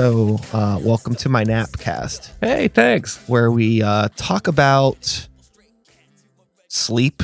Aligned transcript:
So, 0.00 0.38
uh, 0.52 0.78
welcome 0.82 1.14
to 1.14 1.30
my 1.30 1.42
Napcast, 1.42 2.30
Hey, 2.42 2.68
thanks. 2.68 3.16
where 3.30 3.50
we 3.50 3.82
uh, 3.82 4.08
talk 4.14 4.46
about 4.46 5.26
sleep 6.68 7.22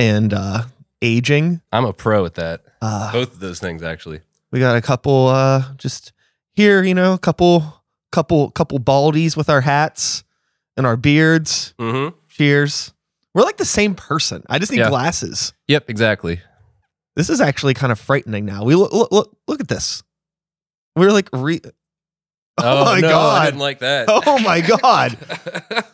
and 0.00 0.34
uh, 0.34 0.64
aging. 1.00 1.60
I'm 1.70 1.84
a 1.84 1.92
pro 1.92 2.24
at 2.24 2.34
that. 2.34 2.62
Uh, 2.80 3.12
Both 3.12 3.34
of 3.34 3.38
those 3.38 3.60
things, 3.60 3.84
actually. 3.84 4.18
we 4.50 4.58
got 4.58 4.76
a 4.76 4.80
couple 4.80 5.28
uh, 5.28 5.62
just 5.76 6.12
here, 6.54 6.82
you 6.82 6.92
know, 6.92 7.12
a 7.12 7.18
couple, 7.20 7.84
couple, 8.10 8.50
couple 8.50 8.80
baldies 8.80 9.36
with 9.36 9.48
our 9.48 9.60
hats 9.60 10.24
and 10.76 10.84
our 10.84 10.96
beards. 10.96 11.72
Mm-hmm. 11.78 12.16
Cheers. 12.30 12.92
We're 13.32 13.44
like 13.44 13.58
the 13.58 13.64
same 13.64 13.94
person. 13.94 14.42
I 14.48 14.58
just 14.58 14.72
need 14.72 14.78
Yeah. 14.78 14.88
glasses. 14.88 15.52
Yep, 15.68 15.88
exactly. 15.88 16.40
This 17.14 17.30
is 17.30 17.40
actually 17.40 17.74
kind 17.74 17.92
of 17.92 18.00
frightening 18.00 18.44
now. 18.44 18.64
We 18.64 18.74
look, 18.74 18.92
look, 18.92 19.12
look, 19.12 19.36
look 19.46 19.60
at 19.60 19.68
this. 19.68 20.02
We're 20.96 21.12
like 21.12 21.28
re. 21.32 21.60
Oh, 22.58 22.84
my 22.84 23.00
no, 23.00 23.08
I 23.08 23.10
god! 23.10 23.44
didn't 23.46 23.60
like 23.60 23.78
that. 23.80 24.06
Oh 24.26 24.38
my 24.40 24.60
god! 24.60 25.16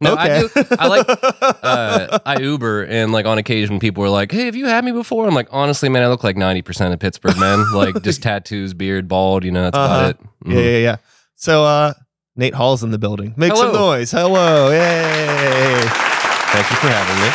no, 0.00 0.12
okay. 0.14 0.38
I 0.38 0.40
do. 0.40 0.48
I 0.78 0.86
like. 0.88 1.06
Uh, 1.62 2.18
I 2.26 2.38
Uber, 2.40 2.84
and 2.84 3.12
like 3.12 3.26
on 3.26 3.38
occasion, 3.38 3.78
people 3.80 4.02
were 4.02 4.08
like, 4.08 4.32
"Hey, 4.32 4.46
have 4.46 4.56
you 4.56 4.66
had 4.66 4.84
me 4.84 4.92
before?" 4.92 5.26
I'm 5.28 5.34
like, 5.34 5.48
honestly, 5.50 5.88
man, 5.88 6.02
I 6.02 6.08
look 6.08 6.24
like 6.24 6.36
ninety 6.36 6.62
percent 6.62 6.92
of 6.94 6.98
Pittsburgh 7.00 7.36
men. 7.38 7.70
like 7.72 8.02
just 8.02 8.22
tattoos, 8.22 8.72
beard, 8.74 9.06
bald. 9.08 9.44
You 9.44 9.52
know, 9.52 9.62
that's 9.64 9.76
Uh-huh. 9.76 9.94
about 9.94 10.10
it. 10.10 10.16
yeah, 10.46 10.52
Mhm. 10.54 10.64
yeah, 10.64 10.78
yeah. 10.78 10.96
So, 11.36 11.64
uh, 11.64 11.92
Nate 12.36 12.54
Hall's 12.54 12.82
in 12.82 12.90
the 12.90 12.98
building. 12.98 13.34
Make 13.36 13.54
some 13.54 13.72
noise. 13.72 14.10
Hello! 14.10 14.70
Yay! 14.70 15.80
Thank 15.82 16.70
you 16.70 16.76
for 16.76 16.88
having 16.88 17.18
me. 17.22 17.30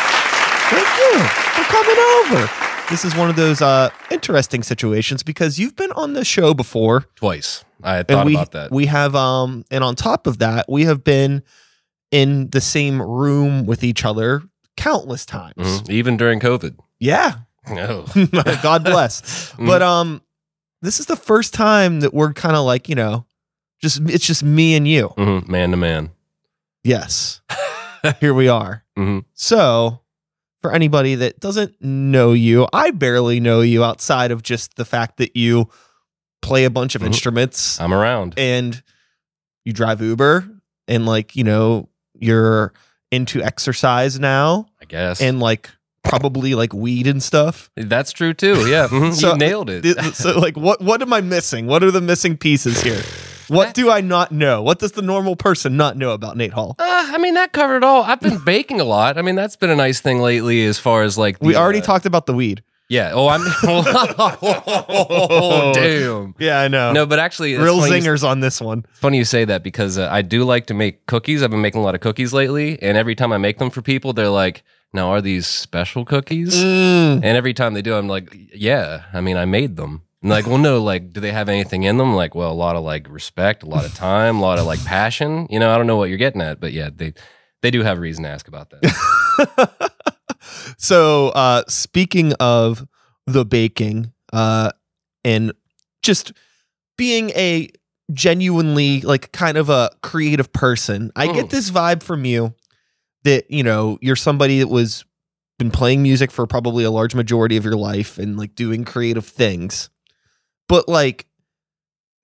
Thank 0.74 0.88
you 0.98 1.22
for 1.54 1.64
coming 1.72 1.98
over. 1.98 2.50
This 2.88 3.04
is 3.04 3.16
one 3.16 3.28
of 3.28 3.34
those 3.36 3.60
uh, 3.60 3.90
interesting 4.12 4.62
situations 4.62 5.24
because 5.24 5.58
you've 5.58 5.74
been 5.74 5.90
on 5.92 6.12
the 6.12 6.24
show 6.24 6.54
before. 6.54 7.00
Twice. 7.16 7.64
I 7.82 7.96
had 7.96 8.06
thought 8.08 8.24
we 8.26 8.34
about 8.34 8.52
that. 8.52 8.70
we 8.72 8.86
have 8.86 9.14
um 9.14 9.64
and 9.70 9.84
on 9.84 9.96
top 9.96 10.26
of 10.26 10.38
that 10.38 10.64
we 10.68 10.84
have 10.86 11.04
been 11.04 11.42
in 12.10 12.48
the 12.50 12.60
same 12.60 13.02
room 13.02 13.66
with 13.66 13.84
each 13.84 14.04
other 14.04 14.42
countless 14.78 15.26
times 15.26 15.54
Mhm. 15.58 15.90
Even 15.90 16.16
during 16.16 16.40
COVID. 16.40 16.76
yeah 16.98 17.34
No. 17.68 18.06
god 18.62 18.82
bless 18.84 19.52
but 19.58 19.82
um 19.82 20.22
this 20.80 21.00
is 21.00 21.06
the 21.06 21.16
first 21.16 21.52
time 21.52 22.00
that 22.00 22.14
we're 22.14 22.32
kind 22.32 22.56
of 22.56 22.64
like 22.64 22.88
you 22.88 22.94
know 22.94 23.26
just 23.82 24.00
it's 24.08 24.26
just 24.26 24.42
me 24.42 24.74
and 24.74 24.88
you 24.88 25.12
Mhm. 25.18 25.46
Man 25.48 25.72
to 25.72 25.76
man. 25.76 26.10
yes 26.82 27.42
here 28.20 28.32
we 28.32 28.48
are 28.48 28.84
Mhm. 28.98 29.24
so 29.34 30.00
for 30.66 30.72
anybody 30.74 31.14
that 31.14 31.38
doesn't 31.40 31.74
know 31.80 32.32
you 32.32 32.66
i 32.72 32.90
barely 32.90 33.38
know 33.40 33.60
you 33.60 33.84
outside 33.84 34.30
of 34.32 34.42
just 34.42 34.74
the 34.76 34.84
fact 34.84 35.16
that 35.18 35.36
you 35.36 35.68
play 36.42 36.64
a 36.64 36.70
bunch 36.70 36.94
of 36.94 37.02
Mhm. 37.02 37.06
instruments 37.06 37.80
I'm 37.80 37.92
around. 37.94 38.34
and 38.36 38.82
you 39.64 39.72
drive 39.72 40.00
Uber 40.00 40.48
and 40.88 41.06
like, 41.06 41.34
you 41.34 41.42
know, 41.42 41.88
you're 42.14 42.72
into 43.10 43.42
exercise 43.42 44.18
now 44.20 44.66
I 44.80 44.84
guess. 44.84 45.20
and 45.20 45.40
like 45.40 45.70
probably 46.04 46.54
like 46.54 46.72
weed 46.72 47.06
and 47.08 47.20
stuff. 47.22 47.68
That's 47.76 48.12
true 48.12 48.32
too. 48.34 48.68
Yeah. 48.68 48.86
Mhm. 48.90 49.12
So- 49.14 49.32
you 49.32 49.38
nailed 49.38 49.70
it. 49.70 50.14
So 50.14 50.38
like 50.38 50.56
what 50.56 50.80
what 50.80 51.02
am 51.02 51.12
I 51.12 51.20
missing? 51.20 51.66
What 51.66 51.82
are 51.82 51.90
the 51.90 52.00
missing 52.00 52.36
pieces 52.36 52.80
here? 52.82 53.02
What 53.48 53.74
do 53.74 53.90
I 53.90 54.00
not 54.00 54.32
know? 54.32 54.62
What 54.62 54.78
does 54.78 54.92
the 54.92 55.02
normal 55.02 55.36
person 55.36 55.76
not 55.76 55.96
know 55.96 56.12
about 56.12 56.36
Nate 56.36 56.52
Hall? 56.52 56.76
Uh, 56.78 56.84
I 56.84 57.18
mean, 57.18 57.34
that 57.34 57.52
covered 57.52 57.78
it 57.78 57.84
all. 57.84 58.02
I've 58.02 58.20
been 58.20 58.42
baking 58.44 58.80
a 58.80 58.84
lot. 58.84 59.18
I 59.18 59.22
mean, 59.22 59.36
that's 59.36 59.56
been 59.56 59.70
a 59.70 59.76
nice 59.76 60.00
thing 60.00 60.20
lately 60.20 60.64
as 60.64 60.78
far 60.78 61.02
as 61.02 61.16
like. 61.16 61.36
We 61.40 61.56
already 61.56 61.80
uh, 61.80 61.84
talked 61.84 62.06
about 62.06 62.26
the 62.26 62.34
weed. 62.34 62.62
Yeah. 62.88 63.12
Oh, 63.14 63.28
I'm. 63.28 63.40
oh, 64.88 65.72
damn. 65.74 66.34
Yeah, 66.38 66.60
I 66.60 66.68
know. 66.68 66.92
No, 66.92 67.06
but 67.06 67.18
actually, 67.18 67.56
Real 67.56 67.80
funny, 67.80 67.96
you, 67.96 68.02
zingers 68.02 68.26
on 68.26 68.40
this 68.40 68.60
one. 68.60 68.84
funny 68.92 69.18
you 69.18 69.24
say 69.24 69.44
that 69.44 69.62
because 69.62 69.98
uh, 69.98 70.08
I 70.10 70.22
do 70.22 70.44
like 70.44 70.66
to 70.66 70.74
make 70.74 71.06
cookies. 71.06 71.42
I've 71.42 71.50
been 71.50 71.62
making 71.62 71.80
a 71.80 71.84
lot 71.84 71.94
of 71.94 72.00
cookies 72.00 72.32
lately, 72.32 72.80
and 72.80 72.96
every 72.96 73.14
time 73.14 73.32
I 73.32 73.38
make 73.38 73.58
them 73.58 73.70
for 73.70 73.82
people, 73.82 74.12
they're 74.12 74.28
like, 74.28 74.62
"Now, 74.92 75.10
are 75.10 75.20
these 75.20 75.48
special 75.48 76.04
cookies?" 76.04 76.54
Mm. 76.54 77.16
And 77.16 77.24
every 77.24 77.54
time 77.54 77.74
they 77.74 77.82
do, 77.82 77.94
I'm 77.94 78.08
like, 78.08 78.34
"Yeah." 78.54 79.04
I 79.12 79.20
mean, 79.20 79.36
I 79.36 79.46
made 79.46 79.76
them. 79.76 80.02
And 80.26 80.32
like, 80.32 80.48
well, 80.48 80.58
no, 80.58 80.82
like, 80.82 81.12
do 81.12 81.20
they 81.20 81.30
have 81.30 81.48
anything 81.48 81.84
in 81.84 81.98
them? 81.98 82.16
Like, 82.16 82.34
well, 82.34 82.50
a 82.50 82.52
lot 82.52 82.74
of 82.74 82.82
like 82.82 83.08
respect, 83.08 83.62
a 83.62 83.66
lot 83.66 83.84
of 83.84 83.94
time, 83.94 84.38
a 84.38 84.40
lot 84.40 84.58
of 84.58 84.66
like 84.66 84.84
passion. 84.84 85.46
You 85.50 85.60
know, 85.60 85.70
I 85.70 85.76
don't 85.78 85.86
know 85.86 85.94
what 85.96 86.08
you're 86.08 86.18
getting 86.18 86.40
at, 86.42 86.58
but 86.58 86.72
yeah, 86.72 86.90
they 86.92 87.14
they 87.62 87.70
do 87.70 87.84
have 87.84 88.00
reason 88.00 88.24
to 88.24 88.30
ask 88.30 88.48
about 88.48 88.70
that. 88.70 89.80
so 90.78 91.28
uh 91.28 91.62
speaking 91.68 92.32
of 92.40 92.88
the 93.28 93.44
baking 93.44 94.12
uh 94.32 94.72
and 95.24 95.52
just 96.02 96.32
being 96.98 97.30
a 97.30 97.68
genuinely 98.12 99.00
like 99.02 99.30
kind 99.32 99.56
of 99.56 99.68
a 99.70 99.90
creative 100.02 100.52
person 100.52 101.10
i 101.16 101.26
get 101.26 101.46
Mm. 101.46 101.50
this 101.50 101.70
vibe 101.70 102.02
from 102.02 102.24
you 102.24 102.52
that 103.24 103.48
you 103.50 103.62
know 103.62 103.96
you're 104.00 104.16
somebody 104.16 104.58
that 104.60 104.68
was 104.68 105.04
been 105.58 105.70
playing 105.70 106.02
music 106.02 106.30
for 106.32 106.46
probably 106.46 106.82
a 106.84 106.90
large 106.90 107.14
majority 107.14 107.56
of 107.56 107.64
your 107.64 107.76
life 107.76 108.18
and 108.18 108.36
like 108.36 108.54
doing 108.54 108.84
creative 108.84 109.24
things 109.26 109.88
but 110.68 110.88
like 110.88 111.26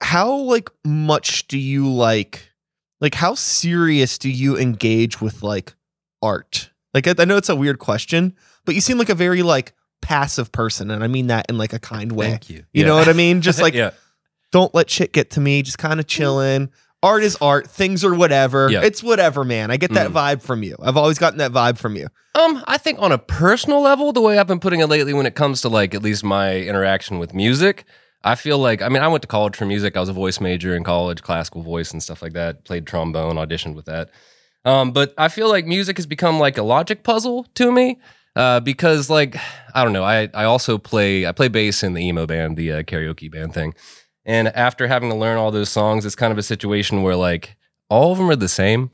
how 0.00 0.34
like 0.34 0.70
much 0.84 1.47
do 1.48 1.58
you 1.58 1.88
like 1.92 2.50
like 3.00 3.14
how 3.14 3.34
serious 3.34 4.19
do 4.19 4.30
you 4.30 4.56
engage 4.56 5.20
with 5.20 5.42
like 5.42 5.75
art? 6.20 6.70
Like 6.94 7.06
I, 7.06 7.14
I 7.19 7.25
know 7.25 7.36
it's 7.36 7.48
a 7.48 7.56
weird 7.56 7.78
question 7.78 8.34
but 8.64 8.75
you 8.75 8.81
seem 8.81 8.98
like 8.98 9.08
a 9.08 9.14
very 9.14 9.42
like 9.42 9.72
passive 10.00 10.50
person 10.50 10.91
and 10.91 11.04
i 11.04 11.06
mean 11.06 11.28
that 11.28 11.47
in 11.48 11.56
like 11.58 11.72
a 11.72 11.78
kind 11.78 12.12
way. 12.12 12.31
Thank 12.31 12.50
you. 12.50 12.64
you 12.72 12.84
know 12.84 12.97
what 12.97 13.08
i 13.08 13.12
mean? 13.12 13.41
Just 13.41 13.60
like 13.62 13.75
yeah. 13.75 13.91
don't 14.50 14.75
let 14.75 14.91
shit 14.91 15.12
get 15.12 15.31
to 15.32 15.41
me 15.41 15.62
just 15.62 15.78
kind 15.78 16.00
of 16.00 16.06
chilling 16.06 16.70
art 17.02 17.22
is 17.25 17.36
art 17.41 17.69
things 17.69 18.04
are 18.04 18.14
whatever. 18.14 18.70
Yeah. 18.70 18.82
it's 18.82 19.02
whatever 19.02 19.44
man. 19.44 19.70
I 19.70 19.76
get 19.76 19.92
that 19.94 20.10
Mm. 20.10 20.14
vibe 20.14 20.42
from 20.42 20.62
you. 20.62 20.76
I've 20.81 20.97
always 20.97 21.19
gotten 21.19 21.38
that 21.38 21.50
vibe 21.52 21.78
from 21.78 21.97
you. 21.97 22.06
Um, 22.34 22.62
I 22.66 22.78
think 22.78 22.98
on 23.00 23.10
a 23.12 23.19
personal 23.19 23.81
level, 23.82 24.12
the 24.12 24.20
way 24.20 24.38
I've 24.38 24.47
been 24.47 24.60
putting 24.60 24.81
it 24.81 24.86
lately, 24.86 25.12
when 25.12 25.26
it 25.26 25.34
comes 25.34 25.60
to 25.62 25.69
like 25.69 25.94
at 25.94 26.02
least 26.02 26.22
my 26.25 26.56
interaction 26.56 27.19
with 27.19 27.34
music, 27.34 27.84
I 28.24 28.34
feel 28.34 28.58
like 28.58 28.82
I 28.82 28.88
mean 28.88 29.02
I 29.02 29.08
went 29.08 29.22
to 29.22 29.28
college 29.28 29.56
for 29.56 29.66
music. 29.66 29.96
I 29.96 30.00
was 30.00 30.08
a 30.08 30.14
voice 30.14 30.40
major 30.40 30.76
in 30.76 30.84
college, 30.84 31.22
classical 31.22 31.62
voice 31.62 31.92
and 31.92 32.02
stuff 32.02 32.22
like 32.22 32.32
that. 32.34 32.64
Played 32.64 32.86
trombone, 32.86 33.36
auditioned 33.36 33.74
with 33.74 33.86
that. 33.86 34.10
Um, 34.64 34.92
but 34.92 35.12
I 35.18 35.28
feel 35.28 35.48
like 35.48 35.66
music 35.66 35.96
has 35.96 36.06
become 36.06 36.38
like 36.38 36.56
a 36.56 36.62
logic 36.62 37.02
puzzle 37.02 37.44
to 37.54 37.72
me. 37.72 38.00
Uh, 38.34 38.60
because 38.60 39.10
like 39.10 39.36
I 39.74 39.84
don't 39.84 39.92
know, 39.92 40.04
I 40.04 40.28
I 40.32 40.44
also 40.44 40.78
play 40.78 41.26
I 41.26 41.32
play 41.32 41.48
bass 41.48 41.82
in 41.82 41.94
the 41.94 42.02
emo 42.02 42.26
band, 42.26 42.56
the 42.56 42.72
uh, 42.72 42.82
karaoke 42.82 43.30
band 43.30 43.54
thing. 43.54 43.74
And 44.24 44.48
after 44.48 44.86
having 44.86 45.10
to 45.10 45.16
learn 45.16 45.36
all 45.36 45.50
those 45.50 45.68
songs, 45.68 46.06
it's 46.06 46.14
kind 46.14 46.32
of 46.32 46.38
a 46.38 46.42
situation 46.42 47.02
where 47.02 47.16
like 47.16 47.56
all 47.90 48.12
of 48.12 48.18
them 48.18 48.30
are 48.30 48.36
the 48.36 48.48
same. 48.48 48.90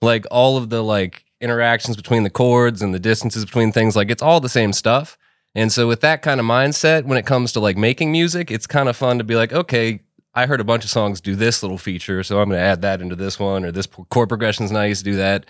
Like 0.00 0.24
all 0.30 0.56
of 0.56 0.70
the 0.70 0.82
like 0.82 1.24
interactions 1.40 1.96
between 1.96 2.22
the 2.22 2.30
chords 2.30 2.80
and 2.80 2.94
the 2.94 2.98
distances 3.00 3.44
between 3.44 3.72
things, 3.72 3.96
like 3.96 4.10
it's 4.10 4.22
all 4.22 4.40
the 4.40 4.48
same 4.48 4.72
stuff. 4.72 5.18
And 5.54 5.72
so 5.72 5.88
with 5.88 6.00
that 6.02 6.22
kind 6.22 6.40
of 6.40 6.46
mindset, 6.46 7.04
when 7.04 7.18
it 7.18 7.26
comes 7.26 7.52
to 7.52 7.60
like 7.60 7.76
making 7.76 8.12
music, 8.12 8.50
it's 8.50 8.66
kind 8.66 8.88
of 8.88 8.96
fun 8.96 9.18
to 9.18 9.24
be 9.24 9.34
like, 9.34 9.52
okay, 9.52 10.00
I 10.34 10.46
heard 10.46 10.60
a 10.60 10.64
bunch 10.64 10.84
of 10.84 10.90
songs 10.90 11.20
do 11.20 11.34
this 11.34 11.62
little 11.62 11.78
feature, 11.78 12.22
so 12.22 12.40
I'm 12.40 12.48
going 12.48 12.60
to 12.60 12.64
add 12.64 12.82
that 12.82 13.00
into 13.00 13.16
this 13.16 13.40
one, 13.40 13.64
or 13.64 13.72
this 13.72 13.86
chord 13.86 14.28
progression's 14.28 14.70
nice, 14.70 15.02
do 15.02 15.16
that. 15.16 15.46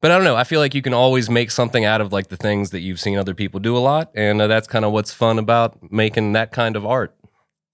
But 0.00 0.10
I 0.10 0.14
don't 0.14 0.24
know. 0.24 0.36
I 0.36 0.44
feel 0.44 0.60
like 0.60 0.74
you 0.74 0.82
can 0.82 0.94
always 0.94 1.28
make 1.28 1.50
something 1.50 1.84
out 1.84 2.00
of 2.00 2.12
like 2.12 2.28
the 2.28 2.36
things 2.36 2.70
that 2.70 2.80
you've 2.80 3.00
seen 3.00 3.18
other 3.18 3.34
people 3.34 3.60
do 3.60 3.76
a 3.76 3.80
lot, 3.80 4.10
and 4.14 4.40
uh, 4.40 4.46
that's 4.46 4.68
kind 4.68 4.84
of 4.84 4.92
what's 4.92 5.12
fun 5.12 5.38
about 5.38 5.92
making 5.92 6.32
that 6.34 6.52
kind 6.52 6.76
of 6.76 6.86
art. 6.86 7.14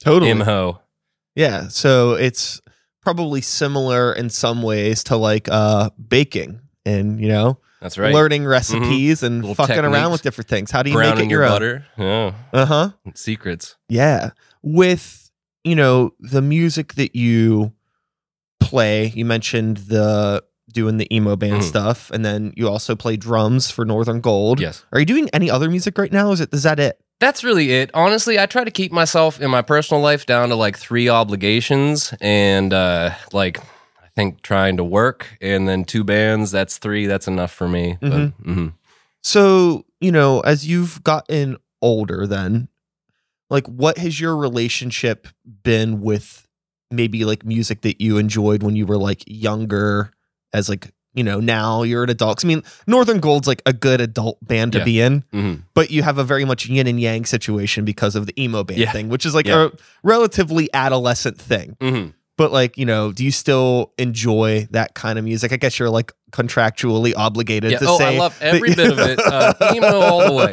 totally 0.03 0.33
Imho. 0.33 0.81
Yeah, 1.35 1.69
so 1.69 2.15
it's 2.15 2.61
probably 3.03 3.41
similar 3.41 4.13
in 4.13 4.31
some 4.31 4.63
ways 4.63 5.05
to 5.05 5.17
like 5.17 5.49
uh 5.49 5.91
baking 6.09 6.61
and 6.85 7.21
you 7.21 7.29
know 7.29 7.57
That's 7.81 7.99
right. 7.99 8.15
learning 8.15 8.47
recipes 8.47 9.23
and 9.23 9.43
Little 9.43 9.55
fucking 9.55 9.85
around 9.85 10.13
with 10.13 10.23
different 10.23 10.49
things. 10.49 10.71
How 10.71 10.83
do 10.83 10.91
you 10.91 10.99
make 10.99 11.15
it 11.19 11.31
your 11.31 11.43
your, 11.43 11.45
own? 11.45 11.51
butter. 11.51 11.87
Yeah. 11.99 12.33
Uh 12.53 12.65
huh. 12.67 12.91
Secrets. 13.15 13.77
Yeah, 13.89 14.31
with 14.63 15.31
you 15.65 15.75
know 15.75 16.13
the 16.21 16.43
music 16.43 16.95
that 16.95 17.15
you 17.15 17.73
play. 18.61 19.09
You 19.15 19.25
mentioned 19.25 19.77
the 19.79 20.43
doing 20.73 20.97
the 20.99 21.15
emo 21.15 21.37
band 21.37 21.63
Mhm. 21.63 21.69
stuff, 21.69 22.11
and 22.11 22.25
then 22.25 22.53
you 22.57 22.69
also 22.69 22.95
play 22.97 23.17
drums 23.17 23.71
for 23.71 23.85
Northern 23.85 24.21
Gold. 24.21 24.61
Yes. 24.61 24.85
Are 24.93 24.99
you 25.01 25.07
doing 25.07 25.29
any 25.33 25.51
other 25.51 25.71
music 25.71 25.97
right 25.99 26.13
now? 26.13 26.33
Is 26.33 26.41
it 26.41 26.53
is 26.53 26.63
that 26.65 26.79
it? 26.81 26.99
That's 27.19 27.43
really 27.43 27.73
it. 27.73 27.91
Honestly, 27.95 28.39
I 28.39 28.45
try 28.47 28.63
to 28.65 28.71
keep 28.71 28.93
myself 28.93 29.41
in 29.41 29.51
my 29.51 29.63
personal 29.63 30.03
life 30.03 30.27
down 30.27 30.51
to 30.51 30.55
like 30.55 30.77
three 30.79 31.09
obligations 31.09 32.13
and 32.21 32.73
uh 32.75 33.11
like 33.33 33.59
think 34.17 34.43
trying 34.43 34.77
to 34.79 34.85
work 34.85 35.37
and 35.41 35.69
then 35.69 35.85
two 35.85 36.03
bands, 36.03 36.51
that's 36.51 36.79
three, 36.79 37.07
that's 37.07 37.29
enough 37.29 37.53
for 37.53 37.69
me. 37.69 37.99
But, 38.01 38.11
Mhm. 38.11 38.33
mhm. 38.45 38.73
So, 39.23 39.85
you 40.01 40.11
know, 40.11 40.41
as 40.41 40.67
you've 40.67 41.05
gotten 41.05 41.57
older, 41.83 42.27
then, 42.27 42.69
like, 43.51 43.67
what 43.67 43.99
has 43.99 44.19
your 44.19 44.37
relationship 44.37 45.29
been 45.63 46.01
with 46.01 46.49
maybe 46.91 47.25
like 47.25 47.45
music 47.45 47.83
that 47.83 48.01
you 48.01 48.17
enjoyed 48.17 48.63
when 48.63 48.75
you 48.77 48.87
were 48.87 48.97
like 48.97 49.23
younger, 49.27 50.11
as 50.53 50.69
like, 50.69 50.93
you 51.15 51.25
know, 51.25 51.41
now 51.41 51.83
you're 51.83 52.05
an 52.05 52.11
adult. 52.11 52.45
I 52.45 52.49
mean, 52.49 52.63
Northern 52.87 53.19
Gold's 53.21 53.49
like 53.49 53.61
a 53.67 53.73
good 53.73 54.01
adult 54.01 54.39
band 54.47 54.73
to 54.73 54.79
Yeah. 54.79 54.85
be 54.85 55.01
in, 55.01 55.25
Mhm. 55.35 55.63
but 55.75 55.91
you 55.91 56.03
have 56.03 56.19
a 56.19 56.25
very 56.25 56.45
much 56.45 56.67
yin 56.67 56.87
and 56.87 57.01
yang 57.01 57.25
situation 57.25 57.85
because 57.85 58.15
of 58.17 58.27
the 58.27 58.41
emo 58.43 58.63
band 58.65 58.81
Yeah. 58.81 58.93
thing, 58.93 59.09
which 59.09 59.27
is 59.27 59.35
like 59.35 59.47
Yeah. 59.49 59.65
a 59.67 59.71
relatively 60.05 60.69
adolescent 60.73 61.39
thing. 61.41 61.77
But 62.37 62.53
like, 62.53 62.77
you 62.77 62.85
know, 62.85 63.13
do 63.13 63.25
you 63.25 63.31
still 63.31 63.93
enjoy 63.99 64.69
that 64.71 64.95
kind 64.95 65.19
of 65.19 65.25
music? 65.25 65.53
I 65.53 65.57
guess 65.57 65.79
you're 65.79 65.89
like 65.89 66.13
contractually 66.33 67.15
obligated 67.17 67.71
Yeah. 67.73 67.79
to 67.79 67.87
Oh, 67.89 67.99
say 67.99 68.17
I 68.17 68.19
love 68.19 68.37
every 68.43 68.71
that- 68.71 68.77
bit 68.77 68.93
of 68.93 68.99
it. 68.99 69.19
Uh, 69.19 69.55
emo 69.75 70.01
all 70.01 70.27
the 70.27 70.33
way. 70.33 70.53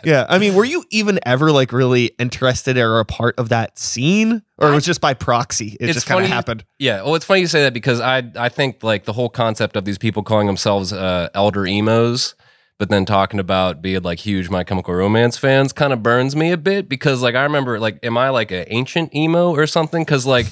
yeah. 0.04 0.26
I 0.28 0.38
mean, 0.38 0.54
were 0.54 0.64
you 0.64 0.84
even 0.90 1.18
ever 1.24 1.52
like 1.52 1.72
really 1.72 2.06
interested 2.18 2.76
or 2.76 2.98
a 3.00 3.04
part 3.04 3.34
of 3.38 3.48
that 3.48 3.78
scene? 3.78 4.42
Or 4.58 4.70
it 4.70 4.74
was 4.74 4.84
just 4.84 5.00
by 5.00 5.14
proxy? 5.14 5.76
It 5.80 5.92
just 5.92 6.06
kind 6.06 6.22
of 6.24 6.30
happened. 6.30 6.64
Yeah, 6.78 7.02
well, 7.02 7.14
it's 7.14 7.24
funny 7.24 7.40
you 7.40 7.46
say 7.46 7.62
that 7.62 7.72
because 7.74 8.00
I 8.00 8.22
I 8.36 8.48
think 8.48 8.82
like 8.82 9.04
the 9.04 9.12
whole 9.12 9.28
concept 9.28 9.76
of 9.76 9.84
these 9.84 9.98
people 9.98 10.22
calling 10.22 10.46
themselves 10.46 10.92
uh, 10.92 11.28
elder 11.34 11.66
emos, 11.66 12.34
but 12.78 12.88
then 12.90 13.04
talking 13.04 13.40
about 13.40 13.80
being 13.82 14.02
like 14.02 14.18
huge 14.18 14.50
My 14.50 14.64
Chemical 14.64 14.94
Romance 14.94 15.36
fans 15.36 15.72
kind 15.72 15.92
of 15.92 16.02
burns 16.02 16.34
me 16.34 16.50
a 16.50 16.56
bit 16.56 16.88
because 16.88 17.22
like 17.22 17.34
I 17.34 17.42
remember 17.44 17.78
like 17.78 17.98
am 18.02 18.18
I 18.18 18.30
like 18.30 18.50
an 18.50 18.64
ancient 18.68 19.14
emo 19.14 19.50
or 19.50 19.66
something? 19.66 20.02
Because 20.02 20.26
like 20.26 20.46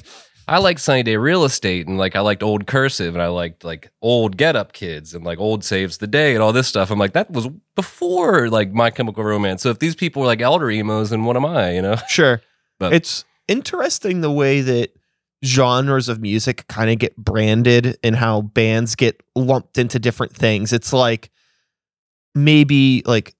I 0.48 0.58
like 0.58 0.78
Sunny 0.78 1.02
Day 1.02 1.16
Real 1.16 1.44
Estate 1.44 1.86
and 1.86 1.98
like 1.98 2.16
I 2.16 2.20
liked 2.20 2.42
old 2.42 2.66
Cursive 2.66 3.14
and 3.14 3.22
I 3.22 3.28
liked 3.28 3.64
like 3.64 3.90
old 4.02 4.36
Get 4.36 4.56
Up 4.56 4.72
Kids 4.72 5.14
and 5.14 5.24
like 5.24 5.38
old 5.38 5.64
Saves 5.64 5.98
the 5.98 6.06
Day 6.06 6.34
and 6.34 6.42
all 6.42 6.52
this 6.52 6.68
stuff. 6.68 6.90
I'm 6.90 6.98
like 6.98 7.12
that 7.12 7.30
was 7.30 7.48
before 7.76 8.48
like 8.50 8.72
My 8.72 8.90
Chemical 8.90 9.24
Romance. 9.24 9.62
So 9.62 9.70
if 9.70 9.78
these 9.78 9.94
people 9.94 10.22
were 10.22 10.26
like 10.26 10.40
elder 10.40 10.70
emos, 10.70 11.10
then 11.10 11.24
what 11.24 11.36
am 11.36 11.46
I? 11.46 11.72
You 11.74 11.82
know? 11.82 11.96
Sure. 12.08 12.40
But- 12.78 12.92
it's 12.92 13.24
interesting 13.48 14.20
the 14.20 14.30
way 14.30 14.60
that 14.60 14.90
genres 15.44 16.08
of 16.08 16.20
music 16.20 16.66
kind 16.68 16.88
of 16.90 16.98
get 16.98 17.16
branded 17.16 17.98
and 18.04 18.14
how 18.14 18.42
bands 18.42 18.94
get 18.94 19.20
lumped 19.34 19.76
into 19.76 19.98
different 19.98 20.34
things. 20.34 20.72
It's 20.72 20.92
like 20.92 21.30
maybe 22.34 23.02
like 23.06 23.34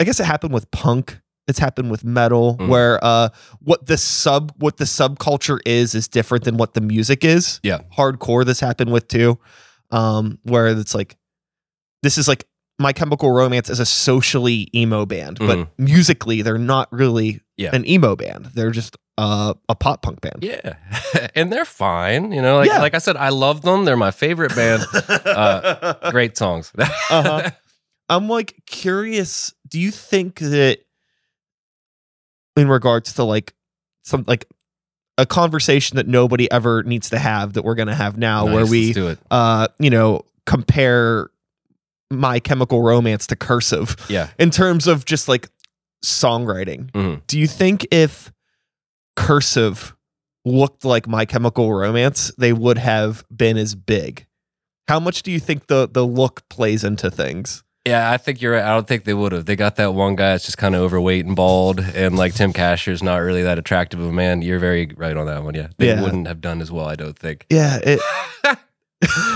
I 0.00 0.04
guess 0.04 0.20
it 0.20 0.24
happened 0.26 0.52
with 0.54 0.70
punk. 0.70 1.20
It's 1.48 1.58
happened 1.58 1.90
with 1.90 2.04
metal 2.04 2.56
Mhm. 2.58 2.68
where 2.68 3.02
uh 3.04 3.30
what 3.60 3.86
the 3.86 3.96
sub 3.96 4.52
what 4.58 4.76
the 4.76 4.84
subculture 4.84 5.58
is 5.66 5.94
is 5.94 6.06
different 6.08 6.44
than 6.44 6.56
what 6.56 6.74
the 6.74 6.80
music 6.80 7.24
is. 7.24 7.58
Yeah. 7.62 7.80
Hardcore 7.96 8.44
this 8.44 8.60
happened 8.60 8.92
with 8.92 9.08
too. 9.08 9.38
Um 9.90 10.38
where 10.42 10.68
it's 10.68 10.94
like 10.94 11.16
this 12.02 12.18
is 12.18 12.28
like 12.28 12.44
my 12.78 12.92
Chemical 12.92 13.32
Romance 13.32 13.68
is 13.70 13.80
a 13.80 13.86
socially 13.86 14.68
emo 14.72 15.04
band, 15.04 15.38
but 15.40 15.58
Mhm. 15.58 15.68
musically 15.78 16.42
they're 16.42 16.58
not 16.58 16.92
really 16.92 17.40
Yeah. 17.56 17.70
an 17.72 17.84
emo 17.88 18.14
band. 18.14 18.50
They're 18.54 18.70
just 18.70 18.96
uh, 19.20 19.54
a 19.68 19.74
pop 19.74 20.00
punk 20.02 20.20
band. 20.20 20.36
Yeah, 20.42 20.74
and 21.34 21.52
they're 21.52 21.64
fine. 21.64 22.30
You 22.30 22.40
know, 22.40 22.58
like 22.58 22.68
Yeah. 22.68 22.78
like 22.78 22.94
I 22.94 22.98
said, 22.98 23.16
I 23.16 23.30
love 23.30 23.62
them. 23.62 23.84
They're 23.84 23.96
my 23.96 24.12
favorite 24.12 24.54
band. 24.54 24.84
Uh, 25.26 26.10
Great 26.12 26.36
songs. 26.36 26.70
Uh-huh. 26.78 27.50
I'm 28.08 28.28
like 28.28 28.54
curious. 28.66 29.52
Do 29.68 29.78
you 29.78 29.90
think 29.90 30.38
that 30.40 30.78
in 32.56 32.68
regards 32.68 33.12
to 33.14 33.24
like 33.24 33.54
some 34.02 34.24
like 34.26 34.46
a 35.16 35.26
conversation 35.26 35.96
that 35.96 36.06
nobody 36.06 36.50
ever 36.50 36.82
needs 36.84 37.10
to 37.10 37.18
have 37.18 37.52
that 37.54 37.62
we're 37.64 37.74
gonna 37.74 37.94
have 37.94 38.16
now, 38.18 38.46
where 38.46 38.66
we 38.66 38.92
do 38.92 39.08
it. 39.08 39.18
uh 39.30 39.68
you 39.78 39.90
know 39.90 40.24
compare 40.46 41.28
my 42.10 42.40
chemical 42.40 42.82
romance 42.82 43.26
to 43.26 43.36
cursive 43.36 43.94
Yeah. 44.08 44.30
in 44.38 44.50
terms 44.50 44.86
of 44.86 45.04
just 45.04 45.28
like 45.28 45.48
songwriting 46.04 46.90
Mm-hmm. 46.92 47.20
do 47.26 47.38
you 47.38 47.46
think 47.46 47.86
if 47.90 48.32
cursive 49.16 49.94
looked 50.44 50.84
like 50.84 51.06
my 51.06 51.26
chemical 51.26 51.72
romance 51.74 52.32
they 52.38 52.52
would 52.54 52.78
have 52.78 53.24
been 53.34 53.58
as 53.58 53.74
big 53.74 54.26
how 54.86 54.98
much 55.00 55.22
do 55.22 55.30
you 55.30 55.38
think 55.40 55.66
the 55.66 55.86
the 55.92 56.06
look 56.06 56.48
plays 56.48 56.82
into 56.84 57.10
things 57.10 57.62
Yeah, 57.88 58.10
I 58.10 58.16
think 58.16 58.40
you're 58.42 58.52
right. 58.52 58.62
I 58.64 58.74
don't 58.74 58.86
think 58.86 59.04
they 59.04 59.14
would 59.14 59.32
have. 59.32 59.44
They 59.46 59.56
got 59.56 59.76
that 59.76 59.94
one 59.94 60.16
guy 60.16 60.30
that's 60.30 60.44
just 60.46 60.58
kind 60.58 60.74
of 60.74 60.82
overweight 60.82 61.24
and 61.26 61.34
bald, 61.36 61.80
and 61.80 62.16
like 62.16 62.34
Tim 62.34 62.52
Kasher's 62.52 63.02
not 63.02 63.18
really 63.18 63.42
that 63.42 63.58
attractive 63.58 63.98
of 64.00 64.06
a 64.06 64.12
man. 64.12 64.42
You're 64.42 64.58
very 64.58 64.90
right 64.96 65.16
on 65.16 65.26
that 65.26 65.42
one. 65.44 65.54
Yeah, 65.54 65.68
they 65.78 65.88
Yeah. 65.88 66.02
wouldn't 66.02 66.26
have 66.26 66.40
done 66.40 66.60
as 66.60 66.70
well. 66.70 66.86
I 66.86 66.94
don't 66.96 67.18
think. 67.18 67.46
yeah 67.50 67.78
it, 67.82 68.00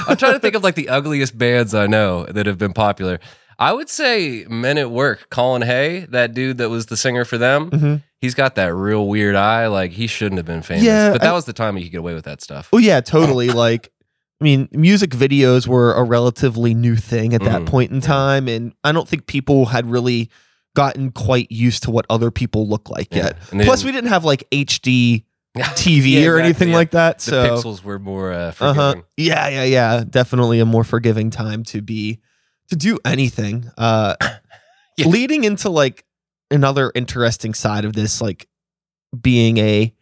I'm 0.09 0.17
trying 0.17 0.33
to 0.33 0.39
think 0.41 0.55
of 0.55 0.63
like 0.65 0.75
the 0.75 0.89
ugliest 0.89 1.39
bands 1.39 1.75
I 1.75 1.87
know 1.87 2.25
that 2.27 2.47
have 2.47 2.59
been 2.59 2.73
popular. 2.73 3.21
I 3.59 3.73
would 3.73 3.89
say 3.89 4.45
Men 4.49 4.77
at 4.77 4.91
Work, 4.91 5.29
Colin 5.31 5.63
Hay, 5.63 6.07
that 6.11 6.35
dude 6.35 6.59
that 6.59 6.69
was 6.69 6.87
the 6.87 6.97
singer 6.97 7.25
for 7.25 7.39
them. 7.39 7.71
Mhm. 7.71 8.03
He's 8.21 8.35
got 8.35 8.57
that 8.57 8.75
real 8.75 9.07
weird 9.07 9.37
eye. 9.37 9.69
Like 9.69 9.93
he 9.93 10.07
shouldn't 10.09 10.39
have 10.39 10.47
been 10.47 10.63
famous. 10.63 10.83
Yeah, 10.85 11.13
but 11.13 11.21
that 11.21 11.31
I- 11.31 11.33
was 11.33 11.45
the 11.45 11.53
time 11.53 11.77
he 11.77 11.85
could 11.85 11.93
get 11.93 11.99
away 11.99 12.15
with 12.15 12.25
that 12.25 12.41
stuff. 12.43 12.69
oh 12.73 12.79
yeah 12.79 13.01
totally 13.01 13.49
like 13.51 13.93
i 14.43 14.45
mean 14.45 14.69
music 14.73 15.11
videos 15.11 15.69
were 15.69 15.93
a 15.95 16.03
relatively 16.03 16.75
new 16.75 16.97
thing 16.97 17.33
at 17.33 17.43
that 17.43 17.63
Mhm. 17.63 17.67
point 17.67 17.93
in 17.93 18.01
time 18.01 18.49
and 18.49 18.73
i 18.83 18.91
don't 18.91 19.09
think 19.09 19.27
people 19.27 19.67
had 19.67 19.87
really 19.87 20.29
gotten 20.75 21.13
quite 21.13 21.53
used 21.53 21.85
to 21.85 21.91
what 21.93 22.07
other 22.11 22.31
people 22.33 22.67
look 22.69 22.91
like 22.91 23.09
Yeah. 23.15 23.25
yet 23.25 23.37
plus 23.51 23.81
didn't- 23.81 23.85
we 23.85 23.93
didn't 23.93 24.09
have 24.11 24.25
like 24.25 24.49
hd 24.51 25.25
Yeah, 25.55 25.65
tv 25.75 26.15
or 26.27 26.39
exactly, 26.39 26.43
anything 26.45 26.69
yeah. 26.71 26.75
like 26.77 26.91
that 26.93 27.19
The 27.19 27.31
so 27.31 27.45
pixels 27.57 27.85
were 27.85 27.99
more 27.99 28.33
uh, 28.33 28.53
uh-huh 28.59 28.73
forgiving. 28.73 29.05
yeah 29.19 29.49
yeah 29.49 29.65
yeah 29.65 30.05
definitely 30.09 30.61
a 30.61 30.65
more 30.65 30.83
forgiving 30.83 31.29
time 31.31 31.63
to 31.65 31.83
be 31.83 32.21
to 32.71 32.75
do 32.77 32.99
anything 33.05 33.71
uh 33.79 34.17
Yeah. 34.99 35.07
leading 35.07 35.45
into 35.45 35.69
like 35.71 36.05
another 36.51 36.91
interesting 36.95 37.55
side 37.55 37.85
of 37.85 37.93
this 37.93 38.21
like 38.21 38.49
being 39.21 39.59
a 39.59 39.95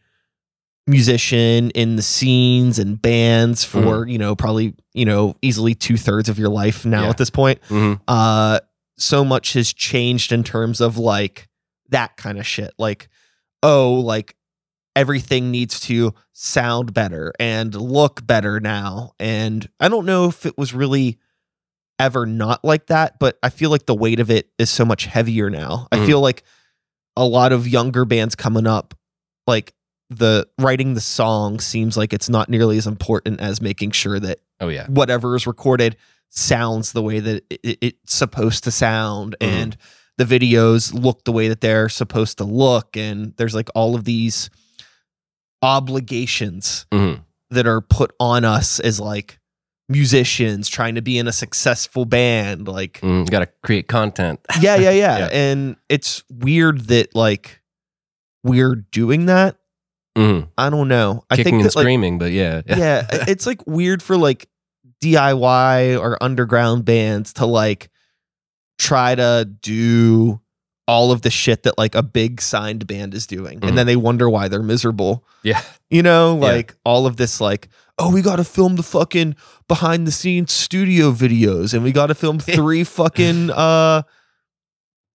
musician 0.87 1.71
in 1.71 1.97
the 1.97 2.03
scenes 2.03 2.79
and 2.79 3.01
bands 3.01 3.63
for 3.65 4.07
you 4.09 4.19
know 4.19 4.35
probably 4.35 4.75
you 4.93 5.05
know 5.05 5.35
easily 5.43 5.75
two-thirds 5.75 6.29
of 6.29 6.39
your 6.39 6.49
life 6.49 6.85
now 6.85 7.03
Yeah. 7.05 7.11
at 7.11 7.17
this 7.19 7.31
point 7.31 7.61
Mhm. 7.69 8.01
uh 8.09 8.61
so 8.99 9.25
much 9.25 9.53
has 9.55 9.73
changed 9.73 10.33
in 10.33 10.43
terms 10.45 10.81
of 10.81 10.99
like 10.99 11.49
that 11.91 12.17
kind 12.17 12.39
of 12.39 12.47
shit 12.47 12.73
like 12.79 13.09
oh 13.63 13.93
like 13.95 14.35
everything 14.97 15.51
needs 15.51 15.79
to 15.81 16.13
sound 16.33 16.93
better 16.93 17.33
and 17.39 17.75
look 17.75 18.27
better 18.27 18.59
now 18.59 19.13
and 19.21 19.69
i 19.79 19.89
don't 19.89 20.07
know 20.07 20.27
if 20.27 20.45
it 20.45 20.59
was 20.59 20.75
really 20.75 21.19
ever 21.99 22.27
not 22.27 22.65
like 22.65 22.87
that 22.87 23.19
but 23.21 23.39
i 23.43 23.49
feel 23.49 23.71
like 23.71 23.87
the 23.87 23.95
weight 23.95 24.19
of 24.19 24.31
it 24.31 24.51
is 24.59 24.71
so 24.71 24.85
much 24.85 25.05
heavier 25.05 25.49
now 25.51 25.87
i 25.93 25.99
Mhm. 25.99 26.07
feel 26.07 26.21
like 26.21 26.43
a 27.17 27.25
lot 27.25 27.53
of 27.53 27.69
younger 27.69 28.05
bands 28.05 28.35
coming 28.35 28.67
up 28.67 28.95
like 29.47 29.73
the 30.11 30.47
writing 30.59 30.95
the 30.95 31.01
song 31.01 31.61
seems 31.61 31.97
like 31.97 32.13
it's 32.13 32.29
not 32.29 32.49
nearly 32.49 32.77
as 32.77 32.87
important 32.87 33.41
as 33.41 33.61
making 33.63 33.93
sure 33.93 34.19
that 34.21 34.41
Oh 34.61 34.69
yeah. 34.69 34.87
whatever 34.89 35.37
is 35.37 35.47
recorded 35.47 35.97
sounds 36.31 36.93
the 36.93 37.03
way 37.03 37.21
that 37.21 37.45
it, 37.51 37.79
it's 37.81 38.15
supposed 38.15 38.65
to 38.65 38.71
sound 38.71 39.37
Mhm. 39.41 39.47
and 39.49 39.77
the 40.19 40.25
videos 40.25 40.93
look 40.93 41.25
the 41.25 41.33
way 41.33 41.49
that 41.49 41.61
they're 41.61 41.89
supposed 41.89 42.39
to 42.39 42.45
look 42.45 42.97
and 42.97 43.35
there's 43.37 43.55
like 43.55 43.69
all 43.75 43.95
of 43.95 44.05
these 44.05 44.51
obligations 45.63 46.87
Mhm. 46.93 47.21
that 47.51 47.67
are 47.67 47.81
put 47.81 48.13
on 48.19 48.45
us 48.45 48.81
as 48.81 48.99
like 49.01 49.39
musicians 49.89 50.69
trying 50.69 50.95
to 50.95 51.03
be 51.03 51.19
in 51.19 51.27
a 51.27 51.33
successful 51.33 52.05
band 52.05 52.69
like 52.69 53.01
Mm, 53.01 53.29
Got 53.29 53.41
to 53.41 53.49
create 53.63 53.89
content. 53.89 54.41
yeah 54.61 54.77
yeah 54.77 54.91
yeah 54.91 55.19
Yeah. 55.23 55.27
and 55.33 55.77
it's 55.89 56.23
weird 56.31 56.83
that 56.89 57.15
like 57.15 57.61
we're 58.45 58.77
doing 58.77 59.27
that 59.27 59.57
Mhm. 60.19 60.49
i 60.59 60.69
don't 60.71 60.89
know 60.89 61.25
i 61.31 61.37
think 61.37 61.49
and 61.49 61.61
that 61.65 61.75
like 61.77 61.83
screaming, 61.85 62.19
but 62.19 62.33
yeah. 62.33 62.63
yeah, 62.67 63.07
it's 63.29 63.47
like 63.47 63.65
weird 63.67 64.03
for 64.03 64.17
like 64.17 64.49
DIY 65.03 65.99
or 66.01 66.23
underground 66.23 66.85
bands 66.85 67.33
to 67.35 67.47
like 67.47 67.89
try 68.79 69.15
to 69.15 69.49
do 69.63 70.41
all 70.87 71.13
of 71.13 71.23
the 71.23 71.31
shit 71.31 71.63
that 71.63 71.79
like 71.79 71.95
a 71.95 72.03
big 72.03 72.41
signed 72.41 72.87
band 72.87 73.15
is 73.15 73.27
doing. 73.27 73.61
Mhm. 73.61 73.69
And 73.69 73.79
then 73.79 73.87
they 73.87 73.97
wonder 73.97 74.29
why 74.29 74.49
they're 74.49 74.63
miserable. 74.63 75.25
Yeah. 75.43 75.63
You 75.89 76.03
know, 76.03 76.35
Yeah. 76.35 76.53
like 76.53 76.75
all 76.85 77.07
of 77.07 77.17
this 77.17 77.41
like, 77.41 77.69
oh, 77.99 78.11
we 78.13 78.23
got 78.23 78.37
to 78.37 78.45
film 78.45 78.77
the 78.77 78.83
fucking 78.83 79.37
behind 79.69 80.07
the 80.07 80.13
scenes 80.13 80.53
studio 80.53 81.13
videos 81.13 81.73
and 81.75 81.83
we 81.85 81.93
got 81.93 82.07
to 82.07 82.15
film 82.15 82.39
three 82.41 82.83
fucking 82.85 83.51
uh 83.51 84.03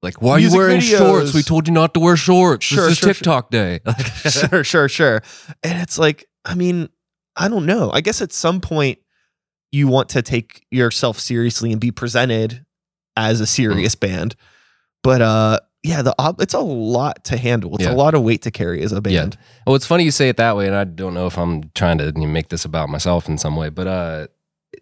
Like, 0.06 0.22
why 0.22 0.34
are 0.34 0.40
you 0.40 0.44
Music 0.46 0.58
wearing 0.58 0.80
shorts? 0.80 1.34
We 1.34 1.44
told 1.44 1.68
you 1.68 1.74
not 1.74 1.94
to 1.96 2.00
wear 2.00 2.16
shorts. 2.16 2.66
Sure, 2.66 2.84
this 2.84 2.94
is 2.94 2.98
sure, 3.00 3.08
sure. 3.08 3.14
TikTok 3.16 3.52
day. 3.52 3.80
sure, 4.30 4.64
sure, 4.64 4.88
sure. 4.88 5.22
And 5.64 5.82
it's 5.82 5.98
like, 5.98 6.26
I 6.46 6.56
mean, 6.56 6.88
I 7.36 7.50
don't 7.50 7.66
know. 7.66 7.92
I 7.92 8.00
guess 8.02 8.22
at 8.22 8.32
some 8.32 8.62
point 8.62 9.00
you 9.72 9.88
want 9.90 10.08
to 10.10 10.22
take 10.22 10.66
yourself 10.72 11.20
seriously 11.20 11.72
and 11.74 11.82
be 11.82 11.92
presented 11.92 12.66
as 13.18 13.42
a 13.42 13.46
serious 13.48 13.96
Mm-hmm. 13.96 14.16
band. 14.16 14.36
But 15.04 15.22
uh 15.22 15.60
yeah, 15.84 16.02
the 16.02 16.16
ob- 16.20 16.42
it's 16.42 16.54
a 16.56 16.60
lot 16.60 17.26
to 17.26 17.38
handle. 17.38 17.76
It's 17.76 17.84
Yeah. 17.84 17.92
a 17.92 17.96
lot 17.96 18.16
of 18.16 18.24
weight 18.24 18.42
to 18.44 18.52
carry 18.52 18.82
as 18.82 18.92
a 18.92 19.02
band. 19.02 19.38
Well, 19.68 19.76
it's 19.76 19.86
funny 19.86 20.04
you 20.04 20.10
say 20.12 20.30
it 20.30 20.38
that 20.38 20.56
way, 20.58 20.66
and 20.66 20.76
I 20.76 20.84
don't 20.84 21.14
know 21.14 21.28
if 21.28 21.38
I'm 21.38 21.70
trying 21.76 22.00
to 22.00 22.12
make 22.14 22.50
this 22.50 22.66
about 22.66 22.90
myself 22.90 23.28
in 23.30 23.38
some 23.38 23.56
way, 23.56 23.70
but 23.70 23.86
uh, 23.86 24.28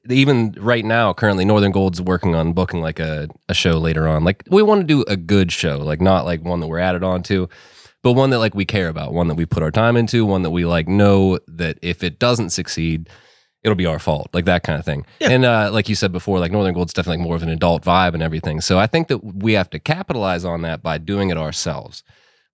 even 0.10 0.56
right 0.60 0.86
now, 0.86 1.14
currently, 1.14 1.46
Northern 1.46 1.72
Gold's 1.72 2.02
working 2.02 2.36
on 2.36 2.54
booking 2.54 2.82
like 2.82 3.00
a, 3.00 3.28
a 3.50 3.54
show 3.54 3.78
later 3.78 4.08
on. 4.08 4.24
Like, 4.24 4.44
we 4.50 4.64
want 4.64 4.82
to 4.82 4.88
do 4.88 5.04
a 5.08 5.16
good 5.16 5.52
show, 5.52 5.78
like 5.78 6.02
not 6.02 6.26
like 6.26 6.44
one 6.44 6.60
that 6.60 6.68
we're 6.68 6.80
added 6.80 7.04
on 7.04 7.24
to, 7.24 7.50
but 8.02 8.14
one 8.14 8.30
that 8.32 8.40
like 8.40 8.54
we 8.54 8.66
care 8.66 8.90
about, 8.90 9.14
one 9.14 9.28
that 9.30 9.36
we 9.36 9.46
put 9.46 9.64
our 9.64 9.72
time 9.72 9.96
into, 9.96 10.26
one 10.26 10.44
that 10.44 10.52
we 10.52 10.66
like 10.66 10.88
know 10.88 11.40
that 11.48 11.80
if 11.82 12.04
it 12.04 12.20
doesn't 12.20 12.52
succeed, 12.52 13.10
it'll 13.64 13.76
be 13.76 13.86
our 13.86 14.00
fault, 14.00 14.30
like 14.34 14.46
that 14.46 14.64
kind 14.64 14.78
of 14.78 14.86
thing. 14.86 15.06
Yeah. 15.20 15.30
And 15.30 15.46
uh, 15.46 15.70
like 15.72 15.88
you 15.88 15.96
said 15.96 16.12
before, 16.12 16.40
like 16.40 16.52
Northern 16.52 16.74
Gold's 16.74 16.94
definitely 16.94 17.24
more 17.24 17.36
of 17.36 17.44
an 17.44 17.50
adult 17.50 17.84
vibe 17.84 18.14
and 18.14 18.22
everything. 18.22 18.60
So 18.62 18.78
I 18.78 18.88
think 18.88 19.08
that 19.08 19.20
we 19.20 19.54
have 19.54 19.70
to 19.70 19.80
capitalize 19.80 20.44
on 20.44 20.62
that 20.64 20.84
by 20.84 20.98
doing 20.98 21.30
it 21.30 21.38
ourselves. 21.38 22.04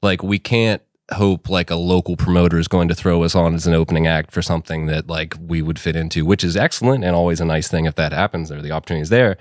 Like 0.02 0.22
we 0.24 0.40
can't 0.40 0.82
hope 1.14 1.50
like 1.50 1.70
a 1.70 1.76
local 1.76 2.16
promoter 2.16 2.60
is 2.60 2.68
going 2.68 2.88
to 2.88 2.96
throw 2.96 3.24
us 3.24 3.36
on 3.36 3.54
as 3.56 3.68
an 3.68 3.74
opening 3.74 4.08
act 4.08 4.32
for 4.32 4.42
something 4.42 4.86
that 4.88 5.08
like 5.08 5.36
we 5.40 5.62
would 5.62 5.80
fit 5.80 5.96
into, 5.96 6.26
which 6.26 6.44
is 6.44 6.56
excellent 6.56 7.04
and 7.04 7.16
always 7.16 7.42
a 7.42 7.46
nice 7.46 7.68
thing 7.68 7.86
if 7.86 7.96
that 7.96 8.12
happens 8.12 8.52
or 8.52 8.62
the 8.62 8.72
opportunity 8.72 9.02
is 9.02 9.10
there. 9.10 9.38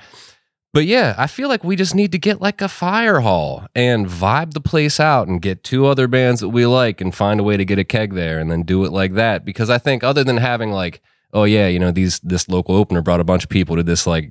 But 0.74 0.84
yeah, 0.84 1.14
I 1.16 1.26
feel 1.26 1.48
like 1.48 1.64
we 1.64 1.76
just 1.76 1.94
need 1.94 2.12
to 2.12 2.18
get 2.18 2.42
like 2.42 2.60
a 2.60 2.68
fire 2.68 3.20
hall 3.20 3.66
and 3.74 4.06
vibe 4.06 4.52
the 4.52 4.60
place 4.60 5.00
out 5.00 5.26
and 5.26 5.40
get 5.40 5.64
two 5.64 5.86
other 5.86 6.06
bands 6.06 6.40
that 6.40 6.50
we 6.50 6.66
like 6.66 7.00
and 7.00 7.14
find 7.14 7.40
a 7.40 7.42
way 7.42 7.56
to 7.56 7.64
get 7.64 7.78
a 7.78 7.84
keg 7.84 8.14
there 8.14 8.38
and 8.38 8.50
then 8.50 8.62
do 8.62 8.84
it 8.84 8.92
like 8.92 9.14
that. 9.14 9.44
Because 9.44 9.70
I 9.70 9.78
think 9.78 10.04
other 10.04 10.24
than 10.24 10.36
having 10.36 10.70
like, 10.70 11.00
oh 11.32 11.44
yeah, 11.44 11.68
you 11.68 11.78
know, 11.78 11.90
these 11.90 12.20
this 12.20 12.48
local 12.48 12.76
opener 12.76 13.00
brought 13.00 13.20
a 13.20 13.24
bunch 13.24 13.44
of 13.44 13.50
people 13.50 13.76
to 13.76 13.82
this 13.82 14.06
like 14.06 14.30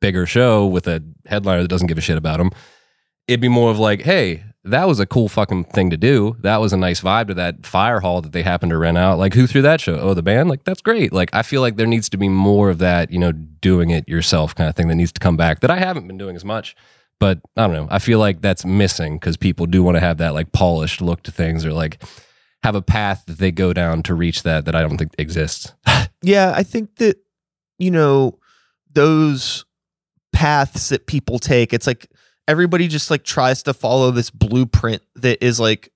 bigger 0.00 0.26
show 0.26 0.66
with 0.66 0.86
a 0.86 1.02
headliner 1.26 1.62
that 1.62 1.68
doesn't 1.68 1.86
give 1.86 1.98
a 1.98 2.02
shit 2.02 2.18
about 2.18 2.36
them. 2.36 2.50
It'd 3.26 3.40
be 3.40 3.48
more 3.48 3.70
of 3.70 3.78
like, 3.78 4.02
hey, 4.02 4.44
that 4.64 4.86
was 4.86 5.00
a 5.00 5.06
cool 5.06 5.28
fucking 5.28 5.64
thing 5.64 5.90
to 5.90 5.96
do. 5.96 6.36
That 6.40 6.58
was 6.58 6.72
a 6.72 6.76
nice 6.76 7.00
vibe 7.00 7.28
to 7.28 7.34
that 7.34 7.66
fire 7.66 8.00
hall 8.00 8.20
that 8.22 8.32
they 8.32 8.42
happened 8.42 8.70
to 8.70 8.78
rent 8.78 8.96
out. 8.96 9.18
Like, 9.18 9.34
who 9.34 9.46
threw 9.46 9.62
that 9.62 9.80
show? 9.80 9.98
Oh, 9.98 10.14
the 10.14 10.22
band? 10.22 10.48
Like, 10.48 10.64
that's 10.64 10.80
great. 10.80 11.12
Like, 11.12 11.30
I 11.32 11.42
feel 11.42 11.60
like 11.60 11.76
there 11.76 11.86
needs 11.86 12.08
to 12.10 12.16
be 12.16 12.28
more 12.28 12.70
of 12.70 12.78
that, 12.78 13.10
you 13.10 13.18
know, 13.18 13.32
doing 13.32 13.90
it 13.90 14.08
yourself 14.08 14.54
kind 14.54 14.68
of 14.68 14.76
thing 14.76 14.88
that 14.88 14.94
needs 14.94 15.12
to 15.12 15.20
come 15.20 15.36
back 15.36 15.60
that 15.60 15.70
I 15.70 15.78
haven't 15.78 16.06
been 16.06 16.18
doing 16.18 16.36
as 16.36 16.44
much. 16.44 16.76
But 17.18 17.40
I 17.56 17.66
don't 17.66 17.74
know. 17.74 17.88
I 17.90 17.98
feel 17.98 18.18
like 18.18 18.40
that's 18.40 18.64
missing 18.64 19.16
because 19.16 19.36
people 19.36 19.66
do 19.66 19.82
want 19.82 19.96
to 19.96 20.00
have 20.00 20.18
that 20.18 20.34
like 20.34 20.52
polished 20.52 21.00
look 21.00 21.22
to 21.24 21.30
things 21.30 21.64
or 21.64 21.72
like 21.72 22.02
have 22.64 22.74
a 22.74 22.82
path 22.82 23.24
that 23.26 23.38
they 23.38 23.52
go 23.52 23.72
down 23.72 24.02
to 24.04 24.14
reach 24.14 24.42
that 24.42 24.64
that 24.64 24.74
I 24.74 24.82
don't 24.82 24.98
think 24.98 25.12
exists. 25.18 25.72
Yeah, 26.24 26.52
I 26.54 26.62
think 26.62 26.96
that 26.98 27.16
you 27.80 27.90
know 27.90 28.38
those 28.92 29.64
paths 30.32 30.90
that 30.90 31.08
people 31.08 31.40
take. 31.40 31.72
It's 31.72 31.86
like 31.86 32.06
everybody 32.48 32.88
just 32.88 33.10
like 33.10 33.24
tries 33.24 33.62
to 33.64 33.74
follow 33.74 34.10
this 34.10 34.30
blueprint 34.30 35.02
that 35.16 35.44
is 35.44 35.58
like 35.60 35.90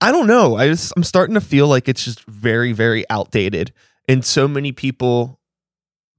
I 0.00 0.12
don't 0.12 0.26
know. 0.26 0.56
I 0.56 0.68
just 0.68 0.92
I'm 0.96 1.04
starting 1.04 1.34
to 1.34 1.40
feel 1.40 1.68
like 1.68 1.88
it's 1.88 2.04
just 2.04 2.22
very 2.26 2.72
very 2.72 3.08
outdated 3.10 3.72
and 4.08 4.24
so 4.24 4.46
many 4.46 4.70
people 4.72 5.40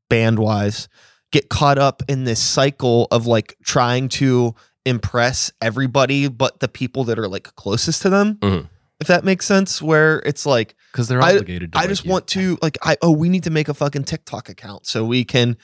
band 0.09 0.39
wise 0.39 0.87
get 1.31 1.49
caught 1.49 1.77
up 1.77 2.01
in 2.07 2.23
this 2.23 2.41
cycle 2.41 3.07
of 3.11 3.27
like 3.27 3.55
trying 3.63 4.07
to 4.09 4.55
impress 4.85 5.51
everybody 5.61 6.27
but 6.29 6.59
the 6.61 6.67
people 6.67 7.03
that 7.03 7.19
are 7.19 7.27
like 7.27 7.53
closest 7.55 8.01
to 8.03 8.09
them. 8.09 8.35
Mhm. 8.35 8.69
If 8.99 9.07
that 9.07 9.23
makes 9.23 9.45
sense 9.45 9.79
where 9.81 10.19
it's 10.25 10.45
like 10.45 10.75
Because 10.91 11.07
they're 11.07 11.21
I- 11.21 11.33
obligated 11.33 11.73
to 11.73 11.77
I 11.77 11.81
like 11.81 11.89
just 11.89 12.05
you. 12.05 12.11
want 12.11 12.27
to 12.29 12.57
like 12.61 12.77
I 12.81 12.97
oh 13.03 13.11
we 13.11 13.29
need 13.29 13.43
to 13.43 13.51
make 13.51 13.67
a 13.69 13.73
fucking 13.75 14.05
TikTok 14.05 14.49
account 14.49 14.87
so 14.87 15.05
we 15.05 15.23
can 15.23 15.55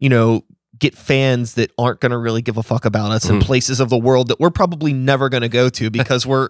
you 0.00 0.08
know 0.08 0.44
get 0.80 0.96
fans 0.96 1.54
that 1.54 1.70
aren't 1.78 2.00
going 2.00 2.10
to 2.10 2.18
really 2.18 2.42
give 2.42 2.56
a 2.56 2.62
fuck 2.62 2.84
about 2.84 3.12
us 3.12 3.28
in 3.28 3.38
Mhm. 3.38 3.42
places 3.42 3.78
of 3.80 3.88
the 3.90 3.98
world 3.98 4.28
that 4.28 4.40
we're 4.40 4.50
probably 4.50 4.92
never 4.92 5.28
going 5.28 5.42
to 5.42 5.48
go 5.48 5.68
to 5.68 5.90
because 6.00 6.26
we're 6.26 6.48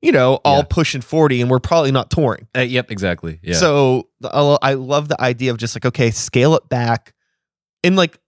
you 0.00 0.10
know 0.12 0.40
all 0.44 0.58
Yeah. 0.58 0.64
pushing 0.70 1.00
40 1.00 1.40
and 1.42 1.50
we're 1.50 1.60
probably 1.60 1.92
not 1.92 2.10
touring. 2.10 2.48
Uh, 2.56 2.60
yep, 2.60 2.90
exactly. 2.90 3.38
Yeah. 3.42 3.54
So 3.54 4.08
I 4.24 4.56
I 4.62 4.74
love 4.74 5.08
the 5.08 5.20
idea 5.20 5.50
of 5.52 5.58
just 5.58 5.76
like 5.76 5.84
okay 5.84 6.10
scale 6.10 6.54
it 6.54 6.68
back 6.68 7.12
and 7.84 7.94
like 7.96 8.18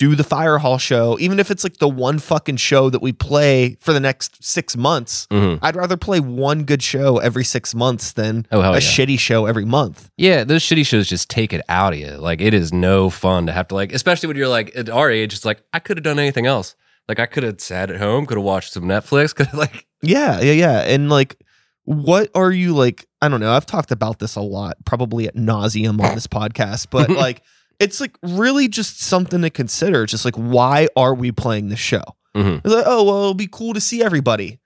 do 0.00 0.14
the 0.16 0.24
fire 0.24 0.56
hall 0.56 0.78
show 0.78 1.18
even 1.20 1.38
if 1.38 1.50
it's 1.50 1.62
like 1.62 1.76
the 1.76 1.88
one 1.88 2.18
fucking 2.18 2.56
show 2.56 2.88
that 2.88 3.02
we 3.02 3.12
play 3.12 3.76
for 3.80 3.92
the 3.92 4.00
next 4.00 4.42
6 4.42 4.74
months. 4.76 5.26
Mhm. 5.30 5.58
I'd 5.60 5.76
rather 5.76 5.98
play 5.98 6.20
one 6.20 6.64
good 6.64 6.82
show 6.82 7.18
every 7.18 7.44
6 7.44 7.74
months 7.74 8.12
than 8.12 8.46
Oh 8.50 8.60
a 8.62 8.72
yeah. 8.72 8.78
shitty 8.78 9.18
show 9.18 9.44
every 9.44 9.66
month. 9.66 10.08
Yeah, 10.16 10.44
those 10.44 10.62
shitty 10.62 10.86
shows 10.86 11.06
just 11.06 11.28
take 11.28 11.52
it 11.52 11.60
out 11.68 11.92
of 11.92 11.98
you. 11.98 12.12
Like 12.16 12.40
it 12.40 12.54
is 12.54 12.72
no 12.72 13.10
fun 13.10 13.46
to 13.46 13.52
have 13.52 13.68
to 13.68 13.74
like, 13.74 13.92
especially 13.92 14.26
when 14.28 14.38
you're 14.38 14.48
like 14.48 14.72
at 14.74 14.88
our 14.88 15.10
age. 15.10 15.34
It's 15.34 15.44
like 15.44 15.62
I 15.74 15.78
could 15.80 15.98
have 15.98 16.04
done 16.04 16.18
anything 16.18 16.46
else. 16.46 16.74
Like 17.06 17.20
I 17.20 17.26
could 17.26 17.42
have 17.42 17.60
sat 17.60 17.90
at 17.90 17.98
home, 17.98 18.24
could 18.24 18.38
have 18.38 18.44
watched 18.44 18.72
some 18.72 18.84
Netflix, 18.84 19.34
could 19.36 19.48
have 19.48 19.58
like 19.58 19.84
Yeah, 20.02 20.40
yeah, 20.40 20.52
yeah. 20.52 20.78
And 20.80 21.10
like, 21.10 21.36
what 21.84 22.30
are 22.34 22.50
you 22.52 22.74
like? 22.74 23.06
I 23.20 23.28
don't 23.28 23.40
know. 23.40 23.52
I've 23.52 23.66
talked 23.66 23.90
about 23.90 24.18
this 24.18 24.36
a 24.36 24.40
lot, 24.40 24.76
probably 24.86 25.26
at 25.28 25.34
nauseum 25.36 26.00
on 26.02 26.14
this 26.14 26.26
podcast, 26.26 26.86
but 26.90 27.10
like, 27.24 27.42
it's 27.80 28.00
like 28.00 28.16
really 28.22 28.68
just 28.68 29.00
something 29.00 29.42
to 29.42 29.50
consider. 29.50 30.06
Just 30.06 30.24
like, 30.24 30.36
why 30.36 30.86
are 30.96 31.14
we 31.14 31.32
playing 31.32 31.68
this 31.70 31.80
show? 31.80 32.04
Mhm. 32.36 32.58
It's 32.64 32.72
like, 32.74 32.84
oh, 32.86 33.02
well, 33.04 33.16
it'll 33.18 33.34
be 33.34 33.48
cool 33.50 33.74
to 33.74 33.80
see 33.80 34.02
everybody. 34.02 34.60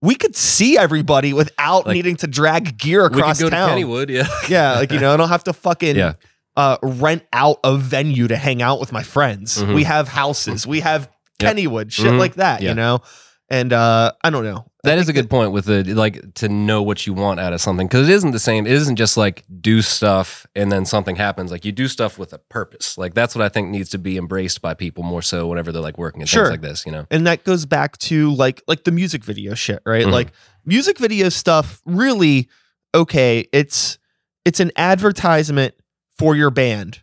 We 0.00 0.16
could 0.16 0.34
see 0.34 0.76
everybody 0.76 1.32
without 1.32 1.86
Like, 1.86 1.94
needing 1.94 2.16
to 2.16 2.26
drag 2.26 2.76
gear 2.76 3.04
across 3.04 3.38
we 3.38 3.44
could 3.44 3.50
go 3.52 3.56
town. 3.56 3.78
to 3.78 3.84
Kennywood. 3.84 4.08
Yeah, 4.08 4.26
yeah, 4.48 4.72
like 4.78 4.90
you 4.90 4.98
know, 4.98 5.14
I 5.14 5.16
don't 5.16 5.28
have 5.28 5.44
to 5.44 5.52
fucking 5.52 5.94
Yeah. 5.94 6.14
uh, 6.56 6.78
rent 6.82 7.22
out 7.32 7.58
a 7.62 7.76
venue 7.76 8.26
to 8.26 8.36
hang 8.36 8.62
out 8.62 8.80
with 8.80 8.90
my 8.92 9.04
friends. 9.04 9.58
Mhm. 9.62 9.74
We 9.74 9.84
have 9.84 10.08
houses. 10.08 10.66
We 10.66 10.80
have 10.80 11.08
Yep. 11.40 11.56
Kennywood, 11.56 11.92
shit 11.92 12.06
Mhm. 12.06 12.18
like 12.18 12.34
that. 12.34 12.62
Yeah. 12.62 12.70
You 12.70 12.74
know, 12.74 13.00
and 13.48 13.72
uh, 13.72 14.12
I 14.24 14.30
don't 14.30 14.44
know. 14.44 14.66
That 14.84 14.98
is 14.98 15.08
a 15.08 15.12
good 15.12 15.30
point 15.30 15.52
with 15.52 15.66
the 15.66 15.84
like 15.94 16.34
to 16.34 16.48
know 16.48 16.82
what 16.82 17.06
you 17.06 17.14
want 17.14 17.38
out 17.38 17.52
of 17.52 17.60
something 17.60 17.86
because 17.86 18.08
it 18.08 18.12
isn't 18.12 18.32
the 18.32 18.38
same. 18.40 18.66
It 18.66 18.72
isn't 18.72 18.96
just 18.96 19.16
like 19.16 19.44
do 19.60 19.80
stuff 19.80 20.44
and 20.56 20.72
then 20.72 20.84
something 20.84 21.14
happens. 21.16 21.52
Like 21.52 21.64
you 21.64 21.70
do 21.72 21.86
stuff 21.86 22.18
with 22.18 22.32
a 22.32 22.38
purpose. 22.38 22.98
Like 22.98 23.14
that's 23.14 23.34
what 23.36 23.44
I 23.44 23.48
think 23.48 23.68
needs 23.68 23.90
to 23.90 23.98
be 23.98 24.16
embraced 24.18 24.60
by 24.60 24.74
people 24.74 25.04
more 25.04 25.22
so 25.22 25.46
whenever 25.46 25.70
they're 25.70 25.80
like 25.82 25.98
working 25.98 26.20
at 26.22 26.28
Sure. 26.28 26.46
things 26.46 26.50
like 26.52 26.60
this. 26.62 26.84
You 26.84 26.92
know. 26.92 27.06
and 27.10 27.26
that 27.26 27.44
goes 27.44 27.64
back 27.64 27.96
to 27.98 28.34
like 28.34 28.60
like 28.66 28.82
the 28.84 28.90
music 28.92 29.24
video 29.24 29.54
shit 29.54 29.80
right 29.86 30.06
Mhm. 30.06 30.10
like 30.12 30.32
music 30.64 30.98
video 30.98 31.28
stuff 31.28 31.80
really 31.86 32.48
okay 32.94 33.46
it's 33.52 33.98
it's 34.44 34.58
an 34.60 34.72
advertisement 34.76 35.74
for 36.18 36.34
your 36.34 36.50
band 36.50 37.02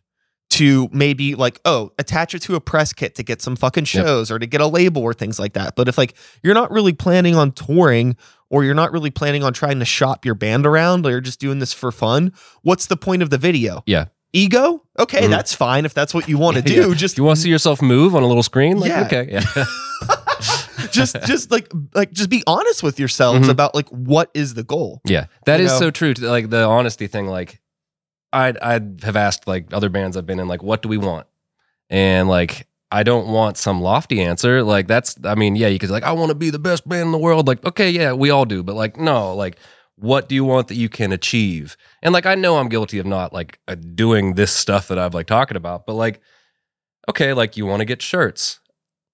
to 0.60 0.88
maybe 0.94 1.36
like 1.36 1.60
oh 1.66 1.92
attach 2.00 2.34
it 2.34 2.39
to 2.44 2.56
a 2.56 2.62
press 2.62 2.94
kit 2.94 3.16
to 3.16 3.24
get 3.24 3.42
some 3.42 3.56
fucking 3.56 3.82
Yep. 3.84 3.88
shows 4.06 4.32
or 4.32 4.39
to 4.39 4.46
get 4.46 4.62
a 4.62 4.68
label 4.68 5.01
or 5.01 5.13
things 5.13 5.39
like 5.39 5.54
that 5.54 5.75
but 5.75 5.88
if 5.88 5.98
like 5.98 6.13
you're 6.44 6.54
not 6.54 6.72
really 6.72 6.94
planning 6.94 7.36
on 7.36 7.51
touring 7.51 8.16
or 8.50 8.63
you're 8.63 8.74
not 8.74 8.92
really 8.92 9.12
planning 9.12 9.44
on 9.44 9.51
trying 9.54 9.80
to 9.80 9.86
shop 9.86 10.25
your 10.25 10.36
band 10.36 10.66
around 10.66 11.06
or 11.06 11.12
you're 11.12 11.22
just 11.22 11.39
doing 11.39 11.60
this 11.60 11.74
for 11.74 11.92
fun 11.92 12.32
what's 12.62 12.86
the 12.88 12.98
point 12.98 13.22
of 13.22 13.30
the 13.30 13.38
video 13.38 13.84
Yeah. 13.86 14.06
ego 14.34 14.84
okay 14.98 15.24
Mhm. 15.24 15.30
that's 15.32 15.54
fine 15.54 15.86
if 15.86 15.94
that's 15.94 16.13
what 16.13 16.30
you 16.30 16.38
want 16.38 16.58
to 16.58 16.63
Yeah. 16.74 16.84
do 16.84 16.96
just 16.96 17.16
Do 17.16 17.22
you 17.22 17.25
want 17.25 17.38
to 17.38 17.42
see 17.44 17.50
yourself 17.50 17.82
move 17.82 18.16
on 18.16 18.24
a 18.24 18.28
little 18.28 18.44
screen? 18.44 18.80
Like, 18.80 18.89
Yeah. 18.89 19.04
okay, 19.06 19.28
yeah. 19.32 19.66
just 20.92 21.16
just 21.25 21.51
like 21.51 21.72
like 21.94 22.12
just 22.12 22.30
be 22.30 22.44
honest 22.48 22.84
with 22.84 23.00
yourselves 23.00 23.48
Mhm. 23.48 23.51
about 23.51 23.75
like 23.75 23.88
what 23.89 24.30
is 24.34 24.54
the 24.54 24.63
goal 24.63 25.01
Yeah, 25.06 25.25
that 25.46 25.60
You 25.60 25.66
is 25.66 25.72
know? 25.74 25.80
so 25.80 25.92
true. 25.92 26.13
Like 26.13 26.50
the 26.50 26.63
honesty 26.66 27.08
thing. 27.08 27.28
Like, 27.28 27.60
I 28.34 28.54
I 28.62 28.74
have 29.04 29.16
asked 29.16 29.48
like 29.48 29.74
other 29.74 29.90
bands 29.90 30.18
I've 30.18 30.26
been 30.26 30.40
in, 30.40 30.48
like, 30.48 30.64
what 30.64 30.82
do 30.82 30.90
we 30.90 30.98
want? 30.98 31.28
And 31.90 32.28
like, 32.30 32.68
I 32.92 33.04
don't 33.04 33.28
want 33.32 33.58
some 33.58 33.82
lofty 33.82 34.22
answer. 34.22 34.64
Like, 34.64 34.88
that's 34.88 35.18
I 35.24 35.36
mean, 35.36 35.56
yeah, 35.56 35.68
you 35.68 35.80
could 35.80 35.90
like, 35.90 36.04
I 36.04 36.12
want 36.12 36.30
to 36.30 36.36
be 36.36 36.50
the 36.50 36.60
best 36.60 36.88
band 36.88 37.04
in 37.08 37.12
the 37.12 37.18
world. 37.18 37.48
Like, 37.48 37.64
okay, 37.66 37.90
yeah, 37.90 38.14
we 38.14 38.30
all 38.30 38.46
do, 38.46 38.64
but 38.64 38.76
like, 38.76 38.98
no, 38.98 39.36
like, 39.36 39.58
what 39.96 40.30
do 40.30 40.36
you 40.36 40.46
want 40.46 40.70
that 40.70 40.76
you 40.76 40.90
can 40.90 41.12
achieve? 41.12 41.76
And 42.02 42.14
like, 42.14 42.26
I 42.26 42.36
know 42.36 42.58
I'm 42.58 42.70
guilty 42.70 43.00
of 43.00 43.06
not 43.06 43.34
like 43.34 43.60
uh, 43.68 43.76
doing 43.76 44.36
this 44.36 44.52
stuff 44.54 44.88
that 44.90 45.00
I've 45.00 45.14
like 45.14 45.28
talking 45.28 45.58
about, 45.58 45.86
but 45.86 45.94
like, 45.94 46.22
okay, 47.10 47.34
like 47.34 47.58
you 47.58 47.66
want 47.66 47.82
to 47.82 47.86
get 47.86 48.02
shirts. 48.02 48.59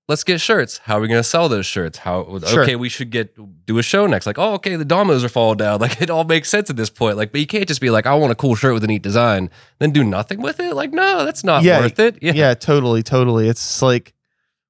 Let's 0.07 0.23
get 0.23 0.39
shirts. 0.39 0.77
How 0.83 0.97
are 0.97 1.01
we 1.01 1.07
going 1.07 1.19
to 1.19 1.23
sell 1.27 1.49
those 1.49 1.65
shirts? 1.65 1.97
How 1.97 2.37
Sure. 2.45 2.61
okay, 2.61 2.75
we 2.75 2.89
should 2.89 3.09
get 3.09 3.35
do 3.65 3.79
a 3.79 3.83
show 3.83 4.05
next. 4.05 4.27
Like, 4.27 4.37
oh, 4.37 4.53
okay, 4.53 4.75
the 4.75 4.85
dominoes 4.85 5.23
are 5.23 5.29
falling 5.29 5.57
down. 5.57 5.79
Like 5.85 5.99
it 6.01 6.09
all 6.11 6.23
makes 6.25 6.47
sense 6.49 6.69
at 6.69 6.75
this 6.75 6.89
point. 6.91 7.17
Like, 7.17 7.31
but 7.31 7.41
you 7.41 7.47
can't 7.47 7.67
just 7.67 7.81
be 7.81 7.89
like, 7.89 8.05
I 8.05 8.13
want 8.13 8.31
a 8.31 8.35
cool 8.35 8.53
shirt 8.55 8.73
with 8.75 8.83
a 8.83 8.87
neat 8.87 9.01
design, 9.01 9.49
then 9.79 9.91
do 9.91 10.03
nothing 10.03 10.41
with 10.41 10.59
it. 10.59 10.75
Like, 10.75 10.91
no, 10.93 11.25
that's 11.25 11.43
not 11.43 11.63
Yeah, 11.63 11.79
worth 11.79 11.97
it. 11.99 12.19
yeah. 12.21 12.33
Yeah. 12.33 12.53
totally 12.53 13.01
totally 13.01 13.49
it's 13.49 13.81
like 13.81 14.13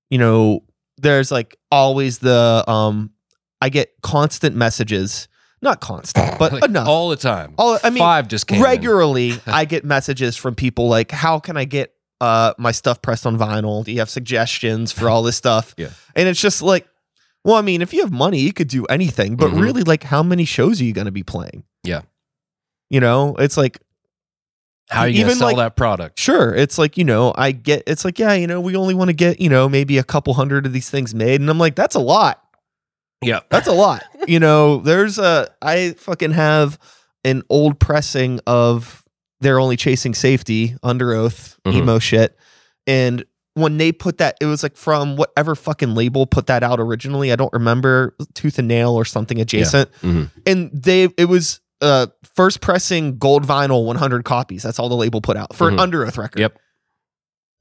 you 0.10 0.18
know 0.20 0.64
there's 0.98 1.32
like 1.32 1.58
always 1.72 2.20
the 2.20 2.64
um 2.70 3.12
i 3.60 3.68
get 3.70 3.92
constant 4.04 4.56
messages 4.56 5.28
not 5.62 5.82
constant 5.82 6.38
but 6.38 6.54
Like, 6.54 6.64
enough 6.66 6.88
all 6.88 7.10
the 7.10 7.16
time. 7.16 7.56
All- 7.58 7.80
I 7.84 7.90
mean, 7.90 8.00
five 8.00 8.28
just 8.28 8.46
came 8.48 8.62
regularly 8.62 9.34
i 9.48 9.66
get 9.66 9.84
messages 9.84 10.38
from 10.38 10.54
people 10.56 10.88
like 10.88 11.12
how 11.12 11.40
can 11.40 11.58
i 11.58 11.66
get 11.66 11.95
uh 12.22 12.54
my 12.58 12.72
stuff 12.72 13.02
pressed 13.02 13.26
on 13.26 13.38
vinyl 13.38 13.84
do 13.84 13.92
you 13.92 14.00
have 14.00 14.10
suggestions 14.10 14.92
for 14.92 15.10
all 15.10 15.22
this 15.24 15.36
stuff 15.36 15.74
Yeah. 15.78 15.90
and 16.16 16.28
it's 16.30 16.40
just 16.40 16.62
like 16.62 16.88
well 17.44 17.56
i 17.56 17.62
mean 17.62 17.82
if 17.82 17.94
you 17.94 18.02
have 18.02 18.12
money 18.12 18.40
you 18.40 18.54
could 18.54 18.68
do 18.70 18.86
anything 18.86 19.36
but 19.36 19.52
Mhm. 19.52 19.62
really 19.62 19.84
like 19.84 20.04
how 20.04 20.24
many 20.24 20.46
shows 20.46 20.80
are 20.80 20.86
you 20.86 20.94
going 20.94 21.06
to 21.06 21.12
be 21.12 21.24
playing 21.24 21.64
Yeah. 21.84 22.02
you 22.90 23.00
know 23.02 23.36
it's 23.40 23.58
like 23.58 23.80
How 24.90 25.02
are 25.02 25.08
you 25.10 25.22
even, 25.22 25.36
sell 25.36 25.48
like- 25.48 25.58
that 25.58 25.76
product? 25.76 26.20
Sure. 26.20 26.54
It's 26.54 26.78
like, 26.78 26.96
you 26.96 27.04
know, 27.04 27.34
I 27.36 27.52
get, 27.54 27.82
it's 27.88 28.06
like, 28.06 28.20
yeah, 28.20 28.34
you 28.34 28.46
know, 28.46 28.62
we 28.62 28.76
only 28.76 28.94
want 28.94 29.10
to 29.10 29.16
get, 29.16 29.42
you 29.42 29.50
know, 29.50 29.68
maybe 29.68 29.98
a 29.98 30.04
couple 30.04 30.36
hundred 30.36 30.68
of 30.68 30.74
these 30.74 30.92
things 30.92 31.16
made. 31.16 31.42
And 31.42 31.50
I'm 31.50 31.58
like, 31.58 31.74
that's 31.76 31.96
a 31.96 32.00
lot. 32.00 32.40
Yeah. 33.24 33.40
That's 33.50 33.66
a 33.68 33.72
lot. 33.74 34.04
you 34.28 34.40
know, 34.40 34.78
there's 34.78 35.18
a, 35.18 35.50
I 35.60 35.96
fucking 35.98 36.34
have 36.34 36.78
an 37.24 37.42
old 37.50 37.80
pressing 37.80 38.40
of 38.46 39.04
They're 39.42 39.60
Only 39.60 39.76
Chasing 39.78 40.14
Safety, 40.14 40.76
Underoath, 40.84 41.56
Mhm. 41.66 41.74
emo 41.76 42.00
shit. 42.00 42.38
And 42.88 43.26
when 43.54 43.78
they 43.78 43.92
put 43.92 44.18
that, 44.18 44.38
it 44.42 44.46
was 44.46 44.64
like 44.64 44.76
from 44.76 45.16
whatever 45.16 45.56
fucking 45.56 45.94
label 45.96 46.26
put 46.26 46.48
that 46.48 46.64
out 46.64 46.80
originally. 46.80 47.32
I 47.32 47.36
don't 47.36 47.54
remember, 47.54 48.16
Tooth 48.34 48.60
and 48.60 48.68
Nail 48.68 48.92
or 48.92 49.06
something 49.06 49.40
adjacent. 49.40 49.90
Mhm. 50.02 50.30
And 50.46 50.70
they, 50.74 51.10
it 51.18 51.26
was, 51.30 51.60
uh, 51.82 52.08
first 52.36 52.62
pressing 52.62 53.18
gold 53.18 53.46
vinyl 53.46 53.86
100 53.86 54.24
copies. 54.26 54.64
That's 54.64 54.80
all 54.80 54.90
the 54.90 54.96
label 54.96 55.22
put 55.22 55.38
out 55.38 55.56
for 55.56 55.70
Mhm. 55.72 55.82
an 55.82 55.92
Underoath 55.92 56.18
record. 56.18 56.40
Yep. 56.40 56.58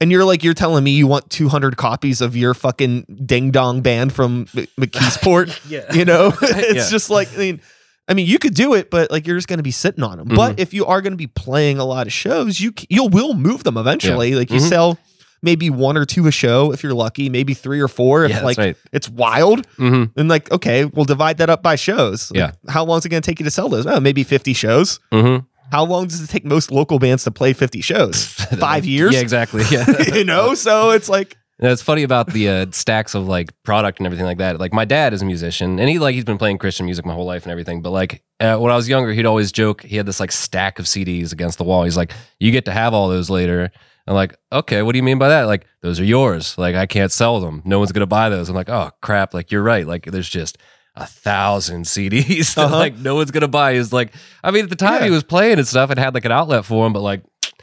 And 0.01 0.11
you're 0.11 0.25
like, 0.25 0.43
you're 0.43 0.53
telling 0.53 0.83
me 0.83 0.91
you 0.91 1.07
want 1.07 1.29
200 1.29 1.77
copies 1.77 2.19
of 2.19 2.35
your 2.35 2.53
fucking 2.53 3.21
ding 3.25 3.51
dong 3.51 3.81
band 3.81 4.11
from 4.11 4.45
M- 4.55 4.67
McKeesport? 4.79 5.57
Yeah. 5.69 5.93
you 5.93 6.03
know, 6.03 6.33
it's 6.41 6.75
Yeah. 6.75 6.89
just 6.89 7.09
like, 7.09 7.33
I 7.33 7.37
mean, 7.37 7.61
I 8.07 8.13
mean, 8.13 8.27
you 8.27 8.37
could 8.37 8.53
do 8.53 8.73
it, 8.75 8.91
but 8.91 9.09
like 9.11 9.25
you're 9.25 9.37
just 9.37 9.47
going 9.47 9.57
to 9.59 9.63
be 9.63 9.71
sitting 9.71 10.03
on 10.03 10.17
them. 10.17 10.27
But 10.27 10.55
Mhm. 10.57 10.59
if 10.59 10.73
you 10.73 10.85
are 10.85 11.01
going 11.01 11.13
to 11.13 11.17
be 11.17 11.27
playing 11.27 11.79
a 11.79 11.85
lot 11.85 12.05
of 12.07 12.13
shows, 12.13 12.59
you 12.59 12.71
you 12.89 13.05
will 13.05 13.33
move 13.33 13.63
them 13.63 13.77
eventually. 13.77 14.35
Like 14.35 14.51
you 14.51 14.59
Mhm. 14.59 14.69
sell 14.69 14.99
maybe 15.41 15.69
one 15.69 15.95
or 15.97 16.05
two 16.05 16.25
a 16.27 16.31
show 16.31 16.71
if 16.71 16.81
you're 16.83 16.93
lucky, 16.93 17.29
maybe 17.29 17.53
three 17.53 17.79
or 17.79 17.87
four 17.87 18.25
if 18.25 18.31
Yeah, 18.31 18.41
like 18.43 18.57
right. 18.57 18.75
it's 18.91 19.07
wild. 19.09 19.67
Mm-hmm. 19.77 20.19
And 20.19 20.27
like, 20.29 20.51
okay, 20.51 20.85
we'll 20.85 21.05
divide 21.05 21.37
that 21.37 21.49
up 21.51 21.61
by 21.61 21.75
shows. 21.75 22.31
Like, 22.31 22.37
Yeah. 22.39 22.51
How 22.71 22.83
long 22.83 22.97
is 22.99 23.05
it 23.05 23.09
going 23.09 23.21
to 23.21 23.25
take 23.29 23.39
you 23.39 23.43
to 23.45 23.51
sell 23.51 23.69
those? 23.69 23.85
Oh, 23.85 23.99
maybe 23.99 24.23
50 24.23 24.53
shows. 24.53 24.99
Mm-hmm. 25.13 25.45
How 25.71 25.83
long 25.85 26.07
does 26.07 26.21
it 26.21 26.29
take 26.29 26.45
most 26.45 26.71
local 26.71 26.97
bands 26.99 27.23
to 27.25 27.31
play 27.31 27.53
50 27.53 27.81
shows? 27.81 28.23
Five 28.59 28.85
years? 28.85 29.13
Yeah, 29.13 29.19
exactly. 29.21 29.63
Yeah. 29.71 29.85
you 30.15 30.23
know? 30.23 30.53
So 30.55 30.91
it's 30.91 31.09
like, 31.09 31.37
And 31.57 31.71
it's 31.71 31.81
funny 31.81 32.03
about 32.03 32.27
the 32.33 32.49
uh, 32.49 32.65
stacks 32.71 33.15
of 33.15 33.27
like 33.29 33.51
product 33.63 33.99
and 33.99 34.05
everything 34.05 34.25
like 34.25 34.39
that. 34.39 34.59
Like 34.59 34.73
my 34.73 34.83
dad 34.83 35.13
is 35.13 35.21
a 35.21 35.25
musician, 35.25 35.79
and 35.79 35.87
he 35.89 35.99
like 35.99 36.13
he's 36.13 36.25
been 36.25 36.37
playing 36.37 36.57
Christian 36.57 36.85
music 36.85 37.05
my 37.05 37.13
whole 37.13 37.25
life 37.25 37.43
and 37.43 37.51
everything. 37.51 37.81
But 37.81 37.91
like 37.91 38.23
uh, 38.41 38.57
when 38.57 38.71
I 38.73 38.75
was 38.75 38.89
younger, 38.89 39.13
he'd 39.13 39.25
always 39.25 39.53
joke 39.53 39.81
he 39.81 39.95
had 39.95 40.05
this 40.05 40.19
like 40.19 40.33
stack 40.33 40.79
of 40.79 40.85
CDs 40.85 41.31
against 41.31 41.57
the 41.57 41.63
wall. 41.63 41.83
He's 41.85 41.95
like, 41.95 42.11
"You 42.41 42.51
get 42.51 42.65
to 42.65 42.71
have 42.73 42.93
all 42.93 43.07
those 43.07 43.29
later." 43.29 43.71
I'm 44.07 44.15
like, 44.15 44.35
"Okay, 44.51 44.81
what 44.81 44.91
do 44.91 44.97
you 44.97 45.03
mean 45.03 45.17
by 45.17 45.29
that?" 45.29 45.43
Like, 45.43 45.65
those 45.81 45.97
are 45.99 46.03
yours. 46.03 46.57
Like, 46.57 46.75
I 46.75 46.85
can't 46.87 47.11
sell 47.11 47.39
them. 47.39 47.61
No 47.63 47.79
one's 47.79 47.93
gonna 47.93 48.05
buy 48.05 48.27
those. 48.29 48.49
I'm 48.49 48.55
like, 48.55 48.69
"Oh 48.69 48.91
crap!" 49.01 49.33
Like 49.33 49.49
you're 49.49 49.63
right. 49.63 49.87
Like 49.87 50.05
there's 50.05 50.29
just 50.29 50.57
a 50.97 51.05
thousand 51.07 51.83
CDs 51.85 52.55
that 52.55 52.65
Uh-huh. 52.65 52.77
like 52.77 52.97
no 52.97 53.15
one's 53.15 53.31
gonna 53.31 53.47
buy. 53.47 53.71
Is 53.71 53.93
like, 53.93 54.13
I 54.43 54.51
mean, 54.51 54.65
at 54.65 54.69
the 54.69 54.75
time 54.75 54.99
Yeah. 54.99 55.05
he 55.05 55.11
was 55.11 55.23
playing 55.23 55.57
and 55.59 55.67
stuff, 55.67 55.89
it 55.89 55.97
had 55.97 56.13
like 56.13 56.25
an 56.25 56.33
outlet 56.33 56.65
for 56.65 56.85
him, 56.85 56.91
but 56.91 56.99
like. 57.01 57.23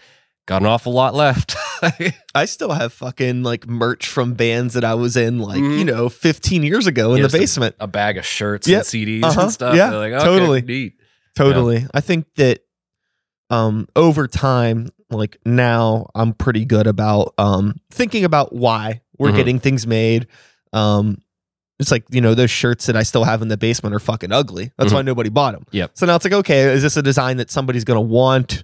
Got 0.46 0.62
an 0.62 0.66
awful 0.66 0.92
lot 0.92 1.14
left. 1.14 1.54
I 2.34 2.44
still 2.44 2.72
have 2.72 2.92
fucking 2.92 3.42
like 3.42 3.66
merch 3.66 4.06
from 4.06 4.34
bands 4.34 4.74
that 4.74 4.84
I 4.84 4.94
was 4.94 5.16
in 5.16 5.38
like, 5.38 5.58
Mhm. 5.60 5.78
you 5.78 5.84
know, 5.84 6.08
15 6.08 6.62
years 6.62 6.86
ago 6.86 7.10
in 7.12 7.18
Yeah, 7.18 7.22
the 7.24 7.28
just 7.28 7.34
a- 7.34 7.38
basement. 7.38 7.76
a 7.80 7.86
bag 7.86 8.18
of 8.18 8.24
shirts 8.24 8.68
Yep. 8.68 8.78
and 8.78 8.86
CDs 8.86 9.24
Uh-huh. 9.24 9.40
and 9.42 9.52
stuff. 9.52 9.74
Yeah, 9.76 9.90
like, 9.90 10.12
okay, 10.12 10.24
totally. 10.24 10.62
neat. 10.62 10.94
Totally. 11.34 11.86
I 11.94 12.00
think 12.00 12.26
that 12.36 12.60
um 13.50 13.88
over 13.96 14.26
time, 14.28 14.88
like 15.10 15.38
now 15.44 16.08
I'm 16.14 16.32
pretty 16.32 16.64
good 16.64 16.86
about 16.86 17.34
um 17.38 17.76
thinking 17.90 18.24
about 18.24 18.54
why 18.54 19.00
we're 19.18 19.30
Mhm. 19.32 19.36
getting 19.36 19.58
things 19.60 19.86
made. 19.86 20.26
Um 20.72 21.18
it's 21.78 21.90
like, 21.90 22.04
you 22.10 22.20
know, 22.20 22.34
those 22.34 22.50
shirts 22.50 22.86
that 22.86 22.96
I 22.96 23.02
still 23.02 23.24
have 23.24 23.42
in 23.42 23.48
the 23.48 23.56
basement 23.56 23.92
are 23.94 23.98
fucking 23.98 24.30
ugly. 24.30 24.70
That's 24.78 24.92
Mhm. 24.92 24.96
why 24.96 25.02
nobody 25.02 25.30
bought 25.30 25.54
them. 25.54 25.66
Yep. 25.72 25.92
So 25.94 26.06
now 26.06 26.14
it's 26.14 26.24
like, 26.24 26.32
okay, 26.34 26.72
is 26.72 26.82
this 26.82 26.96
a 26.96 27.02
design 27.02 27.38
that 27.38 27.50
somebody's 27.50 27.82
going 27.82 27.96
to 27.96 28.00
want? 28.00 28.62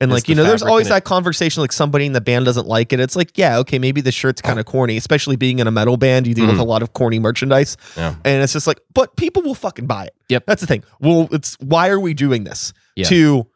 And 0.00 0.12
like, 0.12 0.28
you 0.28 0.36
know, 0.36 0.44
there's 0.44 0.62
always 0.62 0.88
that 0.88 1.02
conversation 1.04 1.60
like 1.60 1.72
somebody 1.72 2.06
in 2.06 2.12
the 2.12 2.20
band 2.20 2.44
doesn't 2.44 2.68
like 2.68 2.92
it. 2.92 3.00
It's 3.00 3.16
like, 3.16 3.36
yeah, 3.36 3.58
okay, 3.58 3.80
maybe 3.80 4.00
the 4.00 4.12
shirt's 4.12 4.40
kind 4.40 4.60
of 4.60 4.64
corny, 4.66 4.96
especially 4.96 5.34
being 5.34 5.58
in 5.58 5.66
a 5.66 5.72
metal 5.72 5.96
band, 5.96 6.26
you 6.28 6.34
deal 6.34 6.46
with 6.46 6.56
Mhm. 6.56 6.60
a 6.60 6.64
lot 6.64 6.82
of 6.82 6.92
corny 6.92 7.18
merchandise. 7.18 7.76
Yeah. 7.96 8.14
And 8.24 8.42
it's 8.42 8.52
just 8.52 8.68
like, 8.68 8.80
but 8.94 9.16
people 9.16 9.42
will 9.42 9.56
fucking 9.56 9.86
buy 9.86 10.04
it. 10.04 10.14
Yep. 10.28 10.44
That's 10.46 10.60
the 10.60 10.68
thing. 10.68 10.84
Well, 11.00 11.28
it's 11.32 11.56
why 11.60 11.88
are 11.88 11.98
we 11.98 12.14
doing 12.14 12.44
this? 12.44 12.72
Yeah. 12.94 13.06
To 13.08 13.48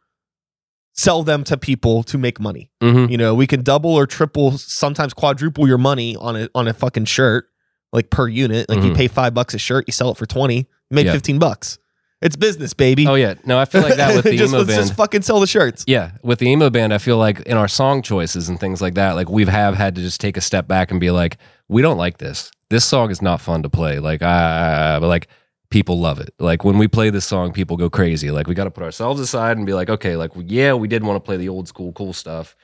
sell 0.93 1.23
them 1.23 1.43
to 1.45 1.57
people 1.57 2.03
to 2.03 2.17
make 2.17 2.39
money. 2.39 2.69
Mhm. 2.81 3.09
You 3.09 3.17
know, 3.17 3.33
we 3.33 3.47
can 3.47 3.63
double 3.63 3.91
or 3.91 4.05
triple, 4.05 4.57
sometimes 4.57 5.13
quadruple 5.13 5.67
your 5.67 5.77
money 5.79 6.15
on 6.17 6.35
a 6.35 6.49
on 6.53 6.67
a 6.67 6.73
fucking 6.73 7.05
shirt, 7.05 7.47
like 7.91 8.09
per 8.09 8.27
unit. 8.27 8.69
Like 8.69 8.83
you 8.83 8.91
Mhm. 8.91 8.95
pay 8.95 9.07
five 9.07 9.33
bucks 9.33 9.53
a 9.53 9.57
shirt, 9.57 9.85
you 9.87 9.91
sell 9.93 10.11
it 10.11 10.17
for 10.17 10.25
twenty, 10.25 10.67
make 10.91 11.07
fifteen 11.07 11.39
bucks. 11.39 11.79
It's 12.23 12.37
business, 12.37 12.73
baby. 12.73 13.05
Oh 13.05 13.15
yeah, 13.15 13.35
no, 13.45 13.59
I 13.59 13.65
feel 13.65 13.81
like 13.81 13.95
that 13.95 14.15
with 14.15 14.23
the 14.31 14.37
just, 14.37 14.49
emo 14.53 14.59
let's 14.59 14.69
band. 14.69 14.81
just 14.81 14.95
fucking 14.95 15.23
sell 15.23 15.39
the 15.41 15.47
shirts. 15.47 15.83
yeah, 15.87 16.11
with 16.23 16.39
the 16.39 16.47
emo 16.47 16.69
band, 16.69 16.93
I 16.93 16.97
feel 16.97 17.17
like 17.17 17.41
in 17.41 17.57
our 17.57 17.67
song 17.67 18.01
choices 18.01 18.47
and 18.47 18.59
things 18.59 18.81
like 18.81 18.93
that, 18.95 19.11
like 19.11 19.29
we've 19.29 19.49
have 19.49 19.75
had 19.75 19.95
to 19.95 20.01
just 20.01 20.21
take 20.21 20.37
a 20.37 20.41
step 20.41 20.65
back 20.67 20.89
and 20.89 20.99
be 21.01 21.11
like, 21.11 21.37
we 21.67 21.81
don't 21.81 21.97
like 21.97 22.17
this. 22.19 22.49
This 22.69 22.85
song 22.85 23.11
is 23.11 23.21
not 23.21 23.41
fun 23.41 23.61
to 23.63 23.69
play. 23.69 23.99
Like, 23.99 24.21
ah, 24.23 24.97
but 25.01 25.07
like 25.07 25.27
people 25.69 25.99
love 25.99 26.19
it. 26.19 26.33
Like 26.39 26.63
when 26.63 26.77
we 26.77 26.87
play 26.87 27.09
this 27.09 27.25
song, 27.25 27.51
people 27.51 27.75
go 27.77 27.89
crazy. 27.89 28.31
Like 28.31 28.47
we 28.47 28.55
got 28.55 28.65
to 28.65 28.71
put 28.71 28.83
ourselves 28.83 29.19
aside 29.19 29.57
and 29.57 29.65
be 29.65 29.73
like, 29.73 29.89
okay, 29.89 30.15
like 30.15 30.31
yeah, 30.37 30.73
we 30.73 30.87
did 30.87 31.03
want 31.03 31.17
to 31.17 31.19
play 31.19 31.35
the 31.35 31.49
old 31.49 31.67
school 31.67 31.91
cool 31.93 32.13
stuff. 32.13 32.55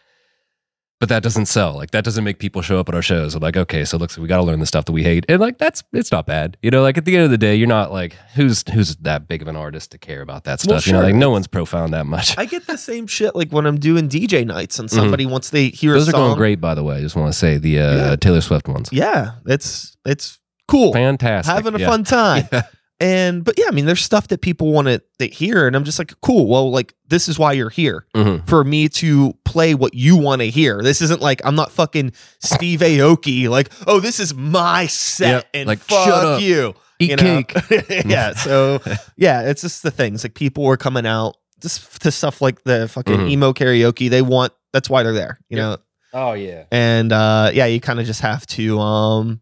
But 1.00 1.08
that 1.08 1.24
doesn't 1.24 1.46
sell. 1.46 1.76
Like 1.76 1.92
that 1.92 2.04
doesn't 2.04 2.26
make 2.26 2.40
people 2.40 2.62
show 2.62 2.78
up 2.78 2.90
at 2.90 2.96
our 2.96 3.02
shows. 3.02 3.34
I'm 3.34 3.42
like, 3.42 3.56
okay, 3.56 3.86
so 3.86 3.96
it 3.96 4.02
looks 4.02 4.18
like 4.18 4.22
we 4.22 4.28
got 4.28 4.38
to 4.38 4.44
learn 4.44 4.60
the 4.60 4.66
stuff 4.66 4.84
that 4.84 4.92
we 4.92 5.02
hate, 5.04 5.26
and 5.30 5.40
like 5.40 5.58
that's 5.58 5.82
it's 5.94 6.12
not 6.12 6.26
bad. 6.26 6.58
You 6.62 6.72
know, 6.72 6.82
like 6.82 6.98
at 6.98 7.06
the 7.06 7.16
end 7.16 7.24
of 7.24 7.32
the 7.32 7.38
day, 7.38 7.56
you're 7.56 7.70
not 7.70 7.90
like 7.94 8.18
who's 8.36 8.66
who's 8.74 8.98
that 8.98 9.30
big 9.30 9.42
of 9.42 9.48
an 9.48 9.56
artist 9.56 9.92
to 9.92 9.98
care 9.98 10.22
about 10.22 10.44
that 10.44 10.60
stuff. 10.60 10.86
Well, 10.86 10.94
You 10.96 11.02
know, 11.02 11.08
like 11.08 11.16
no 11.16 11.30
one's 11.30 11.48
profound 11.48 11.94
that 11.94 12.06
much. 12.06 12.38
I 12.38 12.44
get 12.44 12.68
the 12.68 12.78
same 12.78 13.08
shit 13.08 13.34
like 13.34 13.50
when 13.52 13.66
I'm 13.66 13.80
doing 13.80 14.10
DJ 14.10 14.46
nights 14.46 14.78
and 14.78 14.92
somebody 14.92 15.26
wants 15.26 15.52
they 15.52 15.70
hear 15.70 15.92
Mm-hmm. 15.92 16.00
Those 16.00 16.10
are 16.10 16.12
going 16.12 16.36
great, 16.38 16.60
by 16.60 16.76
the 16.76 16.84
way. 16.84 16.98
I 16.98 17.02
just 17.02 17.16
want 17.16 17.32
to 17.32 17.38
say 17.40 17.58
the 17.58 17.80
uh, 17.80 17.96
Yeah. 17.96 18.16
Taylor 18.18 18.42
Swift 18.42 18.68
ones. 18.68 18.90
Yeah, 18.92 19.36
it's 19.46 19.96
it's 20.06 20.38
cool. 20.68 20.92
Fantastic. 20.92 21.56
Having 21.56 21.76
a 21.76 21.80
Yeah. 21.80 21.88
fun 21.90 22.04
time. 22.04 22.48
Yeah. 22.52 22.62
And 23.02 23.44
but 23.46 23.58
yeah, 23.58 23.66
I 23.68 23.72
mean, 23.72 23.86
there's 23.86 24.02
stuff 24.02 24.28
that 24.28 24.42
people 24.42 24.72
want 24.74 24.88
to 25.20 25.28
hear, 25.28 25.66
and 25.68 25.76
I'm 25.76 25.86
just 25.86 26.00
like, 26.00 26.14
cool. 26.22 26.48
Well, 26.48 26.70
like 26.70 26.94
this 27.08 27.30
is 27.30 27.40
why 27.40 27.54
you're 27.54 27.70
here 27.70 28.06
Mhm. 28.16 28.46
for 28.48 28.64
me 28.64 28.90
to 28.90 29.34
play 29.46 29.74
what 29.74 29.94
you 29.94 30.18
want 30.18 30.42
to 30.42 30.50
hear. 30.50 30.82
This 30.82 31.02
isn't 31.02 31.22
like 31.22 31.42
I'm 31.46 31.56
not 31.56 31.72
fucking 31.72 32.12
Steve 32.40 32.82
Aoki. 32.82 33.48
Like, 33.48 33.70
oh, 33.88 34.00
this 34.02 34.20
is 34.20 34.34
my 34.34 34.86
set, 34.88 35.30
Yep, 35.30 35.48
and 35.54 35.68
like, 35.68 35.80
fuck 35.80 36.06
shut 36.06 36.26
up. 36.26 36.42
you. 36.42 36.76
Eat 37.00 37.12
you 37.12 37.16
know? 37.16 37.44
cake. 37.44 37.84
yeah. 38.06 38.34
So 38.34 38.82
yeah, 39.16 39.44
it's 39.44 39.62
just 39.62 39.84
the 39.84 39.92
things 39.92 40.24
like 40.26 40.34
people 40.34 40.66
are 40.68 40.76
coming 40.78 41.06
out 41.06 41.38
just 41.62 42.02
to 42.02 42.12
stuff 42.12 42.42
like 42.42 42.64
the 42.64 42.90
fucking 42.90 43.18
Mhm. 43.18 43.30
emo 43.32 43.54
karaoke. 43.54 44.10
They 44.10 44.22
want 44.22 44.52
that's 44.74 44.90
why 44.90 45.04
they're 45.04 45.14
there. 45.14 45.40
You 45.50 45.58
Yep. 45.58 45.66
know, 45.66 45.78
Oh 46.14 46.34
yeah. 46.34 46.64
and 46.72 47.14
uh 47.14 47.52
yeah, 47.54 47.66
you 47.68 47.80
kind 47.80 48.02
of 48.02 48.06
just 48.06 48.20
have 48.22 48.46
to 48.48 48.78
um 48.82 49.40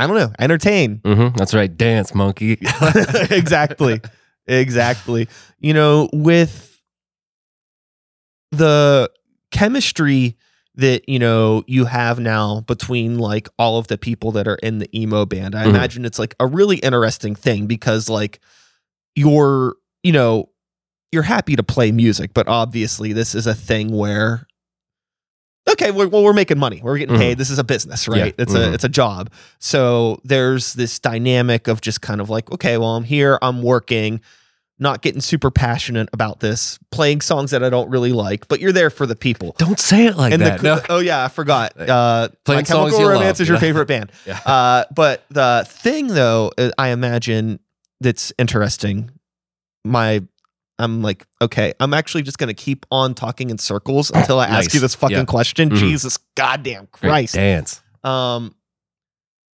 I 0.00 0.06
don't 0.06 0.16
know, 0.16 0.32
entertain. 0.38 1.00
hmm 1.04 1.28
That's 1.36 1.54
right. 1.54 1.74
Dance 1.76 2.14
monkey. 2.14 2.52
exactly. 3.30 4.00
Exactly. 4.46 5.28
You 5.60 5.74
know, 5.74 6.08
with 6.12 6.80
the 8.52 9.10
chemistry 9.50 10.36
that, 10.76 11.08
you 11.08 11.18
know, 11.18 11.62
you 11.66 11.84
have 11.84 12.18
now 12.18 12.60
between 12.62 13.18
like 13.18 13.48
all 13.58 13.78
of 13.78 13.88
the 13.88 13.98
people 13.98 14.32
that 14.32 14.48
are 14.48 14.56
in 14.56 14.78
the 14.78 14.88
emo 14.98 15.26
band, 15.26 15.54
I 15.54 15.64
Mhm. 15.64 15.70
imagine 15.70 16.04
it's 16.04 16.18
like 16.18 16.34
a 16.40 16.46
really 16.46 16.76
interesting 16.78 17.34
thing 17.34 17.66
because 17.66 18.08
like 18.08 18.40
you're, 19.14 19.74
you 20.02 20.12
know, 20.12 20.48
you're 21.12 21.22
happy 21.24 21.56
to 21.56 21.62
play 21.62 21.90
music, 21.92 22.32
but 22.34 22.46
obviously 22.48 23.12
this 23.12 23.34
is 23.34 23.46
a 23.46 23.54
thing 23.54 23.90
where 23.90 24.46
okay, 25.68 25.90
we're, 25.90 26.08
well, 26.08 26.22
we're 26.24 26.32
making 26.32 26.58
money. 26.58 26.80
We're 26.82 26.98
getting 26.98 27.16
paid. 27.16 27.38
This 27.38 27.50
is 27.50 27.58
a 27.58 27.64
business, 27.64 28.06
right? 28.08 28.26
Yeah. 28.36 28.42
It's 28.44 28.52
Mhm. 28.54 28.70
a 28.70 28.72
it's 28.72 28.84
a 28.84 28.88
job. 28.88 29.30
So 29.58 30.20
there's 30.24 30.74
this 30.74 30.98
dynamic 30.98 31.68
of 31.68 31.80
just 31.80 32.00
kind 32.00 32.20
of 32.20 32.30
like, 32.30 32.50
okay, 32.52 32.78
well, 32.78 32.96
I'm 32.96 33.04
here, 33.04 33.38
I'm 33.42 33.62
working, 33.62 34.20
not 34.78 35.02
getting 35.02 35.20
super 35.20 35.50
passionate 35.50 36.08
about 36.14 36.40
this, 36.40 36.78
playing 36.90 37.20
songs 37.20 37.50
that 37.50 37.62
I 37.62 37.68
don't 37.68 37.90
really 37.90 38.12
like, 38.12 38.48
but 38.48 38.60
you're 38.60 38.72
there 38.72 38.88
for 38.90 39.04
the 39.06 39.14
people. 39.16 39.54
Don't 39.58 39.78
say 39.78 40.06
it 40.06 40.16
like 40.16 40.32
and 40.32 40.42
that. 40.42 40.60
the 40.60 40.76
no. 40.76 40.80
oh 40.88 40.98
yeah, 41.00 41.24
I 41.24 41.28
forgot. 41.28 41.72
Uh, 41.78 42.28
Playing 42.44 42.64
songs 42.64 42.98
you 42.98 43.06
Romance 43.06 43.38
love, 43.38 43.40
is 43.42 43.48
your 43.48 43.56
you 43.56 43.60
favorite 43.60 43.86
band. 43.86 44.10
Yeah. 44.26 44.38
Uh, 44.46 44.84
but 44.94 45.24
the 45.30 45.66
thing 45.68 46.06
though, 46.08 46.50
uh, 46.56 46.70
I 46.78 46.88
imagine 46.88 47.60
that's 48.00 48.32
interesting. 48.38 49.10
My, 49.84 50.22
I'm 50.80 51.02
like, 51.02 51.26
okay, 51.42 51.72
I'm 51.80 51.92
actually 51.94 52.22
just 52.22 52.38
gonna 52.38 52.54
keep 52.54 52.86
on 52.90 53.14
talking 53.14 53.50
in 53.50 53.58
circles 53.58 54.10
until 54.10 54.38
I 54.40 54.46
ask 54.46 54.72
you 54.74 54.80
this 54.80 54.94
fucking 54.94 55.16
Yeah. 55.16 55.24
question. 55.24 55.70
Mhm. 55.70 55.76
Jesus 55.78 56.18
goddamn 56.36 56.88
Great 56.92 57.08
Christ! 57.10 57.34
Dance. 57.34 57.80
Um, 58.04 58.54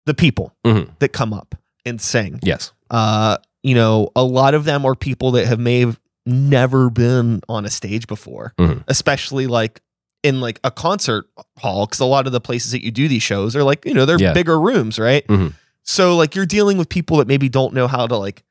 the 0.06 0.14
people 0.14 0.54
Mhm. 0.66 0.90
that 1.00 1.10
come 1.10 1.34
up 1.34 1.56
and 1.86 2.00
sing. 2.00 2.40
Yes. 2.44 2.72
Uh, 2.92 3.38
you 3.64 3.74
know, 3.76 4.12
a 4.16 4.24
lot 4.24 4.54
of 4.54 4.66
them 4.66 4.86
are 4.86 4.94
people 4.96 5.32
that 5.32 5.48
have 5.48 5.60
may 5.60 5.80
have 5.80 6.00
never 6.28 6.90
been 6.90 7.42
on 7.50 7.66
a 7.66 7.70
stage 7.70 8.08
before, 8.08 8.54
Mhm. 8.60 8.84
especially 8.88 9.48
like 9.48 9.82
in 10.24 10.42
like 10.42 10.60
a 10.64 10.72
concert 10.72 11.26
hall 11.60 11.86
because 11.86 12.00
a 12.00 12.06
lot 12.06 12.26
of 12.26 12.32
the 12.32 12.42
places 12.42 12.72
that 12.72 12.84
you 12.84 12.90
do 12.92 13.08
these 13.08 13.22
shows 13.24 13.56
are 13.56 13.64
like 13.64 13.86
you 13.86 13.94
know 13.94 14.06
they're 14.06 14.18
Yeah. 14.20 14.34
bigger 14.34 14.60
rooms 14.60 14.98
right 14.98 15.26
Mhm. 15.28 15.54
so 15.84 16.16
like 16.16 16.34
you're 16.36 16.48
dealing 16.48 16.80
with 16.80 16.90
people 16.90 17.18
that 17.18 17.28
maybe 17.28 17.48
don't 17.48 17.76
know 17.76 17.88
how 17.88 18.08
to 18.08 18.18
like 18.18 18.44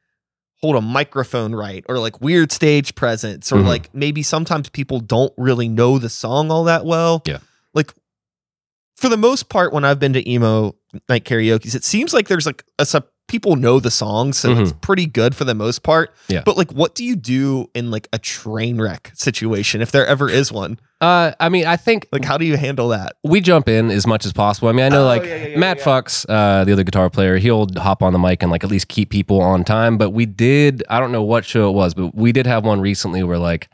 hold 0.65 0.77
a 0.77 0.81
microphone 0.81 1.55
right 1.55 1.85
or 1.91 1.99
like 1.99 2.23
weird 2.23 2.51
stage 2.51 2.95
presence 2.95 3.53
or 3.53 3.57
Mhm. 3.57 3.67
like 3.67 3.95
maybe 3.95 4.23
sometimes 4.23 4.71
people 4.71 4.99
don't 4.99 5.31
really 5.37 5.69
know 5.69 5.99
the 5.99 6.09
song 6.09 6.51
all 6.51 6.65
that 6.65 6.87
well 6.87 7.21
Yeah. 7.27 7.41
like 7.75 7.93
for 8.97 9.11
the 9.11 9.19
most 9.19 9.51
part 9.51 9.75
when 9.75 9.85
i've 9.85 9.99
been 9.99 10.15
to 10.15 10.27
emo 10.27 10.75
night 11.11 11.27
karaoke's 11.27 11.75
it 11.75 11.85
seems 11.85 12.15
like 12.15 12.29
there's 12.29 12.47
like 12.47 12.65
a 12.79 12.87
people 13.27 13.57
know 13.57 13.81
the 13.81 13.91
songs 13.91 14.37
so 14.39 14.53
it's 14.53 14.73
pretty 14.81 15.07
good 15.07 15.35
for 15.35 15.45
the 15.45 15.55
most 15.55 15.83
part 15.83 16.15
Yeah. 16.29 16.43
but 16.45 16.57
like 16.57 16.71
what 16.73 16.95
do 16.95 17.05
you 17.05 17.17
do 17.17 17.71
in 17.75 17.91
like 17.91 18.07
a 18.13 18.19
train 18.19 18.81
wreck 18.81 19.11
situation 19.15 19.81
if 19.81 19.91
there 19.93 20.07
ever 20.07 20.29
is 20.29 20.53
one 20.53 20.79
Uh, 21.01 21.33
I 21.39 21.49
mean, 21.51 21.67
I 21.67 21.77
think 21.77 22.07
like 22.13 22.25
how 22.25 22.39
do 22.39 22.45
you 22.47 22.57
handle 22.57 22.89
that 22.89 23.17
we 23.25 23.41
jump 23.41 23.69
in 23.69 23.91
as 23.91 24.07
much 24.07 24.25
as 24.25 24.33
possible. 24.33 24.69
I 24.69 24.73
mean, 24.73 24.87
I 24.87 24.89
know 24.89 25.03
Oh, 25.03 25.07
like 25.07 25.25
yeah, 25.25 25.37
yeah, 25.37 25.47
yeah, 25.49 25.59
Matt 25.59 25.79
yeah. 25.79 25.85
Fucks, 25.85 26.25
uh, 26.29 26.65
the 26.65 26.73
other 26.73 26.85
guitar 26.85 27.11
player, 27.11 27.37
he'll 27.37 27.67
hop 27.77 28.03
on 28.03 28.13
the 28.15 28.19
mic 28.19 28.43
and 28.43 28.51
like 28.51 28.65
at 28.65 28.71
least 28.71 28.89
keep 28.89 29.11
people 29.11 29.41
on 29.43 29.65
time. 29.65 29.99
But 29.99 30.11
we 30.11 30.25
did, 30.25 30.83
I 30.89 31.01
don't 31.01 31.13
know 31.13 31.23
what 31.23 31.45
show 31.45 31.69
it 31.69 31.73
was, 31.73 31.93
but 31.95 32.15
we 32.15 32.33
did 32.33 32.47
have 32.47 32.65
one 32.65 32.81
recently 32.81 33.23
where 33.23 33.39
like 33.39 33.69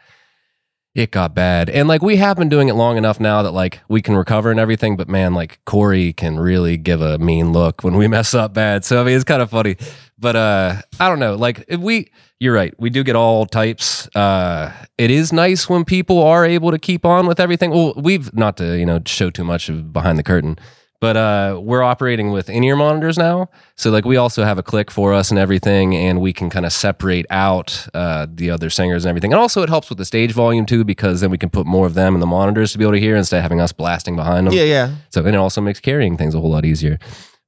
it 0.95 1.13
got 1.13 1.35
bad. 1.35 1.71
And 1.71 1.87
like 1.87 2.03
we 2.03 2.17
have 2.17 2.37
been 2.37 2.49
doing 2.49 2.69
it 2.69 2.75
long 2.75 2.97
enough 2.97 3.21
now 3.21 3.43
that 3.43 3.53
like 3.53 3.81
we 3.89 4.03
can 4.03 4.17
recover 4.17 4.51
and 4.51 4.59
everything, 4.59 4.97
but 4.97 5.09
man, 5.09 5.35
like 5.35 5.61
Corey 5.65 6.13
can 6.13 6.39
really 6.39 6.77
give 6.77 7.01
a 7.01 7.19
mean 7.19 7.53
look 7.53 7.85
when 7.85 7.97
we 7.97 8.09
mess 8.17 8.35
up 8.35 8.55
bad. 8.55 8.85
So 8.85 9.01
I 9.01 9.05
mean 9.05 9.15
it's 9.15 9.25
kind 9.25 9.43
of 9.43 9.51
funny. 9.51 9.77
But 10.19 10.37
uh 10.37 10.83
I 10.99 11.09
don't 11.09 11.21
know. 11.21 11.37
Like 11.37 11.65
we 11.79 12.11
you're 12.41 12.55
right, 12.55 12.75
we 12.79 12.91
do 12.91 13.05
get 13.05 13.15
all 13.15 13.47
types. 13.47 14.09
Uh 14.17 14.73
it 14.99 15.11
is 15.11 15.33
nice 15.33 15.69
when 15.69 15.85
people 15.85 16.23
are 16.23 16.45
able 16.45 16.73
to 16.73 16.79
keep 16.79 17.05
on 17.05 17.27
with 17.27 17.39
everything. 17.39 17.71
Well, 17.71 17.95
we've 17.97 18.35
not 18.35 18.57
to, 18.57 18.77
you 18.77 18.87
know, 18.87 19.01
show 19.07 19.31
too 19.31 19.45
much 19.45 19.69
of 19.69 19.93
behind 19.93 20.19
the 20.19 20.25
curtain. 20.25 20.59
But 21.01 21.17
uh, 21.17 21.59
we're 21.63 21.83
operating 21.83 22.31
with 22.31 22.51
in-ear 22.51 22.77
monitors 22.77 23.17
now, 23.17 23.49
so 23.75 23.91
like 23.91 24.05
we 24.05 24.19
also 24.19 24.45
have 24.45 24.59
a 24.59 24.63
click 24.63 24.91
for 24.91 25.15
us 25.15 25.31
and 25.31 25.39
everything, 25.39 25.97
and 25.97 26.21
we 26.21 26.35
can 26.35 26.51
kind 26.51 26.67
of 26.67 26.75
separate 26.75 27.25
out 27.31 27.89
uh, 27.95 28.27
the 28.31 28.51
other 28.51 28.69
singers 28.69 29.07
and 29.07 29.09
everything. 29.09 29.33
And 29.33 29.41
also, 29.41 29.63
it 29.63 29.71
helps 29.71 29.89
with 29.89 29.97
the 29.97 30.05
stage 30.05 30.33
volume 30.33 30.67
too, 30.67 30.85
because 30.85 31.23
then 31.23 31.31
we 31.31 31.39
can 31.39 31.49
put 31.49 31.67
more 31.67 31.87
of 31.87 31.95
them 31.95 32.13
in 32.13 32.21
the 32.21 32.27
monitors 32.27 32.73
to 32.73 32.79
be 32.79 32.85
able 32.85 32.93
to 32.93 33.01
hear 33.01 33.17
instead 33.17 33.39
of 33.39 33.43
having 33.43 33.63
us 33.63 33.73
blasting 33.73 34.15
behind 34.15 34.47
them. 34.47 34.53
Yeah, 34.53 34.65
yeah. 34.65 34.95
So 35.09 35.25
and 35.25 35.35
it 35.35 35.39
also 35.39 35.63
makes 35.63 35.81
carrying 35.81 36.19
things 36.19 36.35
a 36.35 36.41
whole 36.41 36.51
lot 36.51 36.67
easier. 36.67 36.99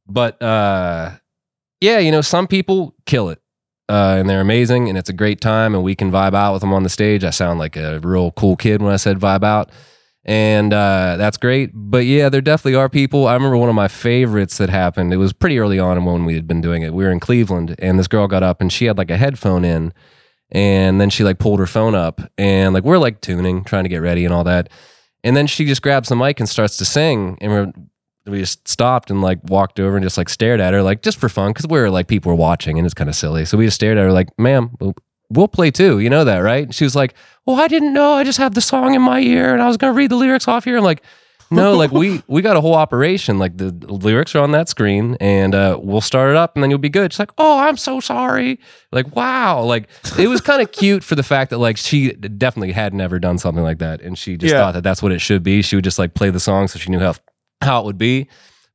But 0.06 0.40
uh, 0.40 1.10
yeah, 1.82 1.98
you 1.98 2.10
know, 2.10 2.22
some 2.22 2.46
people 2.46 2.94
kill 3.04 3.28
it. 3.28 3.38
Uh, 3.88 4.16
and 4.18 4.30
they're 4.30 4.40
amazing, 4.40 4.88
and 4.88 4.96
it's 4.96 5.10
a 5.10 5.12
great 5.12 5.42
time, 5.42 5.74
and 5.74 5.84
we 5.84 5.94
can 5.94 6.10
vibe 6.10 6.34
out 6.34 6.54
with 6.54 6.62
them 6.62 6.72
on 6.72 6.84
the 6.84 6.88
stage. 6.88 7.22
I 7.22 7.30
sound 7.30 7.58
like 7.58 7.76
a 7.76 8.00
real 8.00 8.30
cool 8.30 8.56
kid 8.56 8.80
when 8.80 8.94
I 8.94 8.96
said 8.96 9.18
vibe 9.18 9.44
out 9.44 9.70
and 10.24 10.72
uh, 10.72 11.16
that's 11.18 11.36
great. 11.36 11.70
But 11.74 12.04
yeah, 12.04 12.28
there 12.28 12.40
definitely 12.40 12.76
are 12.76 12.88
people. 12.88 13.26
I 13.26 13.34
remember 13.34 13.56
one 13.56 13.68
of 13.68 13.74
my 13.74 13.88
favorites 13.88 14.58
that 14.58 14.70
happened. 14.70 15.12
It 15.12 15.16
was 15.16 15.32
pretty 15.32 15.58
early 15.58 15.78
on 15.78 16.04
when 16.04 16.24
we 16.24 16.34
had 16.34 16.46
been 16.46 16.60
doing 16.60 16.82
it. 16.82 16.94
We 16.94 17.04
were 17.04 17.10
in 17.10 17.20
Cleveland, 17.20 17.74
and 17.78 17.98
this 17.98 18.08
girl 18.08 18.28
got 18.28 18.42
up 18.42 18.60
and 18.60 18.72
she 18.72 18.84
had 18.86 18.98
like 18.98 19.10
a 19.10 19.16
headphone 19.16 19.64
in, 19.64 19.92
and 20.50 21.00
then 21.00 21.10
she 21.10 21.24
like 21.24 21.38
pulled 21.38 21.58
her 21.58 21.66
phone 21.66 21.94
up, 21.94 22.20
and 22.38 22.74
like 22.74 22.84
we're 22.84 22.98
like 22.98 23.20
tuning, 23.20 23.64
trying 23.64 23.84
to 23.84 23.90
get 23.90 23.98
ready 23.98 24.24
and 24.24 24.32
all 24.32 24.44
that, 24.44 24.68
and 25.24 25.36
then 25.36 25.46
she 25.46 25.64
just 25.64 25.82
grabs 25.82 26.08
the 26.08 26.16
mic 26.16 26.40
and 26.40 26.48
starts 26.48 26.76
to 26.78 26.84
sing, 26.84 27.38
and 27.40 27.52
we're 27.52 27.72
we 28.26 28.38
just 28.38 28.66
stopped 28.68 29.10
and 29.10 29.20
like 29.20 29.40
walked 29.44 29.80
over 29.80 29.96
and 29.96 30.04
just 30.04 30.16
like 30.16 30.28
stared 30.28 30.60
at 30.60 30.72
her 30.72 30.82
like 30.82 31.02
just 31.02 31.18
for 31.18 31.28
fun 31.28 31.50
because 31.50 31.66
we 31.66 31.78
are 31.78 31.90
like 31.90 32.06
people 32.06 32.30
were 32.30 32.36
watching 32.36 32.78
and 32.78 32.86
it's 32.86 32.94
kind 32.94 33.10
of 33.10 33.16
silly 33.16 33.44
so 33.44 33.58
we 33.58 33.64
just 33.64 33.74
stared 33.74 33.98
at 33.98 34.02
her 34.02 34.12
like 34.12 34.28
ma'am 34.38 34.70
we'll 35.32 35.48
play 35.48 35.70
too. 35.70 35.98
You 35.98 36.10
know 36.10 36.24
that, 36.24 36.38
right? 36.38 36.64
And 36.64 36.74
she 36.74 36.84
was 36.84 36.94
like, 36.96 37.14
well, 37.46 37.60
I 37.60 37.68
didn't 37.68 37.92
know. 37.92 38.12
I 38.14 38.24
just 38.24 38.38
have 38.38 38.54
the 38.54 38.60
song 38.60 38.94
in 38.94 39.02
my 39.02 39.20
ear 39.20 39.52
and 39.52 39.62
I 39.62 39.66
was 39.66 39.76
going 39.76 39.92
to 39.92 39.96
read 39.96 40.10
the 40.10 40.16
lyrics 40.16 40.46
off 40.48 40.64
here. 40.64 40.76
I'm 40.76 40.84
like, 40.84 41.02
no, 41.50 41.76
like 41.76 41.90
we 41.92 42.22
we 42.28 42.40
got 42.40 42.56
a 42.56 42.60
whole 42.62 42.74
operation. 42.74 43.38
Like 43.38 43.58
the 43.58 43.72
lyrics 43.72 44.34
are 44.34 44.40
on 44.42 44.52
that 44.52 44.70
screen, 44.70 45.18
and 45.20 45.54
uh, 45.54 45.78
we'll 45.82 46.00
start 46.00 46.30
it 46.30 46.36
up, 46.36 46.56
and 46.56 46.62
then 46.62 46.70
you'll 46.70 46.78
be 46.78 46.88
good. 46.88 47.12
She's 47.12 47.18
like, 47.18 47.32
"Oh, 47.36 47.58
I'm 47.58 47.76
so 47.76 48.00
sorry." 48.00 48.58
Like, 48.90 49.14
wow, 49.14 49.62
like 49.62 49.86
it 50.18 50.28
was 50.28 50.40
kind 50.40 50.62
of 50.62 50.72
cute 50.80 51.04
for 51.04 51.14
the 51.14 51.22
fact 51.22 51.50
that 51.50 51.58
like 51.58 51.76
she 51.76 52.12
definitely 52.12 52.72
had 52.72 52.94
never 52.94 53.18
done 53.18 53.36
something 53.36 53.62
like 53.62 53.80
that, 53.80 54.00
and 54.00 54.16
she 54.16 54.38
just 54.38 54.50
Yeah. 54.54 54.60
thought 54.60 54.72
that 54.74 54.82
that's 54.82 55.02
what 55.02 55.12
it 55.12 55.18
should 55.18 55.42
be. 55.42 55.60
She 55.60 55.76
would 55.76 55.84
just 55.84 55.98
like 55.98 56.14
play 56.14 56.30
the 56.30 56.40
song, 56.40 56.68
so 56.68 56.78
she 56.78 56.90
knew 56.90 57.00
how 57.00 57.16
how 57.60 57.80
it 57.80 57.84
would 57.84 57.98
be. 57.98 58.28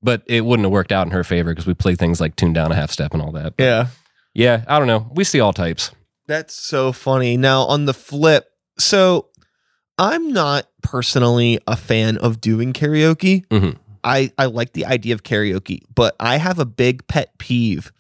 But 0.04 0.22
it 0.28 0.46
wouldn't 0.46 0.66
have 0.66 0.72
worked 0.72 0.92
out 0.92 1.08
in 1.08 1.12
her 1.14 1.24
favor 1.24 1.50
because 1.50 1.66
we 1.66 1.74
play 1.74 1.96
things 1.96 2.22
like 2.22 2.36
tune 2.36 2.54
down 2.54 2.72
a 2.72 2.76
half 2.76 2.92
step 2.92 3.12
and 3.12 3.24
all 3.24 3.32
that. 3.32 3.54
Yeah. 3.58 3.88
Yeah, 4.36 4.64
I 4.68 4.78
don't 4.78 4.88
know. 4.88 5.10
We 5.16 5.24
see 5.24 5.40
all 5.40 5.52
types. 5.52 5.90
That's 6.28 6.54
so 6.54 6.92
funny. 6.92 7.38
Now, 7.38 7.64
on 7.64 7.86
the 7.86 7.94
flip, 7.94 8.46
so 8.78 9.28
I'm 9.98 10.32
not 10.32 10.68
personally 10.84 11.60
a 11.68 11.76
fan 11.76 12.18
of 12.18 12.42
doing 12.42 12.74
karaoke. 12.74 13.46
Mhm. 13.48 13.78
I, 14.04 14.32
I 14.38 14.46
like 14.46 14.74
the 14.74 14.86
idea 14.86 15.14
of 15.16 15.24
karaoke, 15.24 15.82
but 15.94 16.16
I 16.20 16.38
have 16.38 16.60
a 16.60 16.66
big 16.66 17.08
pet 17.08 17.38
peeve 17.40 17.92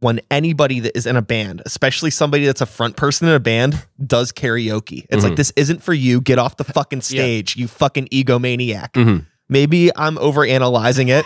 when 0.00 0.20
anybody 0.30 0.78
that 0.80 0.96
is 0.96 1.06
in 1.06 1.16
a 1.16 1.22
band, 1.22 1.60
especially 1.66 2.10
somebody 2.10 2.46
that's 2.46 2.60
a 2.60 2.66
front 2.66 2.96
person 2.96 3.26
in 3.28 3.34
a 3.34 3.40
band, 3.40 3.84
does 4.06 4.30
karaoke. 4.30 5.06
It's 5.10 5.24
like, 5.24 5.32
Mhm. 5.32 5.36
this 5.36 5.52
isn't 5.56 5.82
for 5.82 5.92
you. 5.92 6.20
Get 6.20 6.38
off 6.38 6.56
the 6.56 6.64
fucking 6.78 7.00
stage, 7.00 7.56
you 7.56 7.66
fucking 7.66 8.06
egomaniac. 8.12 8.92
Mhm. 8.92 9.26
Maybe 9.48 9.90
I'm 9.96 10.16
overanalyzing 10.16 11.08
it. 11.08 11.24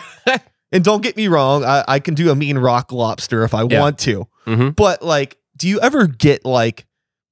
and 0.72 0.82
don't 0.82 1.02
get 1.02 1.16
me 1.16 1.28
wrong, 1.28 1.64
I, 1.64 1.84
I 1.86 1.98
can 1.98 2.14
do 2.14 2.30
a 2.30 2.34
mean 2.34 2.56
rock 2.58 2.92
lobster 2.92 3.44
if 3.44 3.52
I 3.54 3.64
Yeah. 3.64 3.80
want 3.80 3.98
to. 4.00 4.26
Mhm. 4.46 4.74
But 4.74 5.02
like, 5.02 5.36
do 5.62 5.68
you 5.68 5.80
ever 5.80 6.06
get 6.08 6.44
like 6.44 6.84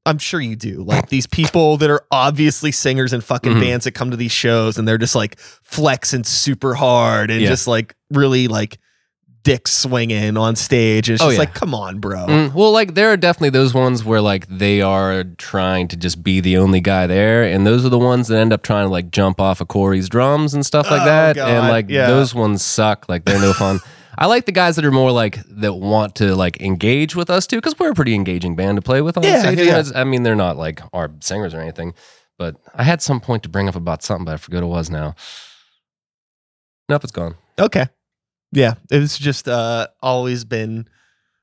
I'm 0.07 0.17
sure 0.19 0.41
you 0.41 0.57
do. 0.57 0.83
Like 0.83 1.11
these 1.11 1.27
people 1.27 1.77
that 1.77 1.91
are 1.91 2.03
obviously 2.11 2.73
singers 2.73 3.13
and 3.13 3.23
fucking 3.23 3.53
Mhm. 3.53 3.61
bands 3.61 3.85
that 3.85 3.93
come 3.93 4.11
to 4.13 4.17
these 4.17 4.33
shows 4.33 4.79
and 4.79 4.89
they're 4.89 4.97
just 4.97 5.15
like 5.15 5.39
flexing 5.63 6.25
super 6.25 6.75
hard 6.75 7.31
and 7.31 7.43
Yeah. 7.43 7.49
just 7.51 7.67
like 7.67 7.95
really 8.11 8.49
like 8.49 8.79
dick 9.45 9.69
swinging 9.69 10.37
on 10.39 10.57
stage. 10.57 11.09
And 11.11 11.15
it's 11.17 11.23
Oh, 11.23 11.27
just 11.27 11.35
yeah. 11.35 11.41
like, 11.41 11.55
come 11.55 11.75
on, 11.75 11.99
bro. 11.99 12.27
Mm, 12.27 12.55
well, 12.55 12.73
like 12.73 12.95
there 12.95 13.11
are 13.13 13.17
definitely 13.19 13.51
those 13.51 13.75
ones 13.75 14.03
where 14.03 14.21
like 14.23 14.47
they 14.49 14.81
are 14.81 15.25
trying 15.37 15.87
to 15.89 15.97
just 15.97 16.23
be 16.23 16.41
the 16.41 16.57
only 16.57 16.81
guy 16.81 17.07
there, 17.07 17.43
and 17.43 17.67
those 17.67 17.85
are 17.85 17.91
the 17.91 17.99
ones 17.99 18.29
that 18.29 18.39
end 18.39 18.53
up 18.55 18.63
trying 18.63 18.87
to 18.87 18.91
like 18.91 19.11
jump 19.11 19.39
off 19.41 19.61
of 19.61 19.69
Corey's 19.69 20.09
drums 20.09 20.55
and 20.55 20.65
stuff 20.65 20.91
like 20.91 21.03
Oh, 21.03 21.05
that. 21.05 21.37
God, 21.37 21.49
and 21.51 21.69
like 21.69 21.87
yeah. 21.91 22.07
those 22.07 22.35
ones 22.35 22.63
suck. 22.63 23.07
Like 23.09 23.25
they're 23.27 23.39
no 23.41 23.53
fun. 23.53 23.81
I 24.19 24.27
like 24.27 24.45
the 24.47 24.53
guys 24.53 24.77
that 24.77 24.85
are 24.85 24.91
more 24.91 25.13
like 25.13 25.39
that 25.47 25.75
want 25.75 26.15
to 26.17 26.35
like 26.35 26.61
engage 26.61 27.15
with 27.17 27.31
us 27.31 27.47
too, 27.47 27.57
because 27.57 27.79
we're 27.79 27.91
a 27.91 27.95
pretty 27.95 28.15
engaging 28.15 28.57
band 28.57 28.77
to 28.77 28.83
play 28.83 29.01
with 29.03 29.17
on 29.17 29.23
Yeah, 29.23 29.41
stage. 29.43 29.59
yeah. 29.59 29.83
I 29.95 30.05
mean, 30.05 30.23
they're 30.23 30.35
not 30.37 30.57
like 30.57 30.81
our 30.93 31.11
singers 31.21 31.55
or 31.55 31.61
anything, 31.61 31.95
but 32.39 32.57
I 32.75 32.83
had 32.83 33.01
some 33.03 33.21
point 33.21 33.43
to 33.45 33.49
bring 33.49 33.69
up 33.69 33.77
about 33.77 34.03
something, 34.03 34.25
but 34.25 34.35
I 34.35 34.37
forget 34.37 34.63
what 34.63 34.69
it 34.69 34.71
was 34.71 34.91
now. 34.91 35.15
Nope, 36.89 37.05
it's 37.05 37.13
gone. 37.13 37.37
Okay. 37.59 37.87
Yeah. 38.53 38.75
It's 38.91 39.17
just 39.19 39.49
uh 39.49 39.87
always 40.03 40.45
been 40.45 40.89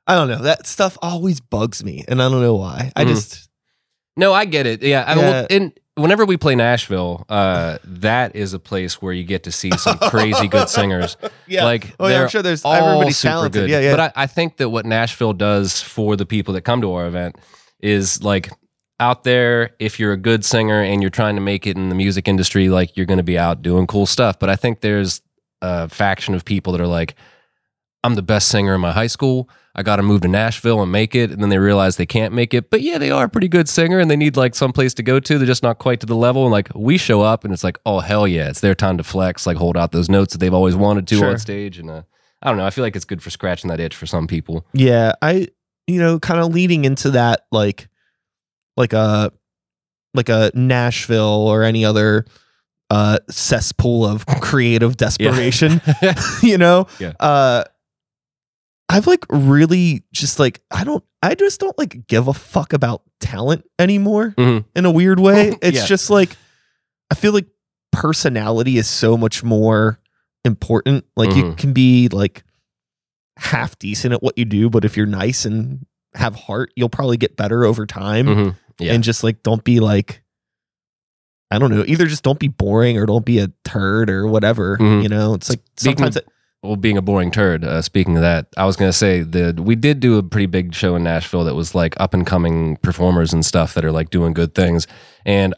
I 0.08 0.15
don't 0.15 0.27
know. 0.30 0.41
That 0.41 0.67
stuff 0.67 0.97
always 1.01 1.39
bugs 1.41 1.84
me. 1.84 2.03
And 2.08 2.21
I 2.21 2.30
don't 2.30 2.41
know 2.41 2.56
why. 2.56 2.91
I 2.95 3.03
Mhm. 3.03 3.08
just 3.10 3.49
No, 4.15 4.34
I 4.34 4.45
get 4.45 4.65
it. 4.65 4.82
Yeah, 4.82 5.03
I 5.08 5.15
Yeah. 5.15 5.19
well, 5.21 5.47
and 5.49 5.80
whenever 5.97 6.25
we 6.25 6.38
play 6.38 6.55
Nashville, 6.55 7.25
uh, 7.27 7.79
that 7.83 8.36
is 8.36 8.53
a 8.53 8.60
place 8.60 9.01
where 9.01 9.13
you 9.13 9.23
get 9.23 9.43
to 9.43 9.51
see 9.51 9.71
some 9.71 9.97
crazy 10.10 10.47
good 10.47 10.69
singers. 10.69 11.17
yeah. 11.47 11.63
Like 11.63 11.95
oh, 11.99 12.07
yeah, 12.07 12.23
I'm 12.23 12.29
sure 12.29 12.41
there's 12.41 12.63
all 12.63 12.73
everybody's 12.73 13.17
super 13.17 13.31
talented. 13.31 13.62
good. 13.63 13.69
Yeah, 13.69 13.79
yeah. 13.79 13.95
But 13.95 14.17
I, 14.17 14.23
I 14.23 14.27
think 14.27 14.57
that 14.57 14.69
what 14.69 14.86
Nashville 14.86 15.33
does 15.33 15.81
for 15.81 16.15
the 16.15 16.25
people 16.25 16.53
that 16.53 16.62
come 16.62 16.81
to 16.81 16.93
our 16.93 17.07
event 17.07 17.38
is 17.79 18.23
like 18.23 18.49
out 18.99 19.23
there. 19.23 19.71
If 19.79 19.99
you're 19.99 20.13
a 20.13 20.17
good 20.17 20.45
singer 20.45 20.81
and 20.81 21.01
you're 21.01 21.10
trying 21.10 21.36
to 21.36 21.41
make 21.41 21.67
it 21.67 21.75
in 21.75 21.89
the 21.89 21.95
music 21.95 22.27
industry, 22.27 22.69
like 22.69 22.95
you're 22.95 23.05
going 23.05 23.17
to 23.17 23.23
be 23.23 23.38
out 23.38 23.62
doing 23.62 23.88
cool 23.88 24.05
stuff. 24.05 24.39
But 24.39 24.49
I 24.49 24.55
think 24.55 24.81
there's 24.81 25.21
a 25.62 25.89
faction 25.89 26.33
of 26.36 26.45
people 26.45 26.73
that 26.73 26.81
are 26.81 26.88
like, 26.88 27.15
I'm 28.08 28.15
the 28.15 28.22
best 28.22 28.48
singer 28.48 28.74
in 28.74 28.80
my 28.82 28.93
high 28.93 29.08
school. 29.08 29.50
I 29.76 29.84
got 29.84 29.98
to 29.98 30.02
move 30.04 30.22
to 30.22 30.28
Nashville 30.30 30.82
and 30.82 30.89
make 30.91 31.13
it. 31.13 31.30
And 31.30 31.41
then 31.43 31.50
they 31.50 31.58
realize 31.58 31.98
they 31.98 32.06
can't 32.06 32.34
make 32.34 32.54
it. 32.54 32.70
But 32.70 32.82
yeah, 32.82 32.98
they 32.98 33.12
are 33.12 33.26
a 33.26 33.30
pretty 33.30 33.50
good 33.50 33.67
singer 33.67 34.00
and 34.00 34.10
they 34.10 34.15
need 34.15 34.38
like 34.38 34.56
some 34.56 34.72
place 34.72 34.93
to 34.96 35.04
go 35.04 35.20
to. 35.20 35.38
They're 35.38 35.46
just 35.46 35.62
not 35.62 35.78
quite 35.78 36.00
to 36.00 36.06
the 36.06 36.15
level. 36.15 36.43
And 36.43 36.52
like 36.54 36.70
we 36.74 36.98
show 36.98 37.22
up 37.22 37.43
and 37.43 37.54
it's 37.54 37.63
like, 37.65 37.78
oh, 37.86 38.00
hell 38.00 38.26
yeah, 38.28 38.50
it's 38.50 38.62
their 38.62 38.74
time 38.74 38.98
to 38.98 39.04
flex, 39.04 39.46
like 39.46 39.58
hold 39.58 39.76
out 39.78 39.91
those 39.91 40.10
notes 40.10 40.34
that 40.34 40.39
they've 40.39 40.54
always 40.54 40.76
wanted 40.76 41.06
to 41.10 41.17
Sure. 41.17 41.30
on 41.32 41.38
stage. 41.38 41.78
And 41.80 41.89
uh, 41.89 42.04
I 42.41 42.48
don't 42.50 42.58
know. 42.58 42.65
I 42.65 42.70
feel 42.70 42.84
like 42.86 42.96
it's 42.96 43.06
good 43.06 43.22
for 43.22 43.30
scratching 43.30 43.67
that 43.70 43.80
itch 43.82 43.96
for 43.96 44.06
some 44.08 44.26
people. 44.26 44.65
Yeah, 44.74 45.12
I 45.22 45.50
you 45.86 46.00
know, 46.00 46.17
kind 46.17 46.39
of 46.39 46.54
leading 46.54 46.86
into 46.86 47.12
that 47.12 47.46
like 47.52 47.88
like 48.78 48.93
a 48.93 49.32
like 50.13 50.30
a 50.30 50.50
Nashville 50.56 51.24
or 51.48 51.63
any 51.63 51.84
other 51.86 52.26
uh 52.89 53.20
cesspool 53.30 54.06
of 54.06 54.26
creative 54.41 54.98
desperation, 54.98 55.82
you 56.41 56.58
know? 56.58 56.88
Yeah. 57.00 57.13
Uh 57.20 57.63
I've 58.89 59.08
like 59.08 59.26
really 59.30 60.04
just 60.13 60.39
like 60.39 60.62
I 60.71 60.84
don't 60.84 61.04
I 61.21 61.36
just 61.36 61.60
don't 61.60 61.78
like 61.78 62.08
give 62.08 62.28
a 62.28 62.34
fuck 62.34 62.73
about 62.73 63.02
talent 63.19 63.65
anymore 63.80 64.34
Mhm. 64.38 64.65
in 64.76 64.86
a 64.86 64.91
weird 64.91 65.19
way. 65.19 65.56
It's 65.62 65.78
Yeah. 65.80 65.86
just 65.86 66.10
like 66.10 66.36
I 67.12 67.15
feel 67.15 67.34
like 67.34 67.47
personality 67.91 68.78
is 68.78 68.88
so 68.88 69.17
much 69.17 69.43
more 69.43 70.00
important. 70.45 71.06
Like 71.15 71.36
you 71.36 71.43
Mhm. 71.45 71.58
can 71.58 71.73
be 71.73 72.08
like 72.10 72.43
half 73.38 73.78
decent 73.80 74.13
at 74.13 74.23
what 74.23 74.38
you 74.38 74.45
do, 74.45 74.69
but 74.69 74.86
if 74.86 74.95
you're 74.97 75.06
nice 75.06 75.45
and 75.45 75.86
have 76.15 76.36
heart, 76.36 76.71
you'll 76.76 76.89
probably 76.89 77.17
get 77.17 77.36
better 77.38 77.65
over 77.65 77.86
time. 77.86 78.26
Mhm. 78.26 78.56
Yeah. 78.80 78.93
And 78.93 79.04
just 79.04 79.23
like 79.23 79.43
don't 79.43 79.63
be 79.63 79.80
like 79.80 80.23
I 81.50 81.60
don't 81.60 81.71
know, 81.71 81.84
either 81.88 82.08
just 82.08 82.23
don't 82.23 82.39
be 82.39 82.50
boring 82.50 82.97
or 82.97 83.06
don't 83.06 83.26
be 83.26 83.39
a 83.39 83.50
turd 83.63 84.10
or 84.10 84.28
whatever. 84.28 84.78
Mhm. 84.78 85.04
You 85.04 85.10
know, 85.10 85.34
it's 85.34 85.50
like 85.50 85.62
sometimes 85.78 86.17
it, 86.17 86.28
well, 86.63 86.76
being 86.76 86.98
a 86.98 87.02
boring 87.02 87.32
turd. 87.32 87.63
Uh, 87.63 87.82
speaking 87.82 88.15
of 88.15 88.22
that, 88.22 88.48
I 88.58 88.65
was 88.65 88.76
gonna 88.76 88.93
say 88.93 89.22
that 89.22 89.60
we 89.60 89.76
did 89.76 90.00
do 90.00 90.17
a 90.17 90.24
pretty 90.24 90.48
big 90.48 90.74
show 90.74 90.96
in 90.96 91.04
Nashville 91.04 91.43
that 91.46 91.56
was 91.56 91.76
like 91.76 92.00
up 92.00 92.13
and 92.13 92.26
coming 92.26 92.78
performers 92.78 93.34
and 93.34 93.46
stuff 93.46 93.74
that 93.76 93.86
are 93.86 93.91
like 93.91 94.10
doing 94.10 94.34
good 94.34 94.56
things. 94.56 94.88
And 95.26 95.54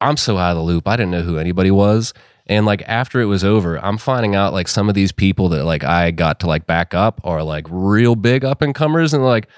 I'm 0.00 0.16
so 0.16 0.38
out 0.38 0.52
of 0.52 0.56
the 0.58 0.62
loop. 0.62 0.86
I 0.86 0.96
didn't 0.96 1.10
know 1.10 1.22
who 1.22 1.38
anybody 1.38 1.70
was. 1.70 2.14
And 2.46 2.64
like 2.64 2.82
after 2.86 3.20
it 3.20 3.26
was 3.26 3.44
over, 3.44 3.76
I'm 3.84 3.98
finding 3.98 4.34
out 4.34 4.52
like 4.52 4.68
some 4.68 4.88
of 4.88 4.94
these 4.94 5.12
people 5.12 5.50
that 5.50 5.64
like 5.64 5.84
I 5.84 6.10
got 6.10 6.40
to 6.40 6.46
like 6.46 6.66
back 6.66 6.94
up 6.94 7.20
are 7.24 7.42
like 7.42 7.66
real 7.68 8.16
big 8.16 8.44
up 8.44 8.62
and 8.62 8.74
comers 8.74 9.12
and 9.12 9.24
like 9.24 9.48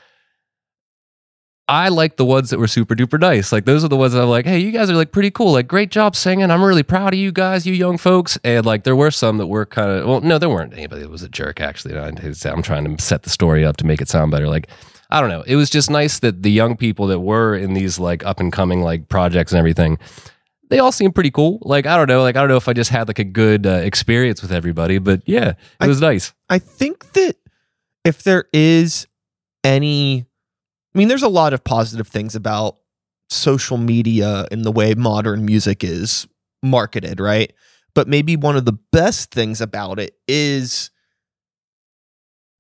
I 1.71 1.89
like 1.89 2.17
the 2.17 2.25
ones 2.25 2.51
that 2.51 2.59
were 2.59 2.67
super 2.67 2.97
duper 2.97 3.21
nice. 3.21 3.53
Like 3.53 3.65
those 3.65 3.85
are 3.85 3.89
the 3.89 3.97
ones 3.97 4.13
that 4.13 4.23
I'm 4.23 4.29
like, 4.29 4.45
hey, 4.45 4.59
you 4.59 4.73
guys 4.73 4.91
are 4.91 4.95
like 4.97 5.13
pretty 5.13 5.31
cool. 5.31 5.53
Like 5.53 5.69
great 5.69 5.91
job 5.91 6.17
singing. 6.17 6.51
I'm 6.51 6.63
really 6.65 6.83
proud 6.83 7.13
of 7.15 7.19
you 7.21 7.31
guys, 7.31 7.65
you 7.65 7.73
young 7.75 7.97
folks. 7.97 8.37
And 8.43 8.67
like 8.67 8.83
there 8.83 8.97
were 8.97 9.11
some 9.13 9.39
that 9.39 9.47
were 9.47 9.65
kind 9.67 9.91
of 9.91 10.07
well, 10.09 10.21
no, 10.21 10.37
there 10.39 10.51
weren't 10.51 10.73
anybody 10.75 11.03
that 11.03 11.11
was 11.11 11.23
a 11.23 11.29
jerk 11.29 11.61
actually. 11.61 11.97
I'm 11.97 12.63
trying 12.63 12.97
to 12.97 13.03
set 13.03 13.23
the 13.23 13.31
story 13.31 13.65
up 13.65 13.77
to 13.79 13.87
make 13.87 14.01
it 14.01 14.09
sound 14.09 14.31
better. 14.33 14.49
Like 14.49 14.69
I 15.11 15.21
don't 15.21 15.31
know. 15.31 15.43
It 15.43 15.57
was 15.57 15.71
just 15.71 15.91
nice 15.91 16.19
that 16.21 16.43
the 16.43 16.51
young 16.51 16.77
people 16.77 17.07
that 17.09 17.21
were 17.21 17.55
in 17.57 17.75
these 17.75 17.99
like 18.01 18.25
up 18.27 18.41
and 18.41 18.53
coming 18.53 18.81
like 18.83 19.09
projects 19.09 19.53
and 19.53 19.59
everything, 19.59 19.99
they 20.71 20.79
all 20.81 20.93
seem 20.93 21.13
pretty 21.13 21.31
cool. 21.31 21.59
Like 21.63 21.87
I 21.87 21.97
don't 21.97 22.09
know, 22.09 22.23
like 22.23 22.35
I 22.37 22.41
don't 22.41 22.49
know 22.49 22.57
if 22.57 22.69
I 22.69 22.73
just 22.73 22.91
had 22.91 23.07
like 23.09 23.19
a 23.21 23.25
good 23.25 23.67
uh, 23.67 23.71
experience 23.71 24.43
with 24.43 24.51
everybody, 24.53 24.99
but 24.99 25.23
yeah, 25.27 25.51
it 25.51 25.57
I- 25.81 25.87
was 25.87 26.01
nice. 26.01 26.33
I 26.49 26.59
think 26.59 27.13
that 27.13 27.37
if 28.05 28.23
there 28.25 28.45
is 28.53 29.07
any, 29.65 30.27
I 30.95 30.99
mean, 30.99 31.09
there's 31.09 31.23
a 31.23 31.29
lot 31.29 31.53
of 31.53 31.63
positive 31.63 32.09
things 32.09 32.35
about 32.35 32.77
social 33.29 33.77
media 33.77 34.47
and 34.51 34.65
the 34.65 34.73
way 34.73 34.95
modern 34.95 35.45
music 35.45 35.85
is 35.85 36.27
marketed, 36.63 37.21
right? 37.21 37.53
But 37.95 38.09
maybe 38.09 38.37
one 38.37 38.57
of 38.57 38.65
the 38.65 38.79
best 38.93 39.31
things 39.31 39.61
about 39.61 39.99
it 39.99 40.17
is 40.27 40.91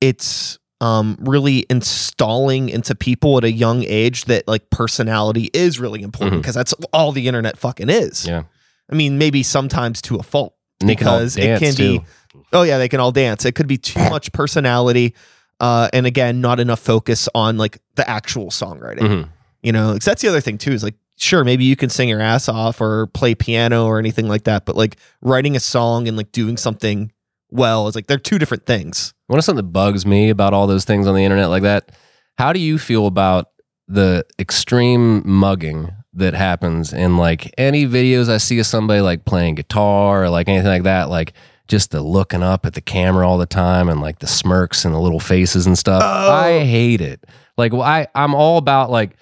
it's 0.00 0.58
um, 0.80 1.16
really 1.20 1.66
installing 1.68 2.68
into 2.68 2.94
people 2.94 3.36
at 3.36 3.44
a 3.44 3.52
young 3.52 3.84
age 3.84 4.24
that 4.26 4.48
like 4.48 4.70
personality 4.70 5.50
is 5.52 5.78
really 5.78 6.02
important 6.02 6.42
because 6.42 6.54
that's 6.54 6.72
all 6.92 7.12
the 7.12 7.28
internet 7.28 7.58
fucking 7.58 7.90
is. 7.90 8.26
Yeah. 8.26 8.44
I 8.90 8.94
mean, 8.94 9.18
maybe 9.18 9.42
sometimes 9.42 10.00
to 10.02 10.16
a 10.16 10.22
fault 10.22 10.54
they 10.80 10.96
can 10.96 10.96
because 10.96 11.36
it 11.36 11.58
can 11.58 11.74
be 11.74 11.98
too. 11.98 12.04
Oh 12.52 12.62
yeah, 12.62 12.78
they 12.78 12.88
can 12.88 13.00
all 13.00 13.12
dance. 13.12 13.44
It 13.44 13.52
could 13.52 13.66
be 13.66 13.76
too 13.76 14.00
much 14.10 14.32
personality, 14.32 15.14
uh, 15.60 15.88
and 15.92 16.06
again, 16.06 16.40
not 16.40 16.58
enough 16.60 16.80
focus 16.80 17.28
on 17.34 17.56
like 17.58 17.78
the 17.96 18.08
actual 18.08 18.46
songwriting. 18.50 18.98
Mhm. 19.00 19.28
You 19.62 19.72
know, 19.72 19.92
'cause 19.92 20.04
that's 20.06 20.22
the 20.22 20.28
other 20.28 20.40
thing 20.40 20.58
too. 20.58 20.72
Is 20.72 20.82
like, 20.82 20.94
sure, 21.16 21.44
maybe 21.44 21.64
you 21.64 21.76
can 21.76 21.90
sing 21.90 22.08
your 22.08 22.20
ass 22.20 22.48
off 22.48 22.80
or 22.80 23.06
play 23.08 23.34
piano 23.34 23.84
or 23.86 23.98
anything 23.98 24.26
like 24.26 24.44
that, 24.44 24.64
but 24.64 24.74
like 24.76 24.96
writing 25.20 25.54
a 25.56 25.60
song 25.60 26.08
and 26.08 26.16
like 26.16 26.32
doing 26.32 26.56
something 26.56 27.12
well 27.50 27.86
is 27.88 27.94
like 27.94 28.06
they're 28.06 28.16
two 28.18 28.38
different 28.38 28.64
things. 28.64 29.12
One 29.26 29.38
of 29.38 29.44
something 29.44 29.64
that 29.64 29.72
bugs 29.72 30.06
me 30.06 30.30
about 30.30 30.54
all 30.54 30.66
those 30.66 30.84
things 30.84 31.06
on 31.06 31.14
the 31.14 31.24
internet 31.24 31.50
like 31.50 31.62
that. 31.62 31.90
How 32.38 32.52
do 32.54 32.60
you 32.60 32.78
feel 32.78 33.06
about 33.06 33.48
the 33.86 34.24
extreme 34.38 35.22
mugging 35.28 35.90
that 36.14 36.32
happens 36.34 36.92
in 36.92 37.16
like 37.16 37.52
any 37.58 37.86
videos 37.86 38.28
I 38.28 38.38
see 38.38 38.58
of 38.60 38.66
somebody 38.66 39.00
like 39.00 39.24
playing 39.24 39.56
guitar 39.56 40.24
or 40.24 40.30
like 40.30 40.48
anything 40.48 40.68
like 40.68 40.84
that? 40.84 41.10
Like 41.10 41.34
just 41.70 41.92
the 41.92 42.02
looking 42.02 42.42
up 42.42 42.66
at 42.66 42.74
the 42.74 42.80
camera 42.80 43.26
all 43.26 43.38
the 43.38 43.46
time 43.46 43.88
and 43.88 44.00
like 44.00 44.18
the 44.18 44.26
smirks 44.26 44.84
and 44.84 44.92
the 44.92 44.98
little 44.98 45.20
faces 45.20 45.66
and 45.66 45.78
stuff. 45.78 46.02
Oh. 46.04 46.32
I 46.32 46.64
hate 46.64 47.00
it. 47.00 47.24
Like 47.56 47.72
well, 47.72 47.82
I 47.82 48.08
I'm 48.14 48.34
all 48.34 48.58
about 48.58 48.90
like 48.90 49.16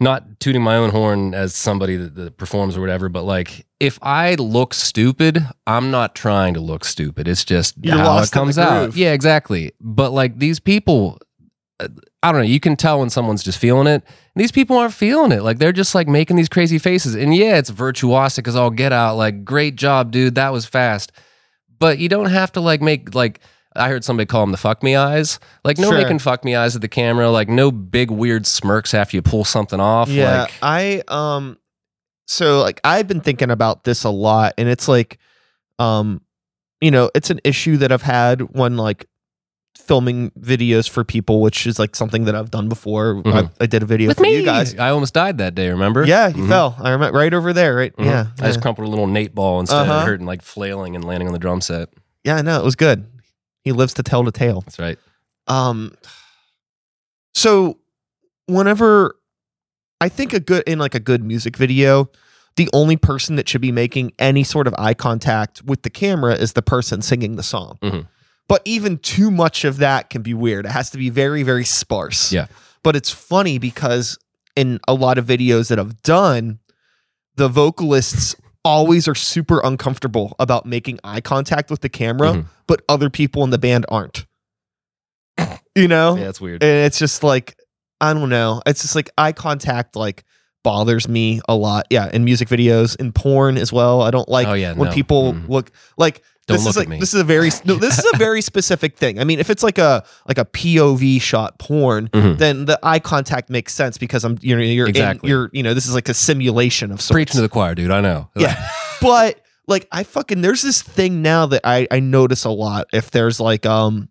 not 0.00 0.40
tooting 0.40 0.62
my 0.62 0.76
own 0.76 0.90
horn 0.90 1.34
as 1.34 1.54
somebody 1.54 1.96
that, 1.96 2.14
that 2.16 2.36
performs 2.36 2.76
or 2.76 2.80
whatever, 2.80 3.08
but 3.08 3.22
like 3.22 3.66
if 3.78 3.98
I 4.02 4.34
look 4.34 4.74
stupid, 4.74 5.46
I'm 5.66 5.90
not 5.90 6.14
trying 6.14 6.54
to 6.54 6.60
look 6.60 6.84
stupid. 6.84 7.28
It's 7.28 7.44
just 7.44 7.74
You're 7.80 7.96
how 7.96 8.18
it 8.18 8.30
comes 8.30 8.58
out. 8.58 8.96
Yeah, 8.96 9.12
exactly. 9.12 9.72
But 9.80 10.10
like 10.10 10.38
these 10.38 10.58
people, 10.58 11.18
uh, 11.78 11.88
I 12.22 12.32
don't 12.32 12.42
know. 12.42 12.46
You 12.46 12.60
can 12.60 12.76
tell 12.76 13.00
when 13.00 13.10
someone's 13.10 13.42
just 13.42 13.58
feeling 13.58 13.86
it. 13.86 14.04
And 14.34 14.42
these 14.42 14.52
people 14.52 14.76
aren't 14.76 14.94
feeling 14.94 15.32
it. 15.32 15.42
Like 15.42 15.58
they're 15.58 15.72
just 15.72 15.94
like 15.94 16.08
making 16.08 16.36
these 16.36 16.48
crazy 16.48 16.78
faces. 16.78 17.14
And 17.14 17.34
yeah, 17.34 17.58
it's 17.58 17.70
virtuosic 17.70 18.46
as 18.48 18.56
all 18.56 18.70
get 18.70 18.92
out. 18.92 19.16
Like 19.16 19.44
great 19.44 19.76
job, 19.76 20.12
dude. 20.12 20.36
That 20.36 20.52
was 20.52 20.64
fast. 20.64 21.12
But 21.82 21.98
you 21.98 22.08
don't 22.08 22.30
have 22.30 22.52
to 22.52 22.60
like 22.60 22.80
make 22.80 23.14
like. 23.14 23.40
I 23.74 23.88
heard 23.88 24.04
somebody 24.04 24.26
call 24.26 24.42
them 24.42 24.50
the 24.52 24.58
fuck 24.58 24.82
me 24.82 24.96
eyes. 24.96 25.40
Like 25.64 25.78
no 25.78 25.88
Sure. 25.90 25.98
making 25.98 26.18
fuck 26.18 26.44
me 26.44 26.54
eyes 26.54 26.74
at 26.76 26.82
the 26.82 26.88
camera. 26.88 27.30
Like 27.30 27.48
no 27.48 27.70
big 27.72 28.10
weird 28.10 28.46
smirks 28.46 28.92
after 28.92 29.16
you 29.16 29.22
pull 29.22 29.44
something 29.44 29.80
off. 29.80 30.10
Yeah, 30.10 30.42
Like 30.42 30.52
I 30.60 31.02
um, 31.08 31.56
so 32.26 32.60
like 32.60 32.80
I've 32.84 33.08
been 33.08 33.20
thinking 33.22 33.50
about 33.50 33.84
this 33.84 34.04
a 34.04 34.10
lot, 34.10 34.52
and 34.58 34.68
it's 34.68 34.88
like, 34.88 35.18
um, 35.78 36.20
you 36.82 36.90
know, 36.90 37.10
it's 37.14 37.30
an 37.30 37.40
issue 37.44 37.78
that 37.78 37.90
I've 37.92 38.02
had 38.02 38.42
when 38.54 38.76
like 38.76 39.06
filming 39.92 40.30
videos 40.40 40.88
for 40.88 41.04
people, 41.04 41.42
which 41.42 41.66
is 41.66 41.78
like 41.78 41.94
something 41.94 42.24
that 42.24 42.34
I've 42.34 42.50
done 42.50 42.66
before. 42.70 43.20
I, 43.26 43.50
I 43.60 43.66
did 43.66 43.82
a 43.82 43.86
video 43.86 44.08
with 44.08 44.16
for 44.16 44.22
me, 44.22 44.36
you 44.38 44.42
guys. 44.42 44.74
I 44.78 44.88
almost 44.88 45.12
died 45.12 45.36
that 45.36 45.54
day. 45.54 45.68
Remember? 45.68 46.06
Yeah, 46.06 46.28
you 46.28 46.44
Mhm. 46.44 46.48
fell. 46.48 46.74
I 46.80 46.92
remember 46.92 47.18
right 47.18 47.34
over 47.34 47.52
there. 47.52 47.74
Right. 47.76 47.94
Mhm. 47.96 48.06
Yeah. 48.06 48.26
I 48.40 48.46
just 48.46 48.62
crumpled 48.62 48.86
a 48.88 48.90
little 48.90 49.06
Nate 49.06 49.34
ball 49.34 49.60
instead 49.60 49.82
Uh-huh. 49.82 49.92
of 49.98 50.04
hurting 50.06 50.24
like 50.24 50.40
flailing 50.40 50.96
and 50.96 51.04
landing 51.04 51.28
on 51.28 51.34
the 51.34 51.38
drum 51.38 51.60
set. 51.60 51.90
yeah. 52.24 52.36
I 52.36 52.42
know 52.42 52.58
it 52.58 52.64
was 52.64 52.74
good. 52.74 53.04
He 53.64 53.72
lives 53.72 53.92
to 53.94 54.02
tell 54.02 54.22
the 54.24 54.32
tale. 54.32 54.62
That's 54.62 54.78
right. 54.78 54.98
Um. 55.46 55.92
So, 57.34 57.78
whenever 58.46 59.16
I 60.00 60.08
think 60.08 60.32
a 60.32 60.40
good 60.40 60.62
in 60.66 60.78
like 60.78 60.94
a 60.94 61.00
good 61.00 61.22
music 61.22 61.56
video, 61.56 62.10
the 62.56 62.68
only 62.72 62.96
person 62.96 63.36
that 63.36 63.48
should 63.48 63.60
be 63.60 63.72
making 63.72 64.12
any 64.18 64.42
sort 64.44 64.66
of 64.66 64.74
eye 64.78 64.94
contact 64.94 65.62
with 65.64 65.82
the 65.82 65.90
camera 65.90 66.34
is 66.34 66.54
the 66.54 66.62
person 66.62 67.02
singing 67.02 67.36
the 67.36 67.42
song. 67.42 67.78
Mhm. 67.82 68.06
But 68.52 68.62
even 68.66 68.98
too 68.98 69.30
much 69.30 69.64
of 69.64 69.78
that 69.78 70.10
can 70.10 70.20
be 70.20 70.34
weird. 70.34 70.66
It 70.66 70.72
has 70.72 70.90
to 70.90 70.98
be 70.98 71.08
very, 71.08 71.42
very 71.42 71.64
sparse. 71.64 72.30
Yeah. 72.32 72.46
But 72.82 72.96
it's 72.96 73.10
funny 73.10 73.56
because 73.58 74.18
in 74.54 74.78
a 74.86 74.92
lot 74.92 75.16
of 75.16 75.24
videos 75.24 75.68
that 75.68 75.78
I've 75.78 76.02
done, 76.02 76.58
the 77.36 77.48
vocalists 77.48 78.36
always 78.62 79.08
are 79.08 79.14
super 79.14 79.60
uncomfortable 79.64 80.36
about 80.38 80.66
making 80.66 80.98
eye 81.02 81.22
contact 81.22 81.70
with 81.70 81.80
the 81.80 81.88
camera, 81.88 82.32
Mhm. 82.32 82.46
but 82.66 82.82
other 82.90 83.08
people 83.08 83.42
in 83.42 83.48
the 83.50 83.58
band 83.58 83.86
aren't. 83.88 84.26
You 85.74 85.88
know? 85.88 86.16
Yeah, 86.16 86.24
that's 86.24 86.40
weird. 86.40 86.62
And 86.62 86.84
it's 86.86 86.98
just 86.98 87.22
like, 87.22 87.56
I 88.02 88.12
don't 88.12 88.28
know. 88.28 88.60
It's 88.66 88.82
just 88.82 88.94
like 88.94 89.08
eye 89.16 89.32
contact 89.32 89.96
like 89.96 90.24
bothers 90.62 91.08
me 91.08 91.40
a 91.48 91.54
lot. 91.54 91.86
Yeah, 91.88 92.10
in 92.12 92.24
music 92.24 92.48
videos, 92.48 92.94
in 93.00 93.12
porn 93.12 93.56
as 93.56 93.72
well. 93.72 94.02
I 94.02 94.10
don't 94.10 94.28
like 94.28 94.46
Oh, 94.46 94.52
yeah, 94.52 94.74
when 94.74 94.90
no. 94.90 94.94
people 94.94 95.32
Mm. 95.32 95.48
look 95.48 95.70
like 95.96 96.22
Don't 96.48 96.56
this 96.56 96.64
look 96.64 96.70
is 96.72 96.76
at 96.76 96.80
like 96.80 96.88
me. 96.88 96.98
this 96.98 97.14
is 97.14 97.20
a 97.20 97.24
very 97.24 97.50
no, 97.64 97.76
this 97.76 97.98
is 97.98 98.04
a 98.12 98.16
very 98.16 98.42
specific 98.50 98.96
thing. 98.96 99.20
I 99.20 99.24
mean, 99.24 99.38
if 99.38 99.48
it's 99.48 99.62
like 99.62 99.78
a 99.78 100.04
like 100.26 100.38
a 100.38 100.44
POV 100.44 101.20
shot 101.22 101.58
porn, 101.60 102.08
Mhm. 102.08 102.38
then 102.38 102.64
the 102.64 102.78
eye 102.82 102.98
contact 102.98 103.48
makes 103.48 103.72
sense 103.72 103.96
because 103.96 104.24
I'm 104.24 104.38
you 104.42 104.56
know 104.56 104.62
you're 104.62 104.88
Exactly. 104.88 105.28
in, 105.28 105.30
you're 105.30 105.50
you 105.52 105.62
know 105.62 105.72
this 105.74 105.86
is 105.86 105.94
like 105.94 106.08
a 106.08 106.14
simulation 106.14 106.90
of 106.90 107.00
sorts. 107.00 107.12
Preaching 107.14 107.36
to 107.36 107.42
the 107.42 107.48
choir, 107.48 107.74
dude. 107.76 107.90
I 107.92 108.00
know. 108.00 108.28
Yeah. 108.36 108.68
but 109.00 109.40
like 109.68 109.86
I 109.92 110.02
fucking 110.02 110.40
there's 110.42 110.62
this 110.62 110.82
thing 110.82 111.22
now 111.22 111.46
that 111.46 111.60
I 111.64 111.86
I 111.92 112.00
notice 112.00 112.44
a 112.44 112.50
lot 112.50 112.88
if 112.92 113.12
there's 113.12 113.38
like 113.38 113.64
um 113.64 114.08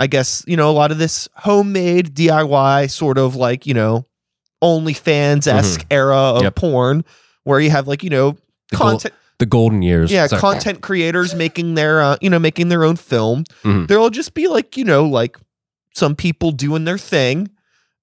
I 0.00 0.08
guess 0.08 0.42
you 0.48 0.56
know 0.56 0.70
a 0.70 0.72
lot 0.72 0.90
of 0.90 0.98
this 0.98 1.28
homemade 1.36 2.16
DIY 2.16 2.90
sort 2.90 3.16
of 3.16 3.36
like 3.36 3.64
you 3.66 3.74
know 3.74 4.06
OnlyFans 4.62 5.46
esque 5.46 5.86
era 5.90 6.16
of 6.16 6.36
Mm-hmm. 6.36 6.44
Yep. 6.44 6.54
porn 6.56 7.04
where 7.44 7.60
you 7.60 7.70
have 7.70 7.86
like 7.88 8.02
you 8.02 8.10
know 8.10 8.32
The 8.70 8.76
gold- 8.76 8.90
content 9.02 9.14
the 9.40 9.46
golden 9.46 9.82
years. 9.82 10.12
yeah 10.12 10.26
Sorry. 10.28 10.40
content 10.40 10.80
creators 10.82 11.34
making 11.34 11.74
their 11.74 12.00
uh, 12.00 12.16
you 12.20 12.30
know 12.30 12.38
making 12.38 12.68
their 12.68 12.84
own 12.84 12.94
film 12.96 13.42
Mhm. 13.64 13.88
there'll 13.88 14.10
just 14.10 14.32
be 14.34 14.46
like 14.46 14.76
you 14.76 14.84
know 14.84 15.04
like 15.04 15.36
some 15.96 16.14
people 16.14 16.52
doing 16.52 16.84
their 16.84 16.98
thing 16.98 17.50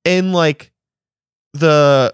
and 0.04 0.34
like 0.34 0.72
the 1.54 2.14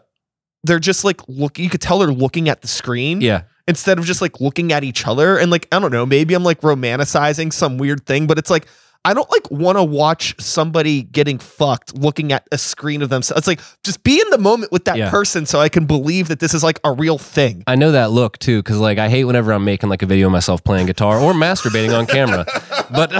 they're 0.63 0.79
just 0.79 1.03
like 1.03 1.19
looking. 1.27 1.63
you 1.63 1.69
could 1.69 1.81
tell 1.81 1.99
they're 1.99 2.07
looking 2.11 2.47
at 2.49 2.61
the 2.61 2.67
screen 2.67 3.19
Yeah. 3.21 3.41
instead 3.67 3.99
of 3.99 4.05
just 4.05 4.21
like 4.21 4.39
looking 4.39 4.71
at 4.71 4.83
each 4.83 5.05
other 5.07 5.37
and 5.37 5.51
like 5.51 5.67
I 5.71 5.79
don't 5.79 5.91
know, 5.91 6.05
maybe 6.05 6.33
I'm 6.33 6.43
like 6.43 6.61
romanticizing 6.61 7.51
some 7.51 7.77
weird 7.77 8.05
thing, 8.05 8.27
but 8.27 8.37
it's 8.37 8.49
like 8.49 8.67
I 9.05 9.13
don't 9.13 9.29
like 9.31 9.51
want 9.51 9.77
to 9.77 9.83
watch 9.83 10.33
somebody 10.41 11.03
getting 11.03 11.37
fucked 11.37 11.93
looking 11.93 12.31
at 12.31 12.47
a 12.53 12.57
screen 12.57 13.01
of 13.01 13.09
themselves. 13.09 13.39
It's 13.39 13.47
like 13.47 13.59
just 13.83 14.01
be 14.03 14.21
in 14.21 14.29
the 14.29 14.37
moment 14.37 14.71
with 14.71 14.85
that 14.85 14.95
Yeah. 14.97 15.09
person 15.09 15.45
so 15.45 15.59
I 15.59 15.67
can 15.67 15.85
believe 15.85 16.29
that 16.29 16.39
this 16.39 16.53
is 16.53 16.63
like 16.63 16.79
a 16.85 16.91
real 16.93 17.17
thing. 17.17 17.63
I 17.67 17.75
know 17.75 17.91
that 17.91 18.11
look 18.11 18.37
too, 18.39 18.59
because 18.63 18.77
like 18.77 18.99
I 18.99 19.09
hate 19.09 19.25
whenever 19.25 19.51
I'm 19.51 19.65
making 19.65 19.89
like 19.89 20.01
a 20.03 20.05
video 20.05 20.27
of 20.27 20.31
myself 20.31 20.63
playing 20.63 20.85
guitar 20.85 21.19
or 21.19 21.33
masturbating 21.33 21.97
on 21.97 22.05
camera. 22.05 22.45
But 22.91 23.11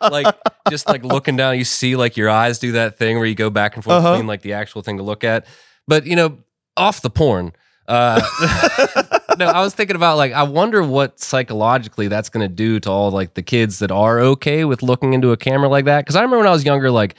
like 0.10 0.34
just 0.68 0.88
like 0.88 1.04
looking 1.04 1.36
down, 1.36 1.56
you 1.56 1.64
see 1.64 1.94
like 1.94 2.16
your 2.16 2.28
eyes 2.28 2.58
do 2.58 2.72
that 2.72 2.98
thing 2.98 3.16
where 3.18 3.26
you 3.26 3.36
go 3.36 3.48
back 3.50 3.76
and 3.76 3.84
forth 3.84 3.96
Uh-huh. 3.98 4.12
between 4.14 4.26
like 4.26 4.42
the 4.42 4.54
actual 4.54 4.82
thing 4.82 4.96
to 4.96 5.04
look 5.04 5.22
at. 5.22 5.46
But 5.86 6.04
you 6.06 6.16
know, 6.16 6.38
off 6.76 7.00
the 7.00 7.10
porn. 7.10 7.52
Uh, 7.86 8.20
no, 9.38 9.46
I 9.46 9.60
was 9.60 9.74
thinking 9.74 9.96
about 9.96 10.16
like 10.16 10.32
I 10.32 10.42
wonder 10.42 10.82
what 10.82 11.20
psychologically 11.20 12.08
that's 12.08 12.28
going 12.28 12.48
to 12.48 12.54
do 12.54 12.80
to 12.80 12.90
all 12.90 13.10
like 13.10 13.34
the 13.34 13.42
kids 13.42 13.78
that 13.80 13.90
are 13.90 14.20
okay 14.20 14.64
with 14.64 14.82
looking 14.82 15.12
into 15.12 15.32
a 15.32 15.36
camera 15.36 15.68
like 15.68 15.84
that. 15.86 16.00
Because 16.00 16.16
I 16.16 16.20
remember 16.20 16.38
when 16.38 16.46
I 16.46 16.52
was 16.52 16.64
younger, 16.64 16.90
like 16.90 17.14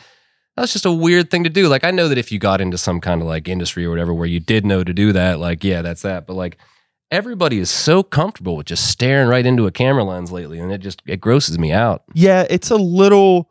that's 0.58 0.74
just 0.74 0.86
a 0.86 0.92
weird 0.92 1.32
thing 1.32 1.44
to 1.44 1.50
do. 1.50 1.68
Like 1.68 1.84
I 1.84 1.92
know 1.92 2.08
that 2.08 2.18
if 2.18 2.32
you 2.32 2.40
got 2.40 2.62
into 2.62 2.78
some 2.78 3.00
kind 3.02 3.22
of 3.22 3.28
like 3.28 3.48
industry 3.48 3.86
or 3.86 3.90
whatever 3.90 4.14
where 4.14 4.28
you 4.28 4.40
did 4.40 4.66
know 4.66 4.84
to 4.84 4.94
do 4.94 5.12
that, 5.14 5.40
like 5.40 5.64
yeah, 5.64 5.82
that's 5.82 6.02
that. 6.02 6.28
But 6.28 6.34
like 6.36 6.58
everybody 7.10 7.60
is 7.60 7.70
so 7.70 8.04
comfortable 8.04 8.56
with 8.56 8.68
just 8.68 8.90
staring 8.90 9.28
right 9.28 9.46
into 9.46 9.68
a 9.68 9.72
camera 9.72 10.04
lens 10.04 10.32
lately, 10.32 10.60
and 10.60 10.72
it 10.72 10.80
just 10.80 11.02
it 11.06 11.20
grosses 11.22 11.58
me 11.60 11.72
out. 11.72 12.04
Yeah, 12.14 12.46
it's 12.50 12.72
a 12.72 12.78
little 12.78 13.50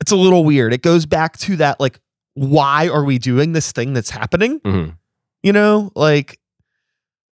it's 0.00 0.12
a 0.12 0.16
little 0.16 0.44
weird. 0.44 0.72
It 0.72 0.82
goes 0.82 1.06
back 1.06 1.38
to 1.38 1.56
that 1.56 1.80
like 1.80 2.00
why 2.34 2.88
are 2.88 3.02
we 3.02 3.18
doing 3.18 3.52
this 3.52 3.72
thing 3.72 3.94
that's 3.94 4.10
happening? 4.10 4.60
hmm 4.64 4.88
You 5.42 5.52
know, 5.52 5.90
like 5.94 6.38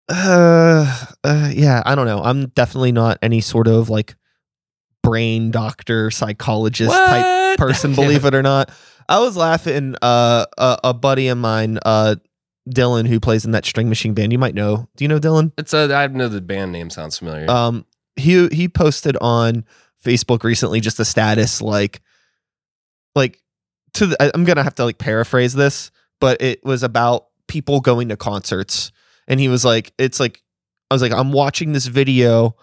uh, 0.09 1.07
uh 1.23 1.51
yeah, 1.53 1.83
I 1.85 1.95
don't 1.95 2.07
know. 2.07 2.23
I'm 2.23 2.47
definitely 2.49 2.93
not 2.93 3.19
any 3.23 3.41
sort 3.41 3.69
of 3.69 3.89
like 3.91 4.17
brain 5.03 5.51
doctor, 5.51 6.11
psychologist 6.11 6.93
type 6.93 7.59
person, 7.59 7.95
believe 7.97 8.25
it 8.25 8.35
or 8.35 8.43
not. 8.43 8.71
I 9.09 9.21
was 9.21 9.37
laughing 9.37 9.97
uh 10.03 10.47
a, 10.57 10.79
a 10.85 10.95
buddy 10.95 11.29
of 11.29 11.39
mine, 11.39 11.79
uh 11.85 12.17
Dylan, 12.69 13.07
who 13.07 13.21
plays 13.21 13.45
in 13.45 13.51
that 13.51 13.65
string 13.65 13.89
machine 13.89 14.15
band. 14.15 14.33
You 14.33 14.39
might 14.39 14.55
know. 14.55 14.89
Do 14.97 15.05
you 15.05 15.09
know 15.09 15.19
Dylan? 15.19 15.53
It's 15.59 15.75
a 15.75 15.95
I 15.95 16.07
know 16.07 16.29
the 16.29 16.41
band 16.41 16.73
name 16.73 16.91
sounds 16.91 17.19
familiar. 17.19 17.51
Um, 17.51 17.85
he 18.17 18.49
he 18.49 18.69
posted 18.69 19.17
on 19.21 19.65
Facebook 20.05 20.45
recently 20.45 20.81
just 20.81 21.01
a 21.01 21.05
status 21.05 21.61
like, 21.61 22.01
like 23.15 23.41
to 23.95 24.07
the, 24.07 24.35
I'm 24.35 24.45
gonna 24.45 24.63
have 24.63 24.75
to 24.77 24.85
like 24.85 24.99
paraphrase 24.99 25.55
this, 25.55 25.91
but 26.21 26.41
it 26.41 26.65
was 26.65 26.83
about 26.83 27.27
people 27.49 27.81
going 27.81 28.09
to 28.09 28.17
concerts, 28.17 28.93
and 29.29 29.41
he 29.41 29.49
was 29.49 29.65
like, 29.65 29.93
it's 29.99 30.21
like 30.21 30.43
I 30.91 30.95
was 30.95 31.03
like, 31.03 31.13
I'm 31.13 31.33
watching 31.33 31.73
this 31.73 31.87
video 31.87 32.57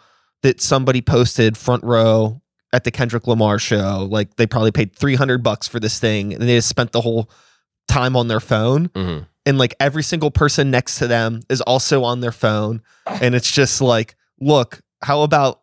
that 0.43 0.62
somebody 0.62 1.02
posted 1.02 1.58
front 1.58 1.84
row 1.84 2.41
at 2.74 2.84
the 2.84 2.91
Kendrick 2.91 3.28
Lamar 3.28 3.60
show. 3.60 4.08
Like 4.10 4.36
they 4.38 4.47
probably 4.47 4.71
paid 4.71 4.95
300 4.95 5.43
bucks 5.43 5.67
for 5.67 5.80
this 5.80 6.00
thing, 6.00 6.34
and 6.34 6.41
they 6.43 6.56
just 6.56 6.69
spent 6.69 6.91
the 6.91 7.02
whole 7.02 7.30
time 7.88 8.15
on 8.15 8.28
their 8.30 8.39
phone 8.39 8.88
Mhm. 8.89 9.26
and 9.45 9.58
like 9.58 9.76
every 9.80 10.04
single 10.04 10.32
person 10.32 10.71
next 10.71 10.97
to 11.00 11.08
them 11.08 11.41
is 11.50 11.60
also 11.62 12.04
on 12.04 12.21
their 12.21 12.32
phone 12.32 12.82
and 13.06 13.36
it's 13.36 13.52
just 13.52 13.82
like 13.82 14.15
look 14.39 14.80
how 15.02 15.24
about 15.24 15.60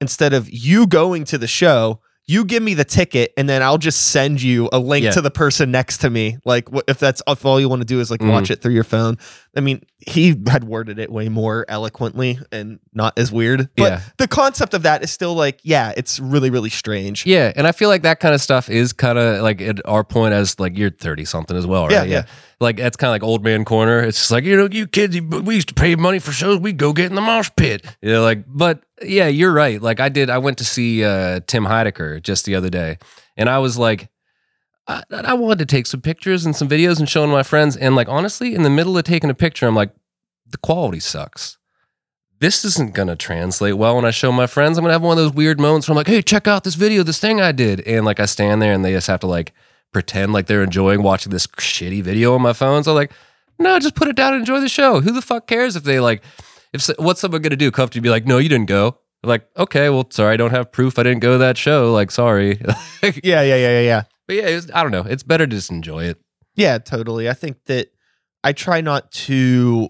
instead 0.00 0.34
of 0.34 0.50
you 0.52 0.86
going 0.86 1.24
to 1.24 1.38
the 1.38 1.46
show 1.46 2.00
you 2.26 2.44
give 2.44 2.62
me 2.62 2.72
the 2.72 2.84
ticket 2.84 3.32
and 3.36 3.46
then 3.48 3.62
I'll 3.62 3.76
just 3.78 4.08
send 4.08 4.40
you 4.40 4.68
a 4.72 4.78
link 4.78 5.04
Yeah. 5.04 5.10
to 5.10 5.20
the 5.20 5.30
person 5.30 5.70
next 5.70 5.98
to 5.98 6.08
me. 6.10 6.38
Like 6.46 6.68
if 6.88 6.98
that's 6.98 7.20
if 7.28 7.44
all 7.44 7.60
you 7.60 7.68
want 7.68 7.82
to 7.82 7.86
do 7.86 8.00
is 8.00 8.10
like 8.10 8.20
Mhm. 8.20 8.30
watch 8.30 8.50
it 8.50 8.62
through 8.62 8.72
your 8.72 8.84
phone. 8.84 9.18
I 9.56 9.60
mean, 9.60 9.82
he 9.98 10.34
had 10.48 10.64
worded 10.64 10.98
it 10.98 11.12
way 11.12 11.28
more 11.28 11.66
eloquently 11.68 12.38
and 12.50 12.78
not 12.94 13.18
as 13.18 13.30
weird. 13.30 13.68
But 13.76 13.84
Yeah. 13.92 14.00
the 14.16 14.26
concept 14.26 14.72
of 14.74 14.82
that 14.84 15.02
is 15.04 15.10
still 15.10 15.34
like, 15.34 15.60
yeah, 15.62 15.92
it's 15.96 16.18
really, 16.18 16.48
really 16.50 16.70
strange. 16.70 17.26
Yeah, 17.26 17.52
and 17.56 17.66
I 17.66 17.72
feel 17.72 17.88
like 17.90 18.02
that 18.02 18.20
kind 18.20 18.34
of 18.34 18.40
stuff 18.40 18.70
is 18.70 18.92
kind 18.94 19.18
of 19.18 19.42
like 19.42 19.60
at 19.60 19.80
our 19.86 20.02
point 20.02 20.32
as 20.32 20.58
like 20.58 20.78
you're 20.78 20.90
thirty 20.90 21.24
something 21.26 21.56
as 21.56 21.66
well, 21.66 21.84
right? 21.88 21.92
Yeah, 21.92 22.04
yeah. 22.04 22.22
Like 22.60 22.76
that's 22.76 22.96
kind 22.96 23.08
of 23.08 23.12
like 23.12 23.22
old 23.22 23.42
man 23.44 23.64
corner. 23.64 24.00
It's 24.00 24.18
just 24.18 24.30
like 24.30 24.44
you 24.44 24.56
know, 24.56 24.68
you 24.70 24.86
kids, 24.86 25.14
you- 25.16 25.26
we 25.26 25.56
used 25.56 25.68
to 25.68 25.74
pay 25.74 25.94
money 25.96 26.18
for 26.18 26.32
shows. 26.32 26.58
We 26.60 26.72
go 26.72 26.92
get 26.92 27.06
in 27.06 27.14
the 27.14 27.20
mosh 27.20 27.50
pit. 27.56 27.84
You 28.02 28.12
know, 28.12 28.22
like, 28.22 28.44
but 28.46 28.82
yeah, 29.02 29.28
you're 29.28 29.52
right. 29.52 29.80
Like 29.82 30.00
I 30.00 30.08
did. 30.08 30.30
I 30.30 30.38
went 30.38 30.58
to 30.58 30.64
see 30.64 31.04
uh, 31.04 31.40
Tim 31.46 31.64
Heidecker 31.64 32.22
just 32.22 32.44
the 32.44 32.54
other 32.54 32.70
day, 32.70 32.98
and 33.36 33.48
I 33.48 33.58
was 33.58 33.76
like. 33.78 34.08
I, 34.86 35.02
I 35.10 35.32
wanted 35.32 35.60
to 35.60 35.64
take 35.64 35.86
some 35.86 36.02
pictures 36.02 36.44
and 36.44 36.54
some 36.54 36.68
videos 36.68 36.98
and 36.98 37.08
show 37.08 37.22
them 37.22 37.30
my 37.30 37.42
friends. 37.42 37.74
And 37.74 37.96
like 37.96 38.06
honestly, 38.10 38.54
in 38.54 38.64
the 38.64 38.68
middle 38.68 38.98
of 38.98 39.04
taking 39.04 39.30
a 39.30 39.34
picture, 39.34 39.66
I'm 39.66 39.74
like, 39.74 39.94
the 40.46 40.58
quality 40.58 41.00
sucks. 41.00 41.56
This 42.38 42.66
isn't 42.66 42.92
gonna 42.92 43.16
translate 43.16 43.78
well 43.78 43.96
when 43.96 44.04
I 44.04 44.10
show 44.10 44.30
my 44.30 44.46
friends. 44.46 44.76
I'm 44.76 44.84
gonna 44.84 44.92
have 44.92 45.00
one 45.00 45.16
of 45.16 45.24
those 45.24 45.32
weird 45.32 45.58
moments 45.58 45.88
where 45.88 45.94
I'm 45.94 45.96
like, 45.96 46.08
hey, 46.08 46.20
check 46.20 46.46
out 46.46 46.64
this 46.64 46.74
video, 46.74 47.02
this 47.02 47.18
thing 47.18 47.40
I 47.40 47.50
did. 47.52 47.80
And 47.86 48.04
like 48.04 48.20
I 48.20 48.26
stand 48.26 48.60
there 48.60 48.74
and 48.74 48.84
they 48.84 48.92
just 48.92 49.06
have 49.06 49.20
to 49.20 49.26
like 49.26 49.54
pretend 49.94 50.34
like 50.34 50.46
they're 50.46 50.62
enjoying 50.62 51.02
watching 51.02 51.30
this 51.32 51.46
shitty 51.46 52.02
video 52.02 52.34
on 52.34 52.42
my 52.42 52.52
phone. 52.52 52.84
So 52.84 52.92
like, 52.92 53.12
no, 53.58 53.78
just 53.78 53.94
put 53.94 54.08
it 54.08 54.16
down 54.16 54.34
and 54.34 54.40
enjoy 54.40 54.60
the 54.60 54.68
show. 54.68 55.00
Who 55.00 55.12
the 55.12 55.22
fuck 55.22 55.46
cares 55.46 55.76
if 55.76 55.84
they 55.84 56.00
like 56.00 56.22
if 56.74 56.82
so- 56.82 56.94
what's 56.98 57.20
someone 57.20 57.40
gonna 57.40 57.56
do? 57.56 57.70
Come 57.70 57.88
to 57.88 58.00
be 58.02 58.10
like, 58.10 58.26
no, 58.26 58.36
you 58.38 58.48
didn't 58.50 58.66
go. 58.68 58.98
Like, 59.22 59.48
okay, 59.56 59.88
well, 59.88 60.06
sorry, 60.10 60.34
I 60.34 60.36
don't 60.36 60.50
have 60.50 60.70
proof 60.70 60.98
I 60.98 61.04
didn't 61.04 61.20
go 61.20 61.32
to 61.32 61.38
that 61.38 61.56
show. 61.56 61.90
Like, 61.94 62.10
sorry. 62.10 62.56
but 63.00 63.24
Yeah, 63.24 63.40
yeah, 63.40 63.56
yeah, 63.56 63.56
yeah, 63.56 63.80
yeah. 63.80 64.02
yeah, 64.28 64.42
it's, 64.48 64.66
I 64.74 64.82
don't 64.82 64.92
know. 64.92 65.04
It's 65.08 65.22
better 65.22 65.46
to 65.46 65.50
just 65.56 65.70
enjoy 65.70 66.04
it. 66.04 66.18
Yeah, 66.56 66.76
totally. 66.76 67.30
I 67.30 67.32
think 67.32 67.56
that 67.64 67.88
I 68.42 68.52
try 68.52 68.82
not 68.82 69.10
to. 69.12 69.88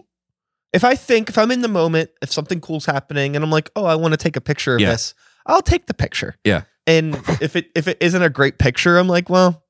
If 0.73 0.85
I 0.85 0.95
think, 0.95 1.29
if 1.31 1.37
I'm 1.39 1.51
in 1.51 1.63
the 1.63 1.69
moment, 1.69 2.11
if 2.23 2.31
something 2.33 2.61
cool's 2.61 2.87
happening 2.87 3.35
and 3.35 3.45
I'm 3.45 3.51
like, 3.51 3.71
oh, 3.75 3.85
I 3.87 3.97
want 3.97 4.13
to 4.13 4.19
take 4.19 4.37
a 4.37 4.41
picture 4.41 4.75
of 4.77 4.81
Yeah. 4.81 4.93
this, 4.93 5.15
I'll 5.47 5.63
take 5.63 5.87
the 5.87 5.95
picture. 5.95 6.37
Yeah. 6.45 6.63
And 6.87 7.17
if 7.41 7.57
it 7.57 7.71
if 7.75 7.89
it 7.89 7.97
isn't 8.01 8.23
a 8.23 8.31
great 8.31 8.59
picture, 8.59 8.99
I'm 8.99 9.09
like, 9.09 9.29
well, 9.29 9.64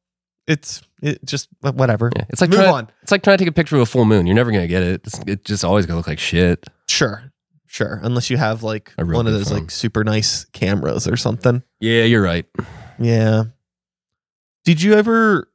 it's 0.47 0.83
it 1.03 1.25
just 1.25 1.49
whatever. 1.61 2.11
Yeah. 2.15 2.25
It's 2.29 2.41
like 2.41 2.51
Move 2.51 2.61
trying, 2.61 2.75
on. 2.75 2.91
It's 3.03 3.13
like 3.13 3.23
trying 3.23 3.39
to 3.39 3.45
take 3.45 3.51
a 3.51 3.55
picture 3.55 3.77
of 3.77 3.83
a 3.83 3.87
full 3.87 4.05
moon. 4.05 4.27
You're 4.27 4.37
never 4.37 4.51
gonna 4.51 4.67
get 4.67 4.83
it. 4.83 5.03
It's, 5.07 5.21
it's 5.27 5.45
just 5.45 5.65
always 5.65 5.87
gonna 5.87 5.97
look 5.99 6.07
like 6.07 6.19
shit. 6.19 6.67
Sure, 6.89 7.33
sure. 7.67 8.01
Unless 8.03 8.31
you 8.31 8.37
have 8.37 8.63
like 8.63 8.93
one 8.99 9.27
of 9.27 9.33
those 9.33 9.49
phone. 9.49 9.61
like 9.61 9.71
super 9.71 10.05
nice 10.05 10.45
cameras 10.47 11.09
or 11.09 11.17
something. 11.17 11.63
Yeah, 11.81 12.05
you're 12.05 12.23
right. 12.23 12.47
Yeah. 12.99 13.45
Did 14.65 14.83
you 14.83 14.95
ever 14.95 15.49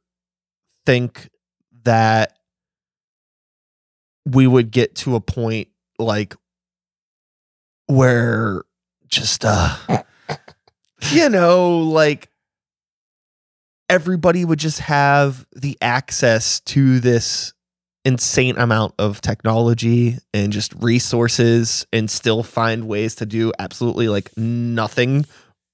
think 0.86 1.28
that 1.84 2.36
we 4.26 4.46
would 4.46 4.70
get 4.70 4.94
to 4.94 5.16
a 5.16 5.20
point 5.20 5.68
like 5.98 6.34
where 7.86 8.62
just 9.08 9.44
uh 9.44 9.76
you 11.10 11.28
know 11.28 11.78
like 11.78 12.28
everybody 13.90 14.44
would 14.44 14.58
just 14.60 14.78
have 14.78 15.44
the 15.54 15.76
access 15.82 16.60
to 16.60 17.00
this 17.00 17.52
insane 18.04 18.56
amount 18.56 18.94
of 18.98 19.20
technology 19.20 20.16
and 20.32 20.52
just 20.52 20.72
resources 20.74 21.86
and 21.92 22.10
still 22.10 22.42
find 22.42 22.86
ways 22.86 23.16
to 23.16 23.26
do 23.26 23.52
absolutely 23.58 24.08
like 24.08 24.30
nothing 24.38 25.26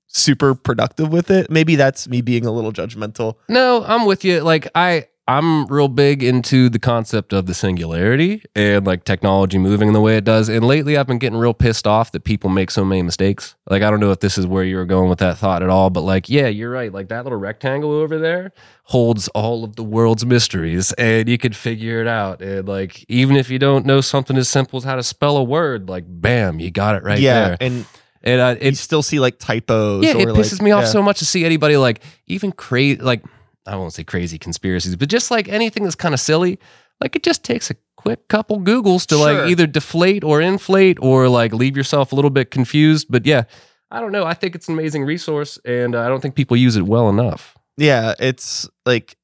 super 0.08 0.54
productive 0.54 1.12
with 1.12 1.30
it. 1.30 1.50
Maybe 1.50 1.76
that's 1.76 2.08
me 2.08 2.22
being 2.22 2.46
a 2.46 2.50
little 2.50 2.72
judgmental. 2.72 3.34
No, 3.48 3.84
I'm 3.86 4.06
with 4.06 4.24
you. 4.24 4.40
Like 4.40 4.68
I 4.74 5.06
I'm 5.28 5.66
real 5.66 5.88
big 5.88 6.22
into 6.22 6.68
the 6.68 6.78
concept 6.78 7.32
of 7.32 7.46
the 7.46 7.54
singularity 7.54 8.44
and 8.54 8.86
like 8.86 9.02
technology 9.02 9.58
moving 9.58 9.88
in 9.88 9.94
the 9.94 10.00
way 10.00 10.16
it 10.16 10.24
does. 10.24 10.48
And 10.48 10.64
lately 10.64 10.96
I've 10.96 11.08
been 11.08 11.18
getting 11.18 11.36
real 11.36 11.52
pissed 11.52 11.84
off 11.84 12.12
that 12.12 12.22
people 12.22 12.48
make 12.48 12.70
so 12.70 12.84
many 12.84 13.02
mistakes. 13.02 13.56
Like 13.68 13.82
I 13.82 13.90
don't 13.90 13.98
know 13.98 14.12
if 14.12 14.20
this 14.20 14.38
is 14.38 14.46
where 14.46 14.62
you 14.62 14.76
were 14.76 14.84
going 14.84 15.08
with 15.08 15.18
that 15.18 15.36
thought 15.36 15.64
at 15.64 15.68
all, 15.68 15.90
but 15.90 16.02
like 16.02 16.28
yeah, 16.28 16.46
you're 16.46 16.70
right. 16.70 16.92
Like 16.92 17.08
that 17.08 17.24
little 17.24 17.40
rectangle 17.40 17.90
over 17.90 18.18
there 18.18 18.52
holds 18.84 19.26
all 19.28 19.64
of 19.64 19.74
the 19.74 19.82
world's 19.82 20.24
mysteries 20.24 20.92
and 20.92 21.28
you 21.28 21.38
could 21.38 21.56
figure 21.56 22.00
it 22.00 22.06
out. 22.06 22.40
And 22.40 22.68
like 22.68 23.04
even 23.08 23.34
if 23.34 23.50
you 23.50 23.58
don't 23.58 23.84
know 23.84 24.00
something 24.00 24.36
as 24.36 24.48
simple 24.48 24.76
as 24.76 24.84
how 24.84 24.94
to 24.94 25.02
spell 25.02 25.36
a 25.36 25.44
word, 25.44 25.88
like 25.88 26.04
bam, 26.06 26.60
you 26.60 26.70
got 26.70 26.94
it 26.94 27.02
right 27.02 27.18
yeah, 27.18 27.48
there. 27.48 27.56
and 27.60 27.84
And 28.22 28.40
uh, 28.40 28.56
you 28.60 28.68
it 28.68 28.76
still 28.76 29.02
see 29.02 29.18
like 29.18 29.40
typos. 29.40 30.04
yeah, 30.04 30.16
it 30.16 30.28
or, 30.28 30.34
pisses 30.34 30.62
me 30.62 30.70
off 30.70 30.84
yeah. 30.84 30.90
so 30.90 31.02
much 31.02 31.18
to 31.18 31.24
see 31.24 31.44
anybody 31.44 31.76
like 31.76 32.02
even 32.28 32.52
create 32.52 33.02
like 33.02 33.24
I 33.66 33.76
won't 33.76 33.92
say 33.92 34.04
crazy 34.04 34.38
conspiracies, 34.38 34.96
but 34.96 35.08
just 35.08 35.30
like 35.30 35.48
anything 35.48 35.82
that's 35.84 35.94
kind 35.96 36.14
of 36.14 36.20
silly. 36.20 36.58
Like 37.00 37.14
it 37.14 37.22
just 37.22 37.44
takes 37.44 37.70
a 37.70 37.74
quick 37.96 38.26
couple 38.28 38.58
Googles 38.60 39.04
to 39.08 39.16
Sure. 39.16 39.32
like 39.42 39.50
either 39.50 39.66
deflate 39.66 40.24
or 40.24 40.40
inflate 40.40 40.98
or 41.02 41.28
like 41.28 41.52
leave 41.52 41.76
yourself 41.76 42.10
a 42.12 42.14
little 42.14 42.30
bit 42.30 42.50
confused. 42.50 43.08
But 43.10 43.26
yeah, 43.26 43.44
I 43.90 44.00
don't 44.00 44.12
know. 44.12 44.24
I 44.24 44.32
think 44.34 44.54
it's 44.54 44.68
an 44.68 44.74
amazing 44.74 45.04
resource, 45.04 45.58
and 45.64 45.94
uh, 45.94 46.00
I 46.02 46.08
don't 46.08 46.20
think 46.20 46.34
people 46.34 46.56
use 46.56 46.76
it 46.76 46.82
well 46.86 47.08
enough. 47.10 47.56
Yeah, 47.76 48.14
it's 48.18 48.66
like 48.86 49.16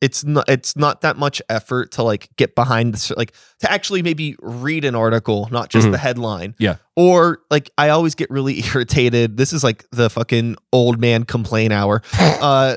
it's 0.00 0.22
not 0.24 0.48
it's 0.48 0.76
not 0.76 1.00
that 1.00 1.16
much 1.16 1.40
effort 1.48 1.92
to 1.92 2.02
like 2.02 2.28
get 2.36 2.54
behind 2.54 2.92
this 2.94 3.10
like 3.16 3.32
to 3.60 3.72
actually 3.72 4.02
maybe 4.02 4.36
read 4.40 4.84
an 4.84 4.94
article, 4.94 5.48
not 5.50 5.70
just 5.70 5.86
Mhm. 5.88 5.92
the 5.92 5.98
headline. 5.98 6.54
Yeah. 6.58 6.76
Or 6.94 7.40
like 7.50 7.70
I 7.78 7.88
always 7.88 8.14
get 8.14 8.30
really 8.30 8.62
irritated. 8.74 9.36
This 9.36 9.52
is 9.52 9.64
like 9.64 9.84
the 9.90 10.10
fucking 10.10 10.56
old 10.72 11.00
man 11.00 11.24
complain 11.24 11.72
hour. 11.72 12.02
Uh 12.20 12.76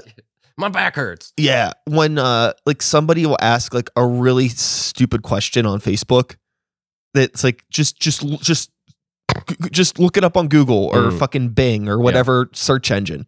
My 0.58 0.70
back 0.70 0.96
hurts. 0.96 1.34
Yeah, 1.38 1.74
when 1.86 2.18
uh 2.18 2.54
like 2.66 2.82
somebody 2.82 3.26
will 3.26 3.38
ask 3.42 3.74
like 3.74 3.90
a 3.96 4.06
really 4.06 4.50
stupid 4.50 5.22
question 5.24 5.66
on 5.66 5.80
Facebook 5.80 6.36
that's 7.14 7.44
like 7.44 7.64
just 7.70 8.00
just 8.00 8.26
just 8.42 8.72
just 9.72 10.00
look 10.00 10.18
it 10.18 10.24
up 10.24 10.36
on 10.38 10.48
Google 10.48 10.86
or 10.88 11.12
Mm. 11.12 11.20
fucking 11.20 11.50
Bing 11.50 11.88
or 11.88 12.00
whatever 12.00 12.50
search 12.54 12.90
engine. 12.92 13.28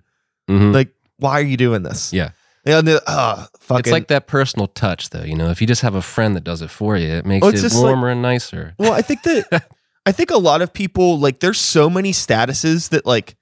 Mhm. 0.50 0.74
Like 0.74 0.94
why 1.18 1.34
are 1.34 1.44
you 1.44 1.58
doing 1.58 1.84
this? 1.84 2.12
Yeah. 2.14 2.32
And 2.66 2.88
the 2.88 3.02
uh 3.08 3.46
fucking 3.60 3.80
It's 3.82 3.92
like 3.92 4.08
that 4.08 4.28
personal 4.28 4.68
touch, 4.68 5.10
though. 5.12 5.24
You 5.24 5.36
know, 5.36 5.50
if 5.50 5.62
you 5.62 5.68
just 5.68 5.82
have 5.82 5.96
a 5.96 6.02
friend 6.02 6.36
that 6.36 6.44
does 6.44 6.62
it 6.62 6.70
for 6.70 6.98
you, 6.98 7.08
it 7.10 7.26
makes 7.26 7.46
Oh, 7.46 7.50
it's 7.50 7.60
it 7.60 7.64
just 7.64 7.76
like- 7.76 7.84
warmer 7.86 8.10
and 8.10 8.22
nicer. 8.22 8.74
Well, 8.80 8.94
I 8.94 9.02
think 9.02 9.24
that 9.24 9.68
I 10.06 10.12
think 10.12 10.32
a 10.32 10.38
lot 10.38 10.62
of 10.62 10.74
people 10.74 11.20
like 11.20 11.40
there's 11.42 11.60
so 11.60 11.90
many 11.90 12.12
statuses 12.12 12.90
that 12.90 13.06
like 13.06 13.36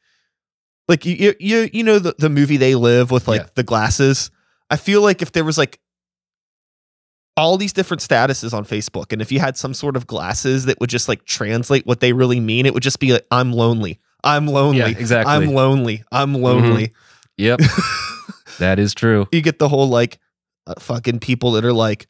like 0.88 1.06
you 1.06 1.34
you 1.39 1.69
you, 1.71 1.84
know 1.84 2.00
the, 2.00 2.15
the 2.17 2.30
movie 2.30 2.58
They 2.58 2.76
Live 2.76 3.12
with 3.12 3.28
like 3.28 3.41
Yeah. 3.41 3.47
the 3.56 3.63
glasses. 3.63 4.32
I 4.69 4.76
feel 4.78 5.02
like 5.02 5.21
if 5.21 5.32
there 5.32 5.43
was 5.43 5.58
like 5.58 5.80
all 7.36 7.58
these 7.58 7.73
different 7.73 8.02
statuses 8.02 8.54
on 8.54 8.65
Facebook 8.65 9.13
and 9.13 9.21
if 9.21 9.32
you 9.32 9.39
had 9.39 9.58
some 9.58 9.73
sort 9.73 9.96
of 9.96 10.08
glasses 10.08 10.65
that 10.65 10.79
would 10.79 10.90
just 10.90 11.08
like 11.08 11.23
translate 11.25 11.85
what 11.85 12.00
they 12.00 12.13
really 12.13 12.40
mean, 12.40 12.65
it 12.65 12.73
would 12.73 12.83
just 12.83 13.00
be 13.00 13.13
like 13.13 13.25
I'm 13.31 13.54
lonely. 13.54 14.00
I'm 14.23 14.48
lonely. 14.48 14.79
Yeah, 14.79 14.88
exactly. 14.88 15.33
I'm 15.33 15.54
lonely. 15.54 16.04
I'm 16.12 16.33
lonely. 16.33 16.92
Yep, 17.38 17.60
that 18.60 18.79
is 18.79 18.94
true. 18.96 19.27
You 19.31 19.42
get 19.42 19.60
the 19.60 19.69
whole 19.69 19.88
like 19.88 20.17
uh, 20.65 20.73
fucking 20.79 21.19
people 21.19 21.52
that 21.54 21.63
are 21.63 21.73
like 21.73 22.08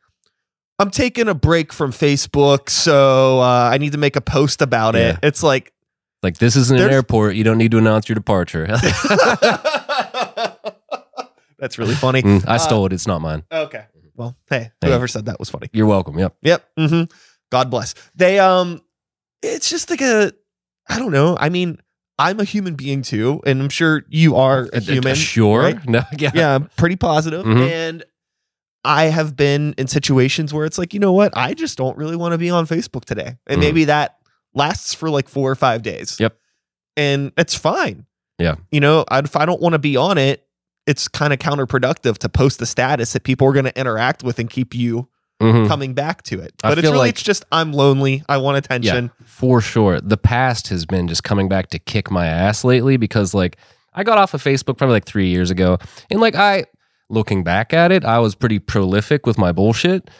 I'm 0.80 0.91
taking 0.91 1.28
a 1.28 1.34
break 1.34 1.73
from 1.73 1.91
Facebook, 1.91 2.69
so 2.69 3.39
uh, 3.41 3.69
I 3.73 3.78
need 3.80 3.91
to 3.93 3.97
make 3.97 4.15
a 4.15 4.21
post 4.21 4.61
about 4.61 4.95
it. 4.95 4.99
Yeah. 5.15 5.19
It's 5.28 5.43
like 5.43 5.73
Like 6.24 6.38
this 6.39 6.55
isn't 6.55 6.80
an 6.80 6.89
airport. 6.89 7.36
You 7.36 7.43
don't 7.43 7.57
need 7.57 7.72
to 7.72 7.78
announce 7.78 8.09
your 8.09 8.15
departure. 8.15 8.65
That's 11.59 11.78
really 11.80 11.95
funny. 11.95 12.22
Mm, 12.22 12.47
I 12.47 12.57
stole 12.57 12.86
it. 12.86 12.93
It's 12.93 13.07
not 13.07 13.20
mine. 13.22 13.43
Okay. 13.51 13.86
Well, 14.15 14.36
hey, 14.49 14.72
Hey. 14.82 14.88
whoever 14.88 15.07
said 15.07 15.26
that 15.26 15.39
was 15.39 15.49
funny. 15.49 15.70
You're 15.74 15.88
welcome. 15.88 16.18
Yep. 16.20 16.36
Yep. 16.41 16.65
hmm 16.78 17.03
God 17.51 17.70
bless. 17.70 17.95
They 18.15 18.39
um 18.39 18.82
it's 19.41 19.70
just 19.70 19.89
like 19.89 20.01
a 20.01 20.32
I 20.89 20.99
don't 20.99 21.11
know. 21.11 21.38
I 21.39 21.49
mean, 21.49 21.80
I'm 22.20 22.39
a 22.39 22.43
human 22.43 22.76
being 22.76 23.01
too, 23.03 23.41
and 23.45 23.61
I'm 23.61 23.70
sure 23.70 24.03
you 24.09 24.36
are 24.38 24.68
a 24.74 24.78
Uh, 24.78 24.80
human. 24.82 25.11
uh, 25.11 25.15
sure. 25.15 25.61
right? 25.61 25.86
No. 25.88 26.01
Yeah. 26.18 26.32
Yeah, 26.34 26.55
I'm 26.55 26.70
pretty 26.78 26.95
positive. 26.95 27.45
Mhm. 27.45 27.70
And 27.70 28.03
I 28.84 29.05
have 29.05 29.36
been 29.36 29.74
in 29.78 29.88
situations 29.88 30.53
where 30.53 30.65
it's 30.65 30.78
like, 30.78 30.93
you 30.93 30.99
know 30.99 31.11
what? 31.13 31.34
I 31.36 31.53
just 31.53 31.78
don't 31.78 31.97
really 31.97 32.15
want 32.15 32.32
to 32.34 32.38
be 32.38 32.49
on 32.49 32.65
Facebook 32.68 33.05
today. 33.05 33.38
And 33.47 33.57
Mhm. 33.57 33.61
maybe 33.61 33.86
that 33.86 34.16
lasts 34.54 34.93
for 34.93 35.10
like 35.10 35.28
four 35.30 35.50
or 35.52 35.56
five 35.56 35.82
days. 35.84 36.20
Yep. 36.20 36.36
And 36.95 37.32
it's 37.38 37.56
fine. 37.56 38.06
Yeah. 38.39 38.56
You 38.72 38.80
know, 38.80 39.06
I- 39.10 39.20
if 39.20 39.36
I 39.36 39.45
don't 39.45 39.62
want 39.62 39.74
to 39.74 39.80
be 39.80 39.98
on 39.98 40.18
it, 40.18 40.43
it's 40.86 41.08
kind 41.08 41.34
of 41.34 41.39
counterproductive 41.39 42.18
to 42.20 42.30
post 42.30 42.62
a 42.62 42.66
status 42.66 43.14
that 43.14 43.24
people 43.24 43.48
are 43.48 43.54
going 43.54 43.66
to 43.66 43.78
interact 43.80 44.24
with 44.24 44.39
and 44.39 44.50
keep 44.50 44.74
you 44.74 45.10
Mhm. 45.41 45.68
coming 45.68 45.93
back 45.93 46.24
to 46.24 46.39
it. 46.39 46.54
I 46.64 46.70
But 46.70 46.78
it's 46.80 46.86
really 46.86 46.98
like- 46.98 47.10
it's 47.12 47.22
just 47.22 47.45
I'm 47.52 47.72
lonely. 47.74 48.24
I 48.30 48.38
want 48.38 48.58
attention. 48.58 49.06
Yeah, 49.06 49.26
For 49.26 49.62
sure. 49.62 50.00
The 50.02 50.18
past 50.18 50.70
has 50.70 50.86
been 50.86 51.08
just 51.08 51.24
coming 51.24 51.48
back 51.50 51.70
to 51.72 51.80
kick 51.80 52.10
my 52.10 52.26
ass 52.26 52.64
lately 52.64 52.98
because 52.98 53.34
like 53.34 53.58
I 53.93 54.04
got 54.04 54.18
off 54.18 54.34
of 54.34 54.43
Facebook 54.43 54.78
probably 54.78 54.93
like 54.93 55.06
3 55.06 55.28
years 55.30 55.52
ago 55.52 55.78
and 56.10 56.20
like 56.22 56.36
I 56.36 56.66
looking 57.10 57.43
back 57.43 57.74
at 57.74 57.91
it, 57.91 58.04
I 58.06 58.20
was 58.20 58.34
pretty 58.36 58.58
prolific 58.60 59.26
with 59.28 59.38
my 59.38 59.52
bullshit. 59.52 60.10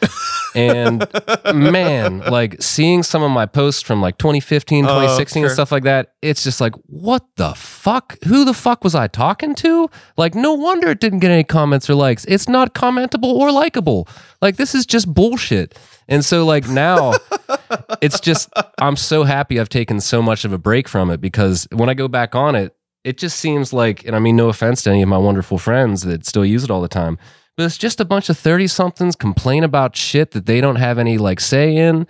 and 0.58 1.06
man, 1.54 2.18
like 2.30 2.60
seeing 2.62 3.02
some 3.02 3.22
of 3.22 3.30
my 3.30 3.46
posts 3.46 3.80
from 3.82 4.00
like 4.00 4.18
2015, 4.18 4.84
Oh, 4.84 4.88
2016 4.88 5.42
and 5.44 5.48
sure. 5.50 5.54
stuff 5.54 5.70
like 5.72 5.84
that, 5.84 6.14
it's 6.22 6.42
just 6.42 6.60
like 6.60 6.74
what 6.86 7.24
the 7.36 7.54
fuck? 7.54 8.16
Who 8.24 8.44
the 8.44 8.54
fuck 8.54 8.82
was 8.84 8.94
I 8.94 9.06
talking 9.06 9.54
to? 9.56 9.88
Like 10.16 10.34
no 10.34 10.54
wonder 10.54 10.88
it 10.88 11.00
didn't 11.00 11.20
get 11.20 11.30
any 11.30 11.44
comments 11.44 11.88
or 11.88 11.94
likes. 11.94 12.24
It's 12.26 12.48
not 12.48 12.74
commentable 12.74 13.32
or 13.32 13.52
likable. 13.52 14.08
Like 14.42 14.56
this 14.56 14.74
is 14.74 14.84
just 14.86 15.12
bullshit. 15.12 15.78
And 16.08 16.24
so 16.24 16.44
like 16.46 16.68
now 16.68 17.12
it's 18.00 18.20
just 18.20 18.48
I'm 18.78 18.96
so 18.96 19.24
happy 19.24 19.60
I've 19.60 19.68
taken 19.68 20.00
so 20.00 20.22
much 20.22 20.44
of 20.44 20.52
a 20.52 20.58
break 20.58 20.88
from 20.88 21.10
it 21.10 21.20
because 21.20 21.68
when 21.72 21.88
I 21.88 21.94
go 21.94 22.08
back 22.08 22.34
on 22.34 22.54
it, 22.54 22.74
it 23.04 23.16
just 23.16 23.38
seems 23.38 23.72
like, 23.72 24.04
and 24.04 24.14
I 24.16 24.18
mean 24.18 24.36
no 24.36 24.48
offense 24.48 24.82
to 24.82 24.90
any 24.90 25.02
of 25.02 25.08
my 25.08 25.16
wonderful 25.18 25.56
friends 25.56 26.02
that 26.02 26.26
still 26.26 26.44
use 26.44 26.64
it 26.64 26.70
all 26.70 26.82
the 26.82 26.88
time, 26.88 27.16
but 27.58 27.64
it's 27.64 27.76
just 27.76 27.98
a 27.98 28.04
bunch 28.04 28.28
of 28.28 28.38
30 28.38 28.68
somethings 28.68 29.16
complain 29.16 29.64
about 29.64 29.96
shit 29.96 30.30
that 30.30 30.46
they 30.46 30.60
don't 30.60 30.76
have 30.76 30.96
any 30.96 31.18
like 31.18 31.40
say 31.40 31.74
in. 31.74 32.06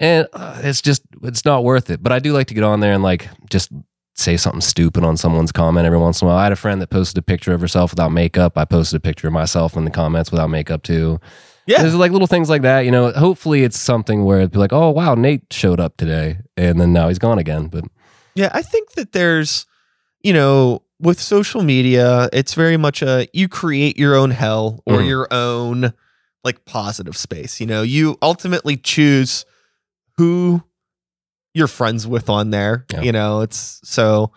And 0.00 0.26
uh, 0.32 0.58
it's 0.64 0.80
just, 0.80 1.02
it's 1.22 1.44
not 1.44 1.64
worth 1.64 1.90
it. 1.90 2.02
But 2.02 2.12
I 2.12 2.18
do 2.18 2.32
like 2.32 2.46
to 2.46 2.54
get 2.54 2.64
on 2.64 2.80
there 2.80 2.94
and 2.94 3.02
like 3.02 3.28
just 3.50 3.70
say 4.14 4.38
something 4.38 4.62
stupid 4.62 5.04
on 5.04 5.18
someone's 5.18 5.52
comment 5.52 5.84
every 5.84 5.98
once 5.98 6.22
in 6.22 6.26
a 6.26 6.30
while. 6.30 6.38
I 6.38 6.44
had 6.44 6.52
a 6.52 6.56
friend 6.56 6.80
that 6.80 6.88
posted 6.88 7.18
a 7.18 7.22
picture 7.22 7.52
of 7.52 7.60
herself 7.60 7.92
without 7.92 8.10
makeup. 8.10 8.56
I 8.56 8.64
posted 8.64 8.96
a 8.96 9.00
picture 9.00 9.26
of 9.26 9.34
myself 9.34 9.76
in 9.76 9.84
the 9.84 9.90
comments 9.90 10.30
without 10.30 10.48
makeup 10.48 10.82
too. 10.82 11.20
Yeah. 11.66 11.82
There's 11.82 11.94
like 11.94 12.10
little 12.10 12.26
things 12.26 12.48
like 12.48 12.62
that, 12.62 12.86
you 12.86 12.90
know. 12.90 13.12
Hopefully, 13.12 13.64
it's 13.64 13.78
something 13.78 14.24
where 14.24 14.38
it'd 14.38 14.52
be 14.52 14.58
like, 14.58 14.72
oh 14.72 14.88
wow, 14.88 15.14
Nate 15.14 15.52
showed 15.52 15.78
up 15.78 15.98
today, 15.98 16.38
and 16.56 16.80
then 16.80 16.94
now 16.94 17.08
he's 17.08 17.18
gone 17.18 17.38
again. 17.38 17.66
But 17.66 17.84
Yeah, 18.34 18.48
I 18.54 18.62
think 18.62 18.92
that 18.92 19.12
there's, 19.12 19.66
you 20.22 20.32
know, 20.32 20.82
with 21.00 21.20
social 21.20 21.62
media, 21.62 22.28
it's 22.32 22.54
very 22.54 22.76
much 22.76 23.02
a 23.02 23.26
you 23.32 23.48
create 23.48 23.98
your 23.98 24.14
own 24.14 24.30
hell 24.30 24.82
or 24.86 24.98
Mhm. 24.98 25.08
your 25.08 25.28
own 25.30 25.92
like 26.44 26.64
positive 26.64 27.16
space. 27.16 27.60
You 27.60 27.66
know, 27.66 27.82
you 27.82 28.16
ultimately 28.22 28.76
choose 28.76 29.44
who 30.16 30.62
you're 31.54 31.66
friends 31.68 32.06
with 32.06 32.28
on 32.30 32.50
there. 32.50 32.86
Yeah. 32.92 33.02
You 33.02 33.12
know, 33.12 33.40
it's 33.40 33.80
so 33.84 34.32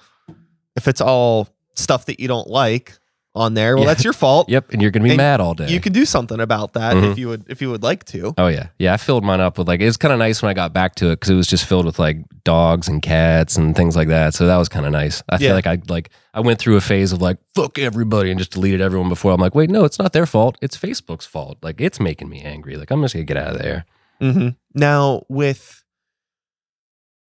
if 0.75 0.87
it's 0.87 1.01
all 1.01 1.47
stuff 1.75 2.05
that 2.05 2.19
you 2.19 2.27
don't 2.27 2.49
like 2.49 2.97
on 3.35 3.53
there, 3.53 3.75
well, 3.75 3.83
Yeah. 3.85 3.91
that's 3.91 4.03
your 4.03 4.13
fault. 4.13 4.49
yep, 4.49 4.71
and 4.71 4.81
you're 4.81 4.89
gonna 4.91 5.03
be 5.03 5.11
And 5.11 5.17
mad 5.17 5.39
all 5.39 5.53
day. 5.53 5.69
You 5.69 5.79
can 5.79 5.93
do 5.93 6.03
something 6.03 6.39
about 6.39 6.73
that 6.73 6.97
if 6.97 7.17
you 7.19 7.27
would 7.29 7.45
if 7.47 7.61
you 7.61 7.69
would 7.69 7.83
like 7.83 8.03
to. 8.05 8.33
Oh 8.37 8.47
yeah, 8.47 8.67
yeah. 8.79 8.93
I 8.93 8.97
filled 8.97 9.23
mine 9.23 9.39
up 9.39 9.57
with 9.57 9.67
like 9.67 9.81
it 9.81 9.85
was 9.85 9.97
kind 9.97 10.11
of 10.11 10.17
nice 10.19 10.41
when 10.41 10.49
I 10.49 10.53
got 10.53 10.73
back 10.73 10.95
to 10.95 11.07
it 11.11 11.17
because 11.19 11.29
it 11.29 11.35
was 11.35 11.45
just 11.47 11.65
filled 11.65 11.85
with 11.85 11.99
like 11.99 12.17
dogs 12.43 12.87
and 12.87 13.01
cats 13.01 13.55
and 13.55 13.75
things 13.75 13.95
like 13.95 14.07
that. 14.07 14.33
So 14.33 14.47
that 14.47 14.57
was 14.57 14.67
kind 14.67 14.85
of 14.85 14.91
nice. 14.91 15.21
I 15.29 15.35
Yeah. 15.35 15.49
feel 15.49 15.55
like 15.55 15.67
I 15.67 15.79
like 15.87 16.09
I 16.33 16.39
went 16.39 16.57
through 16.59 16.77
a 16.77 16.81
phase 16.81 17.11
of 17.13 17.21
like 17.21 17.37
fuck 17.53 17.77
everybody 17.77 18.31
and 18.31 18.39
just 18.39 18.51
deleted 18.51 18.81
everyone 18.81 19.09
before. 19.09 19.31
I'm 19.31 19.39
like, 19.39 19.53
wait, 19.55 19.69
no, 19.69 19.85
it's 19.85 19.99
not 19.99 20.11
their 20.13 20.25
fault. 20.25 20.57
It's 20.61 20.75
Facebook's 20.75 21.25
fault. 21.27 21.59
Like 21.61 21.79
it's 21.79 21.99
making 21.99 22.29
me 22.29 22.41
angry. 22.41 22.77
Like 22.77 22.89
I'm 22.89 23.01
just 23.03 23.13
gonna 23.13 23.25
get 23.25 23.37
out 23.37 23.53
of 23.55 23.61
there. 23.61 23.85
Mm-hmm. 24.21 24.49
Now 24.73 25.23
with 25.29 25.83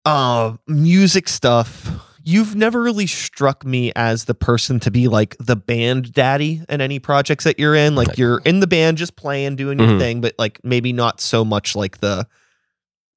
uh 0.06 0.56
music 0.66 1.28
stuff, 1.28 1.90
you've 2.30 2.54
never 2.54 2.80
really 2.82 3.06
struck 3.06 3.64
me 3.64 3.92
as 3.96 4.24
the 4.26 4.34
person 4.34 4.78
to 4.80 4.90
be 4.90 5.08
like 5.08 5.36
the 5.40 5.56
band 5.56 6.12
daddy 6.12 6.62
in 6.68 6.80
any 6.80 6.98
projects 6.98 7.44
that 7.44 7.58
you're 7.58 7.74
in. 7.74 7.94
Like 7.96 8.16
you're 8.18 8.38
in 8.44 8.60
the 8.60 8.66
band 8.66 8.98
just 8.98 9.16
playing, 9.16 9.56
doing 9.56 9.78
your 9.78 9.88
Mhm. 9.88 9.98
thing, 9.98 10.20
but 10.20 10.34
like 10.38 10.60
maybe 10.62 10.92
not 10.92 11.20
so 11.20 11.44
much 11.44 11.74
like 11.74 11.98
the 11.98 12.26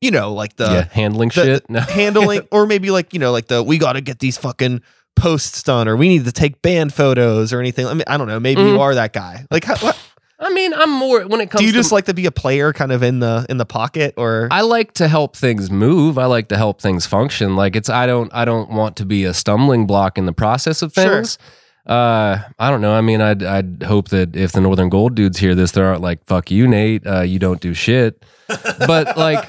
you 0.02 0.12
know, 0.12 0.34
like 0.34 0.58
the 0.58 0.66
yeah, 0.66 0.88
handling 0.92 1.30
the- 1.30 1.44
shit. 1.46 1.70
No. 1.70 1.80
handling 2.02 2.42
or 2.52 2.66
maybe 2.66 2.92
like, 2.92 3.14
you 3.14 3.20
know, 3.20 3.32
like 3.32 3.48
the 3.48 3.64
we 3.64 3.78
gotta 3.78 4.02
get 4.02 4.20
these 4.20 4.38
fucking 4.38 4.82
posts 5.16 5.64
done 5.64 5.88
or 5.88 5.96
we 5.96 6.08
need 6.10 6.26
to 6.26 6.32
take 6.32 6.62
band 6.62 6.94
photos 6.94 7.54
or 7.54 7.60
anything. 7.60 7.86
I 7.88 7.94
mean, 7.94 8.04
I 8.08 8.18
don't 8.18 8.28
know. 8.28 8.40
Maybe 8.40 8.62
you 8.62 8.74
Mhm. 8.76 8.80
are 8.80 8.96
that 8.96 9.14
guy. 9.14 9.46
Like 9.52 9.64
how, 9.64 9.76
what, 9.78 9.98
I 10.44 10.50
mean, 10.54 10.74
I'm 10.74 10.90
more 10.92 11.22
when 11.26 11.40
it 11.42 11.50
comes. 11.50 11.60
To 11.60 11.64
Do 11.64 11.66
you 11.66 11.72
to, 11.72 11.78
just 11.78 11.92
like 11.92 12.06
to 12.06 12.14
be 12.14 12.26
a 12.26 12.32
player 12.32 12.74
kind 12.74 12.92
of 12.92 13.02
in 13.02 13.20
the 13.20 13.46
in 13.50 13.58
the 13.58 13.66
pocket 13.66 14.14
or 14.18 14.48
I 14.52 14.62
like 14.62 14.94
to 14.96 15.08
help 15.08 15.36
things 15.38 15.72
move. 15.72 16.18
I 16.18 16.26
like 16.26 16.50
to 16.50 16.58
help 16.58 16.82
things 16.82 17.06
function. 17.06 17.56
Like 17.56 17.76
it's 17.76 17.90
I 17.90 18.06
don't 18.06 18.32
I 18.34 18.46
don't 18.46 18.70
want 18.70 18.98
to 18.98 19.06
be 19.06 19.24
a 19.24 19.34
stumbling 19.34 19.88
block 19.88 20.18
in 20.18 20.26
the 20.26 20.34
process 20.34 20.82
of 20.82 20.94
Sure. 20.94 21.04
things. 21.16 21.38
Uh, 21.86 22.40
I 22.60 22.70
don't 22.70 22.80
know. 22.80 22.94
I 22.94 23.02
mean, 23.02 23.20
I'd 23.22 23.44
I'd 23.44 23.84
hope 23.84 24.08
that 24.10 24.36
if 24.38 24.52
the 24.54 24.62
Northern 24.62 24.88
Gold 24.90 25.16
dudes 25.16 25.40
hear 25.40 25.54
this, 25.56 25.72
they 25.72 25.82
aren't 25.82 26.02
like 26.02 26.24
"fuck 26.26 26.50
you, 26.50 26.66
Nate." 26.68 27.06
Uh, 27.06 27.22
you 27.22 27.40
don't 27.40 27.60
do 27.60 27.74
shit. 27.74 28.24
But 28.48 29.18
like, 29.18 29.44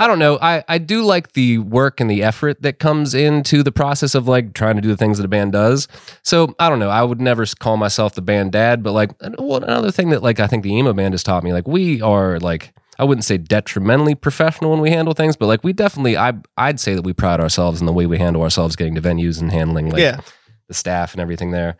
I 0.00 0.06
don't 0.06 0.20
know. 0.20 0.38
I 0.40 0.62
I 0.68 0.78
do 0.78 1.02
like 1.02 1.32
the 1.32 1.58
work 1.58 2.00
and 2.00 2.08
the 2.08 2.22
effort 2.22 2.62
that 2.62 2.78
comes 2.78 3.14
into 3.14 3.64
the 3.64 3.72
process 3.72 4.14
of 4.14 4.28
like 4.28 4.54
trying 4.54 4.76
to 4.76 4.80
do 4.80 4.88
the 4.88 4.96
things 4.96 5.18
that 5.18 5.24
a 5.24 5.28
band 5.28 5.52
does. 5.52 5.88
So 6.22 6.54
I 6.60 6.68
don't 6.68 6.78
know. 6.78 6.88
I 6.88 7.02
would 7.02 7.20
never 7.20 7.44
call 7.58 7.76
myself 7.76 8.14
the 8.14 8.22
band 8.22 8.52
dad, 8.52 8.82
but 8.82 8.92
like 8.92 9.10
well, 9.38 9.62
another 9.62 9.90
thing 9.90 10.10
that 10.10 10.22
like 10.22 10.38
I 10.38 10.46
think 10.46 10.62
the 10.62 10.72
emo 10.72 10.92
band 10.92 11.14
has 11.14 11.24
taught 11.24 11.42
me, 11.42 11.52
like 11.52 11.66
we 11.66 12.00
are 12.00 12.38
like 12.38 12.72
I 13.00 13.04
wouldn't 13.04 13.24
say 13.24 13.38
detrimentally 13.38 14.14
professional 14.14 14.70
when 14.70 14.80
we 14.80 14.90
handle 14.90 15.14
things, 15.14 15.36
but 15.36 15.46
like 15.46 15.64
we 15.64 15.72
definitely 15.72 16.16
I 16.16 16.34
I'd 16.56 16.78
say 16.78 16.94
that 16.94 17.02
we 17.02 17.12
pride 17.12 17.40
ourselves 17.40 17.80
in 17.80 17.86
the 17.86 17.92
way 17.92 18.06
we 18.06 18.18
handle 18.18 18.42
ourselves 18.42 18.76
getting 18.76 18.94
to 18.94 19.00
venues 19.00 19.40
and 19.40 19.50
handling 19.50 19.90
like 19.90 20.00
yeah. 20.00 20.20
the 20.68 20.74
staff 20.74 21.12
and 21.12 21.20
everything 21.20 21.50
there. 21.50 21.76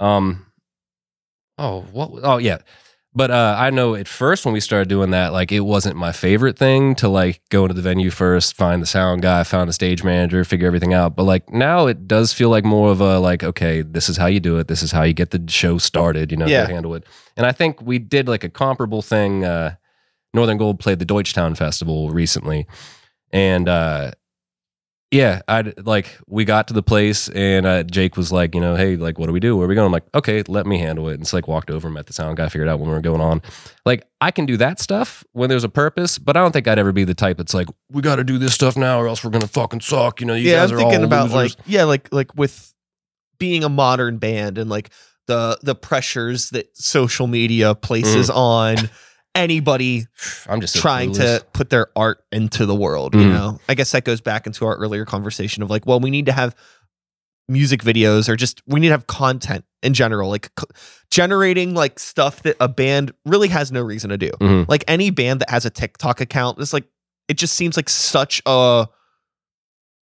Um 0.00 0.44
oh 1.56 1.80
what 1.92 2.10
oh 2.22 2.36
yeah. 2.36 2.58
But 3.16 3.30
uh, 3.30 3.54
I 3.56 3.70
know 3.70 3.94
at 3.94 4.08
first 4.08 4.44
when 4.44 4.52
we 4.52 4.58
started 4.58 4.88
doing 4.88 5.10
that, 5.12 5.32
like 5.32 5.52
it 5.52 5.60
wasn't 5.60 5.96
my 5.96 6.10
favorite 6.10 6.58
thing 6.58 6.96
to 6.96 7.08
like 7.08 7.40
go 7.48 7.62
into 7.62 7.74
the 7.74 7.80
venue 7.80 8.10
first, 8.10 8.56
find 8.56 8.82
the 8.82 8.86
sound 8.86 9.22
guy, 9.22 9.44
find 9.44 9.70
a 9.70 9.72
stage 9.72 10.02
manager, 10.02 10.44
figure 10.44 10.66
everything 10.66 10.94
out. 10.94 11.14
But 11.14 11.22
like 11.22 11.48
now 11.50 11.86
it 11.86 12.08
does 12.08 12.32
feel 12.32 12.48
like 12.50 12.64
more 12.64 12.90
of 12.90 13.00
a 13.00 13.20
like, 13.20 13.44
okay, 13.44 13.82
this 13.82 14.08
is 14.08 14.16
how 14.16 14.26
you 14.26 14.40
do 14.40 14.58
it. 14.58 14.66
This 14.66 14.82
is 14.82 14.90
how 14.90 15.04
you 15.04 15.12
get 15.14 15.30
the 15.30 15.44
show 15.48 15.78
started, 15.78 16.32
you 16.32 16.36
know, 16.36 16.46
Yeah. 16.46 16.66
to 16.66 16.72
handle 16.72 16.94
it. 16.94 17.04
And 17.36 17.46
I 17.46 17.52
think 17.52 17.80
we 17.80 18.00
did 18.00 18.26
like 18.26 18.42
a 18.42 18.48
comparable 18.50 19.00
thing. 19.00 19.44
Uh, 19.44 19.76
Northern 20.32 20.58
Gold 20.58 20.80
played 20.80 20.98
the 20.98 21.06
Deutschtown 21.06 21.56
Festival 21.56 22.10
recently. 22.10 22.66
And 23.32 23.68
uh, 23.68 24.10
yeah, 25.14 25.42
I 25.46 25.72
like 25.84 26.18
we 26.26 26.44
got 26.44 26.68
to 26.68 26.74
the 26.74 26.82
place 26.82 27.28
and 27.28 27.64
uh, 27.64 27.82
Jake 27.84 28.16
was 28.16 28.32
like, 28.32 28.54
you 28.54 28.60
know, 28.60 28.74
hey, 28.74 28.96
like, 28.96 29.18
what 29.18 29.26
do 29.26 29.32
we 29.32 29.40
do? 29.40 29.56
Where 29.56 29.64
are 29.66 29.68
we 29.68 29.74
going? 29.76 29.86
I'm 29.86 29.92
like, 29.92 30.04
okay, 30.14 30.42
let 30.48 30.66
me 30.66 30.78
handle 30.78 31.08
it. 31.08 31.14
And 31.14 31.22
it's 31.22 31.32
like 31.32 31.46
walked 31.46 31.70
over, 31.70 31.88
met 31.88 32.06
the 32.06 32.12
sound 32.12 32.36
guy, 32.36 32.48
figured 32.48 32.68
out 32.68 32.80
when 32.80 32.88
we 32.88 32.94
were 32.94 33.00
going 33.00 33.20
on. 33.20 33.40
Like, 33.86 34.06
I 34.20 34.30
can 34.32 34.44
do 34.44 34.56
that 34.56 34.80
stuff 34.80 35.22
when 35.32 35.48
there's 35.48 35.64
a 35.64 35.68
purpose, 35.68 36.18
but 36.18 36.36
I 36.36 36.40
don't 36.40 36.50
think 36.52 36.66
I'd 36.66 36.78
ever 36.78 36.92
be 36.92 37.04
the 37.04 37.14
type 37.14 37.36
that's 37.36 37.54
like, 37.54 37.68
we 37.90 38.02
got 38.02 38.16
to 38.16 38.24
do 38.24 38.38
this 38.38 38.54
stuff 38.54 38.76
now, 38.76 38.98
or 39.00 39.06
else 39.08 39.22
we're 39.24 39.30
gonna 39.30 39.46
fucking 39.46 39.80
suck. 39.80 40.20
You 40.20 40.26
know, 40.26 40.34
you 40.34 40.50
yeah, 40.50 40.56
guys 40.60 40.72
I'm 40.72 40.76
are 40.78 40.80
thinking 40.80 40.98
all 40.98 41.04
about 41.04 41.30
losers. 41.30 41.56
like 41.58 41.66
yeah, 41.66 41.84
like 41.84 42.12
like 42.12 42.34
with 42.34 42.74
being 43.38 43.62
a 43.64 43.68
modern 43.68 44.18
band 44.18 44.58
and 44.58 44.68
like 44.68 44.90
the 45.26 45.58
the 45.62 45.74
pressures 45.74 46.50
that 46.50 46.76
social 46.76 47.26
media 47.26 47.74
places 47.74 48.28
Mm. 48.30 48.36
on 48.36 48.76
anybody 49.34 50.06
I'm 50.48 50.60
just 50.60 50.74
so 50.74 50.80
trying 50.80 51.12
clueless. 51.12 51.38
to 51.40 51.46
put 51.52 51.70
their 51.70 51.88
art 51.96 52.22
into 52.32 52.66
the 52.66 52.74
world. 52.74 53.14
You 53.14 53.22
Mm. 53.22 53.32
know, 53.32 53.60
I 53.68 53.74
guess 53.74 53.92
that 53.92 54.04
goes 54.04 54.20
back 54.20 54.46
into 54.46 54.64
our 54.66 54.76
earlier 54.76 55.04
conversation 55.04 55.62
of 55.62 55.70
like, 55.70 55.86
well, 55.86 56.00
we 56.00 56.10
need 56.10 56.26
to 56.26 56.32
have 56.32 56.54
music 57.48 57.82
videos 57.82 58.28
or 58.28 58.36
just 58.36 58.62
we 58.66 58.80
need 58.80 58.88
to 58.88 58.92
have 58.94 59.06
content 59.06 59.64
in 59.82 59.92
general, 59.92 60.30
like 60.30 60.50
c- 60.58 60.64
generating 61.10 61.74
like 61.74 61.98
stuff 61.98 62.42
that 62.42 62.56
a 62.58 62.68
band 62.68 63.12
really 63.26 63.48
has 63.48 63.70
no 63.70 63.82
reason 63.82 64.08
to 64.10 64.16
do. 64.16 64.30
Mhm. 64.40 64.66
Like 64.68 64.82
any 64.88 65.10
band 65.10 65.40
that 65.40 65.50
has 65.50 65.66
a 65.66 65.70
TikTok 65.70 66.20
account, 66.22 66.58
it's 66.58 66.72
like 66.72 66.84
it 67.28 67.36
just 67.36 67.54
seems 67.54 67.76
like 67.76 67.88
such 67.90 68.40
a 68.46 68.86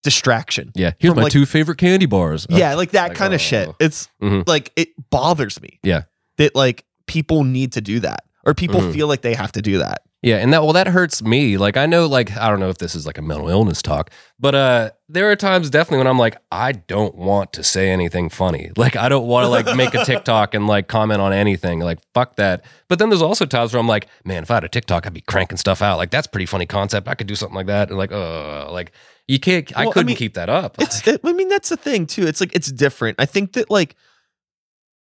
distraction. 0.02 0.70
Yeah, 0.74 0.92
here's 0.98 1.14
my 1.14 1.22
like- 1.24 1.32
two 1.32 1.46
favorite 1.46 1.78
candy 1.78 2.06
bars. 2.06 2.46
Uh, 2.50 2.56
Yeah, 2.56 2.74
like 2.76 2.90
that 2.92 3.10
like, 3.10 3.16
kind 3.16 3.32
oh. 3.32 3.36
of 3.36 3.40
shit. 3.40 3.68
It's 3.80 4.08
Mhm. 4.22 4.46
like 4.48 4.72
it 4.76 4.88
bothers 5.10 5.60
me. 5.60 5.78
Yeah. 5.82 6.02
That 6.38 6.54
like 6.54 6.84
people 7.06 7.44
need 7.44 7.72
to 7.72 7.80
do 7.80 8.00
that 8.00 8.24
or 8.48 8.54
people 8.54 8.80
Mhm. 8.80 8.94
feel 8.94 9.06
like 9.08 9.20
they 9.20 9.34
have 9.34 9.52
to 9.52 9.60
do 9.62 9.76
that. 9.78 10.00
Yeah, 10.22 10.38
and 10.38 10.52
that 10.52 10.62
well, 10.64 10.72
that 10.72 10.88
hurts 10.88 11.22
me. 11.22 11.58
Like 11.58 11.76
I 11.76 11.86
know, 11.86 12.06
like 12.06 12.36
I 12.36 12.48
don't 12.48 12.58
know 12.58 12.70
if 12.70 12.78
this 12.78 12.94
is 12.96 13.06
like 13.06 13.18
a 13.18 13.22
mental 13.22 13.48
illness 13.48 13.82
talk, 13.82 14.10
but 14.40 14.54
uh, 14.54 14.90
there 15.08 15.30
are 15.30 15.36
times 15.36 15.70
definitely 15.70 15.98
when 15.98 16.06
I'm 16.08 16.18
like, 16.18 16.38
I 16.50 16.72
don't 16.72 17.14
want 17.14 17.52
to 17.52 17.62
say 17.62 17.90
anything 17.90 18.28
funny. 18.28 18.70
Like 18.76 18.96
I 18.96 19.08
don't 19.08 19.26
want 19.28 19.44
to 19.44 19.48
like 19.48 19.76
make 19.76 19.94
a 19.94 20.04
TikTok 20.04 20.54
and 20.54 20.66
like 20.66 20.88
comment 20.88 21.20
on 21.20 21.32
anything. 21.32 21.78
Like 21.80 21.98
fuck 22.14 22.34
that. 22.36 22.64
But 22.88 22.98
then 22.98 23.10
there's 23.10 23.22
also 23.22 23.44
times 23.44 23.72
where 23.72 23.78
I'm 23.80 23.86
like, 23.86 24.08
man, 24.24 24.42
if 24.42 24.50
I 24.50 24.54
had 24.54 24.64
a 24.64 24.68
TikTok, 24.68 25.06
I'd 25.06 25.14
be 25.14 25.20
cranking 25.20 25.58
stuff 25.58 25.82
out. 25.82 25.98
Like 25.98 26.10
that's 26.10 26.26
pretty 26.26 26.46
funny 26.46 26.66
concept. 26.66 27.06
I 27.06 27.14
could 27.14 27.28
do 27.28 27.36
something 27.36 27.54
like 27.56 27.66
that. 27.66 27.90
And 27.90 27.98
like, 27.98 28.10
uh, 28.10 28.72
like 28.72 28.90
you 29.28 29.38
can't. 29.38 29.70
I 29.76 29.82
Well, 29.82 29.90
I 29.90 29.92
couldn't 29.92 30.06
mean, 30.08 30.16
keep 30.16 30.34
that 30.34 30.48
up. 30.48 30.76
It's 30.80 31.06
it, 31.06 31.20
I 31.22 31.32
mean 31.32 31.48
that's 31.48 31.68
the 31.68 31.76
thing 31.76 32.06
too. 32.06 32.26
It's 32.26 32.40
like 32.40 32.54
it's 32.56 32.72
different. 32.72 33.20
I 33.20 33.26
think 33.26 33.52
that 33.52 33.70
like 33.70 33.94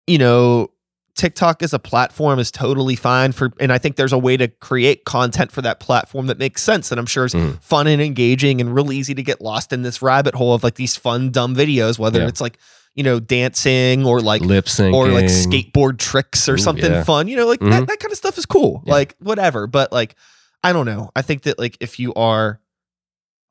you 0.05 0.19
know 0.19 0.69
TikTok 1.17 1.61
as 1.63 1.73
a 1.73 1.79
platform 1.79 2.39
is 2.39 2.51
totally 2.51 2.95
fine 2.95 3.31
for 3.33 3.51
and 3.59 3.73
I 3.73 3.77
think 3.79 3.95
there's 3.97 4.13
a 4.13 4.17
way 4.17 4.37
to 4.37 4.47
create 4.47 5.03
content 5.03 5.51
for 5.51 5.61
that 5.63 5.79
platform 5.79 6.27
that 6.27 6.37
makes 6.37 6.61
sense 6.63 6.91
and 6.91 6.99
I'm 6.99 7.05
sure 7.07 7.25
is 7.25 7.33
Mhm. 7.33 7.61
fun 7.61 7.87
and 7.87 8.01
engaging 8.01 8.61
and 8.61 8.73
real 8.73 8.91
easy 8.91 9.13
to 9.15 9.23
get 9.23 9.41
lost 9.41 9.73
in 9.73 9.81
this 9.81 10.01
rabbit 10.01 10.35
hole 10.35 10.53
of 10.53 10.63
like 10.63 10.75
these 10.75 10.95
fun 10.95 11.31
dumb 11.31 11.55
videos 11.55 11.97
whether 11.99 12.21
Yeah. 12.21 12.27
it's 12.27 12.39
like 12.39 12.57
you 12.95 13.03
know, 13.03 13.19
dancing 13.19 14.07
or 14.07 14.21
like 14.21 14.41
lip 14.41 14.65
syncing 14.65 14.91
or 14.93 15.07
like 15.09 15.25
skateboard 15.25 15.99
tricks 15.99 16.49
or 16.49 16.55
Ooh, 16.55 16.57
something 16.57 16.91
yeah. 16.91 17.03
fun. 17.03 17.27
You 17.27 17.35
know, 17.37 17.45
like 17.45 17.59
Mhm. 17.59 17.69
that, 17.69 17.85
that 17.87 17.99
kind 17.99 18.11
of 18.11 18.17
stuff 18.17 18.39
is 18.39 18.47
cool. 18.47 18.81
Yeah. 18.87 18.93
Like 18.93 19.15
whatever. 19.19 19.67
But 19.67 19.91
like, 19.91 20.15
I 20.63 20.73
don't 20.73 20.87
know. 20.87 21.11
I 21.15 21.21
think 21.21 21.43
that 21.43 21.59
like 21.59 21.77
if 21.79 21.99
you 21.99 22.11
are 22.15 22.59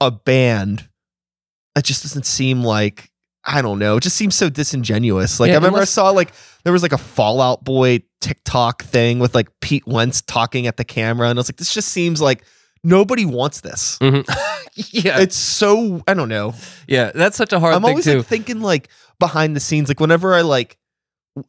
a 0.00 0.10
band, 0.10 0.88
it 1.76 1.84
just 1.84 2.02
doesn't 2.02 2.26
seem 2.26 2.64
like 2.64 3.12
I 3.46 3.62
don't 3.62 3.78
know. 3.78 3.96
It 3.96 4.02
just 4.02 4.16
seems 4.16 4.34
so 4.34 4.50
disingenuous. 4.50 5.38
Like 5.38 5.48
Yeah, 5.48 5.54
I 5.54 5.56
remember 5.58 5.78
unless- 5.78 5.96
I 5.96 6.02
saw 6.02 6.10
like 6.10 6.32
there 6.64 6.72
was 6.72 6.82
like 6.82 6.92
a 6.92 6.98
Fall 6.98 7.40
Out 7.40 7.64
Boy 7.64 8.02
TikTok 8.20 8.82
thing 8.82 9.18
with 9.20 9.34
like 9.34 9.48
Pete 9.60 9.86
Wentz 9.86 10.20
talking 10.22 10.66
at 10.66 10.76
the 10.76 10.84
camera, 10.84 11.28
and 11.30 11.38
I 11.38 11.40
was 11.40 11.48
like, 11.48 11.56
this 11.56 11.72
just 11.72 11.88
seems 11.90 12.20
like 12.20 12.42
nobody 12.82 13.24
wants 13.24 13.60
this. 13.60 13.98
Mhm. 14.00 14.24
yeah, 14.74 15.20
It's 15.20 15.36
so 15.36 16.02
I 16.08 16.14
don't 16.14 16.28
know. 16.28 16.54
yeah. 16.88 17.12
That's 17.14 17.36
such 17.36 17.52
a 17.52 17.60
hard 17.60 17.72
thing. 17.74 17.76
I'm 17.76 17.84
always 17.88 18.04
too. 18.04 18.18
like 18.18 18.26
thinking 18.26 18.60
like 18.60 18.88
behind 19.20 19.54
the 19.54 19.60
scenes, 19.60 19.88
like 19.88 20.00
whenever 20.00 20.34
I 20.34 20.40
like 20.42 20.76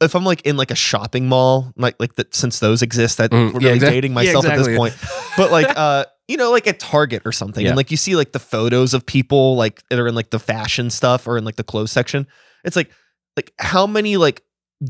if 0.02 0.16
I'm 0.16 0.26
like 0.26 0.42
in 0.42 0.58
like 0.58 0.70
a 0.70 0.76
shopping 0.76 1.28
mall, 1.28 1.72
like 1.78 1.96
like 2.00 2.14
that 2.16 2.36
since 2.36 2.60
those 2.60 2.82
exist, 2.82 3.18
that 3.18 3.32
Mm, 3.32 3.54
we're 3.54 3.62
yeah, 3.62 3.68
really 3.70 3.80
dating 3.80 4.12
yeah, 4.12 4.16
myself 4.16 4.46
at 4.46 4.58
this 4.58 4.78
point. 4.78 4.96
But 5.38 5.50
like 5.52 5.68
uh, 5.76 6.06
you 6.28 6.38
know, 6.38 6.52
like 6.52 6.68
at 6.68 6.80
Target 6.80 7.22
or 7.26 7.32
something, 7.32 7.64
Yeah. 7.64 7.70
and 7.72 7.78
like 7.78 7.92
you 7.92 7.98
see 7.98 8.16
like 8.16 8.32
the 8.32 8.40
photos 8.40 8.94
of 8.94 9.06
people 9.06 9.56
like 9.56 9.82
that 9.90 10.00
are 10.00 10.08
in 10.08 10.16
like 10.16 10.30
the 10.30 10.40
fashion 10.40 10.90
stuff 10.90 11.28
or 11.28 11.38
in 11.38 11.46
like 11.46 11.56
the 11.56 11.64
clothes 11.64 11.92
section. 11.92 12.28
It's 12.64 12.76
like 12.76 12.92
like 13.36 13.54
how 13.60 13.88
many 13.88 14.18
like 14.18 14.44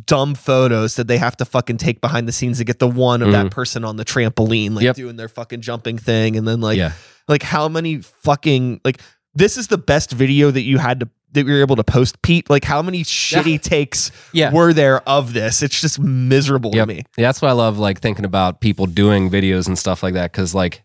dumb 0.05 0.35
photos 0.35 0.95
did 0.95 1.07
they 1.07 1.17
have 1.17 1.37
to 1.37 1.45
fucking 1.45 1.77
take 1.77 2.01
behind 2.01 2.27
the 2.27 2.31
scenes 2.31 2.57
to 2.57 2.63
get 2.65 2.79
the 2.79 2.87
one 2.87 3.21
of 3.21 3.31
that 3.31 3.51
person 3.51 3.85
on 3.85 3.95
the 3.97 4.03
trampoline, 4.05 4.71
like 4.71 4.77
Mm-hmm. 4.77 4.83
Yep. 4.85 4.95
doing 4.95 5.15
their 5.15 5.29
fucking 5.29 5.61
jumping 5.61 5.97
thing, 5.97 6.35
and 6.35 6.47
then 6.47 6.59
like 6.61 6.77
yeah, 6.77 6.91
like 7.27 7.43
how 7.43 7.67
many 7.69 7.99
fucking 8.01 8.81
like 8.83 8.99
this 9.33 9.57
is 9.57 9.67
the 9.67 9.77
best 9.77 10.11
video 10.11 10.49
that 10.51 10.63
you 10.63 10.77
had 10.77 11.01
to 11.01 11.09
that 11.33 11.45
you 11.45 11.53
were 11.53 11.59
able 11.61 11.75
to 11.75 11.83
post 11.83 12.21
pete 12.21 12.49
like 12.49 12.63
how 12.63 12.81
many 12.81 13.03
shitty 13.03 13.61
takes 13.61 14.11
yeah. 14.31 14.51
were 14.51 14.71
there 14.73 15.07
of 15.07 15.33
this 15.33 15.61
it's 15.61 15.79
just 15.81 15.99
miserable 15.99 16.71
Yep. 16.73 16.87
to 16.87 16.93
me 16.95 17.03
Yeah, 17.17 17.27
that's 17.27 17.41
why 17.41 17.49
I 17.49 17.51
love 17.51 17.77
like 17.77 17.99
thinking 17.99 18.23
about 18.25 18.61
people 18.61 18.85
doing 18.87 19.29
videos 19.29 19.67
and 19.67 19.77
stuff 19.77 20.01
like 20.01 20.13
that 20.15 20.31
because 20.31 20.55
like 20.55 20.83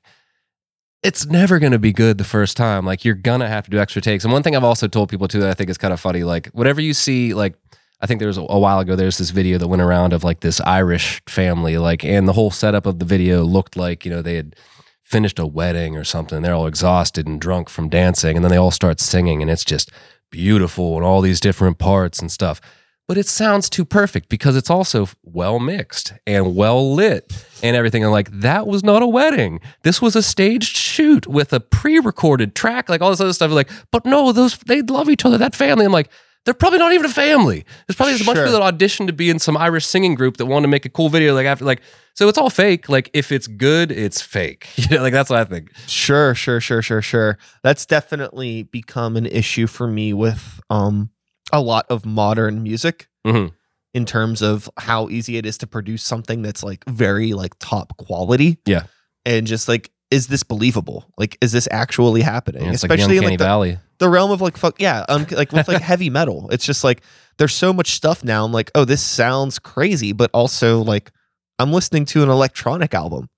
it's 1.02 1.26
never 1.26 1.58
going 1.58 1.72
to 1.72 1.78
be 1.78 1.92
good 1.92 2.18
the 2.18 2.24
first 2.24 2.56
time. 2.56 2.86
Like 2.86 3.04
you're 3.04 3.14
gonna 3.14 3.48
have 3.48 3.64
to 3.64 3.70
do 3.70 3.78
extra 3.78 4.00
takes. 4.00 4.24
And 4.24 4.32
one 4.32 4.42
thing 4.42 4.54
I've 4.54 4.64
also 4.64 4.86
told 4.86 5.08
people 5.08 5.28
too 5.28 5.40
that 5.40 5.50
I 5.50 5.54
think 5.54 5.68
is 5.68 5.78
kind 5.78 5.92
of 5.92 6.00
funny, 6.00 6.22
like 6.24 6.48
whatever 6.48 6.80
you 6.80 6.94
see, 6.94 7.34
like 7.34 7.54
I 8.00 8.06
think 8.06 8.18
there 8.18 8.28
was 8.28 8.38
a, 8.38 8.42
a 8.42 8.58
while 8.58 8.78
ago, 8.80 8.96
there's 8.96 9.18
this 9.18 9.30
video 9.30 9.58
that 9.58 9.68
went 9.68 9.82
around 9.82 10.12
of 10.12 10.24
like 10.24 10.40
this 10.40 10.60
Irish 10.60 11.22
family, 11.28 11.78
like, 11.78 12.04
and 12.04 12.26
the 12.28 12.32
whole 12.32 12.50
setup 12.50 12.86
of 12.86 12.98
the 12.98 13.04
video 13.04 13.42
looked 13.42 13.76
like 13.76 14.04
you 14.04 14.10
know 14.10 14.22
they 14.22 14.36
had 14.36 14.56
finished 15.02 15.38
a 15.38 15.46
wedding 15.46 15.96
or 15.96 16.04
something. 16.04 16.42
They're 16.42 16.54
all 16.54 16.66
exhausted 16.66 17.26
and 17.26 17.40
drunk 17.40 17.68
from 17.68 17.88
dancing, 17.88 18.36
and 18.36 18.44
then 18.44 18.50
they 18.50 18.56
all 18.56 18.70
start 18.70 19.00
singing, 19.00 19.42
and 19.42 19.50
it's 19.50 19.64
just 19.64 19.90
beautiful 20.30 20.96
and 20.96 21.04
all 21.04 21.20
these 21.20 21.40
different 21.40 21.78
parts 21.78 22.18
and 22.20 22.32
stuff 22.32 22.60
but 23.08 23.18
it 23.18 23.26
sounds 23.26 23.68
too 23.68 23.84
perfect 23.84 24.28
because 24.28 24.56
it's 24.56 24.70
also 24.70 25.08
well 25.22 25.58
mixed 25.58 26.14
and 26.26 26.54
well 26.56 26.94
lit 26.94 27.30
and 27.62 27.76
everything. 27.76 28.02
And 28.02 28.12
like, 28.12 28.30
that 28.30 28.66
was 28.66 28.82
not 28.82 29.02
a 29.02 29.06
wedding. 29.06 29.60
This 29.82 30.00
was 30.00 30.16
a 30.16 30.22
staged 30.22 30.76
shoot 30.92 31.26
with 31.26 31.52
a 31.52 31.60
pre 31.60 31.98
recorded 31.98 32.54
track, 32.54 32.88
like 32.88 33.00
all 33.00 33.10
this 33.10 33.20
other 33.20 33.32
stuff. 33.32 33.50
Like, 33.50 33.70
but 33.90 34.04
no, 34.04 34.32
those, 34.32 34.56
they 34.58 34.82
love 34.82 35.08
each 35.08 35.24
other, 35.24 35.38
that 35.38 35.54
family. 35.56 35.84
I'm 35.86 35.92
like, 35.92 36.10
they're 36.44 36.54
probably 36.54 36.80
not 36.80 36.92
even 36.92 37.06
a 37.06 37.08
family. 37.08 37.64
There's 37.86 37.96
probably 37.96 38.14
a 38.14 38.18
bunch 38.18 38.30
of 38.30 38.34
Sure. 38.36 38.46
people 38.46 38.60
that 38.60 38.74
auditioned 38.78 39.06
to 39.06 39.12
be 39.12 39.30
in 39.30 39.38
some 39.38 39.56
Irish 39.56 39.86
singing 39.86 40.14
group 40.16 40.38
that 40.38 40.46
wanted 40.46 40.62
to 40.62 40.68
make 40.68 40.84
a 40.84 40.88
cool 40.88 41.08
video. 41.08 41.34
Like, 41.34 41.46
after, 41.46 41.64
like, 41.64 41.80
so 42.14 42.28
it's 42.28 42.36
all 42.36 42.50
fake. 42.50 42.88
Like, 42.88 43.10
if 43.14 43.30
it's 43.30 43.46
good, 43.46 43.92
it's 43.92 44.20
fake. 44.20 44.68
You 44.76 44.96
know, 44.96 45.02
like, 45.02 45.12
that's 45.12 45.30
what 45.30 45.38
I 45.38 45.44
think. 45.44 45.70
sure 45.86 46.34
sure 46.34 46.60
sure 46.60 46.82
sure 46.82 47.00
sure 47.00 47.38
that's 47.62 47.86
definitely 47.86 48.64
become 48.64 49.16
an 49.16 49.26
issue 49.26 49.66
for 49.68 49.86
me 49.86 50.12
with 50.12 50.60
um 50.68 51.10
a 51.52 51.60
lot 51.60 51.86
of 51.88 52.04
modern 52.04 52.62
music 52.62 53.08
Mhm. 53.26 53.52
in 53.94 54.04
terms 54.04 54.42
of 54.42 54.68
how 54.78 55.08
easy 55.10 55.36
it 55.36 55.46
is 55.46 55.56
to 55.58 55.66
produce 55.68 56.02
something 56.02 56.42
that's 56.42 56.64
like 56.64 56.82
very 56.88 57.34
like 57.34 57.52
top 57.60 57.96
quality 57.98 58.58
Yeah. 58.66 58.84
and 59.24 59.46
just 59.46 59.68
like 59.68 59.90
is 60.12 60.26
this 60.28 60.42
believable 60.44 61.04
like 61.18 61.36
is 61.40 61.50
this 61.52 61.66
actually 61.70 62.20
happening 62.20 62.66
it's 62.66 62.82
especially 62.84 63.16
like 63.18 63.24
in 63.24 63.30
like 63.30 63.38
the, 63.38 63.44
Valley. 63.44 63.78
the 63.98 64.08
realm 64.08 64.30
of 64.30 64.40
like 64.40 64.56
fuck 64.56 64.78
yeah 64.80 65.04
um, 65.08 65.26
like 65.30 65.50
with 65.52 65.66
like 65.68 65.80
heavy 65.92 66.10
metal 66.10 66.48
it's 66.52 66.64
just 66.66 66.84
like 66.84 67.02
there's 67.38 67.54
so 67.54 67.72
much 67.72 67.92
stuff 67.92 68.22
now 68.22 68.44
i'm 68.44 68.52
like 68.52 68.70
oh 68.74 68.84
this 68.84 69.02
sounds 69.02 69.58
crazy 69.58 70.12
but 70.12 70.30
also 70.34 70.82
like 70.82 71.10
i'm 71.58 71.72
listening 71.72 72.04
to 72.04 72.22
an 72.22 72.28
electronic 72.28 72.92
album 72.94 73.28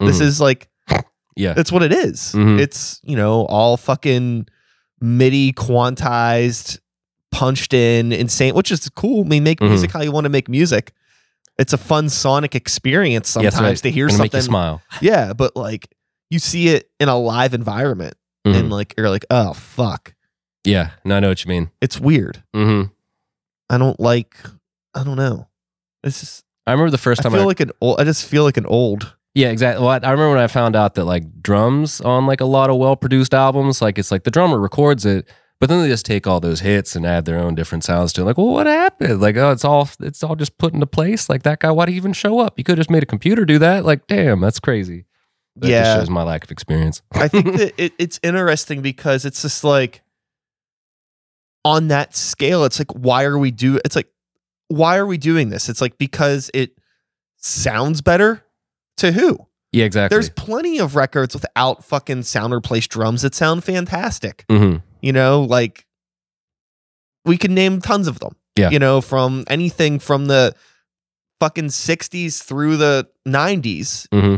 this 0.00 0.18
Mhm. 0.18 0.22
is 0.22 0.40
like 0.40 0.68
Yeah. 1.36 1.52
that's 1.52 1.70
what 1.72 1.82
it 1.82 1.92
is. 1.92 2.32
Mhm. 2.34 2.58
it's 2.58 3.00
you 3.04 3.16
know 3.16 3.44
all 3.46 3.76
fucking 3.76 4.46
midi 5.00 5.52
quantized 5.52 6.78
punched 7.32 7.74
in 7.74 8.12
insane 8.12 8.54
which 8.54 8.70
is 8.70 8.88
cool 8.90 9.24
i 9.24 9.28
mean 9.28 9.42
make 9.42 9.60
Mhm. 9.60 9.68
music 9.68 9.90
how 9.90 10.00
you 10.02 10.12
want 10.12 10.24
to 10.24 10.30
make 10.30 10.48
music 10.48 10.92
it's 11.58 11.72
a 11.72 11.78
fun 11.78 12.08
sonic 12.08 12.54
experience 12.54 13.36
Yeah, 13.36 13.50
sometimes 13.50 13.80
so 13.80 13.82
to 13.84 13.90
hear 13.90 14.06
Gonna 14.08 14.18
make 14.22 14.32
you 14.32 14.40
something 14.40 14.50
smile. 14.50 14.82
yeah 15.00 15.32
but 15.32 15.56
like 15.56 15.93
you 16.30 16.38
see 16.38 16.68
it 16.68 16.90
in 17.00 17.08
a 17.08 17.16
live 17.18 17.54
environment 17.54 18.14
Mhm. 18.46 18.54
and 18.58 18.70
like 18.70 18.94
you're 18.96 19.10
like 19.10 19.24
oh 19.30 19.52
fuck 19.54 20.14
Yeah. 20.64 20.90
No, 21.04 21.16
I 21.16 21.20
know 21.20 21.28
what 21.28 21.44
you 21.44 21.48
mean. 21.48 21.70
it's 21.80 21.98
weird 22.00 22.42
hmm 22.54 22.84
I 23.70 23.78
don't 23.78 23.98
like. 23.98 24.36
I 24.94 25.02
don't 25.04 25.16
know. 25.16 25.48
It's 26.02 26.20
just. 26.20 26.44
I 26.66 26.72
remember 26.72 26.90
the 26.90 26.98
first 26.98 27.22
time 27.22 27.32
I 27.32 27.36
feel 27.36 27.44
I 27.44 27.46
like 27.46 27.60
an 27.60 27.70
old. 27.80 27.98
I 27.98 28.04
just 28.04 28.26
feel 28.26 28.44
like 28.44 28.58
an 28.58 28.66
old. 28.66 29.14
Yeah, 29.34 29.48
exactly. 29.48 29.80
Well, 29.82 29.90
I 29.90 30.06
I 30.06 30.10
remember 30.10 30.30
when 30.34 30.38
I 30.44 30.46
found 30.48 30.76
out 30.76 30.94
that 30.96 31.04
like 31.06 31.42
drums 31.42 32.00
on 32.02 32.26
like 32.26 32.42
a 32.42 32.44
lot 32.44 32.68
of 32.68 32.76
well 32.76 32.94
produced 32.94 33.32
albums, 33.32 33.80
like 33.80 33.98
it's 33.98 34.10
like 34.12 34.24
the 34.24 34.30
drummer 34.30 34.60
records 34.60 35.06
it, 35.06 35.26
but 35.60 35.70
then 35.70 35.80
they 35.80 35.88
just 35.88 36.04
take 36.04 36.26
all 36.26 36.40
those 36.40 36.60
hits 36.60 36.94
and 36.94 37.06
add 37.06 37.24
their 37.24 37.38
own 37.38 37.54
different 37.54 37.84
sounds 37.84 38.12
to 38.12 38.20
it. 38.20 38.24
Like, 38.24 38.36
well, 38.36 38.48
what 38.52 38.66
happened? 38.66 39.20
Like, 39.20 39.36
oh, 39.38 39.50
it's 39.50 39.64
all 39.64 39.88
it's 40.00 40.22
all 40.22 40.36
just 40.36 40.58
put 40.58 40.74
into 40.74 40.86
place. 40.86 41.28
Like 41.30 41.42
that 41.44 41.60
guy, 41.60 41.70
why'd 41.70 41.88
he 41.88 41.96
even 41.96 42.12
show 42.12 42.38
up? 42.38 42.58
You 42.58 42.64
could 42.64 42.72
have 42.76 42.86
just 42.86 42.90
made 42.90 43.02
a 43.02 43.06
computer 43.06 43.46
do 43.46 43.58
that. 43.60 43.84
Like, 43.86 44.06
damn, 44.06 44.40
that's 44.40 44.60
crazy. 44.60 45.06
That 45.56 45.68
Yeah. 45.70 45.82
just 45.84 45.96
shows 45.96 46.10
my 46.10 46.22
lack 46.22 46.44
of 46.44 46.50
experience. 46.50 47.02
I 47.12 47.28
think 47.28 47.56
that 47.56 47.74
it, 47.82 47.92
it's 47.98 48.18
interesting 48.22 48.82
because 48.82 49.24
it's 49.24 49.42
just 49.42 49.64
like 49.64 50.02
on 51.64 51.88
that 51.88 52.14
scale. 52.16 52.64
It's 52.64 52.78
like 52.78 52.90
why 52.92 53.24
are 53.24 53.38
we 53.38 53.50
do? 53.50 53.80
It's 53.84 53.96
like 53.96 54.08
why 54.68 54.96
are 54.96 55.06
we 55.06 55.18
doing 55.18 55.50
this? 55.50 55.68
It's 55.68 55.80
like 55.80 55.98
because 55.98 56.50
it 56.54 56.72
sounds 57.36 58.00
better 58.00 58.42
to 58.98 59.12
who? 59.12 59.38
Yeah, 59.72 59.84
exactly. 59.84 60.14
There's 60.14 60.30
plenty 60.30 60.78
of 60.78 60.94
records 60.96 61.34
without 61.34 61.84
fucking 61.84 62.22
sound 62.22 62.52
replaced 62.54 62.90
drums 62.90 63.22
that 63.22 63.34
sound 63.34 63.64
fantastic. 63.64 64.44
hmm 64.50 64.76
You 65.02 65.12
know, 65.12 65.42
like 65.42 65.86
we 67.24 67.36
can 67.36 67.54
name 67.54 67.80
tons 67.80 68.06
of 68.08 68.18
them. 68.20 68.36
Yeah. 68.56 68.70
You 68.70 68.78
know, 68.78 69.00
from 69.00 69.44
anything 69.48 69.98
from 69.98 70.26
the 70.26 70.54
fucking 71.40 71.66
60s 71.66 72.42
through 72.42 72.76
the 72.76 73.08
90s, 73.26 74.06
hmm 74.12 74.36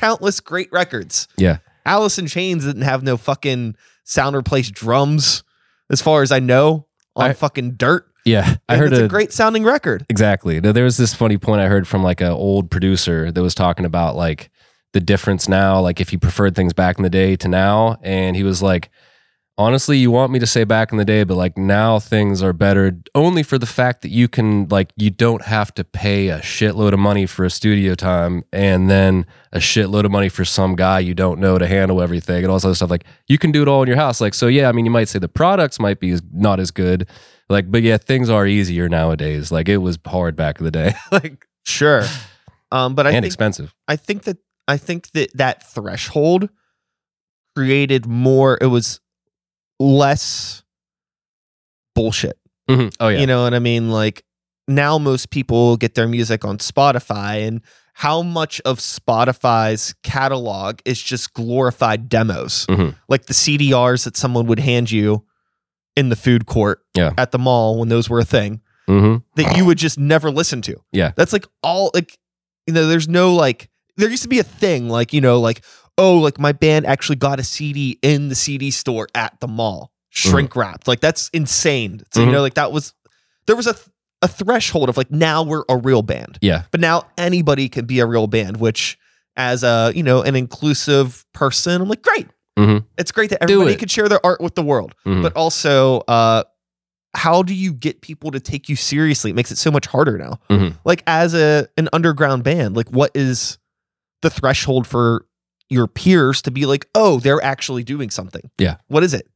countless 0.00 0.40
great 0.40 0.70
records. 0.72 1.28
Yeah. 1.36 1.58
Alice 1.84 2.18
in 2.18 2.26
Chains 2.26 2.64
didn't 2.64 2.82
have 2.82 3.02
no 3.02 3.16
fucking 3.16 3.76
sound 4.04 4.36
replaced 4.36 4.72
drums, 4.74 5.42
as 5.90 6.00
far 6.02 6.22
as 6.22 6.32
I 6.32 6.38
know, 6.38 6.86
on 7.16 7.30
I- 7.30 7.32
fucking 7.34 7.72
dirt. 7.72 8.06
Yeah, 8.26 8.56
I 8.68 8.76
heard 8.76 8.92
it's 8.92 9.00
a, 9.00 9.04
a 9.06 9.08
great 9.08 9.32
sounding 9.32 9.64
record. 9.64 10.04
Exactly. 10.10 10.60
Now, 10.60 10.72
There 10.72 10.84
was 10.84 10.98
this 10.98 11.14
funny 11.14 11.38
point 11.38 11.62
I 11.62 11.68
heard 11.68 11.88
from 11.88 12.02
like 12.02 12.20
an 12.20 12.30
old 12.32 12.70
producer 12.70 13.32
that 13.32 13.42
was 13.42 13.54
talking 13.54 13.86
about 13.86 14.14
like 14.14 14.50
the 14.92 15.00
difference 15.00 15.48
now, 15.48 15.80
like 15.80 16.00
if 16.02 16.10
he 16.10 16.18
preferred 16.18 16.54
things 16.54 16.74
back 16.74 16.98
in 16.98 17.02
the 17.02 17.08
day 17.10 17.34
to 17.36 17.48
now. 17.48 17.96
And 18.02 18.36
he 18.36 18.42
was 18.42 18.62
like, 18.62 18.90
honestly, 19.60 19.98
you 19.98 20.10
want 20.10 20.32
me 20.32 20.38
to 20.38 20.46
say 20.46 20.64
back 20.64 20.90
in 20.90 20.98
the 20.98 21.04
day, 21.04 21.22
but 21.24 21.36
like 21.36 21.58
now 21.58 21.98
things 21.98 22.42
are 22.42 22.52
better 22.52 22.98
only 23.14 23.42
for 23.42 23.58
the 23.58 23.66
fact 23.66 24.02
that 24.02 24.08
you 24.08 24.26
can, 24.26 24.66
like, 24.68 24.92
you 24.96 25.10
don't 25.10 25.42
have 25.42 25.72
to 25.74 25.84
pay 25.84 26.28
a 26.28 26.38
shitload 26.38 26.92
of 26.92 26.98
money 26.98 27.26
for 27.26 27.44
a 27.44 27.50
studio 27.50 27.94
time 27.94 28.44
and 28.52 28.90
then 28.90 29.26
a 29.52 29.58
shitload 29.58 30.04
of 30.04 30.10
money 30.10 30.28
for 30.28 30.44
some 30.44 30.74
guy 30.74 30.98
you 30.98 31.14
don't 31.14 31.38
know 31.38 31.58
to 31.58 31.66
handle 31.66 32.00
everything 32.00 32.42
and 32.42 32.46
all 32.46 32.56
this 32.56 32.64
other 32.64 32.74
stuff. 32.74 32.90
Like, 32.90 33.04
you 33.28 33.38
can 33.38 33.52
do 33.52 33.62
it 33.62 33.68
all 33.68 33.82
in 33.82 33.88
your 33.88 33.96
house. 33.98 34.20
Like, 34.20 34.34
so 34.34 34.46
yeah, 34.46 34.68
I 34.68 34.72
mean, 34.72 34.84
you 34.84 34.90
might 34.90 35.08
say 35.08 35.18
the 35.18 35.28
products 35.28 35.78
might 35.78 36.00
be 36.00 36.16
not 36.32 36.58
as 36.58 36.70
good. 36.70 37.06
Like, 37.48 37.70
but 37.70 37.82
yeah, 37.82 37.98
things 37.98 38.30
are 38.30 38.46
easier 38.46 38.88
nowadays. 38.88 39.52
Like 39.52 39.68
it 39.68 39.78
was 39.78 39.98
hard 40.06 40.36
back 40.36 40.58
in 40.58 40.64
the 40.64 40.70
day, 40.70 40.94
like 41.12 41.46
Sure. 41.64 42.04
Um, 42.72 42.94
but 42.94 43.06
I 43.06 43.10
and 43.10 43.22
think 43.22 43.26
expensive. 43.26 43.74
I 43.88 43.96
think 43.96 44.24
that 44.24 44.38
I 44.68 44.76
think 44.76 45.10
that 45.12 45.36
that 45.36 45.68
threshold 45.70 46.48
created 47.56 48.06
more. 48.06 48.58
It 48.60 48.66
was 48.66 49.00
less 49.80 50.62
bullshit. 51.94 52.38
Mhm. 52.68 52.94
Oh 53.00 53.08
yeah, 53.08 53.18
You 53.18 53.26
know 53.26 53.42
what 53.42 53.54
I 53.54 53.58
mean? 53.58 53.90
Like 53.90 54.22
now 54.68 54.98
most 54.98 55.30
people 55.30 55.76
get 55.76 55.94
their 55.96 56.06
music 56.06 56.44
on 56.44 56.58
Spotify 56.58 57.46
and 57.48 57.62
how 57.94 58.22
much 58.22 58.60
of 58.64 58.78
Spotify's 58.78 59.94
catalog 60.04 60.78
is 60.84 61.02
just 61.02 61.34
glorified 61.34 62.08
demos. 62.08 62.66
Mhm. 62.68 62.94
Like 63.08 63.26
the 63.26 63.34
CDRs 63.34 64.04
that 64.04 64.16
someone 64.16 64.46
would 64.46 64.60
hand 64.60 64.90
you 64.92 65.24
in 65.96 66.08
the 66.08 66.16
food 66.16 66.46
court 66.46 66.82
Yeah. 66.94 67.12
at 67.18 67.32
the 67.32 67.38
mall 67.38 67.78
when 67.78 67.88
those 67.88 68.08
were 68.08 68.20
a 68.20 68.24
thing 68.24 68.60
hmm 68.86 69.16
that 69.36 69.56
you 69.56 69.64
would 69.64 69.78
just 69.78 69.98
never 69.98 70.30
listen 70.30 70.62
to. 70.62 70.76
Yeah. 70.92 71.12
That's 71.16 71.32
like 71.32 71.46
all 71.62 71.90
like 71.94 72.18
you 72.66 72.74
know, 72.74 72.86
there's 72.86 73.08
no 73.08 73.34
like 73.34 73.68
there 73.96 74.08
used 74.08 74.22
to 74.22 74.28
be 74.28 74.38
a 74.38 74.44
thing 74.44 74.88
like, 74.88 75.12
you 75.12 75.20
know, 75.20 75.40
like, 75.40 75.62
oh, 76.00 76.16
like 76.18 76.38
my 76.40 76.52
band 76.52 76.86
actually 76.86 77.16
got 77.16 77.38
a 77.38 77.44
CD 77.44 77.98
in 78.02 78.28
the 78.28 78.34
CD 78.34 78.70
store 78.70 79.06
at 79.14 79.38
the 79.40 79.46
mall, 79.46 79.92
shrink 80.08 80.56
wrapped. 80.56 80.88
Like 80.88 81.00
that's 81.00 81.28
insane. 81.32 82.02
So, 82.12 82.20
you 82.20 82.26
Mhm. 82.26 82.32
know, 82.32 82.40
like 82.40 82.54
that 82.54 82.72
was 82.72 82.94
there 83.46 83.54
was 83.56 83.66
a 83.66 83.74
th- 83.74 83.86
a 84.22 84.28
threshold 84.28 84.88
of 84.88 84.96
like 84.96 85.10
now 85.10 85.42
we're 85.42 85.64
a 85.68 85.76
real 85.76 86.02
band. 86.02 86.38
Yeah. 86.42 86.62
But 86.70 86.80
now 86.80 87.04
anybody 87.16 87.68
can 87.68 87.84
be 87.86 88.00
a 88.00 88.06
real 88.06 88.26
band, 88.26 88.56
which 88.58 88.98
as 89.36 89.62
a, 89.62 89.92
you 89.94 90.02
know, 90.02 90.22
an 90.22 90.36
inclusive 90.36 91.24
person, 91.32 91.80
I'm 91.80 91.88
like, 91.88 92.02
great. 92.02 92.28
Mhm. 92.58 92.84
It's 92.98 93.12
great 93.12 93.30
that 93.30 93.42
everybody 93.42 93.76
can 93.76 93.88
share 93.88 94.08
their 94.08 94.24
art 94.24 94.40
with 94.40 94.54
the 94.56 94.62
world. 94.62 94.94
Mhm. 95.06 95.22
But 95.22 95.34
also, 95.36 96.00
uh, 96.08 96.42
how 97.14 97.42
do 97.42 97.54
you 97.54 97.72
get 97.72 98.02
people 98.02 98.30
to 98.32 98.40
take 98.40 98.68
you 98.68 98.76
seriously? 98.76 99.30
It 99.30 99.34
makes 99.34 99.50
it 99.50 99.58
so 99.58 99.70
much 99.70 99.86
harder 99.86 100.18
now. 100.18 100.38
Like 100.84 101.02
as 101.06 101.34
a 101.34 101.68
an 101.78 101.88
underground 101.92 102.44
band, 102.44 102.76
like 102.76 102.88
what 102.90 103.10
is 103.14 103.58
the 104.22 104.30
threshold 104.30 104.86
for 104.86 105.24
your 105.70 105.86
peers 105.86 106.42
to 106.42 106.50
be 106.50 106.66
like, 106.66 106.86
oh, 106.94 107.20
they're 107.20 107.42
actually 107.42 107.84
doing 107.84 108.10
something? 108.10 108.50
Yeah. 108.58 108.76
What 108.88 109.04
is 109.04 109.14
it? 109.14 109.26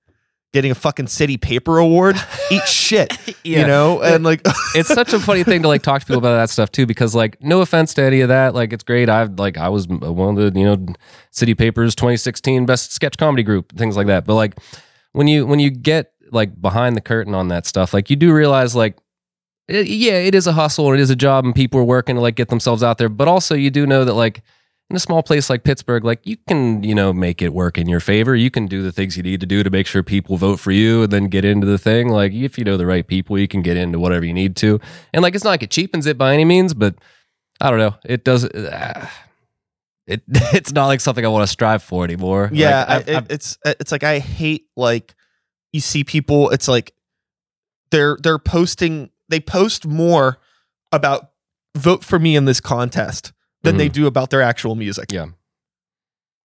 Getting 0.53 0.71
a 0.71 0.75
fucking 0.75 1.07
city 1.07 1.37
paper 1.37 1.79
award? 1.79 2.17
Eat 2.51 2.63
shit. 2.69 3.17
Yeah. 3.45 3.61
You 3.61 3.67
know? 3.67 4.03
And 4.03 4.25
like 4.25 4.41
it's 4.75 4.89
such 4.89 5.13
a 5.13 5.21
funny 5.21 5.45
thing 5.45 5.63
to 5.63 5.69
like 5.69 5.83
talk 5.83 6.01
to 6.01 6.07
people 6.07 6.19
about 6.19 6.37
that 6.37 6.51
stuff 6.51 6.71
too 6.71 6.87
because 6.87 7.15
like 7.15 7.41
no 7.43 7.61
offense 7.61 7.95
to 7.95 8.03
any 8.03 8.21
of 8.21 8.29
that 8.29 8.55
like 8.55 8.73
it's 8.73 8.85
great 8.85 9.09
i've 9.09 9.39
like 9.39 9.57
i 9.57 9.69
was 9.69 9.89
uh, 9.91 10.13
one 10.13 10.37
of 10.37 10.55
the 10.55 10.59
you 10.59 10.65
know 10.65 10.87
city 11.31 11.55
papers 11.55 11.95
2016 11.95 12.67
best 12.67 12.93
sketch 12.93 13.17
comedy 13.19 13.43
group 13.43 13.77
things 13.77 13.97
like 13.97 14.07
that 14.07 14.25
but 14.25 14.35
like 14.35 14.55
when 15.13 15.27
you 15.27 15.47
when 15.47 15.59
you 15.59 15.71
get 15.71 16.13
like 16.31 16.61
behind 16.61 16.97
the 16.97 17.01
curtain 17.01 17.35
on 17.35 17.49
that 17.49 17.67
stuff 17.67 17.93
like 17.93 18.09
you 18.11 18.17
do 18.17 18.33
realize 18.33 18.77
like 18.77 18.97
it, 19.69 19.87
yeah 19.87 20.15
it 20.15 20.35
is 20.35 20.47
a 20.47 20.53
hustle 20.53 20.87
and 20.91 20.99
it 20.99 21.03
is 21.03 21.11
a 21.11 21.17
job 21.17 21.45
and 21.45 21.55
people 21.55 21.81
are 21.81 21.85
working 21.85 22.17
to 22.17 22.21
like 22.21 22.37
get 22.37 22.49
themselves 22.49 22.83
out 22.83 22.99
there 22.99 23.09
but 23.09 23.29
also 23.29 23.55
you 23.55 23.71
do 23.71 23.87
know 23.87 24.05
that 24.05 24.15
like 24.15 24.43
in 24.91 24.97
a 24.97 25.01
small 25.01 25.23
place 25.23 25.49
like 25.49 25.65
Pittsburgh, 25.65 26.05
like 26.05 26.21
you 26.27 26.37
can, 26.47 26.83
you 26.83 26.95
know, 26.95 27.13
make 27.13 27.41
it 27.41 27.55
work 27.55 27.79
in 27.79 27.89
your 27.89 28.01
favor. 28.01 28.37
You 28.37 28.51
can 28.51 28.67
do 28.67 28.83
the 28.83 28.93
things 28.93 29.17
you 29.17 29.23
need 29.23 29.41
to 29.41 29.47
do 29.47 29.63
to 29.63 29.71
make 29.71 29.87
sure 29.87 30.03
people 30.03 30.37
vote 30.37 30.61
for 30.61 30.73
you 30.73 31.05
and 31.05 31.13
then 31.13 31.29
get 31.29 31.45
into 31.45 31.67
the 31.67 31.79
thing. 31.79 32.09
Like 32.09 32.33
if 32.33 32.59
you 32.59 32.65
know 32.65 32.77
the 32.77 32.87
right 32.87 33.07
people, 33.07 33.39
you 33.39 33.49
can 33.49 33.63
get 33.63 33.77
into 33.77 33.99
whatever 33.99 34.25
you 34.27 34.35
need 34.35 34.57
to. 34.57 34.79
And 35.13 35.23
like 35.23 35.35
it's 35.35 35.43
not 35.45 35.51
like 35.51 35.63
it 35.63 35.71
cheapens 35.71 36.07
it 36.07 36.19
by 36.19 36.35
any 36.35 36.45
means, 36.45 36.75
but 36.75 36.95
I 37.61 37.71
don't 37.71 37.79
know. 37.79 37.95
It 38.05 38.25
does 38.25 38.45
uh, 38.45 39.09
it 40.07 40.23
it's 40.29 40.73
not 40.73 40.87
like 40.87 41.01
something 41.01 41.25
I 41.25 41.29
want 41.29 41.45
to 41.45 41.53
strive 41.53 41.83
for 41.83 42.05
anymore. 42.05 42.51
Yeah, 42.53 42.85
Like, 42.87 42.89
I, 43.09 43.11
it- 43.11 43.17
I've- 43.17 43.27
it's 43.35 43.59
it's 43.65 43.91
like 43.93 44.05
I 44.05 44.19
hate 44.19 44.67
like 44.77 45.15
you 45.73 45.81
see 45.81 46.05
people. 46.05 46.51
It's 46.51 46.69
like 46.69 46.93
they're 47.91 48.19
they're 48.23 48.39
posting. 48.39 49.11
They 49.31 49.41
post 49.41 49.87
more 49.87 50.39
about 50.93 51.31
vote 51.75 52.05
for 52.05 52.19
me 52.19 52.37
in 52.37 52.45
this 52.45 52.61
contest 52.61 53.33
than 53.65 53.77
they 53.77 53.89
do 53.89 54.07
about 54.07 54.31
their 54.31 54.43
actual 54.43 54.75
music. 54.77 55.09
Mm-hmm. 55.09 55.17
Yeah. 55.17 55.23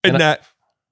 and, 0.03 0.13
And 0.13 0.15
I- 0.15 0.19
that 0.19 0.43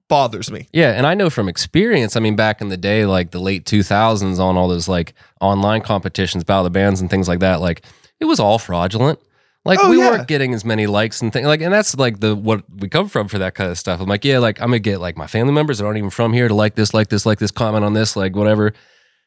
bothers 0.08 0.50
me. 0.50 0.68
Yeah, 0.72 0.92
and 0.92 1.06
I 1.06 1.14
know 1.14 1.28
from 1.28 1.48
experience. 1.48 2.16
I 2.16 2.20
mean, 2.20 2.36
back 2.36 2.60
in 2.60 2.68
the 2.68 2.76
day, 2.78 3.04
like 3.04 3.30
the 3.30 3.40
late 3.40 3.66
two 3.66 3.82
thousands, 3.82 4.38
on 4.38 4.56
all 4.56 4.68
those 4.68 4.88
like 4.88 5.14
online 5.40 5.82
competitions, 5.82 6.44
battle 6.44 6.64
the 6.64 6.70
bands, 6.70 7.00
and 7.00 7.10
things 7.10 7.28
like 7.28 7.40
that, 7.40 7.60
like 7.60 7.84
it 8.20 8.24
was 8.24 8.40
all 8.40 8.58
fraudulent. 8.58 9.18
Like 9.64 9.80
Oh, 9.82 9.90
we 9.90 9.98
yeah. 9.98 10.10
weren't 10.10 10.28
getting 10.28 10.54
as 10.54 10.64
many 10.64 10.86
likes 10.86 11.20
and 11.20 11.30
things 11.32 11.46
like, 11.46 11.60
and 11.60 11.74
that's 11.74 11.94
like 11.96 12.20
the 12.20 12.34
what 12.34 12.64
we 12.74 12.88
come 12.88 13.08
from 13.08 13.28
for 13.28 13.38
that 13.38 13.54
kind 13.54 13.70
of 13.70 13.76
stuff. 13.78 14.00
I'm 14.00 14.08
like, 14.08 14.24
yeah, 14.24 14.38
like 14.38 14.60
I'm 14.62 14.68
gonna 14.68 14.78
get 14.78 14.98
like 15.00 15.16
my 15.18 15.26
family 15.26 15.52
members 15.52 15.76
that 15.78 15.84
aren't 15.84 15.98
even 15.98 16.08
from 16.10 16.32
here 16.32 16.48
to 16.48 16.54
like 16.54 16.74
this, 16.74 16.94
like 16.94 17.08
this, 17.08 17.26
like 17.26 17.38
this, 17.38 17.50
comment 17.50 17.84
on 17.84 17.92
this, 17.92 18.16
like 18.16 18.34
whatever. 18.34 18.72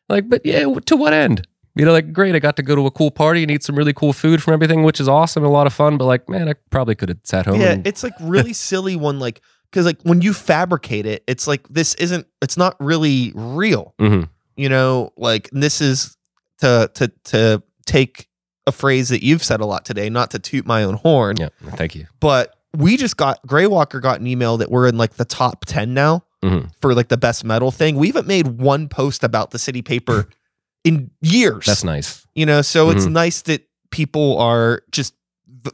Like, 0.09 0.29
but 0.29 0.43
yeah, 0.45 0.63
to 0.87 0.95
what 0.97 1.13
end? 1.13 1.45
You 1.75 1.85
know, 1.85 1.93
like 1.93 2.11
great, 2.11 2.35
I 2.35 2.39
got 2.39 2.55
to 2.57 2.63
go 2.63 2.75
to 2.75 2.85
a 2.85 2.91
cool 2.91 3.11
party 3.11 3.43
and 3.43 3.49
eat 3.51 3.63
some 3.63 3.77
really 3.77 3.93
cool 3.93 4.11
food 4.13 4.43
from 4.43 4.53
everything, 4.53 4.83
which 4.83 4.99
is 4.99 5.07
awesome, 5.07 5.43
and 5.43 5.49
a 5.49 5.53
lot 5.53 5.67
of 5.67 5.73
fun. 5.73 5.97
But 5.97 6.05
like, 6.05 6.27
man, 6.27 6.49
I 6.49 6.53
probably 6.69 6.95
could 6.95 7.09
have 7.09 7.19
sat 7.23 7.45
home. 7.45 7.61
Yeah, 7.61 7.71
and, 7.71 7.87
it's 7.87 8.03
like 8.03 8.13
really 8.19 8.53
silly 8.69 8.95
when 8.97 9.19
like 9.19 9.41
because 9.71 9.85
like 9.85 10.01
when 10.03 10.21
you 10.21 10.33
fabricate 10.33 11.05
it, 11.05 11.23
it's 11.27 11.47
like 11.47 11.67
this 11.69 11.95
isn't. 11.95 12.27
It's 12.41 12.57
not 12.57 12.75
really 12.79 13.31
real. 13.35 13.93
Mhm. 13.99 14.27
You 14.57 14.67
know, 14.69 15.13
like 15.15 15.49
this 15.53 15.79
is 15.81 16.17
to 16.59 16.91
to 16.95 17.07
to 17.25 17.63
take 17.85 18.27
a 18.67 18.71
phrase 18.71 19.09
that 19.09 19.23
you've 19.23 19.43
said 19.43 19.59
a 19.61 19.65
lot 19.65 19.85
today, 19.85 20.09
not 20.09 20.31
to 20.31 20.39
toot 20.39 20.65
my 20.65 20.83
own 20.83 20.95
horn. 20.95 21.37
yeah, 21.37 21.49
thank 21.77 21.95
you. 21.95 22.05
but 22.19 22.55
we 22.77 22.95
just 22.95 23.17
got 23.17 23.45
Graywalker 23.47 24.01
got 24.01 24.19
an 24.21 24.27
email 24.27 24.55
that 24.57 24.69
we're 24.71 24.87
in 24.87 24.97
like 24.97 25.15
the 25.15 25.25
top 25.25 25.65
10 25.65 25.93
now 25.93 26.23
Mhm. 26.43 26.69
for 26.79 26.93
like 26.93 27.09
the 27.09 27.17
best 27.17 27.43
metal 27.43 27.69
thing. 27.71 27.95
We 27.97 28.07
haven't 28.07 28.27
made 28.27 28.47
one 28.59 28.87
post 28.87 29.23
about 29.25 29.51
the 29.51 29.59
city 29.59 29.81
paper 29.81 30.27
in 30.83 31.11
years. 31.21 31.65
That's 31.65 31.83
nice. 31.83 32.25
You 32.35 32.45
know, 32.45 32.61
so 32.61 32.89
it's 32.89 33.05
Mhm. 33.05 33.11
nice 33.11 33.41
that 33.43 33.67
people 33.91 34.37
are 34.39 34.81
just 34.91 35.13
v- 35.47 35.71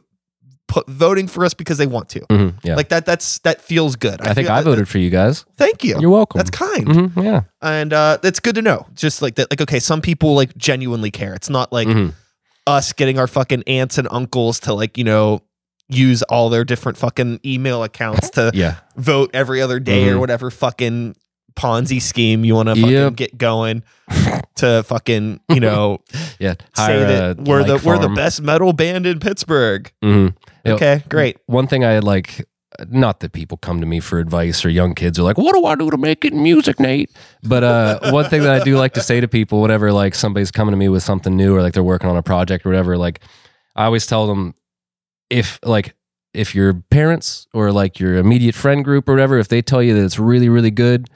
put, 0.66 0.88
voting 0.88 1.26
for 1.28 1.44
us 1.44 1.54
because 1.54 1.78
they 1.78 1.86
want 1.86 2.08
to. 2.10 2.20
Mhm, 2.20 2.54
Yeah, 2.62 2.74
Like 2.74 2.88
that 2.90 3.06
that's 3.06 3.38
that 3.40 3.62
feels 3.62 3.96
good. 3.96 4.20
I, 4.20 4.34
think 4.34 4.48
feel- 4.48 4.56
I 4.56 4.62
voted 4.62 4.88
for 4.88 4.98
you 4.98 5.08
guys. 5.10 5.44
Thank 5.56 5.84
you. 5.84 5.96
You're 6.00 6.10
welcome. 6.10 6.38
That's 6.38 6.50
kind. 6.50 6.86
Mhm, 6.86 7.24
yeah. 7.24 7.42
And 7.62 7.92
uh 7.92 8.18
that's 8.22 8.40
good 8.40 8.54
to 8.56 8.62
know. 8.62 8.86
Just 8.94 9.22
like 9.22 9.36
that 9.36 9.50
like 9.50 9.60
okay, 9.60 9.78
some 9.80 10.00
people 10.00 10.34
like 10.34 10.56
genuinely 10.56 11.10
care. 11.10 11.32
It's 11.34 11.48
not 11.50 11.72
like 11.72 11.88
Mhm. 11.88 12.12
us 12.66 12.92
getting 12.92 13.18
our 13.18 13.26
fucking 13.28 13.62
aunts 13.66 13.96
and 13.98 14.06
uncles 14.10 14.60
to 14.60 14.74
like, 14.74 14.98
you 14.98 15.04
know, 15.04 15.40
use 15.88 16.22
all 16.24 16.50
their 16.50 16.64
different 16.64 16.98
fucking 16.98 17.40
email 17.46 17.82
accounts 17.82 18.28
to 18.30 18.50
Yeah. 18.52 18.74
vote 18.96 19.30
every 19.32 19.62
other 19.62 19.80
day 19.80 20.08
or 20.08 20.16
Mhm. 20.16 20.20
whatever 20.20 20.50
fucking 20.50 21.14
Ponzi 21.58 22.00
scheme 22.00 22.44
you 22.44 22.54
want 22.54 22.68
to 22.68 22.76
fucking 22.76 22.90
Yep. 22.92 23.16
get 23.16 23.36
going 23.38 23.82
to 24.56 24.82
fucking, 24.84 25.40
you 25.48 25.60
know, 25.60 25.98
Yeah. 26.38 26.54
say 26.76 27.04
that 27.04 27.36
we're 27.38 27.64
the 27.64 27.82
we're 27.84 27.98
the 27.98 28.08
best 28.08 28.40
metal 28.42 28.72
band 28.72 29.06
in 29.06 29.18
Pittsburgh. 29.18 29.90
hmm 30.02 30.28
Yep. 30.64 30.74
Okay, 30.76 31.02
great. 31.08 31.38
One 31.46 31.66
thing 31.66 31.84
I 31.84 31.98
like, 32.00 32.44
not 32.88 33.20
that 33.20 33.32
people 33.32 33.56
come 33.56 33.80
to 33.80 33.86
me 33.86 33.98
for 34.00 34.18
advice 34.18 34.64
or 34.64 34.68
young 34.68 34.94
kids 34.94 35.18
are 35.18 35.22
like, 35.22 35.38
what 35.38 35.54
do 35.54 35.64
I 35.64 35.74
do 35.74 35.90
to 35.90 35.96
make 35.96 36.24
it 36.24 36.32
in 36.32 36.42
music, 36.42 36.78
Nate? 36.78 37.10
But 37.42 37.64
uh, 37.64 37.98
one 38.12 38.26
thing 38.26 38.42
that 38.42 38.60
I 38.60 38.62
do 38.62 38.76
like 38.76 38.92
to 38.94 39.00
say 39.00 39.20
to 39.20 39.26
people, 39.28 39.60
whenever 39.62 39.92
like 39.92 40.14
somebody's 40.14 40.50
coming 40.50 40.72
to 40.72 40.76
me 40.76 40.88
with 40.88 41.02
something 41.02 41.34
new 41.36 41.56
or 41.56 41.62
like 41.62 41.72
they're 41.72 41.82
working 41.82 42.08
on 42.10 42.16
a 42.16 42.22
project 42.22 42.64
or 42.66 42.68
whatever, 42.68 42.96
like 42.98 43.20
I 43.74 43.84
always 43.86 44.06
tell 44.06 44.26
them 44.26 44.54
if 45.30 45.58
like 45.64 45.94
if 46.34 46.54
your 46.54 46.74
parents 46.74 47.46
or 47.54 47.72
like 47.72 47.98
your 47.98 48.16
immediate 48.16 48.54
friend 48.54 48.84
group 48.84 49.08
or 49.08 49.12
whatever, 49.12 49.38
if 49.38 49.48
they 49.48 49.62
tell 49.62 49.82
you 49.82 49.94
that 49.94 50.04
it's 50.04 50.18
really, 50.18 50.48
really 50.48 50.70
good, 50.70 51.08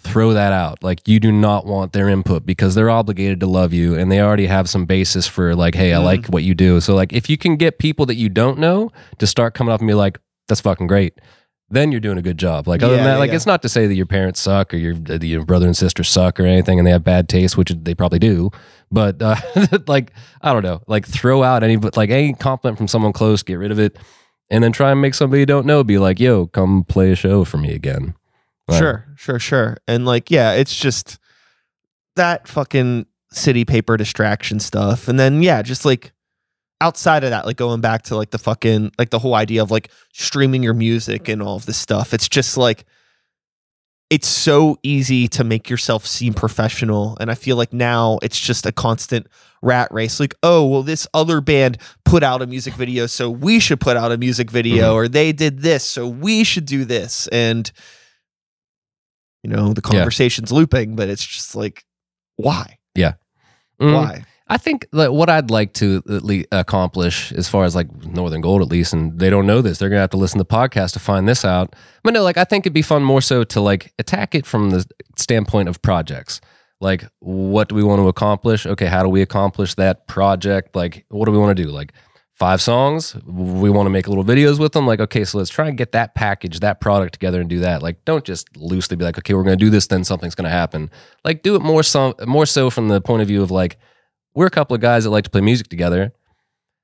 throw 0.00 0.32
that 0.32 0.52
out. 0.52 0.82
Like 0.82 1.06
you 1.06 1.20
do 1.20 1.30
not 1.30 1.66
want 1.66 1.92
their 1.92 2.08
input 2.08 2.44
because 2.46 2.74
they're 2.74 2.90
obligated 2.90 3.40
to 3.40 3.46
love 3.46 3.72
you 3.72 3.94
and 3.94 4.10
they 4.10 4.20
already 4.20 4.46
have 4.46 4.68
some 4.68 4.86
basis 4.86 5.26
for 5.26 5.54
like, 5.54 5.74
hey, 5.74 5.92
I 5.94 5.98
Mhm. 5.98 6.04
like 6.04 6.26
what 6.26 6.42
you 6.42 6.54
do. 6.54 6.80
So 6.80 6.94
like 6.94 7.12
if 7.12 7.28
you 7.30 7.36
can 7.38 7.56
get 7.56 7.78
people 7.78 8.06
that 8.06 8.16
you 8.16 8.28
don't 8.28 8.58
know 8.58 8.90
to 9.18 9.26
start 9.26 9.54
coming 9.54 9.72
up 9.72 9.80
and 9.80 9.88
be 9.88 9.94
like, 9.94 10.18
that's 10.48 10.60
fucking 10.60 10.86
great. 10.86 11.20
Then 11.72 11.92
you're 11.92 12.00
doing 12.00 12.18
a 12.18 12.22
good 12.22 12.38
job. 12.38 12.66
Like 12.66 12.82
other 12.82 12.94
Yeah, 12.94 12.96
than 12.96 13.04
that, 13.06 13.12
yeah, 13.12 13.18
like 13.18 13.30
yeah. 13.30 13.36
it's 13.36 13.46
not 13.46 13.62
to 13.62 13.68
say 13.68 13.86
that 13.86 13.94
your 13.94 14.06
parents 14.06 14.40
suck 14.40 14.74
or 14.74 14.76
your 14.76 14.94
your 15.22 15.44
brother 15.44 15.66
and 15.66 15.76
sister 15.76 16.02
suck 16.02 16.40
or 16.40 16.44
anything, 16.44 16.78
and 16.80 16.86
they 16.86 16.90
have 16.90 17.04
bad 17.04 17.28
taste, 17.28 17.56
which 17.56 17.70
they 17.84 17.94
probably 17.94 18.18
do. 18.18 18.50
But 18.90 19.22
uh, 19.22 19.36
like 19.86 20.12
I 20.42 20.52
don't 20.52 20.64
know, 20.64 20.80
like 20.88 21.06
throw 21.06 21.44
out 21.44 21.62
any 21.62 21.76
but 21.76 21.96
like 21.96 22.10
any 22.10 22.32
compliment 22.34 22.76
from 22.76 22.88
someone 22.88 23.12
close, 23.12 23.44
get 23.44 23.54
rid 23.54 23.70
of 23.70 23.78
it, 23.78 23.96
and 24.50 24.64
then 24.64 24.72
try 24.72 24.90
and 24.90 25.00
make 25.00 25.14
somebody 25.14 25.40
you 25.40 25.46
don't 25.46 25.64
know 25.64 25.84
be 25.84 25.98
like, 25.98 26.18
"Yo, 26.18 26.46
come 26.48 26.82
play 26.82 27.12
a 27.12 27.14
show 27.14 27.44
for 27.44 27.58
me 27.58 27.72
again." 27.72 28.14
Like, 28.70 28.78
Sure, 28.78 29.06
sure, 29.16 29.38
sure. 29.38 29.76
And 29.86 30.06
like, 30.06 30.30
yeah, 30.30 30.52
it's 30.52 30.74
just 30.76 31.18
that 32.16 32.48
fucking 32.48 33.06
city 33.32 33.64
paper 33.64 33.96
distraction 33.96 34.58
stuff. 34.60 35.08
And 35.08 35.18
then 35.18 35.42
yeah, 35.42 35.62
just 35.62 35.84
like 35.84 36.12
outside 36.80 37.24
of 37.24 37.30
that, 37.30 37.46
like 37.46 37.56
going 37.56 37.80
back 37.80 38.02
to 38.04 38.16
like 38.16 38.30
the 38.30 38.38
fucking 38.38 38.92
like 38.98 39.10
the 39.10 39.18
whole 39.18 39.34
idea 39.34 39.62
of 39.62 39.70
like 39.70 39.90
streaming 40.12 40.62
your 40.62 40.74
music 40.74 41.28
and 41.28 41.42
all 41.42 41.56
of 41.56 41.66
this 41.66 41.76
stuff. 41.76 42.12
It's 42.14 42.28
just 42.28 42.56
like 42.56 42.84
it's 44.08 44.26
so 44.26 44.76
easy 44.82 45.28
to 45.28 45.44
make 45.44 45.70
yourself 45.70 46.04
seem 46.04 46.34
professional. 46.34 47.16
And 47.20 47.30
I 47.30 47.34
feel 47.36 47.56
like 47.56 47.72
now 47.72 48.18
it's 48.22 48.40
just 48.40 48.66
a 48.66 48.72
constant 48.72 49.28
rat 49.62 49.86
race. 49.92 50.18
Like, 50.18 50.34
oh, 50.42 50.66
well, 50.66 50.82
this 50.82 51.06
other 51.14 51.40
band 51.40 51.78
put 52.04 52.24
out 52.24 52.42
a 52.42 52.46
music 52.48 52.74
video, 52.74 53.06
so 53.06 53.30
we 53.30 53.60
should 53.60 53.78
put 53.78 53.96
out 53.96 54.10
a 54.10 54.18
music 54.18 54.50
video, 54.50 54.90
Mhm. 54.90 54.94
or 54.94 55.06
they 55.06 55.30
did 55.30 55.60
this, 55.60 55.84
so 55.84 56.08
we 56.08 56.42
should 56.42 56.66
do 56.66 56.84
this. 56.84 57.28
And 57.28 57.70
you 59.42 59.50
know, 59.50 59.72
the 59.72 59.82
Yeah. 59.84 59.98
conversation's 59.98 60.52
looping, 60.52 60.96
but 60.96 61.08
it's 61.08 61.24
just 61.26 61.54
like, 61.54 61.84
why? 62.36 62.76
Mm. 62.96 63.94
Why? 63.94 64.24
I 64.46 64.58
think 64.58 64.86
like 64.92 65.10
what 65.10 65.30
I'd 65.30 65.50
like 65.50 65.72
to 65.74 66.02
at 66.10 66.22
least 66.22 66.48
accomplish, 66.52 67.32
as 67.32 67.48
far 67.48 67.64
as 67.64 67.74
like 67.74 67.88
Northern 68.04 68.40
Gold, 68.42 68.60
at 68.62 68.68
least, 68.68 68.92
and 68.92 69.18
they 69.18 69.30
don't 69.30 69.46
know 69.46 69.62
this, 69.62 69.78
they're 69.78 69.88
gonna 69.88 70.00
have 70.02 70.10
to 70.10 70.16
listen 70.18 70.38
to 70.38 70.44
the 70.44 70.54
podcast 70.54 70.92
to 70.94 70.98
find 70.98 71.26
this 71.28 71.44
out. 71.44 71.74
But 72.02 72.12
no, 72.12 72.22
like 72.22 72.36
I 72.36 72.44
think 72.44 72.66
it'd 72.66 72.74
be 72.74 72.82
fun 72.82 73.02
more 73.02 73.22
so 73.22 73.42
to 73.44 73.60
like 73.60 73.92
attack 73.98 74.34
it 74.34 74.44
from 74.44 74.68
the 74.70 74.84
standpoint 75.16 75.68
of 75.70 75.80
projects. 75.80 76.40
Like, 76.80 77.04
what 77.20 77.68
do 77.68 77.74
we 77.74 77.82
want 77.82 78.00
to 78.00 78.08
accomplish? 78.08 78.66
Okay, 78.66 78.86
how 78.86 79.02
do 79.02 79.08
we 79.08 79.22
accomplish 79.22 79.74
that 79.76 80.06
project? 80.06 80.74
Like, 80.76 81.04
what 81.10 81.26
do 81.26 81.32
we 81.32 81.38
want 81.38 81.56
to 81.56 81.62
do? 81.62 81.70
Like 81.70 81.92
five 82.40 82.60
songs? 82.60 83.14
We 83.26 83.70
want 83.70 83.86
to 83.86 83.90
make 83.90 84.08
little 84.08 84.24
videos 84.24 84.58
with 84.58 84.72
them. 84.72 84.86
Like, 84.86 84.98
okay, 84.98 85.24
so 85.24 85.38
let's 85.38 85.50
try 85.50 85.68
and 85.68 85.76
get 85.78 85.92
that 85.92 86.14
package, 86.14 86.60
that 86.60 86.80
product 86.80 87.12
together, 87.12 87.40
and 87.40 87.48
do 87.48 87.60
that. 87.60 87.82
Like, 87.82 88.04
don't 88.06 88.24
just 88.24 88.56
loosely 88.56 88.96
be 88.96 89.04
like, 89.04 89.18
okay, 89.18 89.34
we're 89.34 89.44
gonna 89.44 89.56
do 89.56 89.70
this, 89.70 89.86
then 89.86 90.02
something's 90.02 90.34
gonna 90.34 90.48
happen. 90.48 90.90
Like, 91.24 91.42
do 91.42 91.54
it 91.54 91.62
more 91.62 91.84
so 91.84 92.14
more 92.26 92.46
so 92.46 92.70
from 92.70 92.88
the 92.88 93.00
point 93.00 93.22
of 93.22 93.28
view 93.28 93.42
of 93.42 93.50
like 93.50 93.78
we're 94.34 94.46
a 94.46 94.50
couple 94.50 94.74
of 94.74 94.80
guys 94.80 95.04
that 95.04 95.10
like 95.10 95.24
to 95.24 95.30
play 95.30 95.42
music 95.42 95.68
together. 95.68 96.12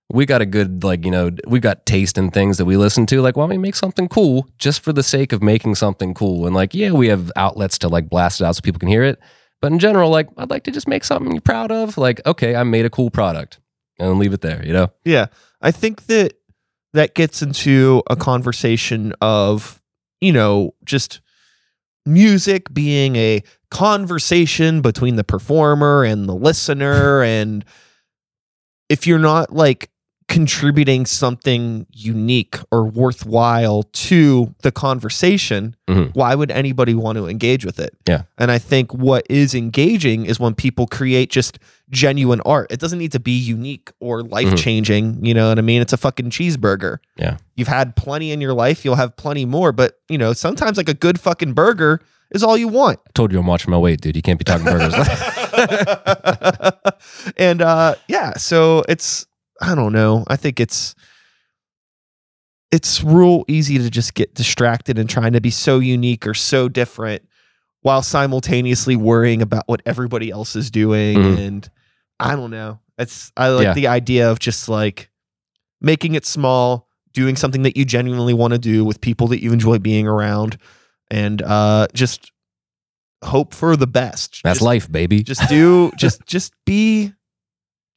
We 0.09 0.25
got 0.25 0.41
a 0.41 0.47
good 0.47 0.85
like 0.85 1.05
you 1.05 1.11
know 1.11 1.31
we 1.49 1.59
got 1.59 1.87
taste 1.87 2.17
in 2.19 2.31
things 2.31 2.59
that 2.59 2.67
we 2.67 2.77
listen 2.77 3.07
to. 3.07 3.21
Like, 3.23 3.37
why 3.37 3.43
don't 3.43 3.51
we 3.51 3.59
make 3.59 3.75
something 3.75 4.09
cool 4.09 4.49
just 4.59 4.83
for 4.83 4.93
the 4.93 5.03
sake 5.03 5.33
of 5.33 5.43
making 5.43 5.75
something 5.75 6.15
cool? 6.15 6.47
And 6.47 6.55
like, 6.55 6.75
yeah, 6.75 6.93
we 6.93 7.09
have 7.09 7.33
outlets 7.35 7.79
to 7.79 7.89
like 7.89 8.09
blast 8.09 8.41
it 8.41 8.45
out 8.45 8.55
so 8.55 8.61
people 8.61 8.79
can 8.79 8.89
hear 8.89 9.03
it. 9.03 9.19
But 9.63 9.73
in 9.73 9.79
general, 9.79 10.11
like 10.11 10.29
I'd 10.37 10.51
like 10.51 10.65
to 10.65 10.71
just 10.71 10.87
make 10.87 11.03
something 11.03 11.33
you're 11.33 11.41
proud 11.41 11.73
of. 11.73 11.97
Like, 11.97 12.21
okay, 12.27 12.55
I 12.55 12.63
made 12.63 12.85
a 12.85 12.91
cool 12.91 13.11
product, 13.11 13.59
and 13.99 14.19
leave 14.19 14.33
it 14.33 14.41
there. 14.41 14.65
You 14.65 14.73
know? 14.73 14.89
Yeah. 15.05 15.27
I 15.63 15.71
think 15.71 16.07
that 16.07 16.35
that 16.93 17.15
gets 17.15 17.43
into 17.43 18.03
a 18.09 18.17
conversation 18.17 19.13
of, 19.21 19.81
you 20.21 20.33
know, 20.33 20.75
just 20.85 21.21
music 22.07 22.73
being 22.73 23.17
a 23.17 23.43
conversation 23.71 24.81
between 24.81 25.17
the 25.17 25.25
performer 25.25 26.05
and 26.05 26.29
the 26.29 26.35
listener. 26.35 27.23
and 27.25 27.65
if 28.89 29.07
you're 29.07 29.19
not 29.19 29.53
like 29.53 29.91
contributing 30.29 31.07
something 31.07 31.87
unique 31.93 32.57
or 32.73 32.85
worthwhile 32.85 33.85
to 33.93 34.55
the 34.63 34.73
conversation, 34.73 35.77
Mhm. 35.89 36.15
why 36.15 36.35
would 36.35 36.51
anybody 36.51 36.95
want 36.95 37.17
to 37.17 37.27
engage 37.29 37.65
with 37.65 37.79
it? 37.79 37.95
Yeah. 38.09 38.23
And 38.39 38.51
I 38.51 38.59
think 38.59 38.93
what 38.93 39.25
is 39.31 39.55
engaging 39.55 40.27
is 40.27 40.41
when 40.41 40.55
people 40.55 40.87
create 40.87 41.31
just 41.31 41.59
genuine 41.91 42.41
art. 42.45 42.71
It 42.73 42.81
doesn't 42.81 42.99
need 42.99 43.13
to 43.13 43.21
be 43.21 43.33
unique 43.39 43.93
or 44.01 44.23
life 44.23 44.57
changing. 44.57 45.25
You 45.25 45.35
know 45.35 45.49
what 45.51 45.59
I 45.59 45.63
mean? 45.63 45.83
It's 45.83 45.93
a 45.93 45.97
fucking 45.97 46.31
cheeseburger. 46.31 46.99
Yeah. 47.17 47.37
You've 47.55 47.69
had 47.69 47.95
plenty 47.97 48.33
in 48.33 48.41
your 48.41 48.55
life, 48.55 48.85
you'll 48.85 48.97
have 48.97 49.17
plenty 49.17 49.45
more. 49.45 49.73
But, 49.73 50.01
you 50.09 50.19
know, 50.19 50.33
sometimes 50.33 50.77
like 50.77 50.89
a 50.89 50.95
good 50.95 51.21
fucking 51.21 51.53
burger 51.53 52.01
is 52.33 52.43
all 52.43 52.57
you 52.57 52.69
want. 52.69 52.99
I 53.07 53.11
told 53.15 53.33
you 53.33 53.39
I'm 53.39 53.47
watching 53.47 53.71
my 53.71 53.79
weight, 53.79 54.01
dude. 54.01 54.17
You 54.17 54.23
can't 54.23 54.39
be 54.39 54.45
talking 54.45 54.65
burgers. 54.65 54.95
and 57.37 57.63
uh 57.63 57.95
yeah, 58.09 58.35
so 58.35 58.83
it's 58.89 59.27
I 59.61 59.75
don't 59.75 59.93
know. 59.93 60.25
I 60.29 60.37
think 60.37 60.61
it's 60.61 60.95
it's 62.73 63.03
real 63.03 63.45
easy 63.49 63.79
to 63.79 63.89
just 63.91 64.15
get 64.15 64.35
distracted 64.35 64.99
and 64.99 65.09
trying 65.09 65.33
to 65.35 65.41
be 65.41 65.51
so 65.51 65.79
unique 65.79 66.27
or 66.27 66.35
so 66.35 66.69
different 66.69 67.23
while 67.83 68.03
simultaneously 68.03 68.97
worrying 68.97 69.41
about 69.41 69.63
what 69.67 69.81
everybody 69.87 70.31
else 70.31 70.57
is 70.57 70.71
doing 70.71 71.17
Mhm. 71.19 71.47
and 71.47 71.71
I 72.21 72.35
don't 72.37 72.51
know. 72.51 72.81
It's 72.99 73.31
I 73.37 73.49
like 73.49 73.65
Yeah. 73.65 73.75
the 73.75 73.87
idea 73.89 74.31
of 74.31 74.39
just 74.39 74.69
like 74.69 75.11
making 75.81 76.15
it 76.15 76.25
small, 76.25 76.89
doing 77.13 77.37
something 77.37 77.63
that 77.63 77.77
you 77.77 77.85
genuinely 77.85 78.35
want 78.35 78.53
to 78.55 78.59
do 78.59 78.85
with 78.85 79.01
people 79.01 79.27
that 79.29 79.43
you 79.43 79.53
enjoy 79.53 79.79
being 79.79 80.07
around 80.07 80.59
and 81.11 81.43
uh 81.43 81.87
just 81.95 82.33
hope 83.25 83.55
for 83.55 83.77
the 83.77 83.87
best. 83.87 84.41
That's 84.45 84.59
Just- 84.59 84.65
life, 84.65 84.91
baby. 84.91 85.23
just 85.23 85.49
do 85.49 85.91
just 85.99 86.25
just 86.27 86.53
be 86.65 87.13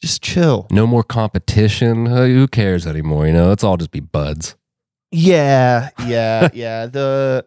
just 0.01 0.21
chill 0.21 0.67
no 0.71 0.85
more 0.87 1.03
competition. 1.03 2.05
Who 2.05 2.47
cares 2.47 2.85
anymore? 2.87 3.27
You 3.27 3.33
know, 3.33 3.47
let's 3.49 3.63
all 3.63 3.77
just 3.77 3.91
be 3.91 3.99
buds. 4.01 4.55
yeah 5.11 5.89
yeah 6.05 6.49
yeah 6.53 6.85
the 6.85 7.43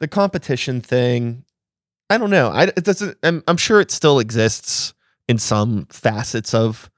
the 0.00 0.08
competition 0.08 0.80
thing 0.80 1.44
i 2.08 2.16
don't 2.16 2.30
know 2.30 2.48
i 2.48 2.62
it 2.64 2.82
doesn't 2.84 3.18
I'm, 3.22 3.42
I'm 3.46 3.58
sure 3.58 3.78
it 3.80 3.90
still 3.90 4.20
exists 4.20 4.94
in 5.28 5.38
some 5.38 5.86
facets 5.90 6.54
of 6.54 6.90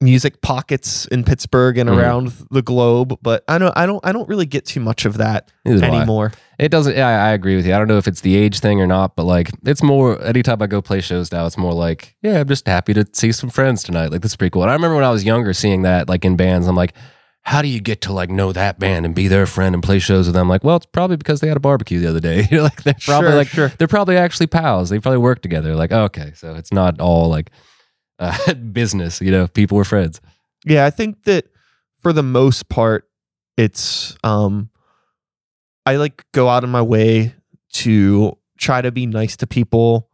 music 0.00 0.42
pockets 0.42 1.06
in 1.06 1.22
pittsburgh 1.22 1.78
and 1.78 1.88
Mhm. 1.88 1.96
around 1.96 2.32
the 2.50 2.60
globe 2.60 3.16
but 3.22 3.44
i 3.46 3.56
don't 3.56 3.72
i 3.78 3.86
don't 3.86 4.04
i 4.04 4.10
don't 4.10 4.28
really 4.28 4.46
get 4.46 4.64
too 4.66 4.80
much 4.80 5.04
of 5.04 5.18
that 5.18 5.48
anymore 5.64 6.32
It 6.58 6.70
doesn't. 6.70 6.96
Yeah, 6.96 7.08
I 7.08 7.30
agree 7.30 7.56
with 7.56 7.66
you. 7.66 7.74
I 7.74 7.78
don't 7.78 7.88
know 7.88 7.98
if 7.98 8.06
it's 8.06 8.20
the 8.20 8.36
age 8.36 8.60
thing 8.60 8.80
or 8.80 8.86
not, 8.86 9.16
but 9.16 9.24
like, 9.24 9.50
it's 9.64 9.82
more. 9.82 10.22
Anytime 10.24 10.62
I 10.62 10.68
go 10.68 10.80
play 10.80 11.00
shows 11.00 11.32
now, 11.32 11.44
it's 11.44 11.58
more 11.58 11.72
like, 11.72 12.14
yeah, 12.22 12.38
I'm 12.38 12.46
just 12.46 12.68
happy 12.68 12.94
to 12.94 13.04
see 13.12 13.32
some 13.32 13.50
friends 13.50 13.82
tonight. 13.82 14.12
Like, 14.12 14.20
this 14.20 14.30
is 14.30 14.36
pretty 14.36 14.50
cool. 14.50 14.62
And 14.62 14.70
I 14.70 14.74
remember 14.74 14.94
when 14.94 15.02
I 15.02 15.10
was 15.10 15.24
younger, 15.24 15.52
seeing 15.54 15.82
that 15.82 16.08
like 16.08 16.24
in 16.24 16.36
bands. 16.36 16.68
I'm 16.68 16.76
like, 16.76 16.94
how 17.44 17.60
do 17.60 17.68
you 17.68 17.80
get 17.80 18.02
to 18.02 18.12
like 18.12 18.30
know 18.30 18.52
that 18.52 18.78
band 18.78 19.04
and 19.04 19.14
be 19.14 19.26
their 19.28 19.46
friend 19.46 19.74
and 19.74 19.82
play 19.82 19.98
shows 19.98 20.26
with 20.26 20.34
them? 20.34 20.48
Like, 20.48 20.62
well, 20.62 20.76
it's 20.76 20.86
probably 20.86 21.16
because 21.16 21.40
they 21.40 21.48
had 21.48 21.56
a 21.56 21.60
barbecue 21.60 21.98
the 22.00 22.08
other 22.08 22.20
day. 22.20 22.46
You're 22.50 22.62
like, 22.62 22.82
they're 22.84 22.94
probably 23.00 23.30
Sure, 23.30 23.36
like, 23.36 23.48
sure. 23.48 23.68
they're 23.78 23.88
probably 23.88 24.16
actually 24.16 24.46
pals. 24.46 24.90
They 24.90 24.98
probably 25.00 25.18
work 25.18 25.42
together. 25.42 25.74
Like, 25.74 25.90
okay, 25.92 26.32
so 26.36 26.54
it's 26.54 26.72
not 26.72 27.00
all 27.00 27.28
like 27.28 27.50
uh, 28.18 28.54
business. 28.72 29.20
You 29.20 29.32
know, 29.32 29.48
people 29.48 29.76
were 29.76 29.84
friends. 29.84 30.20
Yeah, 30.64 30.86
I 30.86 30.90
think 30.90 31.24
that 31.24 31.46
for 32.00 32.12
the 32.12 32.22
most 32.22 32.68
part, 32.68 33.08
it's 33.56 34.16
um 34.22 34.70
I 35.84 35.96
like 35.96 36.24
go 36.32 36.48
out 36.48 36.62
of 36.64 36.70
my 36.70 36.82
way 36.82 37.34
to 37.72 38.38
try 38.56 38.80
to 38.82 38.92
be 38.92 39.06
nice 39.06 39.36
to 39.38 39.46
people. 39.48 40.08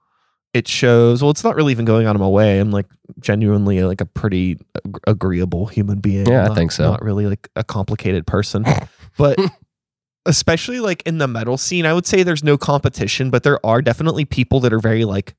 It 0.54 0.66
shows 0.66 1.22
well, 1.22 1.30
it's 1.30 1.44
not 1.44 1.56
really 1.56 1.72
even 1.72 1.84
going 1.84 2.06
out 2.06 2.16
of 2.16 2.20
my 2.20 2.28
way. 2.28 2.58
I'm 2.58 2.70
like 2.70 2.86
genuinely 3.20 3.82
like 3.82 4.00
a 4.00 4.06
pretty 4.06 4.58
ag- 4.84 4.98
agreeable 5.06 5.66
human 5.66 6.00
being. 6.00 6.26
Yeah, 6.26 6.50
I 6.50 6.54
think 6.54 6.72
so. 6.72 6.90
Not 6.90 7.02
really 7.02 7.26
like 7.26 7.48
a 7.54 7.62
complicated 7.62 8.26
person. 8.26 8.64
but 9.18 9.38
especially 10.26 10.80
like 10.80 11.02
in 11.04 11.18
the 11.18 11.28
metal 11.28 11.58
scene, 11.58 11.86
I 11.86 11.92
would 11.92 12.06
say 12.06 12.22
there's 12.22 12.44
no 12.44 12.56
competition, 12.56 13.30
but 13.30 13.42
there 13.42 13.64
are 13.64 13.82
definitely 13.82 14.24
people 14.24 14.60
that 14.60 14.72
are 14.72 14.80
very 14.80 15.04
like 15.04 15.34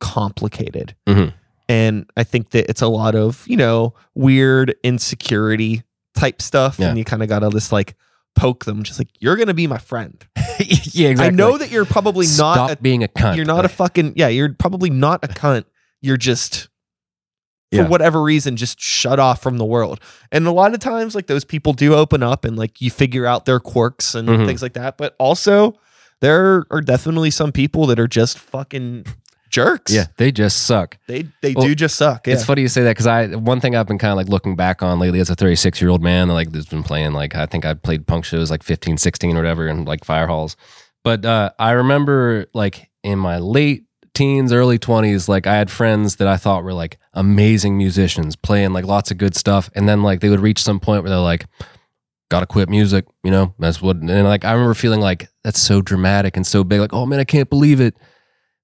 complicated. 0.00 0.94
Mhm. 1.06 1.32
And 1.68 2.08
I 2.16 2.22
think 2.22 2.50
that 2.50 2.70
it's 2.70 2.82
a 2.82 2.88
lot 2.88 3.14
of, 3.14 3.44
you 3.48 3.56
know, 3.56 3.94
weird 4.14 4.74
insecurity 4.84 5.82
type 6.14 6.40
stuff. 6.40 6.78
Yeah. 6.78 6.88
And 6.88 6.98
you 6.98 7.04
kind 7.04 7.22
of 7.22 7.28
got 7.28 7.42
all 7.42 7.50
this 7.50 7.72
like 7.72 7.94
poke 8.36 8.64
them, 8.64 8.82
just 8.84 9.00
like, 9.00 9.08
you're 9.18 9.34
going 9.36 9.48
to 9.48 9.54
be 9.54 9.66
my 9.66 9.78
friend. 9.78 10.24
yeah, 10.60 11.08
exactly. 11.08 11.26
I 11.26 11.30
know 11.30 11.58
that 11.58 11.70
you're 11.70 11.84
probably 11.84 12.26
Stop 12.26 12.56
not, 12.56 12.70
a, 12.70 12.76
being 12.76 13.02
a 13.02 13.08
cunt. 13.08 13.36
you're 13.36 13.44
not 13.44 13.64
a 13.64 13.68
fucking, 13.68 14.12
yeah, 14.16 14.28
you're 14.28 14.52
probably 14.54 14.90
not 14.90 15.24
a 15.24 15.28
cunt. 15.28 15.64
You're 16.02 16.16
just, 16.16 16.64
for 17.72 17.78
Yeah. 17.78 17.88
whatever 17.88 18.22
reason, 18.22 18.56
just 18.56 18.78
shut 18.80 19.18
off 19.18 19.42
from 19.42 19.58
the 19.58 19.64
world. 19.64 20.00
And 20.30 20.46
a 20.46 20.52
lot 20.52 20.72
of 20.74 20.80
times, 20.80 21.14
like 21.16 21.26
those 21.26 21.44
people 21.44 21.72
do 21.72 21.94
open 21.94 22.22
up 22.22 22.44
and 22.44 22.56
like 22.56 22.80
you 22.80 22.90
figure 22.90 23.26
out 23.26 23.44
their 23.44 23.58
quirks 23.58 24.14
and 24.14 24.28
Mhm. 24.28 24.46
things 24.46 24.62
like 24.62 24.74
that. 24.74 24.96
But 24.96 25.16
also, 25.18 25.74
there 26.20 26.64
are 26.70 26.80
definitely 26.80 27.30
some 27.30 27.50
people 27.52 27.86
that 27.86 27.98
are 27.98 28.06
just 28.08 28.38
fucking 28.38 29.04
jerks. 29.56 29.90
Yeah, 29.90 30.08
they 30.18 30.30
just 30.30 30.66
suck. 30.66 30.98
They 31.08 31.24
they 31.40 31.54
Well, 31.54 31.66
do 31.66 31.74
just 31.74 31.96
suck. 31.96 32.26
Yeah. 32.26 32.34
It's 32.34 32.44
funny 32.44 32.60
you 32.60 32.68
say 32.68 32.82
that 32.82 32.90
because 32.90 33.06
I 33.06 33.28
one 33.28 33.58
thing 33.58 33.74
I've 33.74 33.86
been 33.86 33.96
kind 33.96 34.10
of 34.10 34.18
like 34.18 34.28
looking 34.28 34.54
back 34.54 34.82
on 34.82 34.98
lately 34.98 35.18
as 35.18 35.30
a 35.30 35.34
36 35.34 35.80
year 35.80 35.88
old 35.88 36.02
man, 36.02 36.28
like 36.28 36.52
that's 36.52 36.66
been 36.66 36.82
playing 36.82 37.14
like 37.14 37.34
I 37.34 37.46
think 37.46 37.64
I 37.64 37.72
played 37.72 38.06
punk 38.06 38.26
shows 38.26 38.50
like 38.50 38.62
15, 38.62 38.98
16 38.98 39.34
or 39.34 39.40
whatever 39.40 39.66
in 39.66 39.86
like 39.86 40.04
fire 40.04 40.26
halls. 40.26 40.56
But 41.02 41.24
uh, 41.24 41.50
I 41.58 41.70
remember 41.70 42.46
like 42.52 42.90
in 43.02 43.18
my 43.18 43.38
late 43.38 43.84
teens, 44.12 44.52
early 44.52 44.78
20s, 44.78 45.26
like 45.26 45.46
I 45.46 45.54
had 45.56 45.70
friends 45.70 46.16
that 46.16 46.28
I 46.28 46.36
thought 46.36 46.62
were 46.62 46.74
like 46.74 46.98
amazing 47.14 47.78
musicians 47.78 48.36
playing 48.36 48.74
like 48.74 48.84
lots 48.84 49.10
of 49.10 49.16
good 49.16 49.34
stuff. 49.34 49.70
And 49.74 49.88
then 49.88 50.02
like 50.02 50.20
they 50.20 50.28
would 50.28 50.40
reach 50.40 50.62
some 50.62 50.80
point 50.80 51.02
where 51.02 51.10
they're 51.10 51.18
like, 51.18 51.46
gotta 52.30 52.46
quit 52.46 52.68
music, 52.68 53.06
you 53.24 53.30
know? 53.30 53.54
That's 53.58 53.80
what, 53.80 53.96
and 53.96 54.24
like 54.24 54.44
I 54.44 54.52
remember 54.52 54.74
feeling 54.74 55.00
like 55.00 55.28
that's 55.44 55.60
so 55.60 55.80
dramatic 55.80 56.36
and 56.36 56.46
so 56.46 56.62
big, 56.62 56.80
like, 56.80 56.92
oh 56.92 57.06
man, 57.06 57.20
I 57.20 57.24
can't 57.24 57.48
believe 57.48 57.80
it. 57.80 57.96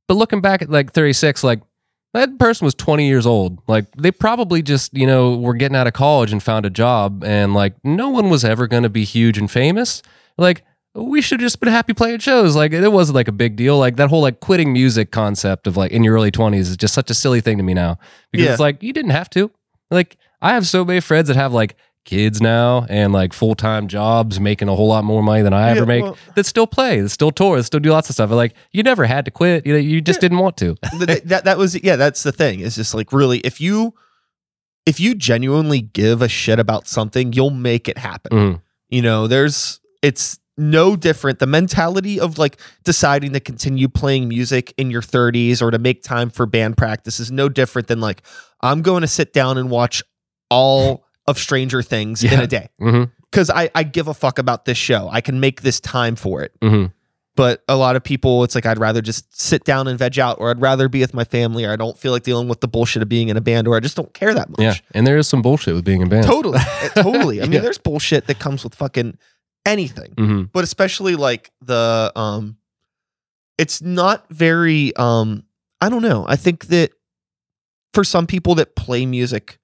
But 0.08 0.14
looking 0.14 0.40
back 0.40 0.62
at 0.62 0.70
like 0.70 0.92
36, 0.92 1.42
like 1.44 1.60
that 2.14 2.38
person 2.38 2.64
was 2.64 2.74
20 2.74 3.06
years 3.06 3.26
old. 3.26 3.58
Like 3.66 3.86
they 3.96 4.10
probably 4.10 4.62
just, 4.62 4.94
you 4.96 5.06
know, 5.06 5.36
were 5.36 5.54
getting 5.54 5.76
out 5.76 5.86
of 5.86 5.92
college 5.94 6.32
and 6.32 6.42
found 6.42 6.66
a 6.66 6.70
job 6.70 7.24
and 7.24 7.54
like 7.54 7.74
no 7.84 8.08
one 8.10 8.28
was 8.28 8.44
ever 8.44 8.66
going 8.66 8.82
to 8.82 8.88
be 8.90 9.04
huge 9.04 9.38
and 9.38 9.50
famous. 9.50 10.02
Like 10.36 10.64
we 10.94 11.22
should 11.22 11.40
have 11.40 11.46
just 11.46 11.58
been 11.60 11.70
happy 11.72 11.94
playing 11.94 12.18
shows. 12.18 12.54
Like 12.54 12.72
it 12.72 12.92
wasn't 12.92 13.14
like 13.16 13.28
a 13.28 13.32
big 13.32 13.56
deal. 13.56 13.78
Like 13.78 13.96
that 13.96 14.10
whole 14.10 14.20
like 14.20 14.40
quitting 14.40 14.72
music 14.74 15.10
concept 15.10 15.66
of 15.66 15.76
like 15.78 15.90
in 15.92 16.04
your 16.04 16.14
early 16.14 16.30
20s 16.30 16.58
is 16.60 16.76
just 16.76 16.92
such 16.92 17.08
a 17.10 17.14
silly 17.14 17.40
thing 17.40 17.56
to 17.56 17.62
me 17.62 17.72
now 17.72 17.98
because 18.30 18.44
Yeah. 18.44 18.50
it's 18.52 18.60
like 18.60 18.82
you 18.82 18.92
didn't 18.92 19.12
have 19.12 19.30
to. 19.30 19.50
Like 19.90 20.18
I 20.42 20.52
have 20.52 20.66
so 20.66 20.84
many 20.84 21.00
friends 21.00 21.28
that 21.28 21.36
have 21.36 21.52
like 21.54 21.76
kids 22.04 22.40
now 22.40 22.84
and 22.88 23.12
like 23.12 23.32
full-time 23.32 23.86
jobs 23.86 24.40
making 24.40 24.68
a 24.68 24.74
whole 24.74 24.88
lot 24.88 25.04
more 25.04 25.22
money 25.22 25.42
than 25.42 25.52
I 25.52 25.66
Yeah, 25.70 25.76
ever 25.76 25.86
make 25.86 26.02
well- 26.02 26.16
that 26.34 26.46
still 26.46 26.66
play, 26.66 27.00
that 27.00 27.08
still 27.10 27.30
tour, 27.30 27.56
that 27.56 27.64
still 27.64 27.80
do 27.80 27.90
lots 27.90 28.08
of 28.10 28.14
stuff. 28.14 28.30
But 28.30 28.36
like 28.36 28.54
you 28.72 28.82
never 28.82 29.04
had 29.04 29.24
to 29.26 29.30
quit. 29.30 29.64
You 29.66 29.72
know, 29.74 29.78
you 29.78 30.00
just 30.00 30.20
didn't 30.20 30.38
want 30.38 30.56
to. 30.58 30.76
That 31.24 31.42
that 31.44 31.58
was 31.58 31.80
yeah 31.82 31.96
that's 31.96 32.22
the 32.24 32.32
thing 32.32 32.60
it's 32.60 32.76
just 32.76 32.92
like 32.94 33.12
really 33.12 33.38
if 33.40 33.60
you 33.60 33.94
if 34.84 34.98
you 34.98 35.14
genuinely 35.14 35.80
give 35.80 36.22
a 36.22 36.28
shit 36.28 36.58
about 36.58 36.88
something 36.88 37.32
you'll 37.32 37.50
make 37.50 37.88
it 37.88 37.98
happen 37.98 38.32
Mhm. 38.32 38.60
you 38.88 39.00
know 39.02 39.26
there's 39.28 39.80
it's 40.02 40.38
no 40.58 40.96
different 40.96 41.38
the 41.38 41.46
mentality 41.46 42.18
of 42.20 42.36
like 42.36 42.58
deciding 42.84 43.32
to 43.32 43.40
continue 43.40 43.88
playing 43.88 44.28
music 44.28 44.74
in 44.76 44.90
your 44.90 45.00
30s 45.02 45.62
or 45.62 45.70
to 45.70 45.78
make 45.78 46.02
time 46.02 46.28
for 46.30 46.46
band 46.46 46.76
practice 46.76 47.20
is 47.20 47.30
no 47.30 47.48
different 47.48 47.86
than 47.88 48.00
like 48.00 48.22
i'm 48.60 48.82
going 48.82 49.00
to 49.02 49.06
sit 49.08 49.32
down 49.32 49.56
and 49.56 49.70
watch 49.70 50.02
all 50.50 51.01
of 51.26 51.38
stranger 51.38 51.82
things 51.82 52.24
in 52.24 52.38
a 52.40 52.46
day. 52.46 52.68
Because 53.30 53.48
I, 53.50 53.70
I 53.74 53.82
give 53.84 54.08
a 54.08 54.14
fuck 54.14 54.38
about 54.38 54.64
this 54.64 54.76
show. 54.78 55.08
I 55.10 55.20
can 55.20 55.40
make 55.40 55.62
this 55.62 55.80
time 55.80 56.16
for 56.16 56.42
it. 56.42 56.52
Mhm. 56.60 56.92
but 57.34 57.62
a 57.66 57.76
lot 57.76 57.96
of 57.96 58.04
people 58.04 58.44
it's 58.44 58.54
like 58.54 58.66
i'd 58.66 58.78
rather 58.78 59.00
just 59.00 59.24
sit 59.40 59.64
down 59.64 59.88
and 59.88 59.98
veg 59.98 60.18
out 60.18 60.38
or 60.38 60.50
i'd 60.50 60.60
rather 60.60 60.86
be 60.86 61.00
with 61.00 61.14
my 61.14 61.24
family 61.24 61.64
or 61.64 61.72
i 61.72 61.76
don't 61.76 61.96
feel 61.96 62.12
like 62.12 62.22
dealing 62.24 62.46
with 62.46 62.60
the 62.60 62.68
bullshit 62.68 63.00
of 63.02 63.08
being 63.08 63.30
in 63.30 63.38
a 63.38 63.40
band 63.40 63.66
or 63.66 63.74
i 63.74 63.80
just 63.80 63.96
don't 63.96 64.12
care 64.12 64.34
that 64.34 64.50
much. 64.50 64.60
Yeah, 64.60 64.74
and 64.94 65.06
there 65.06 65.16
is 65.16 65.26
some 65.26 65.40
bullshit 65.40 65.74
with 65.74 65.82
being 65.82 66.02
in 66.02 66.08
a 66.08 66.10
band. 66.10 66.26
totally 66.26 66.58
totally. 66.94 67.40
I 67.40 67.44
mean 67.44 67.52
Yeah. 67.54 67.60
there's 67.60 67.78
bullshit 67.78 68.26
that 68.26 68.38
comes 68.38 68.62
with 68.64 68.74
fucking 68.74 69.16
anything. 69.64 70.12
Hmm 70.18 70.42
but 70.52 70.62
especially 70.64 71.16
like 71.16 71.50
the 71.62 72.12
um 72.14 72.58
it's 73.56 73.80
not 73.80 74.26
very 74.28 74.94
um 74.96 75.44
i 75.80 75.88
don't 75.88 76.02
know. 76.02 76.26
I 76.28 76.36
think 76.36 76.66
that 76.66 76.90
for 77.94 78.04
some 78.04 78.26
people 78.26 78.54
that 78.56 78.76
play 78.76 79.06
music 79.06 79.58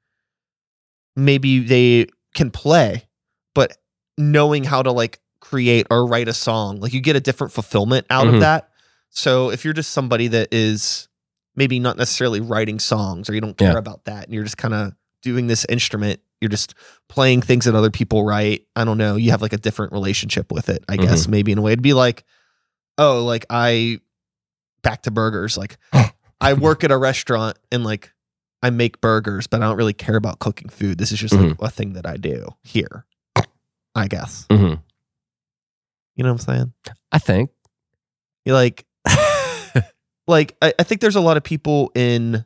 maybe 1.18 1.60
they 1.60 2.06
can 2.34 2.50
play 2.50 3.04
but 3.54 3.76
knowing 4.16 4.64
how 4.64 4.82
to 4.82 4.92
like 4.92 5.20
create 5.40 5.86
or 5.90 6.06
write 6.06 6.28
a 6.28 6.32
song 6.34 6.78
like 6.80 6.92
you 6.92 7.00
get 7.00 7.16
a 7.16 7.20
different 7.20 7.52
fulfillment 7.52 8.06
out 8.10 8.26
Mhm. 8.26 8.34
of 8.34 8.40
that 8.40 8.70
So 9.10 9.50
if 9.50 9.64
you're 9.64 9.72
just 9.74 9.90
somebody 9.92 10.28
that 10.28 10.48
is 10.52 11.08
maybe 11.56 11.80
not 11.80 11.96
necessarily 11.96 12.40
writing 12.40 12.78
songs 12.78 13.28
or 13.30 13.34
you 13.34 13.40
don't 13.40 13.56
care 13.56 13.72
Yeah. 13.72 13.78
about 13.78 14.04
that 14.04 14.24
and 14.26 14.34
you're 14.34 14.44
just 14.44 14.58
kind 14.58 14.74
of 14.74 14.92
doing 15.22 15.46
this 15.48 15.64
instrument, 15.68 16.20
you're 16.40 16.50
just 16.50 16.74
playing 17.08 17.40
things 17.42 17.64
that 17.64 17.74
other 17.74 17.90
people 17.90 18.22
write. 18.22 18.66
I 18.76 18.84
don't 18.84 18.98
know. 18.98 19.16
You 19.16 19.30
have 19.30 19.40
like 19.42 19.54
a 19.54 19.56
different 19.56 19.92
relationship 19.92 20.52
with 20.52 20.68
it, 20.68 20.84
I 20.88 20.96
guess, 20.98 21.26
maybe 21.26 21.50
in 21.52 21.58
a 21.58 21.62
way. 21.62 21.72
It'd 21.72 21.82
be 21.82 21.94
like, 21.94 22.24
oh, 22.98 23.24
like 23.24 23.46
I 23.50 24.00
back 24.82 25.02
to 25.02 25.10
burgers. 25.10 25.56
Like 25.56 25.78
I 26.40 26.52
work 26.52 26.84
at 26.84 26.90
a 26.92 26.96
restaurant 26.98 27.58
and 27.72 27.82
like 27.82 28.12
I 28.62 28.70
make 28.70 29.00
burgers, 29.00 29.46
but 29.46 29.62
I 29.62 29.66
don't 29.66 29.76
really 29.76 29.92
care 29.92 30.16
about 30.16 30.38
cooking 30.40 30.68
food. 30.68 30.98
This 30.98 31.12
is 31.12 31.18
just 31.20 31.34
like 31.34 31.56
a 31.60 31.70
thing 31.70 31.92
that 31.92 32.06
I 32.06 32.16
do 32.16 32.48
here, 32.62 33.06
I 33.94 34.08
guess. 34.08 34.46
hmm 34.50 34.74
You 36.16 36.24
know 36.24 36.32
what 36.32 36.48
I'm 36.48 36.54
saying? 36.56 36.72
I 37.12 37.18
think. 37.18 37.50
You 38.44 38.54
like, 38.54 38.84
like 40.26 40.56
I, 40.60 40.72
I 40.78 40.82
think 40.82 41.00
there's 41.00 41.16
a 41.16 41.20
lot 41.20 41.36
of 41.36 41.44
people 41.44 41.92
in 41.94 42.44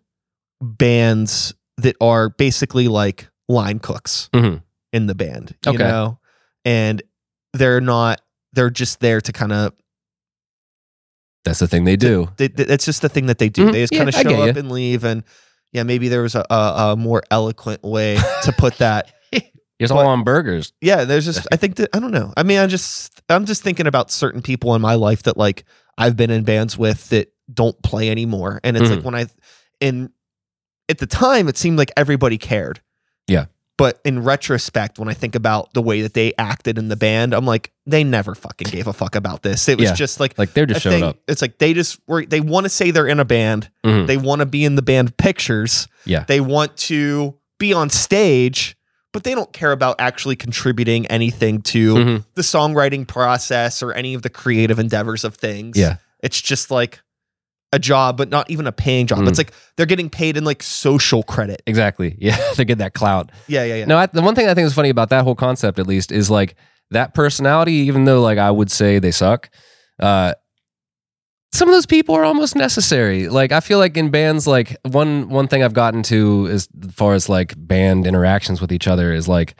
bands 0.60 1.54
that 1.78 1.96
are 2.00 2.28
basically 2.30 2.88
like 2.88 3.28
line 3.48 3.78
cooks 3.78 4.28
Mhm. 4.34 4.62
in 4.92 5.06
the 5.06 5.14
band, 5.14 5.56
you 5.64 5.72
Okay. 5.72 5.82
know, 5.84 6.18
and 6.64 7.02
they're 7.54 7.80
not. 7.80 8.20
They're 8.52 8.70
just 8.70 9.00
there 9.00 9.20
to 9.22 9.32
kind 9.32 9.52
of. 9.52 9.72
That's 11.44 11.58
the 11.58 11.66
thing 11.68 11.84
they 11.84 11.96
do. 11.96 12.28
They, 12.36 12.48
they- 12.48 12.64
that's 12.64 12.84
just 12.84 13.02
the 13.02 13.08
thing 13.08 13.26
that 13.26 13.38
they 13.38 13.48
do. 13.48 13.66
Mhm. 13.66 13.72
They 13.72 13.80
just 13.82 13.92
Yeah, 13.92 13.98
kind 14.00 14.08
of 14.08 14.14
show 14.14 14.42
up 14.42 14.56
and 14.56 14.70
leave, 14.70 15.04
and 15.04 15.24
yeah, 15.72 15.82
maybe 15.82 16.08
there 16.08 16.22
was 16.22 16.34
a, 16.34 16.44
a, 16.50 16.54
a 16.92 16.96
more 16.96 17.22
eloquent 17.30 17.82
way 17.82 18.16
to 18.44 18.52
put 18.52 18.78
that. 18.78 19.12
It's 19.78 19.90
all 19.90 20.06
on 20.06 20.22
burgers. 20.22 20.72
yeah 20.80 21.02
there's 21.04 21.24
just 21.24 21.44
i 21.50 21.56
think 21.56 21.74
that 21.76 21.88
i 21.92 21.98
don't 21.98 22.12
know 22.12 22.32
i 22.36 22.44
mean 22.44 22.58
i 22.60 22.66
just 22.68 23.20
i'm 23.28 23.46
just 23.46 23.64
thinking 23.64 23.88
about 23.88 24.12
certain 24.12 24.40
people 24.40 24.76
in 24.76 24.80
my 24.80 24.94
life 24.94 25.24
that 25.24 25.36
like 25.36 25.64
i've 25.98 26.16
been 26.16 26.30
in 26.30 26.44
bands 26.44 26.78
with 26.78 27.08
that 27.08 27.32
don't 27.52 27.82
play 27.82 28.08
anymore 28.08 28.60
and 28.62 28.76
it's 28.76 28.88
like 28.88 29.00
Mhm. 29.00 29.02
when 29.02 29.14
i 29.16 29.26
in 29.80 30.12
at 30.88 30.98
the 30.98 31.06
time 31.08 31.48
it 31.48 31.56
seemed 31.56 31.78
like 31.78 31.90
everybody 31.96 32.38
cared 32.38 32.80
Yeah. 33.26 33.46
But 33.78 34.00
in 34.04 34.22
retrospect 34.22 34.98
when 34.98 35.08
i 35.08 35.14
think 35.14 35.34
about 35.34 35.72
the 35.74 35.82
way 35.82 36.02
that 36.02 36.14
they 36.14 36.32
acted 36.38 36.78
in 36.78 36.88
the 36.88 36.96
band 36.96 37.34
i'm 37.34 37.46
like 37.46 37.72
they 37.86 38.04
never 38.04 38.34
fucking 38.34 38.68
gave 38.70 38.86
a 38.86 38.92
fuck 38.92 39.14
about 39.14 39.42
this 39.42 39.68
it 39.68 39.78
was 39.78 39.88
Yeah. 39.90 39.94
just 39.94 40.20
like 40.20 40.38
Like 40.38 40.52
they're 40.54 40.66
just 40.66 40.82
showing 40.82 41.00
thing- 41.00 41.04
up. 41.08 41.16
it's 41.26 41.42
like 41.42 41.58
they 41.58 41.72
just 41.74 41.98
were 42.06 42.24
they 42.24 42.40
want 42.40 42.64
to 42.64 42.70
say 42.70 42.90
they're 42.90 43.06
in 43.08 43.20
a 43.20 43.24
band 43.24 43.70
Mhm. 43.84 44.06
they 44.06 44.16
want 44.16 44.40
to 44.40 44.46
be 44.46 44.64
in 44.64 44.74
the 44.76 44.82
band 44.82 45.16
pictures 45.16 45.88
Yeah. 46.04 46.24
they 46.28 46.40
want 46.40 46.76
to 46.88 47.34
be 47.58 47.72
on 47.72 47.90
stage 47.90 48.76
but 49.12 49.24
they 49.24 49.34
don't 49.34 49.52
care 49.52 49.72
about 49.72 49.96
actually 49.98 50.36
contributing 50.36 51.06
anything 51.08 51.60
to 51.60 51.94
Mhm. 51.94 52.24
the 52.34 52.40
songwriting 52.42 53.06
process 53.06 53.82
or 53.82 53.92
any 53.92 54.14
of 54.14 54.22
the 54.22 54.30
creative 54.30 54.78
endeavors 54.78 55.22
of 55.22 55.34
things. 55.34 55.76
Yeah. 55.76 55.96
It's 56.22 56.40
just 56.40 56.70
like 56.70 57.00
a 57.72 57.78
job, 57.78 58.16
but 58.16 58.28
not 58.28 58.50
even 58.50 58.66
a 58.66 58.72
paying 58.72 59.06
job. 59.06 59.20
Mm. 59.20 59.28
It's 59.28 59.38
like 59.38 59.52
they're 59.76 59.86
getting 59.86 60.10
paid 60.10 60.36
in 60.36 60.44
like 60.44 60.62
social 60.62 61.22
credit. 61.22 61.62
Exactly. 61.66 62.16
Yeah. 62.22 62.36
they 62.56 62.64
get 62.64 62.78
that 62.78 62.94
clout. 62.94 63.32
Yeah, 63.48 63.64
yeah, 63.64 63.76
yeah. 63.76 63.84
No, 63.86 63.98
I, 63.98 64.06
the 64.06 64.22
one 64.22 64.34
thing 64.34 64.46
I 64.46 64.54
think 64.54 64.66
is 64.66 64.74
funny 64.74 64.90
about 64.90 65.08
that 65.10 65.24
whole 65.24 65.34
concept, 65.34 65.78
at 65.78 65.86
least, 65.86 66.12
is 66.12 66.30
like 66.30 66.54
that 66.90 67.14
personality. 67.14 67.72
Even 67.72 68.04
though, 68.04 68.20
like, 68.20 68.38
I 68.38 68.50
would 68.50 68.70
say 68.70 68.98
they 68.98 69.10
suck. 69.10 69.50
Uh, 69.98 70.34
some 71.52 71.68
of 71.68 71.74
those 71.74 71.86
people 71.86 72.14
are 72.14 72.24
almost 72.24 72.54
necessary. 72.54 73.28
Like, 73.28 73.52
I 73.52 73.60
feel 73.60 73.78
like 73.78 73.96
in 73.96 74.10
bands, 74.10 74.46
like 74.46 74.76
one 74.84 75.28
one 75.28 75.48
thing 75.48 75.62
I've 75.62 75.74
gotten 75.74 76.02
to 76.04 76.48
as 76.50 76.68
far 76.92 77.14
as 77.14 77.28
like 77.28 77.54
band 77.56 78.06
interactions 78.06 78.60
with 78.60 78.72
each 78.72 78.86
other 78.86 79.12
is 79.12 79.28
like 79.28 79.54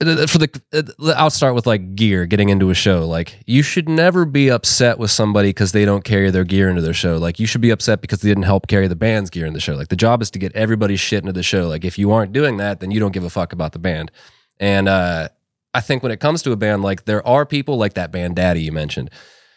for 0.00 0.38
the 0.38 0.62
uh, 0.72 1.12
I'll 1.16 1.30
start 1.30 1.54
with 1.54 1.66
like 1.66 1.94
gear 1.94 2.24
getting 2.24 2.48
into 2.48 2.70
a 2.70 2.74
show. 2.74 3.06
Like 3.06 3.38
you 3.46 3.62
should 3.62 3.88
never 3.88 4.24
be 4.24 4.50
upset 4.50 4.98
with 4.98 5.10
somebody 5.10 5.50
because 5.50 5.72
they 5.72 5.84
don't 5.84 6.04
carry 6.04 6.30
their 6.30 6.44
gear 6.44 6.70
into 6.70 6.80
their 6.80 6.94
show. 6.94 7.18
Like 7.18 7.38
you 7.38 7.46
should 7.46 7.60
be 7.60 7.70
upset 7.70 8.00
because 8.00 8.20
they 8.20 8.28
didn't 8.28 8.44
help 8.44 8.66
carry 8.66 8.88
the 8.88 8.96
band's 8.96 9.28
gear 9.28 9.44
in 9.44 9.52
the 9.52 9.60
show. 9.60 9.74
Like 9.74 9.88
the 9.88 9.96
job 9.96 10.22
is 10.22 10.30
to 10.30 10.38
get 10.38 10.54
everybody's 10.56 11.00
shit 11.00 11.22
into 11.22 11.32
the 11.32 11.42
show. 11.42 11.68
Like 11.68 11.84
if 11.84 11.98
you 11.98 12.12
aren't 12.12 12.32
doing 12.32 12.56
that 12.56 12.80
then 12.80 12.90
you 12.90 12.98
don't 12.98 13.12
give 13.12 13.24
a 13.24 13.30
fuck 13.30 13.52
about 13.52 13.72
the 13.72 13.78
band. 13.78 14.10
And 14.58 14.88
uh 14.88 15.28
I 15.74 15.80
think 15.80 16.02
when 16.02 16.12
it 16.12 16.20
comes 16.20 16.42
to 16.42 16.52
a 16.52 16.56
band 16.56 16.82
like 16.82 17.04
there 17.04 17.26
are 17.26 17.44
people 17.44 17.76
like 17.76 17.94
that 17.94 18.10
band 18.10 18.36
daddy 18.36 18.62
you 18.62 18.72
mentioned 18.72 19.10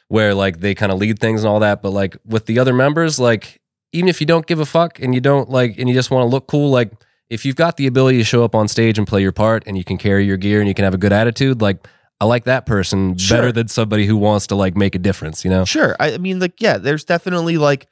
where 0.09 0.35
like 0.35 0.59
they 0.59 0.75
kind 0.75 0.91
of 0.91 0.99
lead 0.99 1.19
things 1.19 1.43
and 1.43 1.49
all 1.49 1.61
that 1.61 1.81
but 1.81 1.91
like 1.91 2.17
with 2.25 2.45
the 2.47 2.59
other 2.59 2.73
members 2.73 3.17
like 3.17 3.61
even 3.93 4.09
if 4.09 4.19
you 4.19 4.27
don't 4.27 4.45
give 4.45 4.59
a 4.59 4.65
fuck 4.65 4.99
and 4.99 5.15
you 5.15 5.21
don't 5.21 5.49
like 5.49 5.77
and 5.79 5.87
you 5.87 5.95
just 5.95 6.11
want 6.11 6.23
to 6.23 6.27
look 6.27 6.47
cool 6.47 6.69
like 6.69 6.91
if 7.33 7.45
you've 7.45 7.55
got 7.55 7.77
the 7.77 7.87
ability 7.87 8.17
to 8.19 8.23
show 8.23 8.43
up 8.43 8.53
on 8.55 8.67
stage 8.67 8.97
and 8.97 9.07
play 9.07 9.21
your 9.21 9.31
part 9.31 9.63
and 9.67 9.77
you 9.77 9.83
can 9.83 9.97
carry 9.97 10.25
your 10.25 10.37
gear 10.37 10.59
and 10.59 10.67
you 10.67 10.73
can 10.73 10.85
have 10.85 10.93
a 10.93 10.97
good 11.05 11.13
attitude 11.13 11.61
like 11.61 11.87
i 12.21 12.25
like 12.25 12.43
that 12.45 12.65
person 12.65 13.17
Sure. 13.17 13.37
better 13.37 13.51
than 13.51 13.67
somebody 13.67 14.05
who 14.05 14.15
wants 14.17 14.47
to 14.47 14.55
like 14.55 14.75
make 14.77 14.93
a 14.95 14.99
difference 14.99 15.43
you 15.43 15.49
know 15.49 15.65
Sure. 15.65 15.95
I 15.99 16.13
I 16.13 16.17
mean, 16.17 16.39
like, 16.39 16.61
yeah, 16.61 16.77
there's 16.77 17.03
definitely 17.03 17.57
like, 17.57 17.87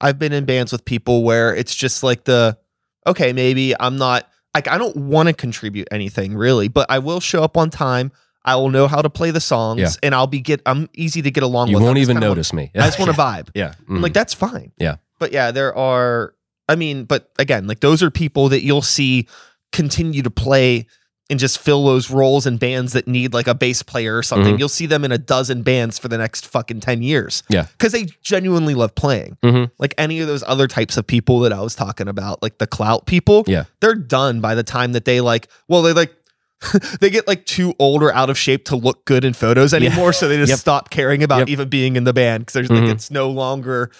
I've 0.00 0.18
been 0.18 0.32
in 0.32 0.44
bands 0.44 0.72
with 0.72 0.84
people 0.84 1.22
where 1.22 1.54
it's 1.54 1.74
just 1.74 2.02
like 2.02 2.24
the, 2.24 2.58
okay, 3.06 3.32
maybe 3.32 3.72
I'm 3.80 3.96
not, 3.96 4.28
like, 4.54 4.68
I 4.68 4.76
don't 4.76 4.96
want 4.96 5.28
to 5.28 5.32
contribute 5.32 5.88
anything 5.90 6.36
really, 6.36 6.68
but 6.68 6.86
I 6.90 6.98
will 6.98 7.20
show 7.20 7.42
up 7.42 7.56
on 7.56 7.70
time. 7.70 8.12
I 8.44 8.56
will 8.56 8.70
know 8.70 8.88
how 8.88 9.00
to 9.00 9.08
play 9.08 9.30
the 9.30 9.40
songs 9.40 9.80
Yeah. 9.80 9.88
and 10.02 10.14
I'll 10.14 10.26
be 10.26 10.40
get, 10.40 10.60
I'm 10.66 10.88
easy 10.94 11.22
to 11.22 11.30
get 11.30 11.44
along 11.44 11.68
with 11.68 11.78
you 11.80 11.84
won't 11.86 11.98
even 11.98 12.18
notice 12.18 12.52
me 12.52 12.70
I 12.74 12.80
just 12.90 12.98
want 12.98 13.10
to 13.12 13.16
vibe. 13.26 13.48
yeah 13.54 13.74
I'm 13.88 13.98
mm. 13.98 14.02
like, 14.02 14.12
that's 14.12 14.34
fine. 14.34 14.72
Yeah. 14.78 14.96
But 15.20 15.30
yeah, 15.32 15.52
there 15.52 15.72
are, 15.76 16.34
I 16.68 16.76
mean, 16.76 17.04
but 17.04 17.30
again, 17.38 17.66
like 17.66 17.80
those 17.80 18.02
are 18.02 18.10
people 18.10 18.48
that 18.50 18.62
you'll 18.62 18.82
see 18.82 19.26
continue 19.72 20.22
to 20.22 20.30
play 20.30 20.86
and 21.30 21.38
just 21.40 21.58
fill 21.58 21.86
those 21.86 22.10
roles 22.10 22.46
in 22.46 22.58
bands 22.58 22.92
that 22.92 23.08
need 23.08 23.32
like 23.32 23.46
a 23.46 23.54
bass 23.54 23.82
player 23.82 24.16
or 24.18 24.22
something. 24.22 24.56
Mhm. 24.56 24.58
You'll 24.58 24.68
see 24.68 24.84
them 24.86 25.02
in 25.04 25.12
a 25.12 25.18
dozen 25.18 25.62
bands 25.62 25.98
for 25.98 26.08
the 26.08 26.18
next 26.18 26.46
fucking 26.46 26.80
10 26.80 27.00
years. 27.02 27.42
Yeah. 27.48 27.66
Because 27.72 27.92
they 27.92 28.06
genuinely 28.22 28.74
love 28.74 28.94
playing. 28.94 29.38
Mhm. 29.42 29.70
Like 29.78 29.94
any 29.96 30.20
of 30.20 30.26
those 30.26 30.44
other 30.46 30.66
types 30.68 30.96
of 30.98 31.06
people 31.06 31.40
that 31.40 31.52
I 31.52 31.60
was 31.60 31.74
talking 31.74 32.06
about, 32.06 32.42
like 32.42 32.58
the 32.58 32.66
clout 32.66 33.06
people, 33.06 33.44
Yeah. 33.46 33.64
they're 33.80 33.94
done 33.94 34.40
by 34.40 34.54
the 34.54 34.62
time 34.64 34.92
that 34.92 35.06
they 35.06 35.20
like, 35.22 35.48
well, 35.68 35.80
they 35.80 35.94
like, 35.94 36.12
they 37.00 37.08
get 37.08 37.26
like 37.26 37.46
too 37.46 37.74
old 37.78 38.02
or 38.02 38.12
out 38.14 38.28
of 38.28 38.36
shape 38.36 38.66
to 38.66 38.76
look 38.76 39.04
good 39.06 39.24
in 39.24 39.32
photos 39.32 39.72
anymore. 39.72 40.12
So 40.12 40.28
they 40.28 40.36
just 40.36 40.50
Yep. 40.50 40.58
stop 40.58 40.90
caring 40.90 41.22
about 41.22 41.40
Yep. 41.40 41.48
even 41.48 41.68
being 41.70 41.96
in 41.96 42.04
the 42.04 42.12
band 42.12 42.44
because 42.46 42.68
Mhm. 42.68 42.82
like, 42.82 42.90
it's 42.94 43.10
no 43.10 43.30
longer 43.30 43.90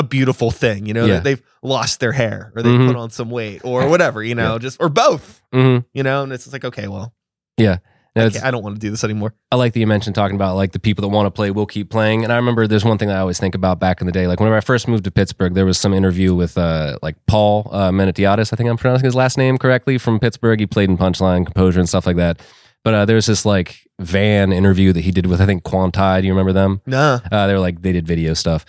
a 0.00 0.02
beautiful 0.02 0.50
thing, 0.50 0.86
you 0.86 0.94
know, 0.94 1.04
Yeah. 1.04 1.14
that 1.14 1.24
they've 1.24 1.42
lost 1.62 2.00
their 2.00 2.12
hair 2.12 2.52
or 2.56 2.62
they 2.62 2.70
Mhm. 2.70 2.86
put 2.88 2.96
on 2.96 3.10
some 3.10 3.30
weight 3.30 3.60
or 3.64 3.88
whatever, 3.88 4.22
you 4.22 4.34
know, 4.34 4.58
just 4.58 4.78
or 4.80 4.88
both, 4.88 5.40
Mhm. 5.54 5.84
you 5.94 6.02
know, 6.02 6.22
and 6.24 6.32
it's 6.32 6.50
like, 6.52 6.64
okay, 6.64 6.88
well, 6.88 7.12
Yeah. 7.56 7.76
I, 8.16 8.28
I 8.42 8.50
don't 8.50 8.64
want 8.64 8.74
to 8.74 8.80
do 8.80 8.90
this 8.90 9.04
anymore. 9.04 9.34
I 9.52 9.56
like 9.56 9.72
that 9.72 9.78
you 9.78 9.86
mentioned 9.86 10.16
talking 10.16 10.34
about 10.34 10.56
like 10.56 10.72
the 10.72 10.80
people 10.80 11.02
that 11.02 11.08
want 11.14 11.26
to 11.26 11.30
play 11.30 11.52
will 11.52 11.64
keep 11.66 11.90
playing. 11.90 12.24
And 12.24 12.32
I 12.32 12.36
remember 12.36 12.66
there's 12.66 12.84
one 12.84 12.98
thing 12.98 13.06
that 13.08 13.16
I 13.16 13.20
always 13.20 13.38
think 13.38 13.54
about 13.54 13.78
back 13.78 14.00
in 14.00 14.06
the 14.06 14.12
day. 14.12 14.26
Like 14.26 14.40
whenever 14.40 14.56
I 14.56 14.60
first 14.60 14.88
moved 14.88 15.04
to 15.04 15.12
Pittsburgh, 15.12 15.54
there 15.54 15.64
was 15.64 15.78
some 15.78 15.94
interview 15.94 16.34
with 16.34 16.58
uh, 16.58 16.98
like 17.02 17.14
Paul 17.28 17.68
uh, 17.72 17.90
Menotiadis. 17.92 18.52
I 18.52 18.56
think 18.56 18.68
I'm 18.68 18.76
pronouncing 18.76 19.04
his 19.04 19.14
last 19.14 19.38
name 19.38 19.58
correctly 19.58 19.96
from 19.96 20.18
Pittsburgh. 20.18 20.58
He 20.58 20.66
played 20.66 20.90
in 20.90 20.98
Punchline, 20.98 21.44
Composure, 21.46 21.78
and 21.78 21.88
stuff 21.88 22.04
like 22.04 22.16
that. 22.16 22.40
But 22.82 22.94
uh, 22.94 23.04
there's 23.04 23.26
this 23.26 23.46
like 23.46 23.76
van 24.00 24.52
interview 24.52 24.92
that 24.92 25.02
he 25.02 25.12
did 25.12 25.26
with 25.26 25.40
I 25.40 25.46
think 25.46 25.62
Quantai. 25.62 26.20
Do 26.20 26.26
you 26.26 26.32
remember 26.32 26.52
them? 26.52 26.80
Nah. 26.86 27.20
Uh, 27.30 27.46
they 27.46 27.52
were 27.52 27.60
like 27.60 27.80
they 27.82 27.92
did 27.92 28.08
video 28.08 28.34
stuff. 28.34 28.64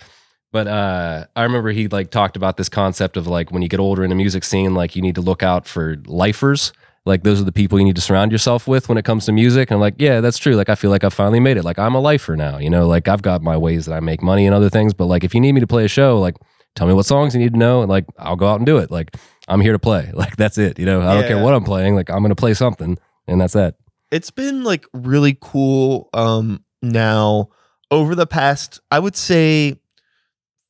But 0.52 0.66
uh, 0.68 1.26
I 1.34 1.42
remember 1.44 1.70
he 1.70 1.88
like 1.88 2.10
talked 2.10 2.36
about 2.36 2.56
this 2.58 2.68
concept 2.68 3.16
of 3.16 3.26
like 3.26 3.50
when 3.50 3.62
you 3.62 3.68
get 3.68 3.80
older 3.80 4.04
in 4.04 4.10
the 4.10 4.14
music 4.16 4.44
scene, 4.44 4.74
like 4.74 4.94
you 4.94 5.02
need 5.02 5.14
to 5.16 5.22
look 5.22 5.42
out 5.42 5.66
for 5.66 5.96
lifers. 6.06 6.72
Like 7.04 7.24
those 7.24 7.40
are 7.40 7.44
the 7.44 7.52
people 7.52 7.78
you 7.80 7.84
need 7.84 7.96
to 7.96 8.02
surround 8.02 8.30
yourself 8.30 8.68
with 8.68 8.88
when 8.88 8.96
it 8.98 9.04
comes 9.04 9.24
to 9.26 9.32
music. 9.32 9.70
And 9.70 9.76
I'm 9.76 9.80
like, 9.80 9.94
yeah, 9.98 10.20
that's 10.20 10.38
true. 10.38 10.54
Like 10.54 10.68
I 10.68 10.74
feel 10.76 10.90
like 10.90 11.02
I 11.02 11.08
finally 11.08 11.40
made 11.40 11.56
it. 11.56 11.64
Like 11.64 11.78
I'm 11.78 11.94
a 11.96 12.00
lifer 12.00 12.36
now. 12.36 12.58
You 12.58 12.70
know, 12.70 12.86
like 12.86 13.08
I've 13.08 13.22
got 13.22 13.42
my 13.42 13.56
ways 13.56 13.86
that 13.86 13.94
I 13.94 14.00
make 14.00 14.22
money 14.22 14.46
and 14.46 14.54
other 14.54 14.68
things. 14.70 14.94
But 14.94 15.06
like 15.06 15.24
if 15.24 15.34
you 15.34 15.40
need 15.40 15.52
me 15.52 15.60
to 15.60 15.66
play 15.66 15.84
a 15.84 15.88
show, 15.88 16.20
like 16.20 16.36
tell 16.76 16.86
me 16.86 16.92
what 16.94 17.06
songs 17.06 17.34
you 17.34 17.40
need 17.40 17.54
to 17.54 17.58
know, 17.58 17.80
and 17.80 17.88
like 17.90 18.04
I'll 18.18 18.36
go 18.36 18.46
out 18.46 18.56
and 18.60 18.66
do 18.66 18.76
it. 18.78 18.90
Like 18.90 19.16
I'm 19.48 19.60
here 19.60 19.72
to 19.72 19.78
play. 19.80 20.12
Like 20.14 20.36
that's 20.36 20.58
it. 20.58 20.78
You 20.78 20.86
know, 20.86 21.00
I 21.00 21.14
don't 21.14 21.26
care 21.26 21.42
what 21.42 21.54
I'm 21.54 21.64
playing. 21.64 21.96
Like 21.96 22.08
I'm 22.10 22.22
gonna 22.22 22.36
play 22.36 22.54
something, 22.54 22.98
and 23.26 23.40
that's 23.40 23.56
it. 23.56 23.74
it's 24.12 24.30
been 24.30 24.62
like 24.62 24.86
really 24.92 25.36
cool 25.40 26.08
um 26.12 26.62
now 26.82 27.48
over 27.90 28.14
the 28.14 28.26
past 28.26 28.80
i 28.90 28.98
would 28.98 29.14
say 29.16 29.78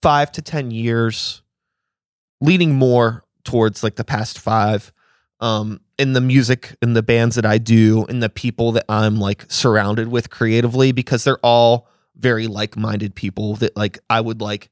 five 0.03 0.31
to 0.33 0.43
ten 0.43 0.71
years 0.71 1.43
leading 2.41 2.75
more 2.75 3.25
towards 3.45 3.83
like 3.83 3.95
the 3.97 4.05
past 4.05 4.39
five 4.39 4.93
um 5.41 5.81
in 5.99 6.13
the 6.13 6.21
music 6.21 6.77
in 6.83 6.93
the 6.93 7.03
bands 7.03 7.37
that 7.37 7.47
i 7.47 7.59
do 7.59 8.05
in 8.07 8.21
the 8.21 8.29
people 8.29 8.73
that 8.73 8.85
i'm 8.89 9.19
like 9.19 9.45
surrounded 9.49 10.09
with 10.09 10.31
creatively 10.31 10.93
because 10.93 11.25
they're 11.25 11.39
all 11.43 11.89
very 12.17 12.47
like-minded 12.47 13.15
people 13.15 13.55
that 13.57 13.77
like 13.77 13.99
i 14.11 14.21
would 14.21 14.41
like 14.41 14.71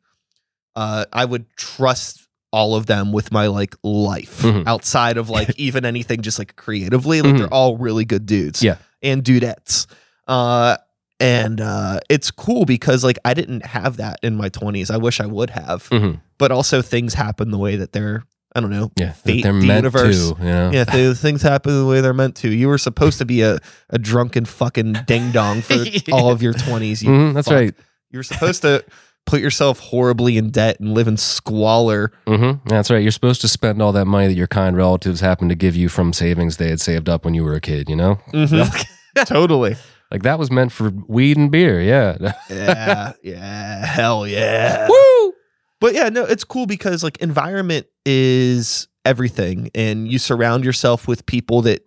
uh 0.77 1.05
i 1.13 1.25
would 1.25 1.47
trust 1.57 2.27
all 2.53 2.75
of 2.75 2.87
them 2.87 3.13
with 3.13 3.31
my 3.33 3.47
like 3.47 3.75
life 3.85 4.43
Mhm. 4.43 4.67
outside 4.67 5.17
of 5.17 5.31
like 5.31 5.51
even 5.59 5.85
anything 5.85 6.21
just 6.23 6.39
like 6.39 6.57
creatively 6.57 7.23
like 7.23 7.35
Mhm. 7.35 7.39
they're 7.39 7.55
all 7.55 7.77
really 7.77 8.05
good 8.05 8.27
dudes 8.27 8.63
Yeah. 8.63 8.77
and 9.03 9.23
dudettes 9.25 9.87
uh 10.29 10.77
and 11.21 11.61
uh 11.61 12.01
it's 12.09 12.31
cool 12.31 12.65
because 12.65 13.05
like 13.05 13.19
i 13.25 13.35
didn't 13.35 13.65
have 13.67 13.99
that 13.99 14.19
in 14.23 14.35
my 14.37 14.49
20s 14.49 14.91
i 14.91 14.97
wish 14.97 15.21
i 15.21 15.27
would 15.27 15.51
have 15.51 15.89
Mhm. 15.91 16.21
but 16.39 16.51
also 16.51 16.81
things 16.83 17.15
happen 17.15 17.51
the 17.51 17.59
way 17.59 17.77
that 17.77 17.93
they're 17.93 18.25
i 18.57 18.61
don't 18.61 18.71
know 18.71 18.91
Yeah, 18.97 19.13
Fate, 19.13 19.43
they're 19.43 19.53
the 19.53 19.59
meant 19.67 19.85
universe. 19.85 20.31
to. 20.31 20.37
You 20.39 20.45
know? 20.45 20.71
yeah 20.73 20.85
th- 20.85 21.17
things 21.19 21.43
happen 21.43 21.77
the 21.79 21.87
way 21.87 22.01
they're 22.01 22.15
meant 22.15 22.37
to 22.37 22.49
you 22.51 22.69
were 22.69 22.79
supposed 22.79 23.19
to 23.19 23.25
be 23.27 23.43
a, 23.43 23.59
a 23.91 23.99
drunken 23.99 24.45
fucking 24.47 24.95
ding 25.07 25.31
dong 25.31 25.61
for 25.63 25.77
all 26.13 26.31
of 26.31 26.43
your 26.43 26.55
20s 26.55 27.03
you 27.03 27.11
Mhm, 27.11 27.35
that's 27.35 27.49
fuck. 27.49 27.55
right. 27.57 27.75
You're 28.11 28.25
supposed 28.25 28.63
to 28.63 28.85
put 29.27 29.41
yourself 29.41 29.79
horribly 29.79 30.37
in 30.37 30.51
debt 30.51 30.81
and 30.81 30.95
live 30.95 31.07
in 31.07 31.17
squalor. 31.17 32.11
Mm-hmm. 32.27 32.67
That's 32.69 32.91
right. 32.91 33.01
You're 33.03 33.13
supposed 33.13 33.41
to 33.43 33.49
spend 33.49 33.81
all 33.81 33.93
that 33.93 34.07
money 34.07 34.27
that 34.27 34.35
your 34.35 34.49
kind 34.49 34.77
relatives 34.77 35.21
happened 35.21 35.51
to 35.51 35.55
give 35.55 35.77
you 35.77 35.89
from 35.89 36.13
savings 36.13 36.57
they 36.57 36.71
had 36.71 36.81
saved 36.81 37.09
up 37.09 37.25
when 37.25 37.35
you 37.35 37.45
were 37.45 37.55
a 37.55 37.61
kid. 37.61 37.89
You 37.89 37.95
know, 37.95 38.19
totally. 39.27 39.77
Like 40.11 40.23
that 40.23 40.39
was 40.39 40.51
meant 40.51 40.73
for 40.73 40.91
weed 41.09 41.37
and 41.37 41.51
beer. 41.51 41.81
Yeah. 41.81 42.33
Yeah. 42.51 43.13
Yeah. 43.23 43.87
Hell 43.87 44.27
yeah. 44.27 44.89
Woo! 44.89 45.33
But 45.81 45.95
yeah, 45.95 46.09
no, 46.11 46.25
it's 46.25 46.45
cool 46.45 46.67
because 46.67 47.03
like 47.03 47.17
environment 47.19 47.87
is 48.05 48.89
everything 49.05 49.71
and 49.75 50.07
you 50.11 50.19
surround 50.19 50.65
yourself 50.65 51.09
with 51.09 51.25
people 51.27 51.63
that 51.63 51.87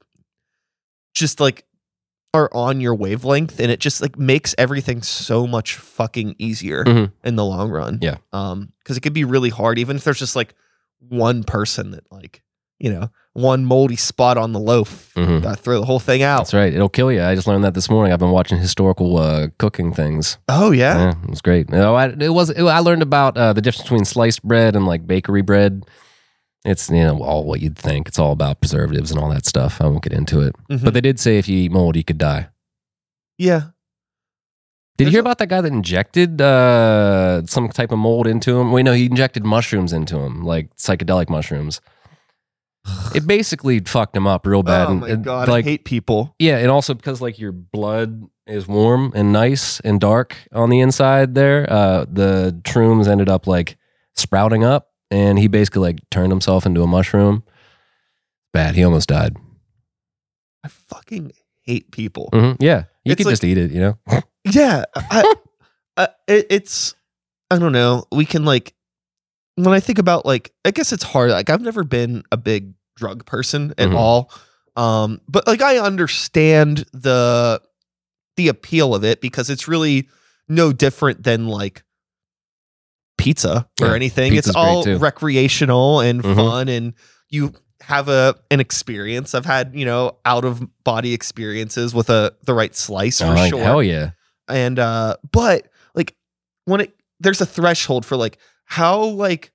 just 1.14 1.40
like 1.40 1.66
are 2.34 2.50
on 2.54 2.82
your 2.82 2.96
wavelength 2.96 3.60
and 3.60 3.70
it 3.72 3.80
just 3.80 4.02
like 4.02 4.18
makes 4.18 4.56
everything 4.58 5.04
so 5.04 5.46
much 5.46 5.76
fucking 5.76 6.36
easier 6.40 6.84
Mhm. 6.84 7.12
in 7.24 7.36
the 7.36 7.46
long 7.46 7.70
run. 7.70 8.00
Yeah. 8.02 8.18
Um 8.32 8.74
cuz 8.86 8.98
it 8.98 9.02
could 9.02 9.14
be 9.14 9.24
really 9.26 9.50
hard 9.50 9.78
even 9.78 9.96
if 9.98 10.04
there's 10.04 10.18
just 10.20 10.36
like 10.36 10.56
one 11.00 11.44
person 11.44 11.92
that 11.92 12.04
like, 12.12 12.42
you 12.80 12.92
know, 12.92 13.10
one 13.34 13.66
moldy 13.66 13.96
spot 13.96 14.38
on 14.38 14.54
the 14.54 14.60
loaf, 14.60 15.12
Mhm. 15.16 15.42
gotta 15.42 15.56
throw 15.56 15.80
the 15.80 15.86
whole 15.86 16.00
thing 16.00 16.22
out. 16.22 16.40
That's 16.42 16.54
right. 16.54 16.72
It'll 16.74 16.88
kill 16.90 17.12
you. 17.12 17.24
I 17.24 17.34
just 17.34 17.48
learned 17.48 17.64
that 17.64 17.74
this 17.74 17.90
morning. 17.90 18.14
I've 18.14 18.20
been 18.20 18.30
watching 18.32 18.60
historical 18.60 19.18
uh, 19.18 19.48
cooking 19.58 19.92
things. 19.94 20.38
Oh 20.48 20.72
yeah. 20.72 20.98
Yeah, 20.98 21.14
it 21.24 21.30
was 21.30 21.42
great. 21.42 21.70
No, 21.70 21.96
I, 21.96 22.10
it 22.10 22.34
was. 22.34 22.52
It, 22.52 22.62
I 22.64 22.80
learned 22.80 23.02
about 23.02 23.36
uh, 23.38 23.52
the 23.54 23.62
difference 23.62 23.84
between 23.84 24.06
sliced 24.06 24.44
bread 24.44 24.76
and 24.76 24.86
like 24.86 25.08
bakery 25.08 25.42
bread. 25.42 25.84
It's 26.66 26.90
you 26.90 26.98
know 27.04 27.18
all 27.24 27.44
what 27.44 27.60
you'd 27.60 27.76
think. 27.78 28.08
It's 28.08 28.20
all 28.20 28.32
about 28.32 28.62
preservatives 28.62 29.10
and 29.12 29.20
all 29.20 29.30
that 29.32 29.46
stuff. 29.46 29.82
I 29.82 29.86
won't 29.88 30.04
get 30.04 30.14
into 30.14 30.40
it. 30.42 30.56
Mhm. 30.70 30.84
But 30.84 30.94
they 30.94 31.02
did 31.02 31.20
say 31.20 31.38
if 31.40 31.50
you 31.50 31.58
eat 31.58 31.72
mold, 31.72 31.96
you 31.96 32.04
could 32.04 32.18
die. 32.20 32.50
yeah. 33.38 33.64
Did 34.96 35.06
you 35.06 35.12
hear 35.12 35.22
a- 35.22 35.24
about 35.24 35.40
that 35.40 35.48
guy 35.50 35.60
that 35.60 35.72
injected 35.72 36.40
uh, 36.40 37.42
some 37.48 37.68
type 37.70 37.92
of 37.92 37.98
mold 37.98 38.28
into 38.28 38.60
him? 38.60 38.72
Wait, 38.72 38.84
no, 38.84 38.94
he 38.94 39.08
injected 39.08 39.44
mushrooms 39.44 39.92
into 39.92 40.20
him, 40.20 40.44
like 40.46 40.70
psychedelic 40.76 41.30
mushrooms. 41.32 41.82
It 43.16 43.26
basically 43.28 43.80
fucked 43.80 44.16
him 44.18 44.28
up 44.28 44.46
real 44.46 44.64
bad. 44.64 44.88
Oh 44.88 44.96
my 44.96 45.10
and, 45.10 45.24
god, 45.24 45.48
like 45.48 45.66
I 45.66 45.70
hate 45.70 45.86
people. 45.86 46.36
Yeah, 46.40 46.58
and 46.58 46.70
also 46.70 46.94
because 46.94 47.22
like 47.22 47.40
your 47.40 47.52
blood 47.52 48.24
is 48.48 48.68
warm 48.68 49.12
and 49.16 49.32
nice 49.32 49.80
and 49.82 50.02
dark 50.02 50.36
on 50.52 50.70
the 50.70 50.80
inside 50.80 51.36
there, 51.36 51.66
uh, 51.72 52.06
the 52.12 52.60
shrooms 52.64 53.08
ended 53.08 53.30
up 53.30 53.48
like 53.48 53.78
sprouting 54.16 54.64
up, 54.64 54.90
and 55.12 55.40
he 55.40 55.48
basically 55.48 55.82
like 55.82 56.00
turned 56.10 56.32
himself 56.32 56.66
into 56.66 56.82
a 56.84 56.88
mushroom. 56.88 57.44
Bad. 58.52 58.76
He 58.76 58.84
almost 58.84 59.10
died. 59.10 59.38
I 60.64 60.68
fucking 60.68 61.32
hate 61.62 61.92
people. 61.92 62.30
hmm 62.34 62.54
Yeah, 62.60 62.84
you 63.06 63.12
It's 63.14 63.20
could 63.20 63.26
like- 63.28 63.34
just 63.34 63.44
eat 63.44 63.58
it, 63.58 63.72
you 63.72 63.80
know. 63.80 63.98
Yeah, 64.44 64.84
I, 64.96 65.36
uh, 65.98 66.08
it, 66.28 66.48
it's 66.50 66.96
I 67.50 67.60
don't 67.60 67.72
know. 67.72 68.06
We 68.12 68.26
can 68.26 68.44
like 68.44 68.74
when 69.56 69.74
I 69.74 69.80
think 69.80 70.00
about 70.00 70.26
like 70.26 70.52
I 70.66 70.72
guess 70.72 70.92
it's 70.94 71.04
hard. 71.04 71.32
Like 71.32 71.50
I've 71.50 71.62
never 71.62 71.84
been 71.84 72.24
a 72.32 72.38
big 72.38 72.74
drug 72.96 73.26
person 73.26 73.74
at 73.78 73.90
Mhm. 73.90 73.96
all. 73.96 74.32
Um, 74.76 75.22
but 75.28 75.46
like 75.48 75.62
I 75.62 75.78
understand 75.78 76.86
the 76.94 77.62
the 78.36 78.48
appeal 78.48 78.96
of 78.96 79.04
it 79.04 79.22
because 79.22 79.50
it's 79.50 79.68
really 79.68 80.10
no 80.50 80.72
different 80.74 81.24
than 81.24 81.48
like 81.48 81.84
pizza 83.18 83.68
or 83.82 83.88
Yeah, 83.90 83.94
anything. 83.94 84.34
it's 84.36 84.50
all 84.56 84.84
recreational 84.98 86.00
and 86.02 86.24
Mhm. 86.24 86.36
fun 86.36 86.68
and 86.68 86.94
you 87.30 87.54
have 87.82 88.10
a 88.10 88.36
an 88.50 88.60
experience. 88.60 89.36
I've 89.36 89.46
had, 89.46 89.72
you 89.76 89.86
know, 89.86 90.18
out 90.26 90.46
of 90.46 90.66
body 90.84 91.14
experiences 91.14 91.94
with 91.94 92.10
a 92.10 92.34
the 92.46 92.54
right 92.54 92.76
slice 92.76 93.20
for 93.20 93.26
Oh, 93.28 93.34
like, 93.34 93.50
sure 93.52 93.62
Hell 93.64 93.84
yeah. 93.84 94.12
and 94.48 94.80
uh 94.80 95.18
but 95.32 95.68
like 95.94 96.16
when 96.66 96.82
it 96.82 96.96
there's 97.20 97.42
a 97.42 97.46
threshold 97.46 98.06
for 98.06 98.16
like 98.18 98.38
how 98.66 99.02
like 99.04 99.52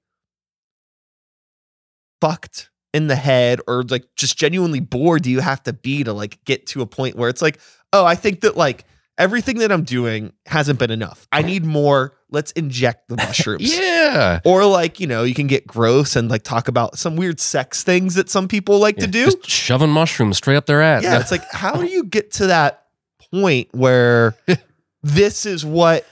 fucked 2.20 2.70
in 2.94 3.06
the 3.06 3.16
head 3.16 3.60
or 3.68 3.82
like 3.84 4.04
just 4.16 4.36
genuinely 4.38 4.80
bored 4.80 5.22
do 5.22 5.30
you 5.30 5.40
have 5.40 5.62
to 5.62 5.72
be 5.72 6.02
to 6.02 6.12
like 6.12 6.42
get 6.44 6.66
to 6.66 6.80
a 6.82 6.86
point 6.86 7.16
where 7.16 7.28
it's 7.28 7.42
like 7.42 7.60
oh 7.92 8.04
i 8.04 8.14
think 8.14 8.40
that 8.40 8.56
like 8.56 8.84
everything 9.18 9.58
that 9.58 9.70
i'm 9.70 9.84
doing 9.84 10.32
hasn't 10.46 10.78
been 10.78 10.90
enough 10.90 11.26
i 11.30 11.42
need 11.42 11.64
more 11.64 12.14
let's 12.30 12.50
inject 12.52 13.08
the 13.08 13.16
mushrooms 13.16 13.76
Yeah. 13.78 14.40
or 14.44 14.64
like 14.64 14.98
you 15.00 15.06
know 15.06 15.22
you 15.22 15.34
can 15.34 15.46
get 15.46 15.66
gross 15.66 16.16
and 16.16 16.28
like 16.30 16.42
talk 16.42 16.66
about 16.66 16.98
some 16.98 17.14
weird 17.14 17.38
sex 17.40 17.84
things 17.84 18.14
that 18.14 18.28
some 18.30 18.48
people 18.48 18.78
like 18.78 18.96
to 18.96 19.06
do 19.06 19.26
Just 19.26 19.48
shoving 19.48 19.90
mushrooms 19.90 20.38
straight 20.38 20.56
up 20.56 20.66
their 20.66 20.82
ass. 20.82 21.02
yeah, 21.04 21.20
it's 21.20 21.30
like 21.30 21.44
how 21.52 21.74
do 21.74 21.86
you 21.86 22.04
get 22.04 22.32
to 22.34 22.46
that 22.48 22.84
point 23.32 23.68
where 23.72 24.34
this 25.02 25.46
is 25.46 25.64
what 25.64 26.06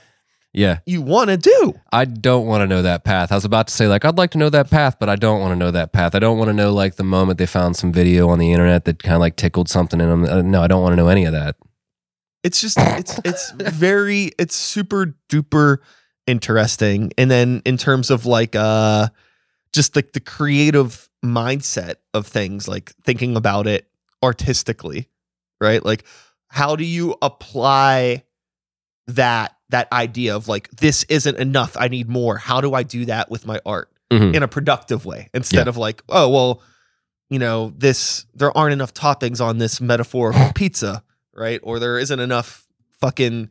yeah. 0.57 0.79
you 0.85 1.01
want 1.01 1.29
to 1.29 1.37
do? 1.37 1.73
I 1.91 2.05
don't 2.05 2.47
want 2.47 2.61
to 2.61 2.67
know 2.67 2.81
that 2.81 3.03
path. 3.03 3.31
I 3.31 3.35
was 3.35 3.45
about 3.45 3.67
to 3.67 3.73
say, 3.73 3.87
like, 3.87 4.03
I'd 4.05 4.17
like 4.17 4.31
to 4.31 4.37
know 4.37 4.49
that 4.49 4.71
path, 4.71 4.97
but 4.99 5.07
I 5.07 5.15
don't 5.15 5.39
want 5.39 5.51
to 5.51 5.55
know 5.55 5.69
that 5.69 5.93
path. 5.93 6.15
I 6.15 6.19
don't 6.19 6.37
want 6.37 6.49
to 6.49 6.53
know, 6.53 6.73
like, 6.73 6.95
the 6.95 7.03
moment 7.03 7.37
they 7.37 7.45
found 7.45 7.75
some 7.75 7.93
video 7.93 8.29
on 8.29 8.39
the 8.39 8.51
internet 8.51 8.85
that 8.85 9.03
kind 9.03 9.13
of 9.13 9.19
like 9.19 9.35
tickled 9.35 9.69
something 9.69 10.01
in 10.01 10.09
them. 10.09 10.25
Uh, 10.25 10.41
no, 10.41 10.63
I 10.63 10.67
don't 10.67 10.81
want 10.81 10.93
to 10.93 10.95
know 10.97 11.09
any 11.09 11.25
of 11.25 11.33
that. 11.33 11.57
It's 12.43 12.61
just 12.61 12.77
it's 12.79 13.19
it's 13.25 13.51
very 13.51 14.31
it's 14.39 14.55
super 14.55 15.15
duper 15.27 15.79
interesting. 16.27 17.11
And 17.17 17.29
then 17.29 17.61
in 17.65 17.77
terms 17.77 18.09
of 18.09 18.25
like 18.25 18.55
uh 18.55 19.09
just 19.73 19.95
like 19.95 20.13
the 20.13 20.19
creative 20.19 21.09
mindset 21.25 21.95
of 22.13 22.25
things, 22.25 22.67
like 22.67 22.93
thinking 23.03 23.35
about 23.35 23.67
it 23.67 23.87
artistically, 24.23 25.09
right? 25.59 25.83
Like 25.83 26.05
how 26.47 26.75
do 26.77 26.85
you 26.85 27.15
apply 27.21 28.23
that 29.07 29.56
that 29.69 29.91
idea 29.91 30.35
of 30.35 30.47
like 30.47 30.69
this 30.71 31.03
isn't 31.09 31.37
enough, 31.37 31.75
I 31.77 31.87
need 31.87 32.07
more. 32.09 32.37
How 32.37 32.61
do 32.61 32.73
I 32.73 32.83
do 32.83 33.05
that 33.05 33.29
with 33.29 33.45
my 33.45 33.59
art? 33.65 33.89
Mhm. 34.09 34.33
in 34.35 34.41
a 34.41 34.47
productive 34.47 35.03
way 35.05 35.29
instead 35.33 35.65
Yeah. 35.65 35.69
of 35.69 35.75
like, 35.75 36.01
oh, 36.07 36.29
well, 36.29 36.61
you 37.29 37.39
know, 37.39 37.73
this, 37.77 38.25
there 38.33 38.57
aren't 38.57 38.71
enough 38.71 38.93
toppings 38.93 39.41
on 39.45 39.57
this 39.57 39.81
metaphorical 39.81 40.49
pizza, 40.55 41.03
right? 41.35 41.59
Or 41.61 41.77
there 41.77 41.99
isn't 41.99 42.17
enough 42.21 42.65
fucking 43.01 43.49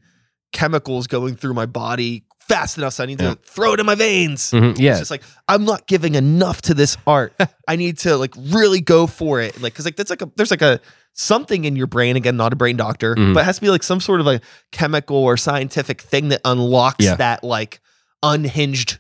chemicals 0.55 1.09
going 1.09 1.37
through 1.37 1.53
my 1.53 1.67
body 1.67 2.25
fast 2.49 2.79
enough. 2.79 2.95
So 2.95 3.03
I 3.03 3.07
need 3.07 3.21
Yeah. 3.21 3.35
to 3.35 3.39
throw 3.43 3.73
it 3.75 3.81
in 3.81 3.87
my 3.87 3.95
veins. 3.95 4.51
Mhm. 4.53 4.73
It's 4.73 4.81
Yeah. 4.81 4.99
just 4.99 5.11
like, 5.11 5.23
I'm 5.49 5.65
not 5.65 5.87
giving 5.87 6.15
enough 6.15 6.63
to 6.63 6.75
this 6.75 6.97
art. 7.07 7.35
I 7.69 7.77
need 7.77 7.99
to 7.99 8.17
like 8.17 8.35
really 8.37 8.81
go 8.81 9.07
for 9.07 9.41
it. 9.41 9.61
Like, 9.61 9.75
cause 9.75 9.85
like 9.85 9.97
that's 9.97 10.11
like 10.11 10.23
a, 10.23 10.31
there's 10.37 10.51
like 10.51 10.63
a, 10.63 10.81
something 11.13 11.65
in 11.65 11.77
your 11.77 11.87
brain, 11.87 12.15
again, 12.17 12.37
not 12.37 12.53
a 12.53 12.57
brain 12.57 12.77
doctor, 12.77 13.15
Mhm. 13.17 13.35
but 13.35 13.41
it 13.41 13.45
has 13.45 13.57
to 13.57 13.63
be 13.63 13.71
like 13.71 13.83
some 13.83 14.01
sort 14.01 14.21
of 14.21 14.27
a 14.27 14.41
chemical 14.71 15.17
or 15.17 15.37
scientific 15.37 16.01
thing 16.03 16.29
that 16.29 16.41
unlocks 16.45 17.05
Yeah. 17.05 17.17
that 17.17 17.43
like 17.43 17.81
unhinged 18.23 18.99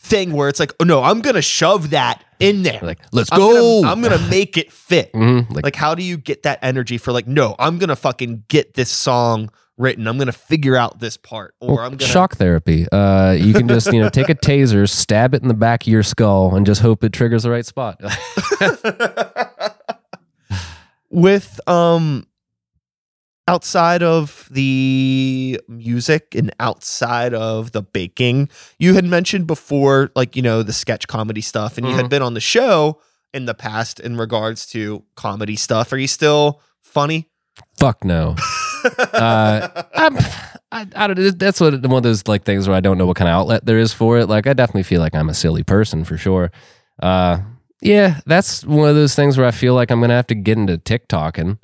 thing 0.00 0.32
where 0.32 0.48
it's 0.48 0.60
like, 0.60 0.72
oh 0.80 0.84
no, 0.84 1.02
I'm 1.02 1.20
gonna 1.20 1.42
shove 1.42 1.90
that 1.90 2.22
in 2.38 2.62
there. 2.62 2.78
Like, 2.82 3.00
let's 3.12 3.32
I'm 3.32 3.38
go. 3.38 3.82
Gonna, 3.82 3.92
I'm 3.92 4.00
gonna 4.00 4.28
make 4.30 4.56
it 4.56 4.70
fit. 4.72 5.12
mm-hmm. 5.14 5.52
Like, 5.52 5.64
Like, 5.64 5.76
how 5.76 5.94
do 5.94 6.02
you 6.04 6.16
get 6.16 6.44
that 6.44 6.60
energy 6.62 6.98
for 6.98 7.12
like, 7.12 7.26
no, 7.26 7.56
I'm 7.58 7.78
gonna 7.78 7.96
fucking 7.96 8.44
get 8.48 8.74
this 8.74 8.90
song 8.90 9.50
written. 9.78 10.06
I'm 10.06 10.18
gonna 10.18 10.32
figure 10.32 10.76
out 10.76 10.98
this 10.98 11.16
part, 11.16 11.54
or 11.60 11.76
well, 11.76 11.84
I'm 11.84 11.96
gonna 11.96 12.10
shock 12.10 12.36
therapy. 12.36 12.86
Uh, 12.90 13.32
you 13.38 13.54
can 13.54 13.68
just, 13.68 13.92
you 13.92 14.00
know, 14.00 14.08
take 14.10 14.28
a 14.28 14.34
taser, 14.44 14.88
stab 14.88 15.34
it 15.34 15.42
in 15.42 15.48
the 15.48 15.54
back 15.54 15.82
of 15.84 15.88
your 15.88 16.02
skull, 16.02 16.54
and 16.54 16.66
just 16.66 16.80
hope 16.82 17.04
it 17.04 17.12
triggers 17.12 17.44
the 17.44 17.50
right 17.50 17.64
spot. 17.66 18.00
with 21.10 21.58
um 21.66 22.26
outside 23.46 24.02
of 24.02 24.46
the 24.50 25.58
music 25.68 26.34
and 26.34 26.54
outside 26.60 27.32
of 27.32 27.72
the 27.72 27.80
baking 27.80 28.46
you 28.78 28.92
had 28.92 29.06
mentioned 29.06 29.46
before 29.46 30.10
like 30.14 30.36
you 30.36 30.42
know 30.42 30.62
the 30.62 30.72
sketch 30.72 31.08
comedy 31.08 31.40
stuff 31.40 31.78
and 31.78 31.86
you 31.86 31.92
Mm-hmm. 31.92 32.00
had 32.02 32.10
been 32.10 32.20
on 32.20 32.34
the 32.34 32.40
show 32.40 33.00
in 33.32 33.46
the 33.46 33.54
past 33.54 34.00
in 34.00 34.18
regards 34.18 34.66
to 34.66 35.02
comedy 35.16 35.56
stuff 35.56 35.90
are 35.92 35.98
you 35.98 36.08
still 36.08 36.60
funny 36.82 37.28
Fuck 37.76 38.04
no. 38.04 38.36
Uh, 38.84 39.82
I'm, 39.94 40.16
I, 40.72 40.86
I 40.96 41.06
don't. 41.06 41.38
That's 41.38 41.60
what 41.60 41.72
one 41.82 41.96
of 41.98 42.02
those 42.02 42.26
like 42.28 42.44
things 42.44 42.68
where 42.68 42.76
I 42.76 42.80
don't 42.80 42.98
know 42.98 43.06
what 43.06 43.16
kind 43.16 43.28
of 43.28 43.34
outlet 43.34 43.64
there 43.66 43.78
is 43.78 43.92
for 43.92 44.18
it. 44.18 44.26
Like, 44.26 44.46
I 44.46 44.52
definitely 44.52 44.82
feel 44.84 45.00
like 45.00 45.14
I'm 45.14 45.28
a 45.28 45.34
silly 45.34 45.62
person 45.62 46.04
for 46.04 46.16
sure. 46.16 46.50
Uh, 47.02 47.40
yeah, 47.80 48.20
that's 48.26 48.64
one 48.64 48.88
of 48.88 48.94
those 48.94 49.14
things 49.14 49.38
where 49.38 49.46
I 49.46 49.50
feel 49.52 49.74
like 49.74 49.90
I'm 49.90 50.00
gonna 50.00 50.14
have 50.14 50.26
to 50.28 50.34
get 50.34 50.58
into 50.58 50.78
TikToking 50.78 51.58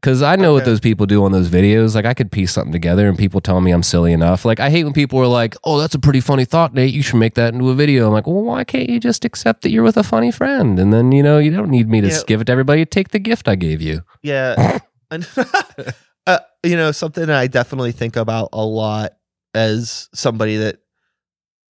because 0.00 0.22
I 0.22 0.36
know 0.36 0.52
what 0.52 0.64
those 0.64 0.78
people 0.78 1.06
do 1.06 1.24
on 1.24 1.32
those 1.32 1.48
videos. 1.48 1.94
Like, 1.96 2.04
I 2.04 2.14
could 2.14 2.30
piece 2.30 2.52
something 2.52 2.70
together, 2.72 3.08
and 3.08 3.18
people 3.18 3.40
tell 3.40 3.60
me 3.60 3.72
I'm 3.72 3.82
silly 3.82 4.12
enough. 4.12 4.44
Like, 4.44 4.60
I 4.60 4.70
hate 4.70 4.84
when 4.84 4.92
people 4.92 5.18
are 5.18 5.26
like, 5.26 5.56
"Oh, 5.64 5.78
that's 5.80 5.94
a 5.94 5.98
pretty 5.98 6.20
funny 6.20 6.44
thought, 6.44 6.72
Nate. 6.72 6.94
You 6.94 7.02
should 7.02 7.16
make 7.16 7.34
that 7.34 7.52
into 7.52 7.68
a 7.70 7.74
video." 7.74 8.06
I'm 8.06 8.12
like, 8.12 8.26
"Well, 8.26 8.42
why 8.42 8.62
can't 8.64 8.88
you 8.88 9.00
just 9.00 9.24
accept 9.24 9.62
that 9.62 9.70
you're 9.70 9.82
with 9.82 9.96
a 9.96 10.04
funny 10.04 10.30
friend, 10.30 10.78
and 10.78 10.92
then 10.92 11.10
you 11.12 11.22
know 11.22 11.38
you 11.38 11.50
don't 11.50 11.70
need 11.70 11.88
me 11.88 12.00
to 12.00 12.08
Yeah. 12.08 12.20
give 12.26 12.40
it 12.40 12.44
to 12.44 12.52
everybody. 12.52 12.84
Take 12.86 13.08
the 13.08 13.18
gift 13.18 13.48
I 13.48 13.56
gave 13.56 13.82
you." 13.82 14.02
Yeah. 14.22 14.78
And, 16.26 16.36
uh, 16.36 16.40
you 16.62 16.76
know, 16.76 16.92
something 16.92 17.26
that 17.26 17.36
I 17.36 17.46
definitely 17.46 17.92
think 17.92 18.16
about 18.16 18.50
a 18.52 18.64
lot 18.64 19.12
as 19.54 20.08
somebody 20.14 20.56
that 20.58 20.78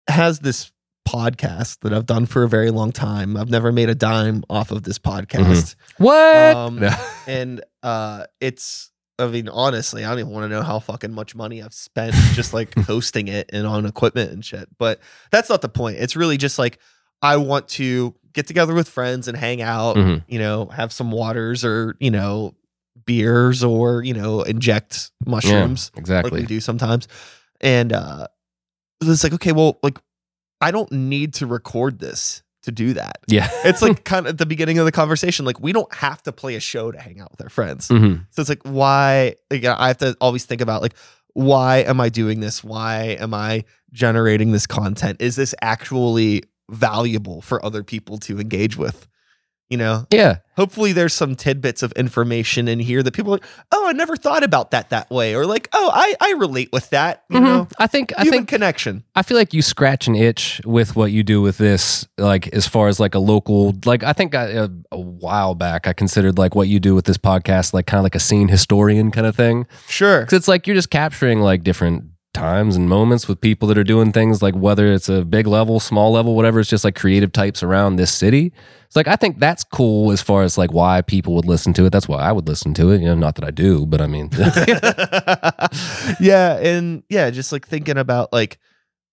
has 0.09 0.39
this 0.41 0.73
podcast 1.09 1.81
that 1.81 1.93
I've 1.93 2.07
done 2.07 2.27
for 2.27 2.43
a 2.43 2.49
very 2.49 2.71
long 2.71 2.91
time. 2.91 3.37
I've 3.37 3.51
never 3.51 3.71
made 3.71 3.89
a 3.89 3.95
dime 3.95 4.43
off 4.51 4.71
of 4.73 4.83
this 4.83 4.99
podcast. 4.99 5.77
What? 5.99 6.57
Um, 6.57 6.81
No. 6.81 6.91
and 7.29 7.63
uh 7.83 8.25
it's 8.41 8.91
I 9.19 9.27
mean, 9.29 9.49
honestly, 9.49 10.05
I 10.05 10.11
don't 10.11 10.19
even 10.19 10.33
want 10.33 10.45
to 10.45 10.49
know 10.49 10.63
how 10.63 10.79
fucking 10.79 11.13
much 11.13 11.35
money 11.35 11.63
I've 11.63 11.73
spent 11.73 12.15
just 12.35 12.53
like 12.53 12.75
hosting 12.77 13.29
it 13.29 13.49
and 13.53 13.67
on 13.67 13.87
equipment 13.87 14.31
and 14.33 14.45
shit. 14.45 14.69
But 14.79 15.01
that's 15.31 15.49
not 15.49 15.63
the 15.63 15.69
point. 15.71 15.97
It's 15.99 16.17
really 16.17 16.37
just 16.37 16.59
like 16.59 16.79
I 17.23 17.37
want 17.39 17.69
to 17.69 18.15
get 18.35 18.47
together 18.47 18.75
with 18.75 18.89
friends 18.89 19.27
and 19.29 19.37
hang 19.37 19.63
out, 19.63 19.97
Mhm. 19.97 20.25
you 20.29 20.39
know, 20.39 20.67
have 20.67 20.93
some 20.93 21.11
waters 21.13 21.65
or, 21.65 21.97
you 21.99 22.11
know, 22.11 22.55
beers 23.07 23.65
or, 23.65 24.03
you 24.03 24.13
know, 24.15 24.43
inject 24.43 25.11
mushrooms 25.25 25.91
like 25.95 26.01
exactly. 26.01 26.41
we 26.41 26.47
do 26.47 26.61
sometimes. 26.61 27.09
And 27.61 27.93
uh 27.93 28.27
it's 29.01 29.23
like, 29.25 29.35
okay, 29.35 29.53
well, 29.53 29.79
like 29.83 29.99
I 30.61 30.71
don't 30.71 30.91
need 30.91 31.35
to 31.35 31.47
record 31.47 31.99
this 31.99 32.43
to 32.63 32.73
do 32.73 32.95
that. 32.95 33.19
yeah. 33.29 33.49
It's 33.65 33.81
like 33.83 34.05
kind 34.13 34.27
of 34.27 34.31
at 34.31 34.39
the 34.39 34.47
beginning 34.47 34.79
of 34.79 34.85
the 34.85 34.93
conversation, 34.93 35.45
like 35.47 35.61
we 35.61 35.73
don't 35.73 35.93
have 35.95 36.23
to 36.25 36.33
play 36.33 36.57
a 36.57 36.61
show 36.61 36.91
to 36.91 36.99
hang 36.99 37.21
out 37.21 37.31
with 37.31 37.41
our 37.41 37.49
friends. 37.49 37.89
Mhm. 37.89 38.27
So 38.31 38.41
it's 38.41 38.49
like, 38.49 38.63
why? 38.65 39.37
Like, 39.51 39.65
I 39.65 39.89
have 39.89 39.99
to 39.99 40.17
always 40.21 40.45
think 40.45 40.61
about 40.61 40.83
like, 40.83 40.95
why 41.35 41.79
am 41.79 42.01
I 42.01 42.09
doing 42.09 42.41
this? 42.41 42.65
Why 42.65 43.17
am 43.21 43.35
I 43.35 43.65
generating 43.93 44.53
this 44.53 44.67
content? 44.67 45.21
Is 45.21 45.37
this 45.37 45.55
actually 45.63 46.43
valuable 46.71 47.41
for 47.43 47.65
other 47.65 47.85
people 47.85 48.19
to 48.19 48.41
engage 48.41 48.77
with? 48.77 49.07
You 49.69 49.77
know, 49.79 50.07
Yeah. 50.13 50.37
hopefully 50.57 50.93
there's 50.93 51.13
some 51.13 51.35
tidbits 51.35 51.83
of 51.83 51.91
information 51.93 52.69
in 52.69 52.79
here 52.79 53.03
that 53.03 53.13
people 53.13 53.33
are 53.33 53.39
like, 53.39 53.45
oh, 53.73 53.89
I 53.89 53.93
never 53.93 54.17
thought 54.17 54.45
about 54.45 54.71
that 54.71 54.91
that 54.91 55.11
way, 55.11 55.35
or 55.35 55.45
like, 55.45 55.69
oh, 55.73 55.91
I 55.93 56.15
I 56.21 56.35
relate 56.39 56.69
with 56.73 56.89
that. 56.91 57.25
You 57.31 57.41
Mhm. 57.41 57.43
know, 57.43 57.69
I 57.77 57.89
think 57.89 58.13
I 58.17 58.23
think 58.25 58.47
connection. 58.47 59.03
I 59.17 59.23
feel 59.23 59.37
like 59.37 59.53
you 59.53 59.63
scratch 59.63 60.07
an 60.07 60.15
itch 60.15 60.61
with 60.65 60.95
what 60.95 61.11
you 61.11 61.25
do 61.25 61.43
with 61.43 61.59
this, 61.59 62.07
like 62.17 62.47
as 62.55 62.69
far 62.69 62.87
as 62.87 63.01
like 63.01 63.17
a 63.17 63.19
local, 63.19 63.75
like 63.85 64.05
I 64.05 64.13
think 64.13 64.37
I, 64.37 64.45
a, 64.51 64.69
a 64.93 65.01
while 65.01 65.57
back 65.57 65.89
I 65.89 65.93
considered 65.93 66.39
like 66.39 66.55
what 66.55 66.69
you 66.69 66.79
do 66.79 66.95
with 66.95 67.07
this 67.07 67.19
podcast 67.19 67.75
like 67.75 67.87
kind 67.87 67.99
of 67.99 68.05
like 68.05 68.15
a 68.15 68.21
scene 68.21 68.47
historian 68.47 69.11
kind 69.11 69.27
of 69.27 69.35
thing, 69.35 69.67
Sure. 69.89 70.21
because 70.21 70.37
it's 70.39 70.49
like 70.49 70.69
you're 70.69 70.77
just 70.77 70.91
capturing 70.91 71.41
like 71.41 71.65
different 71.65 72.05
times 72.37 72.77
and 72.77 72.89
moments 72.89 73.27
with 73.29 73.41
people 73.41 73.67
that 73.69 73.79
are 73.79 73.85
doing 73.85 74.13
things 74.13 74.43
like 74.43 74.55
whether 74.55 74.87
it's 74.93 75.09
a 75.09 75.25
big 75.25 75.47
level, 75.47 75.81
small 75.81 76.13
level, 76.13 76.37
whatever. 76.37 76.61
It's 76.61 76.69
just 76.71 76.85
like 76.85 76.95
creative 76.95 77.33
types 77.33 77.63
around 77.63 77.97
this 77.97 78.13
city. 78.15 78.53
It's 78.87 78.95
like 78.95 79.09
I 79.09 79.17
think 79.17 79.39
that's 79.41 79.65
cool 79.65 80.13
as 80.13 80.23
far 80.23 80.43
as 80.43 80.57
like 80.57 80.73
why 80.73 81.03
people 81.03 81.35
would 81.35 81.47
listen 81.47 81.73
to 81.75 81.87
it. 81.87 81.91
That's 81.91 82.07
why 82.09 82.19
I 82.21 82.33
would 82.33 82.47
listen 82.47 82.75
to 82.75 82.91
it. 82.91 83.01
You 83.01 83.07
know, 83.07 83.15
not 83.17 83.35
that 83.37 83.45
I 83.45 83.51
do, 83.51 83.87
but 83.87 84.01
I 84.01 84.07
mean, 84.07 84.29
yeah, 86.21 86.59
and 86.59 87.03
yeah, 87.09 87.31
just 87.31 87.53
like 87.53 87.67
thinking 87.67 87.99
about 87.99 88.33
like, 88.33 88.59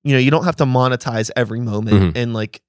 you 0.04 0.14
know, 0.14 0.20
you 0.20 0.32
don't 0.32 0.44
have 0.46 0.58
to 0.58 0.66
monetize 0.66 1.32
every 1.36 1.60
moment 1.60 2.16
Mhm. 2.16 2.22
and 2.22 2.34
like 2.34 2.62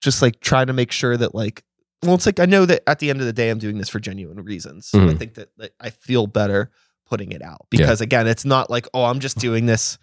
just 0.00 0.22
like 0.22 0.40
try 0.40 0.64
to 0.64 0.72
make 0.72 0.92
sure 0.92 1.16
that 1.16 1.34
like 1.34 1.62
well, 2.02 2.14
it's 2.14 2.26
like 2.26 2.38
I 2.38 2.44
know 2.44 2.66
that 2.66 2.82
at 2.88 2.98
the 2.98 3.08
end 3.08 3.20
of 3.20 3.26
the 3.26 3.32
day 3.32 3.48
I'm 3.48 3.58
doing 3.58 3.78
this 3.78 3.88
for 3.88 3.98
genuine 3.98 4.38
reasons. 4.44 4.86
So 4.86 5.08
I 5.08 5.14
think 5.14 5.34
that, 5.34 5.48
that 5.56 5.72
I 5.80 5.88
feel 5.88 6.26
better 6.26 6.70
putting 7.08 7.32
it 7.32 7.42
out 7.42 7.66
because 7.70 8.00
again, 8.00 8.26
it's 8.26 8.44
not 8.44 8.70
like, 8.70 8.86
oh, 8.94 9.04
I'm 9.04 9.20
just 9.20 9.38
doing 9.38 9.66
this 9.66 9.98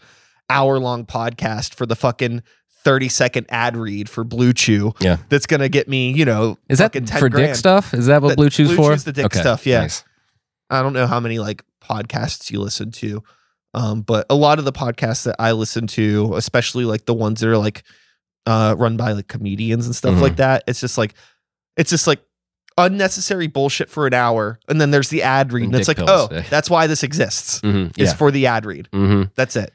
hour 0.50 0.80
long 0.80 1.06
podcast 1.06 1.74
for 1.76 1.86
the 1.86 1.96
fucking 1.96 2.44
30 2.84 3.10
second 3.10 3.46
ad 3.50 3.78
read 3.78 4.10
for 4.10 4.26
BlueChew. 4.26 4.96
Yeah. 5.02 5.18
That's 5.30 5.46
gonna 5.46 5.70
get 5.70 5.88
me, 5.88 6.12
you 6.12 6.26
know, 6.26 6.58
is 6.70 6.80
that 6.80 6.86
fucking 6.94 7.06
10 7.06 7.20
for 7.20 7.30
dick 7.30 7.56
stuff? 7.56 7.94
Is 7.94 8.08
that 8.08 8.22
what 8.22 8.30
That- 8.30 8.38
BlueChew's 8.40 8.70
Blue 8.70 8.76
for? 8.76 8.92
Chew's 8.92 9.04
the 9.04 9.14
dick 9.14 9.34
stuff, 9.34 9.66
yeah. 9.66 9.82
nice. 9.82 10.04
I 10.70 10.82
don't 10.82 10.94
know 10.94 11.08
how 11.08 11.20
many 11.20 11.38
like 11.40 11.64
podcasts 11.84 12.50
you 12.52 12.60
listen 12.60 12.92
to, 12.92 13.22
um, 13.74 14.02
but 14.02 14.26
a 14.30 14.36
lot 14.36 14.58
of 14.60 14.66
the 14.66 14.72
podcasts 14.72 15.24
that 15.24 15.36
I 15.40 15.52
listen 15.52 15.88
to, 15.88 16.34
especially 16.36 16.86
like 16.86 17.06
the 17.06 17.14
ones 17.14 17.42
that 17.42 17.50
are 17.50 17.58
like 17.58 17.84
uh, 18.48 18.76
run 18.78 18.98
by 18.98 19.12
like 19.12 19.28
comedians 19.28 19.86
and 19.86 19.96
stuff 19.96 20.16
Mhm. 20.16 20.22
like 20.22 20.36
that, 20.38 20.64
it's 20.68 20.80
just 20.82 20.98
like 20.98 21.14
it's 21.78 21.90
just 21.92 22.08
like 22.08 22.22
unnecessary 22.78 23.48
bullshit 23.48 23.90
for 23.90 24.08
an 24.08 24.14
hour, 24.14 24.60
and 24.68 24.80
then 24.80 24.92
there's 24.92 25.10
the 25.10 25.24
ad 25.24 25.52
read, 25.54 25.66
and, 25.66 25.74
And 25.76 25.80
it's 25.82 25.88
like, 25.88 25.98
dick 25.98 26.06
oh, 26.10 26.28
that's 26.50 26.70
why 26.70 26.88
this 26.88 27.04
exists. 27.04 27.60
hmm 27.62 27.88
It's 27.98 28.12
Yeah. 28.12 28.14
for 28.14 28.32
the 28.32 28.48
ad 28.48 28.66
read. 28.66 28.88
hmm 28.92 29.24
That's 29.36 29.56
it. 29.56 29.72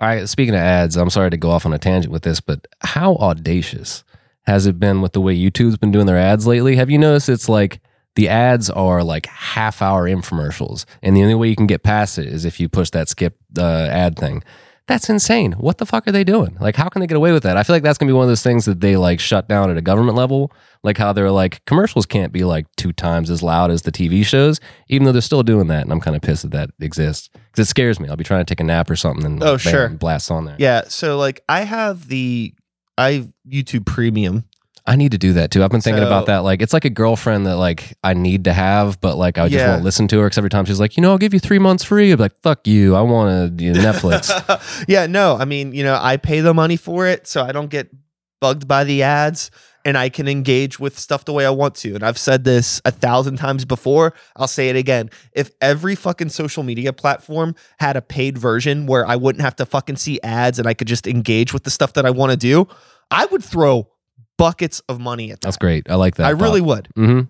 All 0.00 0.06
right. 0.08 0.28
Speaking 0.28 0.54
of 0.54 0.60
ads, 0.60 0.96
I'm 0.96 1.10
sorry 1.10 1.30
to 1.30 1.36
go 1.36 1.50
off 1.50 1.66
on 1.66 1.72
a 1.72 1.78
tangent 1.78 2.12
with 2.12 2.22
this, 2.22 2.40
but 2.40 2.66
how 2.82 3.16
audacious 3.16 4.04
has 4.46 4.66
it 4.66 4.78
been 4.78 5.00
with 5.02 5.12
the 5.12 5.20
way 5.20 5.36
YouTube's 5.36 5.76
been 5.76 5.90
doing 5.90 6.06
their 6.06 6.16
ads 6.16 6.46
lately? 6.46 6.76
Have 6.76 6.88
you 6.88 6.98
noticed 6.98 7.28
it's 7.28 7.48
like 7.48 7.80
the 8.14 8.28
ads 8.28 8.70
are 8.70 9.02
like 9.04 9.26
half 9.26 9.82
hour 9.82 10.08
infomercials, 10.08 10.84
and 11.02 11.16
the 11.16 11.22
only 11.22 11.34
way 11.34 11.48
you 11.48 11.56
can 11.56 11.66
get 11.66 11.82
past 11.82 12.18
it 12.18 12.26
is 12.28 12.44
if 12.44 12.58
you 12.60 12.68
push 12.68 12.90
that 12.90 13.08
skip 13.08 13.36
uh, 13.58 13.88
ad 13.90 14.16
thing. 14.18 14.42
That's 14.88 15.08
insane. 15.10 15.52
What 15.52 15.78
the 15.78 15.86
fuck 15.86 16.08
are 16.08 16.12
they 16.12 16.24
doing? 16.24 16.56
Like, 16.60 16.74
how 16.74 16.88
can 16.88 17.00
they 17.00 17.06
get 17.06 17.16
away 17.16 17.30
with 17.30 17.42
that? 17.44 17.56
I 17.56 17.62
feel 17.62 17.76
like 17.76 17.82
that's 17.82 17.98
gonna 17.98 18.08
be 18.08 18.14
one 18.14 18.22
of 18.24 18.28
those 18.28 18.42
things 18.42 18.64
that 18.64 18.80
they 18.80 18.96
like 18.96 19.20
shut 19.20 19.46
down 19.48 19.70
at 19.70 19.76
a 19.76 19.82
government 19.82 20.16
level. 20.16 20.50
Like 20.82 20.96
how 20.98 21.12
they're 21.12 21.30
like 21.30 21.64
commercials 21.66 22.06
can't 22.06 22.32
be 22.32 22.42
like 22.44 22.66
two 22.76 22.92
times 22.92 23.30
as 23.30 23.42
loud 23.42 23.70
as 23.70 23.82
the 23.82 23.92
TV 23.92 24.24
shows, 24.24 24.60
even 24.88 25.04
though 25.04 25.12
they're 25.12 25.20
still 25.20 25.42
doing 25.42 25.66
that. 25.68 25.82
And 25.82 25.92
I'm 25.92 26.00
kind 26.00 26.16
of 26.16 26.22
pissed 26.22 26.42
that 26.42 26.52
that 26.52 26.70
exists 26.80 27.28
because 27.32 27.66
it 27.66 27.68
scares 27.68 28.00
me. 28.00 28.08
I'll 28.08 28.16
be 28.16 28.24
trying 28.24 28.44
to 28.44 28.50
take 28.50 28.60
a 28.60 28.64
nap 28.64 28.90
or 28.90 28.96
something, 28.96 29.24
and 29.26 29.42
Oh, 29.44 29.56
sure. 29.58 29.90
blasts 29.90 30.30
on 30.30 30.46
there. 30.46 30.56
Yeah. 30.58 30.82
So 30.88 31.18
like 31.18 31.42
I 31.48 31.62
have 31.62 32.08
the 32.08 32.54
I 32.96 33.12
have 33.12 33.32
YouTube 33.48 33.84
Premium. 33.86 34.44
I 34.88 34.96
need 34.96 35.12
to 35.12 35.18
do 35.18 35.34
that 35.34 35.50
too. 35.50 35.62
I've 35.62 35.70
been 35.70 35.80
thinking 35.80 36.02
So- 36.02 36.06
about 36.06 36.26
that. 36.26 36.38
Like, 36.38 36.62
it's 36.62 36.72
like 36.72 36.84
a 36.84 36.90
girlfriend 36.90 37.46
that 37.46 37.56
like 37.56 37.94
I 38.02 38.14
need 38.14 38.44
to 38.44 38.52
have, 38.52 39.00
but 39.00 39.16
like 39.16 39.38
I 39.38 39.48
just 39.48 39.54
Yeah. 39.58 39.72
won't 39.72 39.84
listen 39.84 40.08
to 40.08 40.18
her 40.20 40.26
because 40.26 40.38
every 40.38 40.50
time 40.50 40.64
she's 40.64 40.80
like, 40.80 40.96
you 40.96 41.02
know, 41.02 41.10
I'll 41.10 41.18
give 41.18 41.34
you 41.34 41.40
three 41.40 41.58
months 41.58 41.84
free. 41.84 42.10
I'm 42.10 42.18
like, 42.18 42.40
fuck 42.42 42.66
you. 42.66 42.96
I 42.96 43.02
want 43.02 43.58
to 43.58 43.64
you 43.64 43.74
know, 43.74 43.80
Netflix. 43.80 44.84
yeah, 44.88 45.06
no, 45.06 45.36
I 45.36 45.44
mean, 45.44 45.72
you 45.72 45.84
know, 45.84 45.98
I 46.00 46.16
pay 46.16 46.40
the 46.40 46.54
money 46.54 46.76
for 46.76 47.06
it, 47.06 47.26
so 47.26 47.42
I 47.42 47.52
don't 47.52 47.70
get 47.70 47.90
bugged 48.40 48.66
by 48.66 48.84
the 48.84 49.02
ads 49.02 49.50
and 49.84 49.96
I 49.98 50.08
can 50.08 50.28
engage 50.28 50.78
with 50.78 50.98
stuff 50.98 51.24
the 51.24 51.32
way 51.32 51.44
I 51.46 51.50
want 51.50 51.74
to. 51.76 51.94
And 51.94 52.02
I've 52.04 52.18
said 52.18 52.44
this 52.44 52.80
a 52.84 52.90
thousand 52.90 53.36
times 53.36 53.64
before. 53.64 54.14
I'll 54.36 54.48
say 54.48 54.68
it 54.68 54.76
again. 54.76 55.10
If 55.32 55.50
every 55.60 55.94
fucking 55.96 56.28
social 56.30 56.62
media 56.62 56.92
platform 56.92 57.54
had 57.78 57.96
a 57.96 58.02
paid 58.02 58.38
version 58.38 58.86
where 58.86 59.06
I 59.06 59.16
wouldn't 59.16 59.42
have 59.42 59.56
to 59.56 59.66
fucking 59.66 59.96
see 59.96 60.20
ads 60.22 60.58
and 60.58 60.68
I 60.68 60.74
could 60.74 60.88
just 60.88 61.06
engage 61.06 61.52
with 61.52 61.64
the 61.64 61.70
stuff 61.70 61.94
that 61.94 62.06
I 62.06 62.10
want 62.10 62.30
to 62.32 62.36
do, 62.36 62.68
I 63.10 63.26
would 63.26 63.42
throw 63.42 63.88
buckets 64.38 64.80
of 64.88 64.98
money 65.00 65.30
at 65.30 65.40
that. 65.42 65.46
That's 65.48 65.56
great. 65.58 65.90
I 65.90 65.96
like 65.96 66.14
that. 66.16 66.26
I 66.26 66.30
really 66.30 66.62
would. 66.62 66.88
Mm-hmm. 66.96 67.28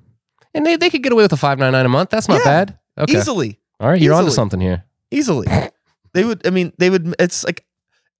And 0.55 0.67
they, 0.67 0.77
they 0.77 0.91
could 0.91 1.03
get 1.03 1.13
away 1.13 1.25
with 1.25 1.33
a 1.33 1.37
five 1.37 1.59
ninety 1.59 1.73
nine 1.73 1.87
a 1.87 1.89
month. 1.89 2.11
That's 2.11 2.29
not 2.29 2.39
Yeah. 2.39 2.45
bad. 2.45 2.79
Okay. 2.97 3.17
Easily. 3.19 3.59
All 3.81 3.89
right. 3.89 4.01
You're 4.01 4.15
onto 4.15 4.31
something 4.31 4.61
here. 4.61 4.85
easily 5.11 5.47
they 6.15 6.25
would 6.25 6.47
i 6.47 6.51
mean 6.51 6.73
they 6.79 6.91
would 6.91 7.15
it's 7.19 7.45
like 7.45 7.65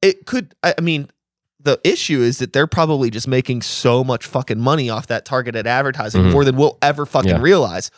it 0.03 0.25
could 0.27 0.55
i 0.63 0.75
I 0.79 0.81
mean 0.81 1.09
the 1.61 1.79
issue 1.85 2.21
is 2.21 2.39
that 2.39 2.53
they're 2.53 2.67
probably 2.69 3.11
just 3.11 3.27
making 3.29 3.61
so 3.63 4.05
much 4.05 4.25
fucking 4.27 4.59
money 4.61 4.89
off 4.89 5.07
that 5.09 5.25
targeted 5.25 5.67
advertising 5.67 6.23
Mhm. 6.25 6.33
more 6.33 6.45
than 6.45 6.57
we'll 6.57 6.79
ever 6.81 7.05
fucking 7.07 7.31
Yeah. 7.31 7.41
realize 7.43 7.91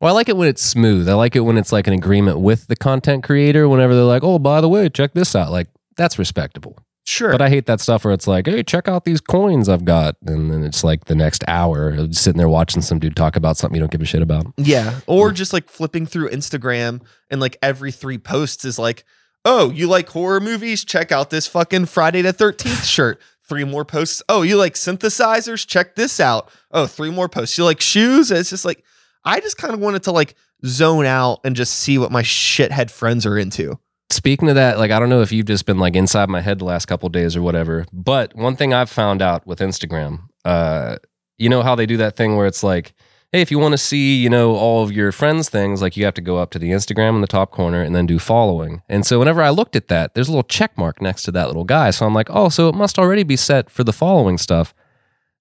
Well, 0.00 0.12
I 0.12 0.14
like 0.14 0.28
it 0.28 0.36
when 0.36 0.48
it's 0.48 0.62
smooth. 0.62 1.08
I 1.08 1.14
like 1.14 1.36
it 1.36 1.40
when 1.40 1.56
it's 1.58 1.70
like 1.72 1.86
an 1.86 1.92
agreement 1.92 2.40
with 2.40 2.66
the 2.66 2.76
content 2.76 3.22
creator. 3.24 3.68
Whenever 3.68 3.94
they're 3.94 4.04
like, 4.04 4.22
"Oh, 4.24 4.38
by 4.38 4.60
the 4.60 4.68
way, 4.68 4.88
check 4.90 5.12
this 5.14 5.34
out." 5.36 5.50
Like 5.50 5.68
that's 5.96 6.18
respectable. 6.18 6.76
Sure. 7.06 7.30
But 7.30 7.40
I 7.40 7.48
hate 7.48 7.66
that 7.66 7.80
stuff 7.80 8.04
where 8.04 8.12
it's 8.12 8.26
like, 8.26 8.46
"Hey, 8.46 8.62
check 8.62 8.88
out 8.88 9.04
these 9.04 9.20
coins 9.20 9.68
I've 9.68 9.84
got," 9.84 10.16
and 10.26 10.50
then 10.50 10.62
it's 10.64 10.84
like 10.84 11.06
the 11.06 11.14
next 11.14 11.42
hour 11.48 11.96
sitting 12.12 12.36
there 12.38 12.48
watching 12.48 12.82
some 12.82 12.98
dude 12.98 13.16
talk 13.16 13.36
about 13.36 13.56
something 13.56 13.74
you 13.76 13.80
don't 13.80 13.90
give 13.90 14.02
a 14.02 14.04
shit 14.04 14.22
about. 14.22 14.46
yeah. 14.58 15.00
Or 15.06 15.32
just 15.32 15.52
like 15.52 15.68
flipping 15.68 16.06
through 16.06 16.30
instagram 16.30 17.00
and 17.30 17.40
like 17.40 17.56
every 17.62 17.92
three 17.92 18.18
posts 18.18 18.64
is 18.64 18.78
like 18.78 19.04
oh 19.44 19.70
you 19.70 19.86
like 19.86 20.08
horror 20.08 20.40
movies? 20.40 20.84
Check 20.84 21.12
out 21.12 21.30
this 21.30 21.46
fucking 21.46 21.86
friday 21.86 22.22
the 22.22 22.32
13th 22.32 22.84
shirt. 22.84 23.20
Three 23.48 23.64
more 23.64 23.84
posts. 23.84 24.22
Oh 24.28 24.42
you 24.42 24.56
like 24.56 24.74
synthesizers? 24.74 25.66
Check 25.66 25.94
this 25.94 26.18
out. 26.20 26.50
Oh 26.72 26.86
three 26.86 27.10
more 27.12 27.28
posts. 27.28 27.56
You 27.56 27.64
like 27.64 27.80
shoes? 27.80 28.30
It's 28.30 28.50
just 28.50 28.64
like 28.64 28.82
i 29.24 29.40
just 29.40 29.56
kind 29.58 29.72
of 29.74 29.80
wanted 29.80 30.02
to 30.04 30.12
like 30.12 30.34
zone 30.64 31.04
out 31.06 31.40
and 31.44 31.54
just 31.56 31.74
see 31.74 31.98
what 31.98 32.10
my 32.10 32.22
shithead 32.22 32.90
friends 32.90 33.26
are 33.26 33.36
into 33.38 33.78
Speaking 34.10 34.48
of 34.48 34.54
that, 34.54 34.78
like 34.78 34.90
I 34.92 35.00
don't 35.00 35.08
know 35.08 35.22
if 35.22 35.32
you've 35.32 35.46
just 35.46 35.66
been 35.66 35.78
like 35.78 35.96
inside 35.96 36.28
my 36.28 36.40
head 36.40 36.60
the 36.60 36.64
last 36.64 36.86
couple 36.86 37.08
days 37.08 37.34
or 37.34 37.42
whatever, 37.42 37.86
but 37.92 38.34
one 38.36 38.54
thing 38.54 38.72
I've 38.72 38.90
found 38.90 39.20
out 39.20 39.46
with 39.46 39.58
Instagram, 39.58 40.28
uh, 40.44 40.96
you 41.38 41.48
know 41.48 41.62
how 41.62 41.74
they 41.74 41.86
do 41.86 41.96
that 41.96 42.16
thing 42.16 42.36
where 42.36 42.46
it's 42.46 42.62
like, 42.62 42.94
hey, 43.32 43.40
if 43.40 43.50
you 43.50 43.58
want 43.58 43.72
to 43.72 43.78
see, 43.78 44.16
you 44.16 44.30
know, 44.30 44.54
all 44.54 44.84
of 44.84 44.92
your 44.92 45.10
friends' 45.10 45.48
things, 45.48 45.82
like 45.82 45.96
you 45.96 46.04
have 46.04 46.14
to 46.14 46.20
go 46.20 46.38
up 46.38 46.50
to 46.52 46.58
the 46.58 46.70
Instagram 46.70 47.16
in 47.16 47.20
the 47.20 47.26
top 47.26 47.50
corner 47.50 47.82
and 47.82 47.96
then 47.96 48.06
do 48.06 48.20
following. 48.20 48.80
And 48.88 49.04
so 49.04 49.18
whenever 49.18 49.42
I 49.42 49.50
looked 49.50 49.74
at 49.74 49.88
that, 49.88 50.14
there's 50.14 50.28
a 50.28 50.30
little 50.30 50.44
check 50.44 50.78
mark 50.78 51.02
next 51.02 51.24
to 51.24 51.32
that 51.32 51.48
little 51.48 51.64
guy. 51.64 51.90
So 51.90 52.06
I'm 52.06 52.14
like, 52.14 52.28
oh, 52.30 52.48
so 52.48 52.68
it 52.68 52.76
must 52.76 53.00
already 53.00 53.24
be 53.24 53.36
set 53.36 53.70
for 53.70 53.82
the 53.82 53.92
following 53.92 54.38
stuff. 54.38 54.72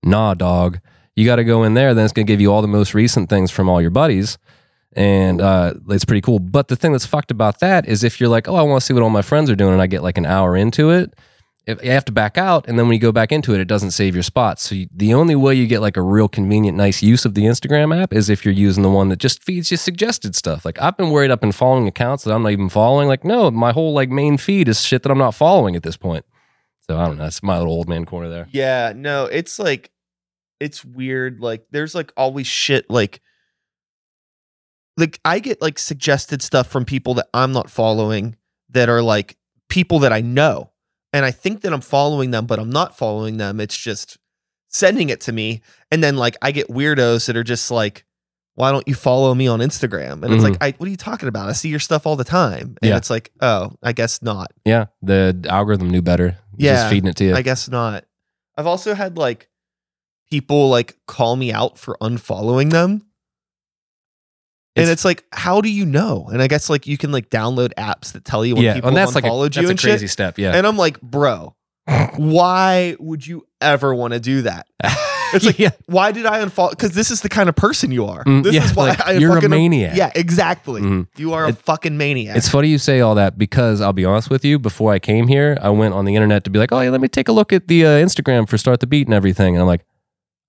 Nah, 0.04 0.34
dog. 0.34 0.80
You 1.16 1.26
got 1.26 1.38
to 1.38 1.46
go 1.46 1.64
in 1.64 1.76
there, 1.76 1.94
then 1.94 2.04
it's 2.04 2.14
going 2.14 2.26
to 2.26 2.34
give 2.34 2.42
you 2.42 2.52
all 2.52 2.62
the 2.62 2.68
most 2.68 2.94
recent 2.94 3.30
things 3.30 3.52
from 3.52 3.70
all 3.70 3.82
your 3.82 3.92
buddies 3.92 4.38
and 4.96 5.42
uh, 5.42 5.74
it's 5.90 6.06
pretty 6.06 6.22
cool. 6.22 6.40
But 6.40 6.70
the 6.70 6.76
thing 6.76 6.94
that's 6.94 7.06
fucked 7.06 7.32
about 7.32 7.60
that 7.60 7.88
is 7.88 8.04
if 8.04 8.20
you're 8.20 8.30
like, 8.30 8.48
oh, 8.48 8.56
I 8.56 8.62
want 8.62 8.82
to 8.82 8.86
see 8.86 8.94
what 8.94 9.04
all 9.04 9.10
my 9.10 9.22
friends 9.22 9.50
are 9.50 9.56
doing, 9.56 9.74
and 9.74 9.82
I 9.82 9.88
get 9.88 10.04
like 10.04 10.18
an 10.18 10.26
hour 10.26 10.56
into 10.56 10.90
it, 10.90 11.14
if, 11.68 11.84
you 11.84 11.92
have 11.92 12.06
to 12.06 12.12
back 12.12 12.38
out, 12.38 12.68
and 12.68 12.78
then 12.78 12.88
when 12.88 12.94
you 12.94 13.00
go 13.00 13.12
back 13.12 13.32
into 13.32 13.54
it, 13.54 13.60
it 13.60 13.68
doesn't 13.68 13.92
save 13.92 14.14
your 14.14 14.24
spots. 14.24 14.64
So 14.64 14.76
you, 14.76 14.88
the 14.94 15.14
only 15.14 15.36
way 15.36 15.56
you 15.56 15.68
get 15.68 15.82
like 15.82 15.98
a 15.98 16.02
real 16.02 16.28
convenient, 16.28 16.78
nice 16.78 17.02
use 17.02 17.26
of 17.26 17.34
the 17.34 17.44
Instagram 17.44 17.96
app 17.96 18.14
is 18.14 18.30
if 18.30 18.46
you're 18.46 18.54
using 18.54 18.84
the 18.84 18.90
one 18.90 19.10
that 19.10 19.18
just 19.18 19.44
feeds 19.44 19.72
you 19.72 19.78
suggested 19.78 20.36
stuff. 20.36 20.64
Like 20.64 20.82
I've 20.82 20.96
been 20.96 21.10
worried, 21.10 21.32
I've 21.32 21.42
been 21.42 21.52
following 21.52 21.88
accounts 21.88 22.24
that 22.24 22.34
I'm 22.34 22.44
not 22.44 22.52
even 22.52 22.70
following. 22.70 23.08
Like 23.08 23.26
no, 23.26 23.50
my 23.50 23.72
whole 23.72 23.94
like 23.94 24.10
main 24.10 24.38
feed 24.38 24.68
is 24.68 24.82
shit 24.82 25.04
that 25.04 25.12
I'm 25.12 25.18
not 25.18 25.36
following 25.36 25.76
at 25.76 25.84
this 25.84 25.98
point. 25.98 26.26
So 26.82 27.00
I 27.00 27.08
don't 27.08 27.18
know. 27.18 27.24
That's 27.24 27.42
my 27.42 27.58
little 27.58 27.74
old 27.74 27.90
man 27.90 28.06
corner 28.06 28.30
there. 28.30 28.48
Yeah, 28.52 28.94
no, 28.96 29.26
it's 29.26 29.58
like 29.58 29.92
it's 30.60 30.86
weird. 30.86 31.40
Like 31.40 31.66
there's 31.72 31.96
like 31.96 32.14
always 32.16 32.46
shit 32.46 32.90
like 32.90 33.22
like 34.98 35.20
I 35.26 35.40
get 35.40 35.62
like 35.62 35.80
suggested 35.80 36.42
stuff 36.42 36.68
from 36.68 36.86
people 36.86 37.14
that 37.16 37.28
I'm 37.34 37.52
not 37.52 37.70
following 37.70 38.36
that 38.70 38.90
are 38.90 39.02
like 39.02 39.38
people 39.70 40.00
that 40.00 40.14
I 40.14 40.22
know. 40.22 40.72
And 41.14 41.26
I 41.26 41.32
think 41.32 41.62
that 41.62 41.74
I'm 41.74 41.82
following 41.82 42.32
them, 42.32 42.46
but 42.46 42.60
I'm 42.60 42.70
not 42.70 42.98
following 42.98 43.38
them. 43.38 43.60
It's 43.60 43.78
just 43.78 44.18
sending 44.68 45.10
it 45.10 45.22
to 45.22 45.32
me. 45.32 45.62
And 45.92 46.04
then 46.04 46.18
like 46.18 46.36
I 46.42 46.52
get 46.52 46.68
weirdos 46.68 47.28
that 47.28 47.38
are 47.38 47.44
just 47.44 47.72
like, 47.72 48.06
why 48.56 48.72
don't 48.72 48.88
you 48.88 48.96
follow 48.96 49.34
me 49.34 49.48
on 49.48 49.60
Instagram? 49.60 50.24
And 50.24 50.34
it's 50.34 50.44
like, 50.44 50.54
mm-hmm. 50.54 50.64
I 50.64 50.76
what 50.78 50.88
are 50.88 50.92
you 50.92 50.98
talking 50.98 51.28
about? 51.28 51.50
I 51.50 51.54
see 51.54 51.70
your 51.70 51.80
stuff 51.80 52.06
all 52.06 52.16
the 52.16 52.24
time. 52.24 52.78
And 52.82 52.90
Yeah. 52.90 52.98
it's 52.98 53.10
like, 53.10 53.32
oh, 53.42 53.72
I 53.84 53.92
guess 53.92 54.22
not. 54.22 54.52
Yeah, 54.66 54.86
the 55.02 55.46
algorithm 55.50 55.90
knew 55.90 56.02
better. 56.02 56.28
It's 56.28 56.64
Yeah, 56.64 56.74
just 56.76 56.90
feeding 56.90 57.10
it 57.10 57.18
to 57.18 57.26
you. 57.26 57.36
I 57.36 57.42
guess 57.42 57.70
not. 57.70 58.06
I've 58.58 58.68
also 58.68 58.94
had 58.94 59.18
like 59.18 59.50
people 60.30 60.70
like 60.70 60.98
call 61.06 61.36
me 61.36 61.52
out 61.52 61.78
for 61.78 61.98
unfollowing 62.02 62.72
them. 62.72 63.06
And 64.76 64.84
It's- 64.84 65.06
like, 65.06 65.24
how 65.32 65.62
do 65.62 65.70
you 65.70 65.86
know? 65.86 66.28
And 66.32 66.42
I 66.42 66.48
guess 66.48 66.70
like 66.70 66.86
you 66.88 66.98
can 66.98 67.12
like 67.12 67.30
download 67.30 67.74
apps 67.76 68.12
that 68.14 68.26
tell 68.26 68.46
you 68.46 68.56
when 68.56 68.64
yeah, 68.64 68.74
people 68.76 68.90
and 68.90 68.98
that's 68.98 69.16
like 69.16 69.26
a, 69.26 69.30
that's 69.44 69.56
you 69.58 69.68
a 69.68 69.70
and 69.72 69.80
crazy 69.80 70.06
shit. 70.06 70.10
step. 70.12 70.38
Yeah, 70.38 70.54
And 70.56 70.66
I'm 70.68 70.78
like, 70.78 71.00
bro, 71.02 71.56
why 72.18 72.96
would 73.00 73.26
you 73.26 73.46
ever 73.62 73.94
want 73.94 74.14
to 74.14 74.20
do 74.20 74.44
that? 74.44 74.68
It's 75.34 75.44
like, 75.44 75.60
yeah, 75.60 75.72
why 75.88 76.12
did 76.14 76.26
I 76.28 76.46
unfollow? 76.46 76.70
Because 76.70 76.92
this 76.92 77.10
is 77.12 77.20
the 77.22 77.28
kind 77.30 77.50
of 77.50 77.56
person 77.56 77.92
you 77.92 78.06
are. 78.06 78.24
Mm, 78.24 78.44
this 78.44 78.54
yeah, 78.54 78.64
is 78.64 78.74
why 78.76 78.90
like, 78.90 79.06
I 79.06 79.12
you're 79.14 79.32
a 79.32 79.36
fucking 79.36 79.50
maniac. 79.50 79.98
Yeah, 79.98 80.12
exactly. 80.16 80.82
Mhm. 80.82 81.08
You 81.18 81.34
are 81.34 81.46
a 81.46 81.50
It- 81.50 81.58
fucking 81.58 81.98
maniac. 81.98 82.38
It's 82.38 82.48
funny 82.48 82.70
you 82.70 82.78
say 82.78 83.02
all 83.02 83.16
that 83.16 83.38
because 83.38 83.82
I'll 83.82 83.92
be 83.92 84.06
honest 84.06 84.30
with 84.30 84.46
you. 84.46 84.60
Before 84.60 84.94
I 84.94 85.00
came 85.00 85.28
here, 85.28 85.58
I 85.62 85.72
went 85.72 85.94
on 85.94 86.06
the 86.06 86.16
internet 86.16 86.44
to 86.46 86.52
be 86.52 86.60
like, 86.60 86.72
"Oh, 86.72 86.80
yeah, 86.80 86.90
let 86.92 87.02
me 87.02 87.08
take 87.10 87.28
a 87.28 87.34
look 87.34 87.52
at 87.52 87.68
the 87.68 87.86
uh, 87.86 87.90
Instagram 87.90 88.48
for 88.48 88.58
Start 88.58 88.80
the 88.80 88.88
Beat 88.88 89.08
and 89.08 89.14
everything." 89.16 89.56
And 89.56 89.62
I'm 89.62 89.68
like, 89.68 89.84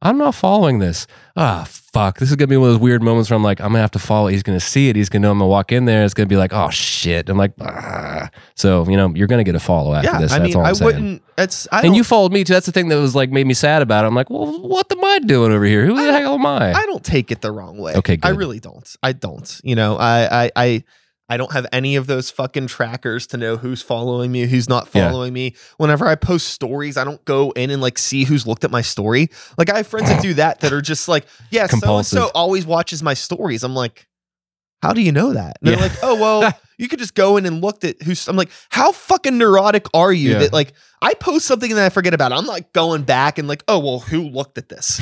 "I'm 0.03 0.19
not 0.19 0.35
following 0.35 0.79
this. 0.79 1.07
Ah, 1.37 1.67
fuck. 1.69 2.19
This 2.19 2.31
is 2.31 2.37
gonna 2.37 2.49
be 2.49 2.57
one 2.57 2.69
of 2.69 2.75
those 2.75 2.81
weird 2.81 3.03
moments 3.03 3.31
where 3.31 3.37
I'm 3.37 3.43
like, 3.43 3.61
I'm 3.61 3.69
gonna 3.69 3.81
have 3.81 3.91
to 3.93 3.99
follow. 3.99 4.29
He's 4.29 4.43
gonna 4.43 4.61
see 4.61 4.89
it. 4.89 4.97
He's 4.97 5.09
gonna 5.09 5.23
know 5.23 5.33
I'm 5.33 5.39
gonna 5.39 5.49
walk 5.49 5.73
in 5.73 5.85
there. 5.85 6.05
It's 6.05 6.15
gonna 6.15 6.27
be 6.27 6.37
like, 6.37 6.53
oh 6.53 6.71
shit. 6.71 7.29
I'm 7.29 7.37
like, 7.39 7.53
ah. 7.61 8.31
So 8.55 8.89
you 8.89 8.97
know, 8.97 9.13
you're 9.15 9.27
gonna 9.27 9.45
get 9.45 9.55
a 9.55 9.61
follow 9.61 9.95
after 9.95 10.11
yeah, 10.11 10.19
this. 10.19 10.33
I 10.33 10.39
That's 10.39 10.49
mean, 10.49 10.57
all 10.57 10.63
I'm 10.65 10.71
I 10.71 10.73
saying. 10.75 10.85
wouldn't. 10.87 11.23
It's 11.39 11.69
I 11.73 11.83
and 11.83 11.97
you 11.97 12.05
followed 12.05 12.33
me 12.33 12.45
too. 12.45 12.53
That's 12.53 12.67
the 12.67 12.73
thing 12.73 12.89
that 12.89 12.97
was 12.97 13.15
like 13.15 13.31
made 13.31 13.47
me 13.47 13.55
sad 13.55 13.83
about 13.83 14.05
it. 14.05 14.09
I'm 14.09 14.15
like, 14.15 14.31
well, 14.31 14.61
what 14.61 14.91
am 14.93 15.05
I 15.05 15.19
doing 15.21 15.53
over 15.53 15.65
here? 15.65 15.85
Who 15.87 15.95
the 15.95 16.13
I- 16.13 16.21
hell 16.21 16.35
am 16.35 16.47
I? 16.47 16.73
I 16.73 16.87
don't 16.87 17.05
take 17.05 17.31
it 17.31 17.41
the 17.41 17.51
wrong 17.53 17.79
way. 17.79 17.95
Okay, 17.95 18.19
I 18.23 18.31
really 18.31 18.61
don't. 18.61 18.89
I 19.03 19.13
don't. 19.13 19.61
You 19.65 19.75
know, 19.77 19.97
I 19.97 20.45
I 20.45 20.51
I 20.57 20.85
I 21.29 21.37
don't 21.37 21.53
have 21.53 21.67
any 21.73 21.97
of 21.97 22.07
those 22.07 22.31
fucking 22.31 22.69
trackers 22.69 23.27
to 23.29 23.37
know 23.37 23.57
who's 23.57 23.83
following 23.83 24.31
me, 24.31 24.47
who's 24.47 24.69
not 24.69 24.89
Yeah. 24.93 25.11
following 25.11 25.33
me. 25.33 25.57
Whenever 25.77 26.07
I 26.07 26.15
post 26.15 26.49
stories, 26.49 26.97
I 26.97 27.03
don't 27.05 27.25
go 27.25 27.51
in 27.53 27.71
and 27.71 27.83
like 27.83 27.99
see 27.99 28.25
who's 28.25 28.47
looked 28.47 28.63
at 28.65 28.71
my 28.71 28.83
story. 28.83 29.29
Like 29.59 29.69
I 29.71 29.79
have 29.79 29.87
friends 29.89 30.09
that 30.09 30.23
do 30.23 30.35
that 30.35 30.61
that 30.61 30.73
are 30.73 30.81
just 30.81 31.09
like, 31.09 31.27
yeah, 31.51 31.67
so 31.67 31.97
and 31.97 32.07
so 32.07 32.31
always 32.35 32.65
watches 32.65 33.03
my 33.03 33.15
stories. 33.15 33.65
I'm 33.65 33.75
like, 33.75 34.07
how 34.83 34.93
do 34.93 35.01
you 35.01 35.11
know 35.11 35.33
that? 35.33 35.57
And 35.61 35.69
they're 35.73 35.81
like, 35.81 35.93
oh 36.03 36.15
well, 36.15 36.53
you 36.79 36.87
could 36.87 37.01
just 37.01 37.15
go 37.17 37.39
in 37.39 37.47
and 37.47 37.61
look 37.61 37.83
at 37.83 38.01
who's. 38.03 38.29
I'm 38.29 38.37
like, 38.37 38.51
how 38.69 38.93
fucking 38.93 39.37
neurotic 39.37 39.87
are 39.95 40.13
you 40.13 40.33
Yeah. 40.33 40.39
that 40.41 40.53
like 40.53 40.75
I 41.03 41.15
post 41.15 41.47
something 41.47 41.71
and 41.73 41.79
then 41.79 41.87
I 41.87 41.89
forget 41.89 42.15
about 42.15 42.31
it. 42.31 42.37
I'm 42.37 42.47
like 42.47 42.73
going 42.73 43.03
back 43.03 43.39
and 43.39 43.49
like, 43.49 43.65
oh 43.67 43.81
well, 43.81 43.99
who 43.99 44.23
looked 44.23 44.59
at 44.59 44.69
this? 44.69 45.01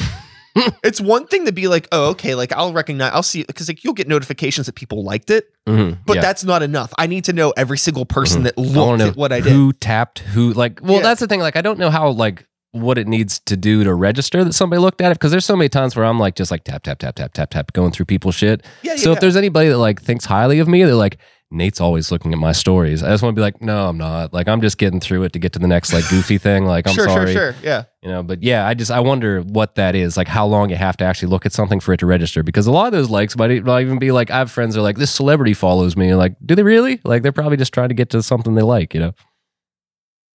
it's 0.84 1.00
one 1.00 1.26
thing 1.26 1.46
to 1.46 1.52
be 1.52 1.66
like, 1.68 1.88
oh, 1.92 2.10
okay, 2.10 2.34
like 2.34 2.52
I'll 2.52 2.72
recognize, 2.72 3.12
I'll 3.12 3.22
see, 3.22 3.42
because 3.44 3.68
like 3.68 3.82
you'll 3.84 3.94
get 3.94 4.08
notifications 4.08 4.66
that 4.66 4.74
people 4.74 5.02
liked 5.04 5.30
it, 5.30 5.46
Mhm, 5.68 5.98
but 6.06 6.16
yeah. 6.16 6.22
that's 6.22 6.44
not 6.44 6.62
enough. 6.62 6.92
I 6.98 7.06
need 7.06 7.24
to 7.24 7.32
know 7.32 7.52
every 7.56 7.78
single 7.78 8.04
person 8.06 8.42
Mhm. 8.42 8.44
that 8.44 8.58
looked 8.58 9.02
at 9.02 9.16
what 9.16 9.32
I 9.32 9.40
did. 9.40 9.52
Who 9.52 9.72
tapped 9.72 10.20
who? 10.20 10.52
Like, 10.52 10.80
well, 10.82 10.96
Yeah. 10.96 11.02
that's 11.02 11.20
the 11.20 11.26
thing. 11.26 11.40
Like, 11.40 11.56
I 11.56 11.60
don't 11.62 11.78
know 11.78 11.90
how 11.90 12.10
like 12.10 12.46
what 12.72 12.98
it 12.98 13.06
needs 13.06 13.38
to 13.46 13.56
do 13.56 13.84
to 13.84 13.94
register 13.94 14.42
that 14.42 14.52
somebody 14.52 14.80
looked 14.80 15.00
at 15.00 15.12
it 15.12 15.14
because 15.14 15.30
there's 15.30 15.44
so 15.44 15.54
many 15.54 15.68
times 15.68 15.94
where 15.94 16.04
I'm 16.04 16.18
like 16.18 16.34
just 16.34 16.50
like 16.50 16.64
tap 16.64 16.82
tap 16.82 16.98
tap 16.98 17.14
tap 17.14 17.32
tap 17.32 17.50
tap 17.50 17.72
going 17.72 17.92
through 17.92 18.06
people's 18.06 18.34
shit. 18.34 18.64
Yeah, 18.82 18.92
yeah, 18.92 18.96
so 18.98 19.10
yeah. 19.10 19.14
if 19.14 19.20
there's 19.20 19.36
anybody 19.36 19.68
that 19.68 19.78
like 19.78 20.02
thinks 20.02 20.24
highly 20.24 20.58
of 20.58 20.68
me, 20.68 20.82
they're 20.84 20.94
like. 20.94 21.18
Nate's 21.50 21.80
always 21.80 22.10
looking 22.10 22.32
at 22.32 22.38
my 22.38 22.52
stories. 22.52 23.02
I 23.02 23.10
just 23.10 23.22
want 23.22 23.34
to 23.34 23.38
be 23.38 23.42
like, 23.42 23.62
no, 23.62 23.88
I'm 23.88 23.96
not. 23.96 24.32
Like, 24.32 24.48
I'm 24.48 24.60
just 24.60 24.76
getting 24.76 24.98
through 24.98 25.22
it 25.24 25.32
to 25.34 25.38
get 25.38 25.52
to 25.52 25.58
the 25.58 25.68
next 25.68 25.92
like 25.92 26.08
goofy 26.08 26.36
thing. 26.36 26.64
Like, 26.64 26.88
I'm 26.88 26.94
sure, 26.94 27.04
sorry, 27.04 27.32
sure, 27.32 27.52
sure, 27.52 27.62
yeah. 27.62 27.84
you 28.02 28.08
know. 28.08 28.22
But 28.22 28.42
yeah, 28.42 28.66
I 28.66 28.74
just 28.74 28.90
I 28.90 29.00
wonder 29.00 29.40
what 29.40 29.76
that 29.76 29.94
is. 29.94 30.16
Like, 30.16 30.26
how 30.26 30.46
long 30.46 30.70
you 30.70 30.76
have 30.76 30.96
to 30.96 31.04
actually 31.04 31.28
look 31.28 31.46
at 31.46 31.52
something 31.52 31.78
for 31.78 31.92
it 31.92 31.98
to 31.98 32.06
register? 32.06 32.42
Because 32.42 32.66
a 32.66 32.72
lot 32.72 32.86
of 32.86 32.92
those 32.92 33.08
likes 33.08 33.36
might, 33.36 33.64
might 33.64 33.82
even 33.82 33.98
be 33.98 34.10
like, 34.10 34.30
I 34.30 34.38
have 34.38 34.50
friends 34.50 34.74
that 34.74 34.80
are 34.80 34.82
like, 34.82 34.96
this 34.96 35.12
celebrity 35.12 35.54
follows 35.54 35.96
me. 35.96 36.14
Like, 36.14 36.34
do 36.44 36.54
they 36.56 36.64
really? 36.64 37.00
Like, 37.04 37.22
they're 37.22 37.32
probably 37.32 37.56
just 37.56 37.72
trying 37.72 37.88
to 37.90 37.94
get 37.94 38.10
to 38.10 38.22
something 38.22 38.54
they 38.54 38.62
like. 38.62 38.92
You 38.94 39.00
know. 39.00 39.12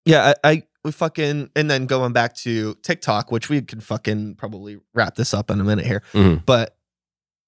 Yeah, 0.06 0.34
I, 0.44 0.50
I 0.52 0.64
we 0.84 0.92
fucking 0.92 1.50
and 1.56 1.70
then 1.70 1.86
going 1.86 2.14
back 2.14 2.36
to 2.38 2.76
TikTok, 2.76 3.32
which 3.32 3.50
we 3.50 3.62
can 3.62 3.82
fucking 3.82 4.36
probably 4.36 4.80
wrap 4.94 5.16
this 5.16 5.34
up 5.34 5.52
in 5.52 5.60
a 5.60 5.64
minute 5.64 5.86
here. 5.86 6.02
Mhm. 6.14 6.46
But 6.46 6.78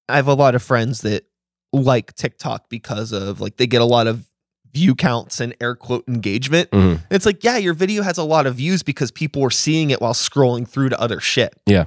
I 0.08 0.16
have 0.16 0.28
a 0.28 0.34
lot 0.34 0.54
of 0.54 0.62
friends 0.62 1.00
that 1.02 1.24
like 1.72 2.14
TikTok 2.14 2.68
because 2.68 3.12
of 3.12 3.40
like 3.40 3.56
they 3.56 3.66
get 3.66 3.80
a 3.80 3.86
lot 3.86 4.06
of 4.06 4.24
view 4.74 4.94
counts 4.94 5.40
and 5.40 5.54
air 5.60 5.74
quote 5.74 6.04
engagement. 6.08 6.70
Mhm. 6.70 7.00
It's 7.10 7.26
like, 7.26 7.44
yeah, 7.44 7.58
your 7.58 7.74
video 7.74 8.02
has 8.02 8.16
a 8.18 8.24
lot 8.24 8.46
of 8.46 8.54
views 8.56 8.82
because 8.82 9.10
people 9.10 9.42
are 9.42 9.50
seeing 9.50 9.90
it 9.90 10.00
while 10.00 10.14
scrolling 10.14 10.66
through 10.66 10.88
to 10.90 11.00
other 11.00 11.20
shit. 11.20 11.54
Yeah. 11.66 11.86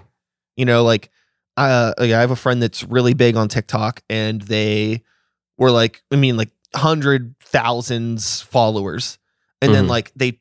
You 0.55 0.65
know, 0.65 0.83
like 0.83 1.09
uh 1.57 1.93
I 1.97 2.05
have 2.07 2.31
a 2.31 2.35
friend 2.35 2.61
that's 2.61 2.83
really 2.83 3.13
big 3.13 3.35
on 3.35 3.47
TikTok 3.47 4.01
and 4.09 4.41
they 4.43 5.01
were 5.57 5.71
like, 5.71 6.03
I 6.11 6.15
mean, 6.15 6.37
like 6.37 6.51
hundred 6.75 7.35
thousands 7.39 8.41
followers. 8.41 9.17
And 9.61 9.73
then 9.73 9.85
Mhm. 9.85 9.89
like 9.89 10.11
they 10.15 10.39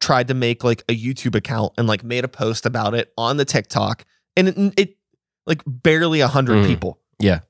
tried 0.00 0.28
to 0.28 0.34
make 0.34 0.64
like 0.64 0.82
a 0.88 0.96
YouTube 0.96 1.34
account 1.34 1.74
and 1.78 1.86
like 1.86 2.02
made 2.02 2.24
a 2.24 2.28
post 2.28 2.66
about 2.66 2.94
it 2.94 3.12
on 3.18 3.36
the 3.36 3.44
TikTok. 3.44 4.04
And 4.36 4.48
it, 4.48 4.74
it 4.76 4.96
like 5.46 5.62
barely 5.66 6.20
a 6.20 6.28
hundred 6.28 6.64
Mhm. 6.64 6.66
people. 6.66 6.98
Yeah. 7.20 7.40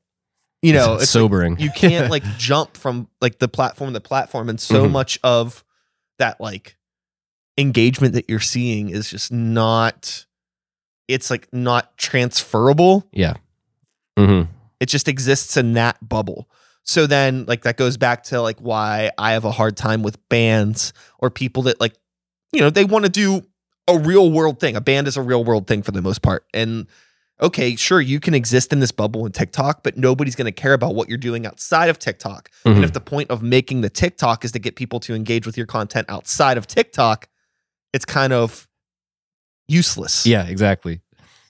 You 0.63 0.73
know, 0.73 0.95
It's 0.95 1.05
it's 1.05 1.15
like, 1.15 1.23
sobering. 1.23 1.57
you 1.59 1.71
can't 1.71 2.11
like 2.17 2.25
jump 2.37 2.77
from 2.77 3.09
like 3.21 3.39
the 3.39 3.49
platform 3.49 3.93
to 3.95 4.01
platform 4.01 4.49
and 4.49 4.61
so 4.61 4.87
Mhm. 4.87 4.91
much 4.91 5.19
of 5.23 5.65
that 6.19 6.41
like 6.41 6.77
engagement 7.57 8.15
that 8.15 8.29
you're 8.29 8.41
seeing 8.41 8.89
is 8.91 9.11
just 9.11 9.33
not 9.33 10.27
it's 11.09 11.31
like 11.31 11.49
not 11.53 11.97
transferable 11.97 13.07
yeah. 13.13 13.35
hmm 14.19 14.43
it 14.81 14.87
just 14.87 15.09
exists 15.09 15.57
in 15.57 15.73
that 15.73 15.97
bubble 16.07 16.49
so 16.85 17.07
then 17.07 17.45
like 17.47 17.63
that 17.63 17.77
goes 17.77 17.97
back 17.97 18.23
to 18.25 18.41
like 18.41 18.59
why 18.61 19.11
i 19.19 19.33
have 19.33 19.45
a 19.45 19.51
hard 19.51 19.77
time 19.77 20.03
with 20.05 20.17
bands 20.29 20.93
or 21.19 21.31
people 21.31 21.63
that 21.65 21.81
like 21.81 21.95
you 22.53 22.61
know 22.61 22.71
they 22.71 22.85
want 22.85 23.05
to 23.05 23.11
do 23.11 23.43
a 23.89 23.99
real 23.99 24.31
world 24.31 24.61
thing 24.61 24.77
a 24.77 24.81
band 24.81 25.09
is 25.09 25.17
a 25.17 25.23
real 25.23 25.43
world 25.45 25.67
thing 25.67 25.83
for 25.83 25.91
the 25.91 26.03
most 26.03 26.23
part 26.23 26.45
and 26.55 26.87
okay 27.41 27.77
sure 27.77 28.01
you 28.01 28.19
can 28.21 28.35
exist 28.35 28.73
in 28.73 28.81
this 28.81 28.91
bubble 28.93 29.25
in 29.27 29.33
tiktok 29.33 29.83
but 29.83 29.97
nobody's 29.97 30.35
going 30.37 30.45
to 30.47 30.53
care 30.53 30.73
about 30.75 30.95
what 30.95 31.09
you're 31.09 31.19
doing 31.19 31.47
outside 31.47 31.89
of 31.89 31.99
tiktok 31.99 32.51
Mm-hmm. 32.65 32.77
and 32.77 32.85
if 32.85 32.93
the 32.93 33.01
point 33.01 33.31
of 33.31 33.43
making 33.43 33.81
the 33.83 33.91
tiktok 33.91 34.45
is 34.45 34.53
to 34.53 34.59
get 34.59 34.77
people 34.77 35.01
to 35.01 35.15
engage 35.15 35.47
with 35.47 35.57
your 35.57 35.67
content 35.67 36.09
outside 36.11 36.57
of 36.59 36.67
tiktok 36.67 37.29
it's 37.93 38.05
kind 38.05 38.33
of 38.33 38.67
useless 39.69 40.27
Yeah. 40.27 40.45
Exactly. 40.47 41.01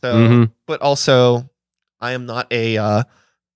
so 0.03 0.15
Mhm. 0.15 0.53
but 0.67 0.81
also 0.83 1.49
I 2.01 2.13
am 2.13 2.27
not 2.27 2.47
a 2.53 2.79
uh, 2.79 3.03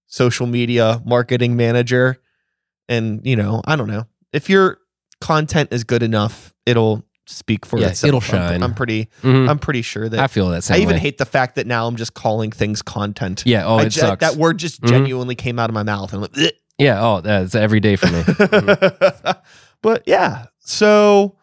social 0.06 0.46
media 0.46 1.00
marketing 1.04 1.54
manager, 1.56 2.20
and 2.88 3.20
you 3.24 3.36
know 3.36 3.62
I 3.64 3.76
don't 3.76 3.86
know 3.88 4.06
if 4.32 4.48
your 4.50 4.78
content 5.20 5.68
is 5.72 5.84
good 5.84 6.02
enough, 6.02 6.52
it'll 6.66 7.04
speak 7.26 7.64
for 7.66 7.78
Yeah, 7.78 7.88
itself. 7.88 8.28
it'll 8.28 8.40
I'm- 8.40 8.62
I'm, 8.62 8.74
pretty. 8.74 9.08
Mhm. 9.22 9.48
I'm 9.48 9.58
pretty 9.58 9.82
sure 9.82 10.08
that. 10.08 10.18
I 10.20 10.26
feel 10.26 10.48
that 10.50 10.64
same. 10.64 10.76
I 10.76 10.80
even 10.82 10.94
way. 10.96 11.00
hate 11.00 11.18
the 11.18 11.24
fact 11.24 11.54
that 11.56 11.66
now 11.66 11.86
I'm 11.86 11.96
just 11.96 12.14
calling 12.14 12.50
things 12.50 12.82
content. 12.82 13.42
Yeah. 13.46 13.64
Oh, 13.66 13.76
I 13.76 13.82
it 13.84 13.90
ju- 13.90 14.00
sucks. 14.00 14.20
that 14.20 14.36
word 14.36 14.58
just 14.58 14.80
Mhm. 14.82 14.88
genuinely 14.88 15.34
came 15.34 15.58
out 15.58 15.70
of 15.70 15.74
my 15.74 15.82
mouth, 15.84 16.12
and 16.12 16.16
I'm 16.16 16.22
like, 16.22 16.32
"Bleh." 16.32 16.50
yeah. 16.78 17.00
Oh, 17.00 17.20
that's 17.20 17.54
every 17.54 17.80
day 17.80 17.96
for 17.96 18.08
me. 18.08 18.22
But 19.82 20.04
yeah. 20.06 20.46
So, 20.60 21.36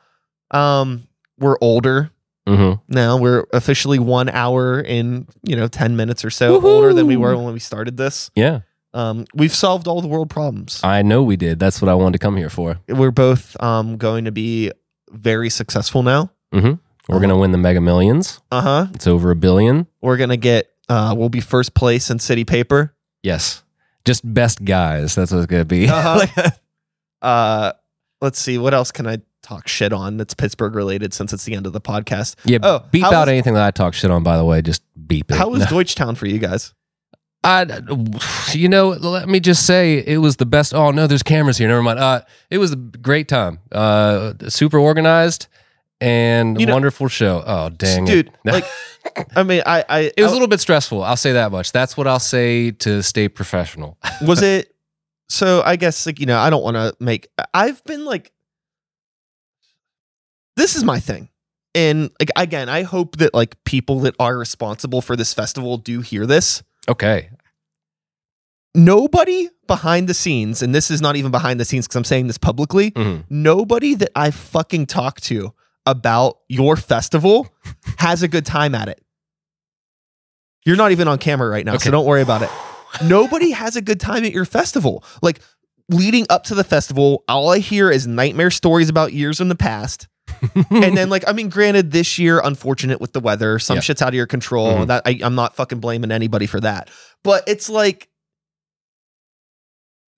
um, 0.51 1.07
we're 1.38 1.57
older 1.61 2.11
hmm 2.47 2.73
now. 2.88 3.18
We're 3.18 3.45
officially 3.53 3.99
one 3.99 4.30
hour 4.30 4.80
in, 4.80 5.27
you 5.43 5.56
know, 5.57 5.68
10 5.68 5.95
minutes 5.97 6.23
or 6.26 6.30
so 6.30 6.61
older 6.65 6.93
than 6.93 7.06
we 7.06 7.18
were 7.18 7.35
when 7.38 7.53
we 7.53 7.60
started 7.60 7.97
this. 7.97 8.31
Yeah. 8.35 8.61
Um, 8.93 9.26
we've 9.35 9.53
solved 9.53 9.88
all 9.88 10.01
the 10.01 10.07
world 10.07 10.30
problems. 10.31 10.80
I 10.84 11.01
know 11.03 11.22
we 11.22 11.35
did. 11.35 11.60
That's 11.60 11.80
what 11.81 11.89
I 11.89 11.93
wanted 11.93 12.14
to 12.14 12.19
come 12.19 12.38
here 12.38 12.49
for. 12.49 12.80
We're 12.88 13.11
both 13.11 13.61
um, 13.61 13.97
going 13.97 14.26
to 14.26 14.31
be 14.31 14.72
very 15.11 15.49
successful 15.49 16.03
now. 16.03 16.31
We're 16.52 17.19
gonna 17.19 17.38
win 17.38 17.52
the 17.52 17.57
Mega 17.57 17.81
Millions. 17.81 18.40
Uh 18.52 18.61
huh. 18.61 18.88
It's 18.94 19.07
over 19.07 19.31
a 19.31 19.36
billion. 19.36 19.88
We're 20.02 20.18
going 20.18 20.30
to 20.30 20.38
get, 20.38 20.69
uh, 20.90 21.15
we'll 21.18 21.30
be 21.30 21.41
first 21.41 21.73
place 21.73 22.10
in 22.11 22.19
City 22.19 22.45
Paper. 22.45 22.94
Yes. 23.23 23.64
Just 24.06 24.31
best 24.31 24.64
guys. 24.64 25.15
That's 25.15 25.31
what 25.31 25.40
it's 25.40 25.48
gonna 25.48 25.65
be. 25.65 25.88
Uh-huh. 25.90 26.49
uh, 27.22 27.73
let's 28.22 28.40
see. 28.40 28.57
What 28.57 28.73
else 28.73 28.91
can 28.91 29.07
I 29.07 29.19
talk 29.41 29.68
shit 29.68 29.91
on 29.94 30.18
that's 30.18 30.34
Pittsburgh 30.34 30.76
related 30.76 31.14
since 31.14 31.34
it's 31.34 31.45
the 31.45 31.56
end 31.56 31.65
of 31.65 31.73
the 31.73 31.81
podcast? 31.81 32.36
yeah. 32.45 32.60
Oh, 32.61 32.86
beep 32.91 33.03
out 33.03 33.11
was- 33.11 33.30
anything 33.30 33.56
that 33.56 33.65
I 33.65 33.72
talk 33.72 33.94
shit 33.94 34.11
on. 34.11 34.22
By 34.23 34.38
the 34.38 34.45
way, 34.45 34.61
just 34.61 34.84
beep 35.07 35.31
it. 35.31 35.36
How 35.38 35.49
was 35.49 35.61
No. 35.61 35.65
Deutschtown 35.77 36.15
for 36.15 36.27
you 36.27 36.38
guys? 36.40 36.73
I, 37.44 37.66
you 38.52 38.68
know, 38.68 38.90
let 38.90 39.30
me 39.30 39.40
just 39.40 39.66
say 39.66 39.99
it 39.99 40.18
was 40.18 40.36
the 40.38 40.45
best. 40.45 40.74
Oh 40.74 40.91
no, 40.91 41.07
there's 41.07 41.24
cameras 41.24 41.57
here. 41.57 41.68
Never 41.70 41.82
mind. 41.82 41.98
Uh, 41.99 42.22
it 42.49 42.57
was 42.57 42.74
a 42.74 42.76
great 42.76 43.28
time. 43.30 43.60
Uh, 43.72 44.34
super 44.49 44.78
organized, 44.78 45.48
and 46.02 46.60
You 46.60 46.66
know- 46.66 46.74
wonderful 46.74 47.07
show. 47.07 47.41
Oh 47.45 47.70
dang 47.70 48.03
dude. 48.06 48.28
it. 48.28 48.34
Like, 48.44 48.66
I 49.36 49.44
mean, 49.44 49.61
I, 49.66 49.86
I 49.88 49.99
it 50.18 50.22
was 50.22 50.26
I- 50.28 50.30
a 50.32 50.34
little 50.34 50.48
bit 50.49 50.60
stressful. 50.60 51.02
I'll 51.03 51.16
say 51.16 51.32
that 51.34 51.52
much. 51.52 51.72
That's 51.72 51.95
what 51.95 52.07
I'll 52.07 52.20
say 52.20 52.72
to 52.72 53.02
stay 53.02 53.30
professional. 53.30 53.98
was 54.22 54.41
it 54.41 54.76
so 55.32 55.61
i 55.64 55.76
guess 55.76 56.07
like 56.07 56.20
you 56.20 56.26
know 56.26 56.40
i 56.40 56.49
don't 56.49 56.64
want 56.64 56.76
to 56.76 56.91
make 56.99 57.28
i've 57.53 57.84
been 57.84 58.03
like 58.03 58.32
this 60.56 60.76
is 60.76 60.84
my 60.84 60.99
thing 60.99 61.30
and 61.76 62.10
like 62.20 62.32
again 62.36 62.68
i 62.68 62.82
hope 62.82 63.18
that 63.18 63.32
like 63.34 63.56
people 63.64 63.99
that 63.99 64.16
are 64.20 64.36
responsible 64.38 65.02
for 65.02 65.16
this 65.16 65.32
festival 65.32 65.78
do 65.78 66.02
hear 66.02 66.26
this 66.26 66.64
Okay. 66.90 67.30
nobody 68.76 69.49
behind 69.68 70.07
the 70.07 70.14
scenes 70.14 70.61
and 70.61 70.74
this 70.74 70.90
is 70.91 71.02
not 71.02 71.16
even 71.16 71.32
behind 71.32 71.60
the 71.60 71.66
scenes 71.66 71.86
because 71.88 71.95
i'm 71.95 72.03
saying 72.03 72.28
this 72.28 72.38
publicly 72.38 72.91
Mhm. 72.91 73.24
nobody 73.30 73.95
that 73.95 74.10
i 74.16 74.32
fucking 74.32 74.86
talk 74.86 75.20
to 75.22 75.53
about 75.86 76.38
your 76.48 76.76
festival 76.76 77.48
has 77.98 78.22
a 78.24 78.28
good 78.28 78.45
time 78.45 78.74
at 78.76 78.88
it 78.88 79.02
you're 80.66 80.76
not 80.76 80.91
even 80.91 81.07
on 81.07 81.18
camera 81.18 81.49
right 81.49 81.66
now 81.66 81.76
Okay. 81.76 81.86
so 81.86 81.91
don't 81.91 82.06
worry 82.06 82.22
about 82.22 82.41
it 82.44 82.49
nobody 83.03 83.52
has 83.52 83.76
a 83.76 83.82
good 83.82 83.99
time 83.99 84.24
at 84.26 84.32
your 84.32 84.45
festival. 84.45 85.03
Like 85.22 85.41
leading 85.90 86.26
up 86.30 86.44
to 86.45 86.56
the 86.56 86.64
festival, 86.64 87.24
all 87.28 87.49
I 87.52 87.60
hear 87.60 87.91
is 87.91 88.07
nightmare 88.07 88.49
stories 88.49 88.90
about 88.90 89.14
years 89.14 89.40
in 89.40 89.48
the 89.48 89.56
past. 89.56 90.07
and 90.72 90.98
then 90.98 91.10
like 91.10 91.24
I 91.28 91.34
mean, 91.34 91.49
granted, 91.49 91.91
this 91.91 92.18
year, 92.20 92.40
unfortunate 92.44 92.99
with 93.02 93.14
the 93.14 93.20
weather, 93.20 93.60
some 93.60 93.76
Yeah. 93.78 93.82
shit's 93.82 94.02
out 94.02 94.10
of 94.10 94.14
your 94.16 94.28
control. 94.28 94.74
Mhm. 94.80 94.88
That 94.88 95.03
I, 95.06 95.20
I'm 95.24 95.36
not 95.36 95.56
fucking 95.56 95.80
blaming 95.80 96.11
anybody 96.11 96.45
for 96.45 96.60
that. 96.61 96.90
But 97.24 97.44
it's 97.48 97.70
like, 97.70 98.10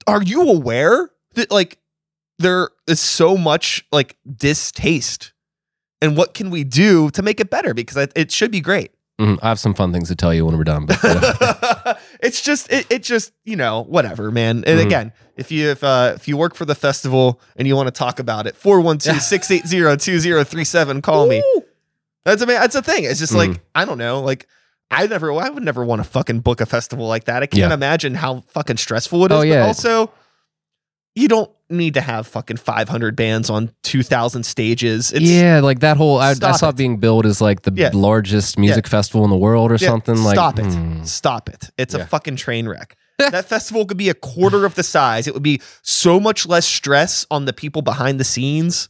are 0.07 0.22
you 0.22 0.49
aware 0.49 1.10
that 1.35 1.52
like 1.52 1.77
there 2.39 2.69
is 2.88 2.99
so 2.99 3.38
much 3.38 3.85
like 3.91 4.18
distaste? 4.35 5.34
And 6.03 6.18
what 6.18 6.34
can 6.34 6.49
we 6.49 6.64
do 6.64 7.11
to 7.11 7.22
make 7.22 7.39
it 7.39 7.52
better? 7.52 7.73
Because 7.76 7.95
it, 7.98 8.11
it 8.15 8.31
should 8.31 8.49
be 8.52 8.60
great. 8.61 8.91
Mhm. 9.19 9.38
I 9.43 9.49
have 9.49 9.60
some 9.60 9.76
fun 9.76 9.93
things 9.93 10.07
to 10.07 10.15
tell 10.15 10.34
you 10.34 10.45
when 10.48 10.57
we're 10.57 10.64
done. 10.64 10.88
But 10.88 10.99
uh, 11.03 11.93
it's 12.22 12.41
just 12.41 12.72
it, 12.72 12.88
it 12.89 13.03
just 13.03 13.31
you 13.45 13.56
know 13.56 13.84
whatever 13.84 14.31
man 14.31 14.64
and 14.65 14.80
Mhm. 14.80 14.85
again 14.85 15.14
if 15.41 15.51
you 15.51 15.69
if 15.72 15.84
uh 15.84 16.13
if 16.15 16.27
you 16.30 16.38
work 16.38 16.55
for 16.55 16.63
the 16.65 16.76
festival 16.76 17.41
and 17.57 17.68
you 17.68 17.76
want 17.76 17.88
to 17.88 17.91
talk 17.91 18.19
about 18.19 18.47
it 18.47 18.55
412-680-2037 18.61 21.03
call 21.07 21.27
me 21.27 21.43
that's 22.26 22.41
a 22.41 22.45
man 22.45 22.61
that's 22.61 22.76
a 22.76 22.81
thing 22.81 23.03
it's 23.03 23.19
just 23.19 23.34
like 23.34 23.51
Mhm. 23.51 23.59
i 23.76 23.85
don't 23.85 23.97
know 23.97 24.22
like 24.22 24.47
i 24.89 25.05
never 25.07 25.31
i 25.34 25.49
would 25.49 25.63
never 25.63 25.84
want 25.84 26.03
to 26.03 26.09
fucking 26.09 26.39
book 26.41 26.61
a 26.61 26.65
festival 26.65 27.07
like 27.07 27.26
that 27.26 27.43
i 27.43 27.45
can't 27.45 27.69
Yeah. 27.69 27.73
imagine 27.73 28.15
how 28.15 28.41
fucking 28.49 28.77
stressful 28.77 29.26
it 29.26 29.31
is 29.31 29.38
Oh, 29.38 29.41
yeah. 29.41 29.61
but 29.61 29.68
also 29.68 30.11
you 31.15 31.27
don't 31.27 31.51
need 31.69 31.93
to 31.95 32.01
have 32.01 32.26
fucking 32.27 32.55
500 32.57 33.15
bands 33.18 33.49
on 33.49 33.72
2000 33.84 34.43
stages 34.45 35.11
it's 35.11 35.22
yeah, 35.23 35.59
like 35.61 35.80
that 35.80 35.97
whole 35.97 36.19
I, 36.19 36.30
I 36.30 36.34
saw 36.53 36.68
it. 36.68 36.69
it 36.69 36.76
being 36.77 36.97
billed 36.97 37.26
as 37.26 37.41
like 37.41 37.63
the 37.63 37.73
Yeah. 37.76 37.89
largest 37.93 38.57
music 38.57 38.88
festival 38.88 39.23
in 39.26 39.30
the 39.30 39.38
world 39.38 39.72
or 39.72 39.76
Yeah, 39.80 39.89
something. 39.89 40.23
Like 40.23 40.35
stop 40.35 40.59
it. 40.59 40.65
hmm. 40.65 41.03
Stop 41.03 41.49
it. 41.49 41.69
It's 41.77 41.93
a 41.93 42.05
fucking 42.05 42.38
train 42.38 42.68
wreck. 42.68 42.95
That 43.30 43.45
festival 43.45 43.85
could 43.85 43.98
be 43.98 44.10
a 44.10 44.14
quarter 44.14 44.65
of 44.65 44.76
the 44.76 44.84
size. 44.84 45.27
It 45.27 45.34
would 45.34 45.43
be 45.43 45.61
so 45.84 46.19
much 46.19 46.48
less 46.48 46.65
stress 46.65 47.26
on 47.30 47.45
the 47.45 47.53
people 47.53 47.81
behind 47.81 48.19
the 48.19 48.23
scenes, 48.23 48.89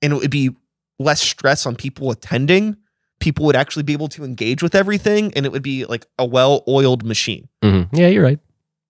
and 0.00 0.12
it 0.12 0.16
would 0.16 0.30
be 0.30 0.50
less 0.98 1.20
stress 1.20 1.66
on 1.66 1.74
people 1.76 2.10
attending. 2.10 2.76
People 3.20 3.46
would 3.46 3.56
actually 3.56 3.82
be 3.84 3.92
able 3.92 4.08
to 4.08 4.24
engage 4.24 4.62
with 4.62 4.74
everything, 4.74 5.32
and 5.34 5.46
it 5.46 5.52
would 5.52 5.62
be 5.62 5.84
like 5.84 6.06
a 6.18 6.24
well 6.24 6.62
oiled 6.68 7.04
machine, 7.04 7.48
Mhm. 7.62 7.88
Yeah, 7.92 8.08
you're 8.08 8.22
right. 8.24 8.38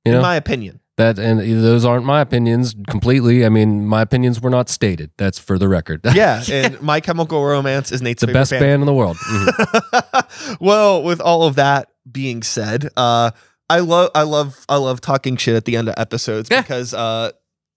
You 0.04 0.12
in 0.12 0.18
know 0.18 0.22
my 0.22 0.36
opinion. 0.36 0.80
that, 0.96 1.18
and 1.18 1.38
those 1.40 1.84
aren't 1.84 2.04
my 2.06 2.20
opinions 2.20 2.74
completely. 2.88 3.44
I 3.46 3.48
mean, 3.50 3.86
my 3.86 4.02
opinions 4.02 4.40
were 4.40 4.50
not 4.50 4.68
stated. 4.68 5.10
That's 5.16 5.38
for 5.38 5.58
the 5.58 5.68
record. 5.68 6.00
Yeah, 6.14 6.42
and 6.50 6.80
My 6.82 7.00
Chemical 7.00 7.44
Romance 7.44 7.92
is 7.92 8.02
Nate's 8.02 8.20
the 8.22 8.26
best 8.32 8.50
band 8.52 8.82
in 8.82 8.86
the 8.86 8.92
world. 8.94 9.16
Mhm. 9.26 10.56
well, 10.60 11.02
with 11.02 11.20
all 11.20 11.44
of 11.44 11.54
that 11.56 11.88
being 12.10 12.42
said, 12.42 12.88
uh, 12.96 13.30
I 13.76 13.80
love, 13.80 14.10
I 14.14 14.22
love, 14.22 14.64
I 14.68 14.76
love 14.76 15.00
talking 15.00 15.36
shit 15.36 15.54
at 15.56 15.64
the 15.64 15.76
end 15.76 15.88
of 15.88 15.94
episodes 15.96 16.48
Yeah. 16.50 16.60
because, 16.62 16.92
uh, 16.94 17.32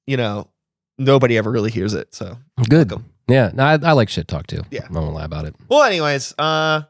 you 0.08 0.18
know, 0.18 0.50
nobody 0.98 1.38
ever 1.38 1.50
really 1.52 1.72
hears 1.72 1.94
it. 1.94 2.14
So, 2.14 2.38
Good. 2.70 2.92
Welcome. 2.92 3.12
Yeah, 3.28 3.52
no, 3.54 3.64
I, 3.64 3.74
I 3.82 3.92
like 3.94 4.10
shit 4.10 4.28
talk 4.28 4.46
too. 4.48 4.62
Yeah. 4.70 4.88
I 4.90 4.94
won't 5.00 5.14
lie 5.14 5.26
about 5.26 5.46
it. 5.46 5.56
well, 5.68 5.84
anyways, 5.84 6.34
uh, 6.38 6.84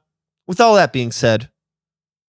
with 0.47 0.59
all 0.59 0.75
that 0.75 0.91
being 0.93 1.11
said, 1.11 1.49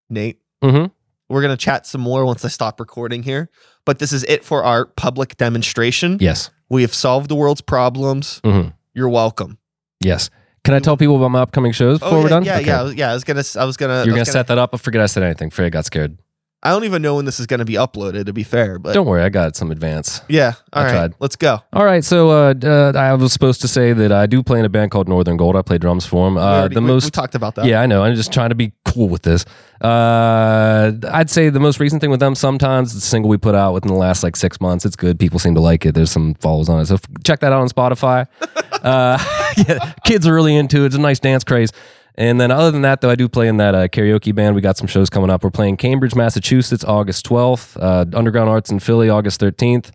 Nate, 0.09 0.40
Mm-hmm. 0.65 0.86
we're 1.28 1.43
gonna 1.43 1.57
chat 1.57 1.86
some 1.86 2.01
more 2.01 2.24
once 2.24 2.44
I 2.44 2.48
stop 2.48 2.81
recording 2.81 3.23
here. 3.23 3.51
But 3.85 3.98
this 3.98 4.12
is 4.12 4.24
it 4.24 4.44
for 4.44 4.65
our 4.65 4.86
public 4.86 5.36
demonstration. 5.36 6.19
Yes. 6.20 6.51
We 6.69 6.82
have 6.82 6.94
solved 6.94 7.28
the 7.28 7.35
world's 7.36 7.61
problems. 7.61 8.40
Mm-hmm. 8.43 8.70
You're 8.94 9.09
welcome. 9.11 9.59
Yes. 10.01 10.31
Can 10.65 10.74
I 10.74 10.78
tell 10.81 10.97
people 10.97 11.16
about 11.16 11.31
my 11.31 11.40
upcoming 11.40 11.70
shows 11.73 11.98
before 12.01 12.15
oh, 12.15 12.16
yeah, 12.19 12.23
we're 12.24 12.28
done? 12.31 12.44
yeah, 12.44 12.57
Okay. 12.57 12.66
yeah, 12.66 12.90
yeah. 12.90 13.11
I 13.11 13.15
was 13.15 13.23
gonna, 13.24 13.43
I 13.59 13.65
was 13.65 13.77
gonna, 13.77 14.05
You're 14.05 14.15
was 14.15 14.24
gonna 14.24 14.24
set 14.32 14.47
that 14.48 14.59
up. 14.59 14.70
I 14.74 14.78
forget 14.78 15.01
I 15.03 15.07
said 15.07 15.23
anything. 15.23 15.51
Freya 15.51 15.70
got 15.70 15.85
scared. 15.85 16.19
I 16.66 16.70
don't 16.70 16.84
even 16.84 17.01
know 17.02 17.16
when 17.16 17.24
this 17.24 17.38
is 17.40 17.47
gonna 17.47 17.64
be 17.64 17.74
uploaded. 17.74 18.26
To 18.26 18.32
be 18.32 18.43
fair, 18.43 18.78
but 18.78 18.93
Don't 18.94 19.06
worry, 19.06 19.22
I 19.22 19.28
got 19.28 19.55
some 19.56 19.70
advance. 19.70 20.20
yeah. 20.28 20.55
All 20.72 20.82
I 20.82 20.84
right, 20.86 20.93
tried. 20.93 21.14
let's 21.20 21.36
go. 21.36 21.60
All 21.72 21.84
right, 21.84 22.05
so 22.05 22.30
uh, 22.30 22.55
uh, 22.62 22.93
I 22.97 23.14
was 23.14 23.32
supposed 23.32 23.60
to 23.62 23.68
say 23.68 23.93
that 23.93 24.10
I 24.12 24.26
do 24.26 24.43
play 24.43 24.59
in 24.59 24.64
a 24.64 24.68
band 24.68 24.90
called 24.90 25.09
Northern 25.09 25.36
Gold. 25.36 25.56
I 25.56 25.62
play 25.62 25.78
drums 25.78 26.05
for 26.06 26.26
them. 26.26 26.36
Uh, 26.36 26.40
already- 26.40 26.74
the 26.74 26.80
we- 26.80 26.86
most 26.88 27.05
we 27.05 27.10
talked 27.10 27.34
about 27.34 27.55
that. 27.55 27.66
Yeah, 27.66 27.80
I 27.80 27.86
know. 27.86 28.02
I'm 28.02 28.14
just 28.14 28.32
trying 28.32 28.48
to 28.51 28.55
be 28.55 28.72
cool 28.84 29.09
with 29.09 29.22
this. 29.22 29.44
Uh, 29.80 30.93
I'd 31.12 31.30
say 31.30 31.48
the 31.51 31.60
most 31.60 31.80
recent 31.80 32.01
thing 32.01 32.10
with 32.10 32.20
them 32.20 32.34
sometimes 32.34 32.94
the 32.94 33.01
single 33.01 33.28
we 33.28 33.36
put 33.36 33.55
out 33.55 33.74
within 33.74 33.88
the 33.93 33.98
last 33.98 34.22
like 34.22 34.34
six 34.36 34.60
months. 34.60 34.84
It's 34.84 34.97
good. 34.97 35.18
People 35.18 35.38
seem 35.38 35.55
to 35.55 35.60
like 35.60 35.84
it. 35.86 35.94
There's 35.94 36.10
some 36.10 36.34
follows 36.34 36.68
on 36.68 36.80
it. 36.80 36.86
So 36.86 36.94
f- 36.94 37.02
check 37.24 37.40
that 37.40 37.52
out 37.52 37.60
on 37.60 37.68
Spotify. 37.68 38.26
uh, 38.82 39.18
yeah, 39.68 39.93
kids 40.05 40.26
are 40.26 40.34
really 40.34 40.56
into 40.56 40.82
it. 40.82 40.86
It's 40.86 40.94
a 40.97 41.01
nice 41.01 41.20
dance 41.20 41.44
craze. 41.44 41.70
And 42.18 42.40
then 42.40 42.51
other 42.51 42.70
than 42.70 42.82
that, 42.82 43.01
though, 43.01 43.10
I 43.10 43.14
do 43.14 43.28
play 43.28 43.47
in 43.47 43.59
that 43.59 43.74
uh, 43.74 43.88
karaoke 43.88 44.34
band. 44.34 44.55
We 44.55 44.62
got 44.62 44.76
some 44.78 44.86
shows 44.86 45.10
coming 45.10 45.28
up. 45.28 45.44
We're 45.44 45.51
playing 45.51 45.76
Cambridge, 45.76 46.14
Massachusetts, 46.14 46.82
August 46.82 47.26
12th. 47.26 47.76
Uh, 47.80 48.06
Underground 48.16 48.48
Arts 48.48 48.70
in 48.70 48.78
Philly, 48.78 49.10
August 49.10 49.40
13th. 49.40 49.90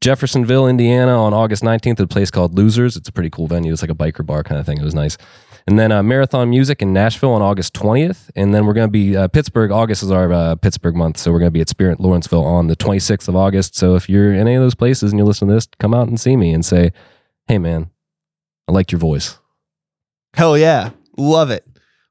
Jeffersonville, 0.00 0.68
Indiana 0.68 1.20
on 1.20 1.34
August 1.34 1.62
19th 1.62 1.94
at 1.94 2.00
a 2.00 2.06
place 2.06 2.30
called 2.30 2.56
Losers. 2.56 2.96
It's 2.96 3.08
a 3.08 3.12
pretty 3.12 3.30
cool 3.30 3.48
venue. 3.48 3.72
It's 3.72 3.82
like 3.82 3.90
a 3.90 3.96
biker 3.96 4.24
bar 4.24 4.44
kind 4.44 4.60
of 4.60 4.64
thing. 4.64 4.78
It 4.78 4.84
was 4.84 4.94
nice. 4.94 5.18
And 5.66 5.78
then 5.78 5.92
uh, 5.92 6.02
Marathon 6.02 6.48
Music 6.48 6.80
in 6.80 6.92
Nashville 6.92 7.32
on 7.32 7.42
August 7.42 7.74
20th. 7.74 8.30
And 8.36 8.54
then 8.54 8.64
we're 8.64 8.74
going 8.74 8.86
to 8.86 8.92
be 8.92 9.16
uh, 9.16 9.28
Pittsburgh. 9.28 9.70
August 9.70 10.02
is 10.02 10.10
our 10.10 10.32
uh, 10.32 10.54
Pittsburgh 10.54 10.94
month. 10.94 11.18
So 11.18 11.32
we're 11.32 11.40
going 11.40 11.48
to 11.48 11.52
be 11.52 11.60
at 11.60 11.68
Spirit 11.68 12.00
Lawrenceville 12.00 12.44
on 12.44 12.68
the 12.68 12.76
26th 12.76 13.28
of 13.28 13.36
August. 13.36 13.74
So 13.74 13.96
if 13.96 14.08
you're 14.08 14.32
in 14.32 14.40
any 14.40 14.54
of 14.54 14.62
those 14.62 14.76
places 14.76 15.12
and 15.12 15.18
you 15.18 15.24
listen 15.24 15.48
to 15.48 15.54
this, 15.54 15.68
come 15.78 15.92
out 15.92 16.08
and 16.08 16.18
see 16.18 16.36
me 16.36 16.54
and 16.54 16.64
say, 16.64 16.92
hey, 17.48 17.58
man, 17.58 17.90
I 18.68 18.72
liked 18.72 18.92
your 18.92 19.00
voice. 19.00 19.38
Hell 20.32 20.56
yeah. 20.56 20.92
Love 21.18 21.50
it. 21.50 21.66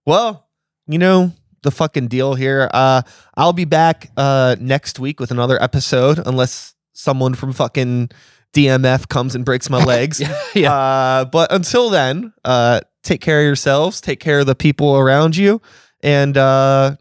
Well, 0.06 0.48
you 0.88 1.00
know, 1.00 1.32
the 1.64 1.72
fucking 1.72 2.08
deal 2.08 2.36
here. 2.36 2.70
Uh 2.74 3.02
I'll 3.36 3.54
be 3.54 3.66
back 3.66 4.12
uh 4.18 4.56
next 4.60 5.00
week 5.00 5.20
with 5.20 5.32
another 5.32 5.62
episode 5.62 6.20
unless 6.26 6.76
someone 6.94 7.34
from 7.34 7.54
fucking 7.54 8.10
DMF 8.54 9.08
comes 9.08 9.34
and 9.36 9.44
breaks 9.46 9.70
my 9.70 9.84
legs. 9.84 10.22
yeah. 10.54 10.74
Uh 10.74 11.26
but 11.26 11.52
until 11.52 11.90
then, 11.90 12.34
uh 12.46 12.82
take 13.04 13.22
care 13.22 13.40
of 13.40 13.46
yourselves, 13.46 14.02
take 14.02 14.20
care 14.20 14.40
of 14.40 14.46
the 14.46 14.56
people 14.56 14.96
around 14.98 15.36
you 15.36 15.62
and 16.04 16.38
uh 16.38 16.96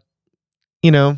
you 0.81 0.91
know, 0.91 1.17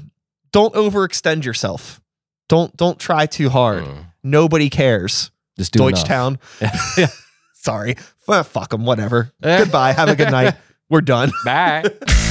don't 0.51 0.73
overextend 0.73 1.43
yourself. 1.45 2.01
Don't 2.47 2.75
don't 2.77 2.99
try 2.99 3.25
too 3.25 3.49
hard. 3.49 3.83
Mm. 3.83 4.05
Nobody 4.23 4.69
cares. 4.69 5.31
Just 5.57 5.71
do. 5.73 5.79
Deutschtown. 5.79 6.39
Sorry. 7.53 7.95
Well, 8.27 8.43
fuck 8.43 8.69
them. 8.69 8.85
Whatever. 8.85 9.31
Eh. 9.43 9.59
Goodbye. 9.59 9.91
Have 9.91 10.09
a 10.09 10.15
good 10.15 10.31
night. 10.31 10.55
We're 10.89 11.01
done. 11.01 11.31
Bye. 11.45 11.83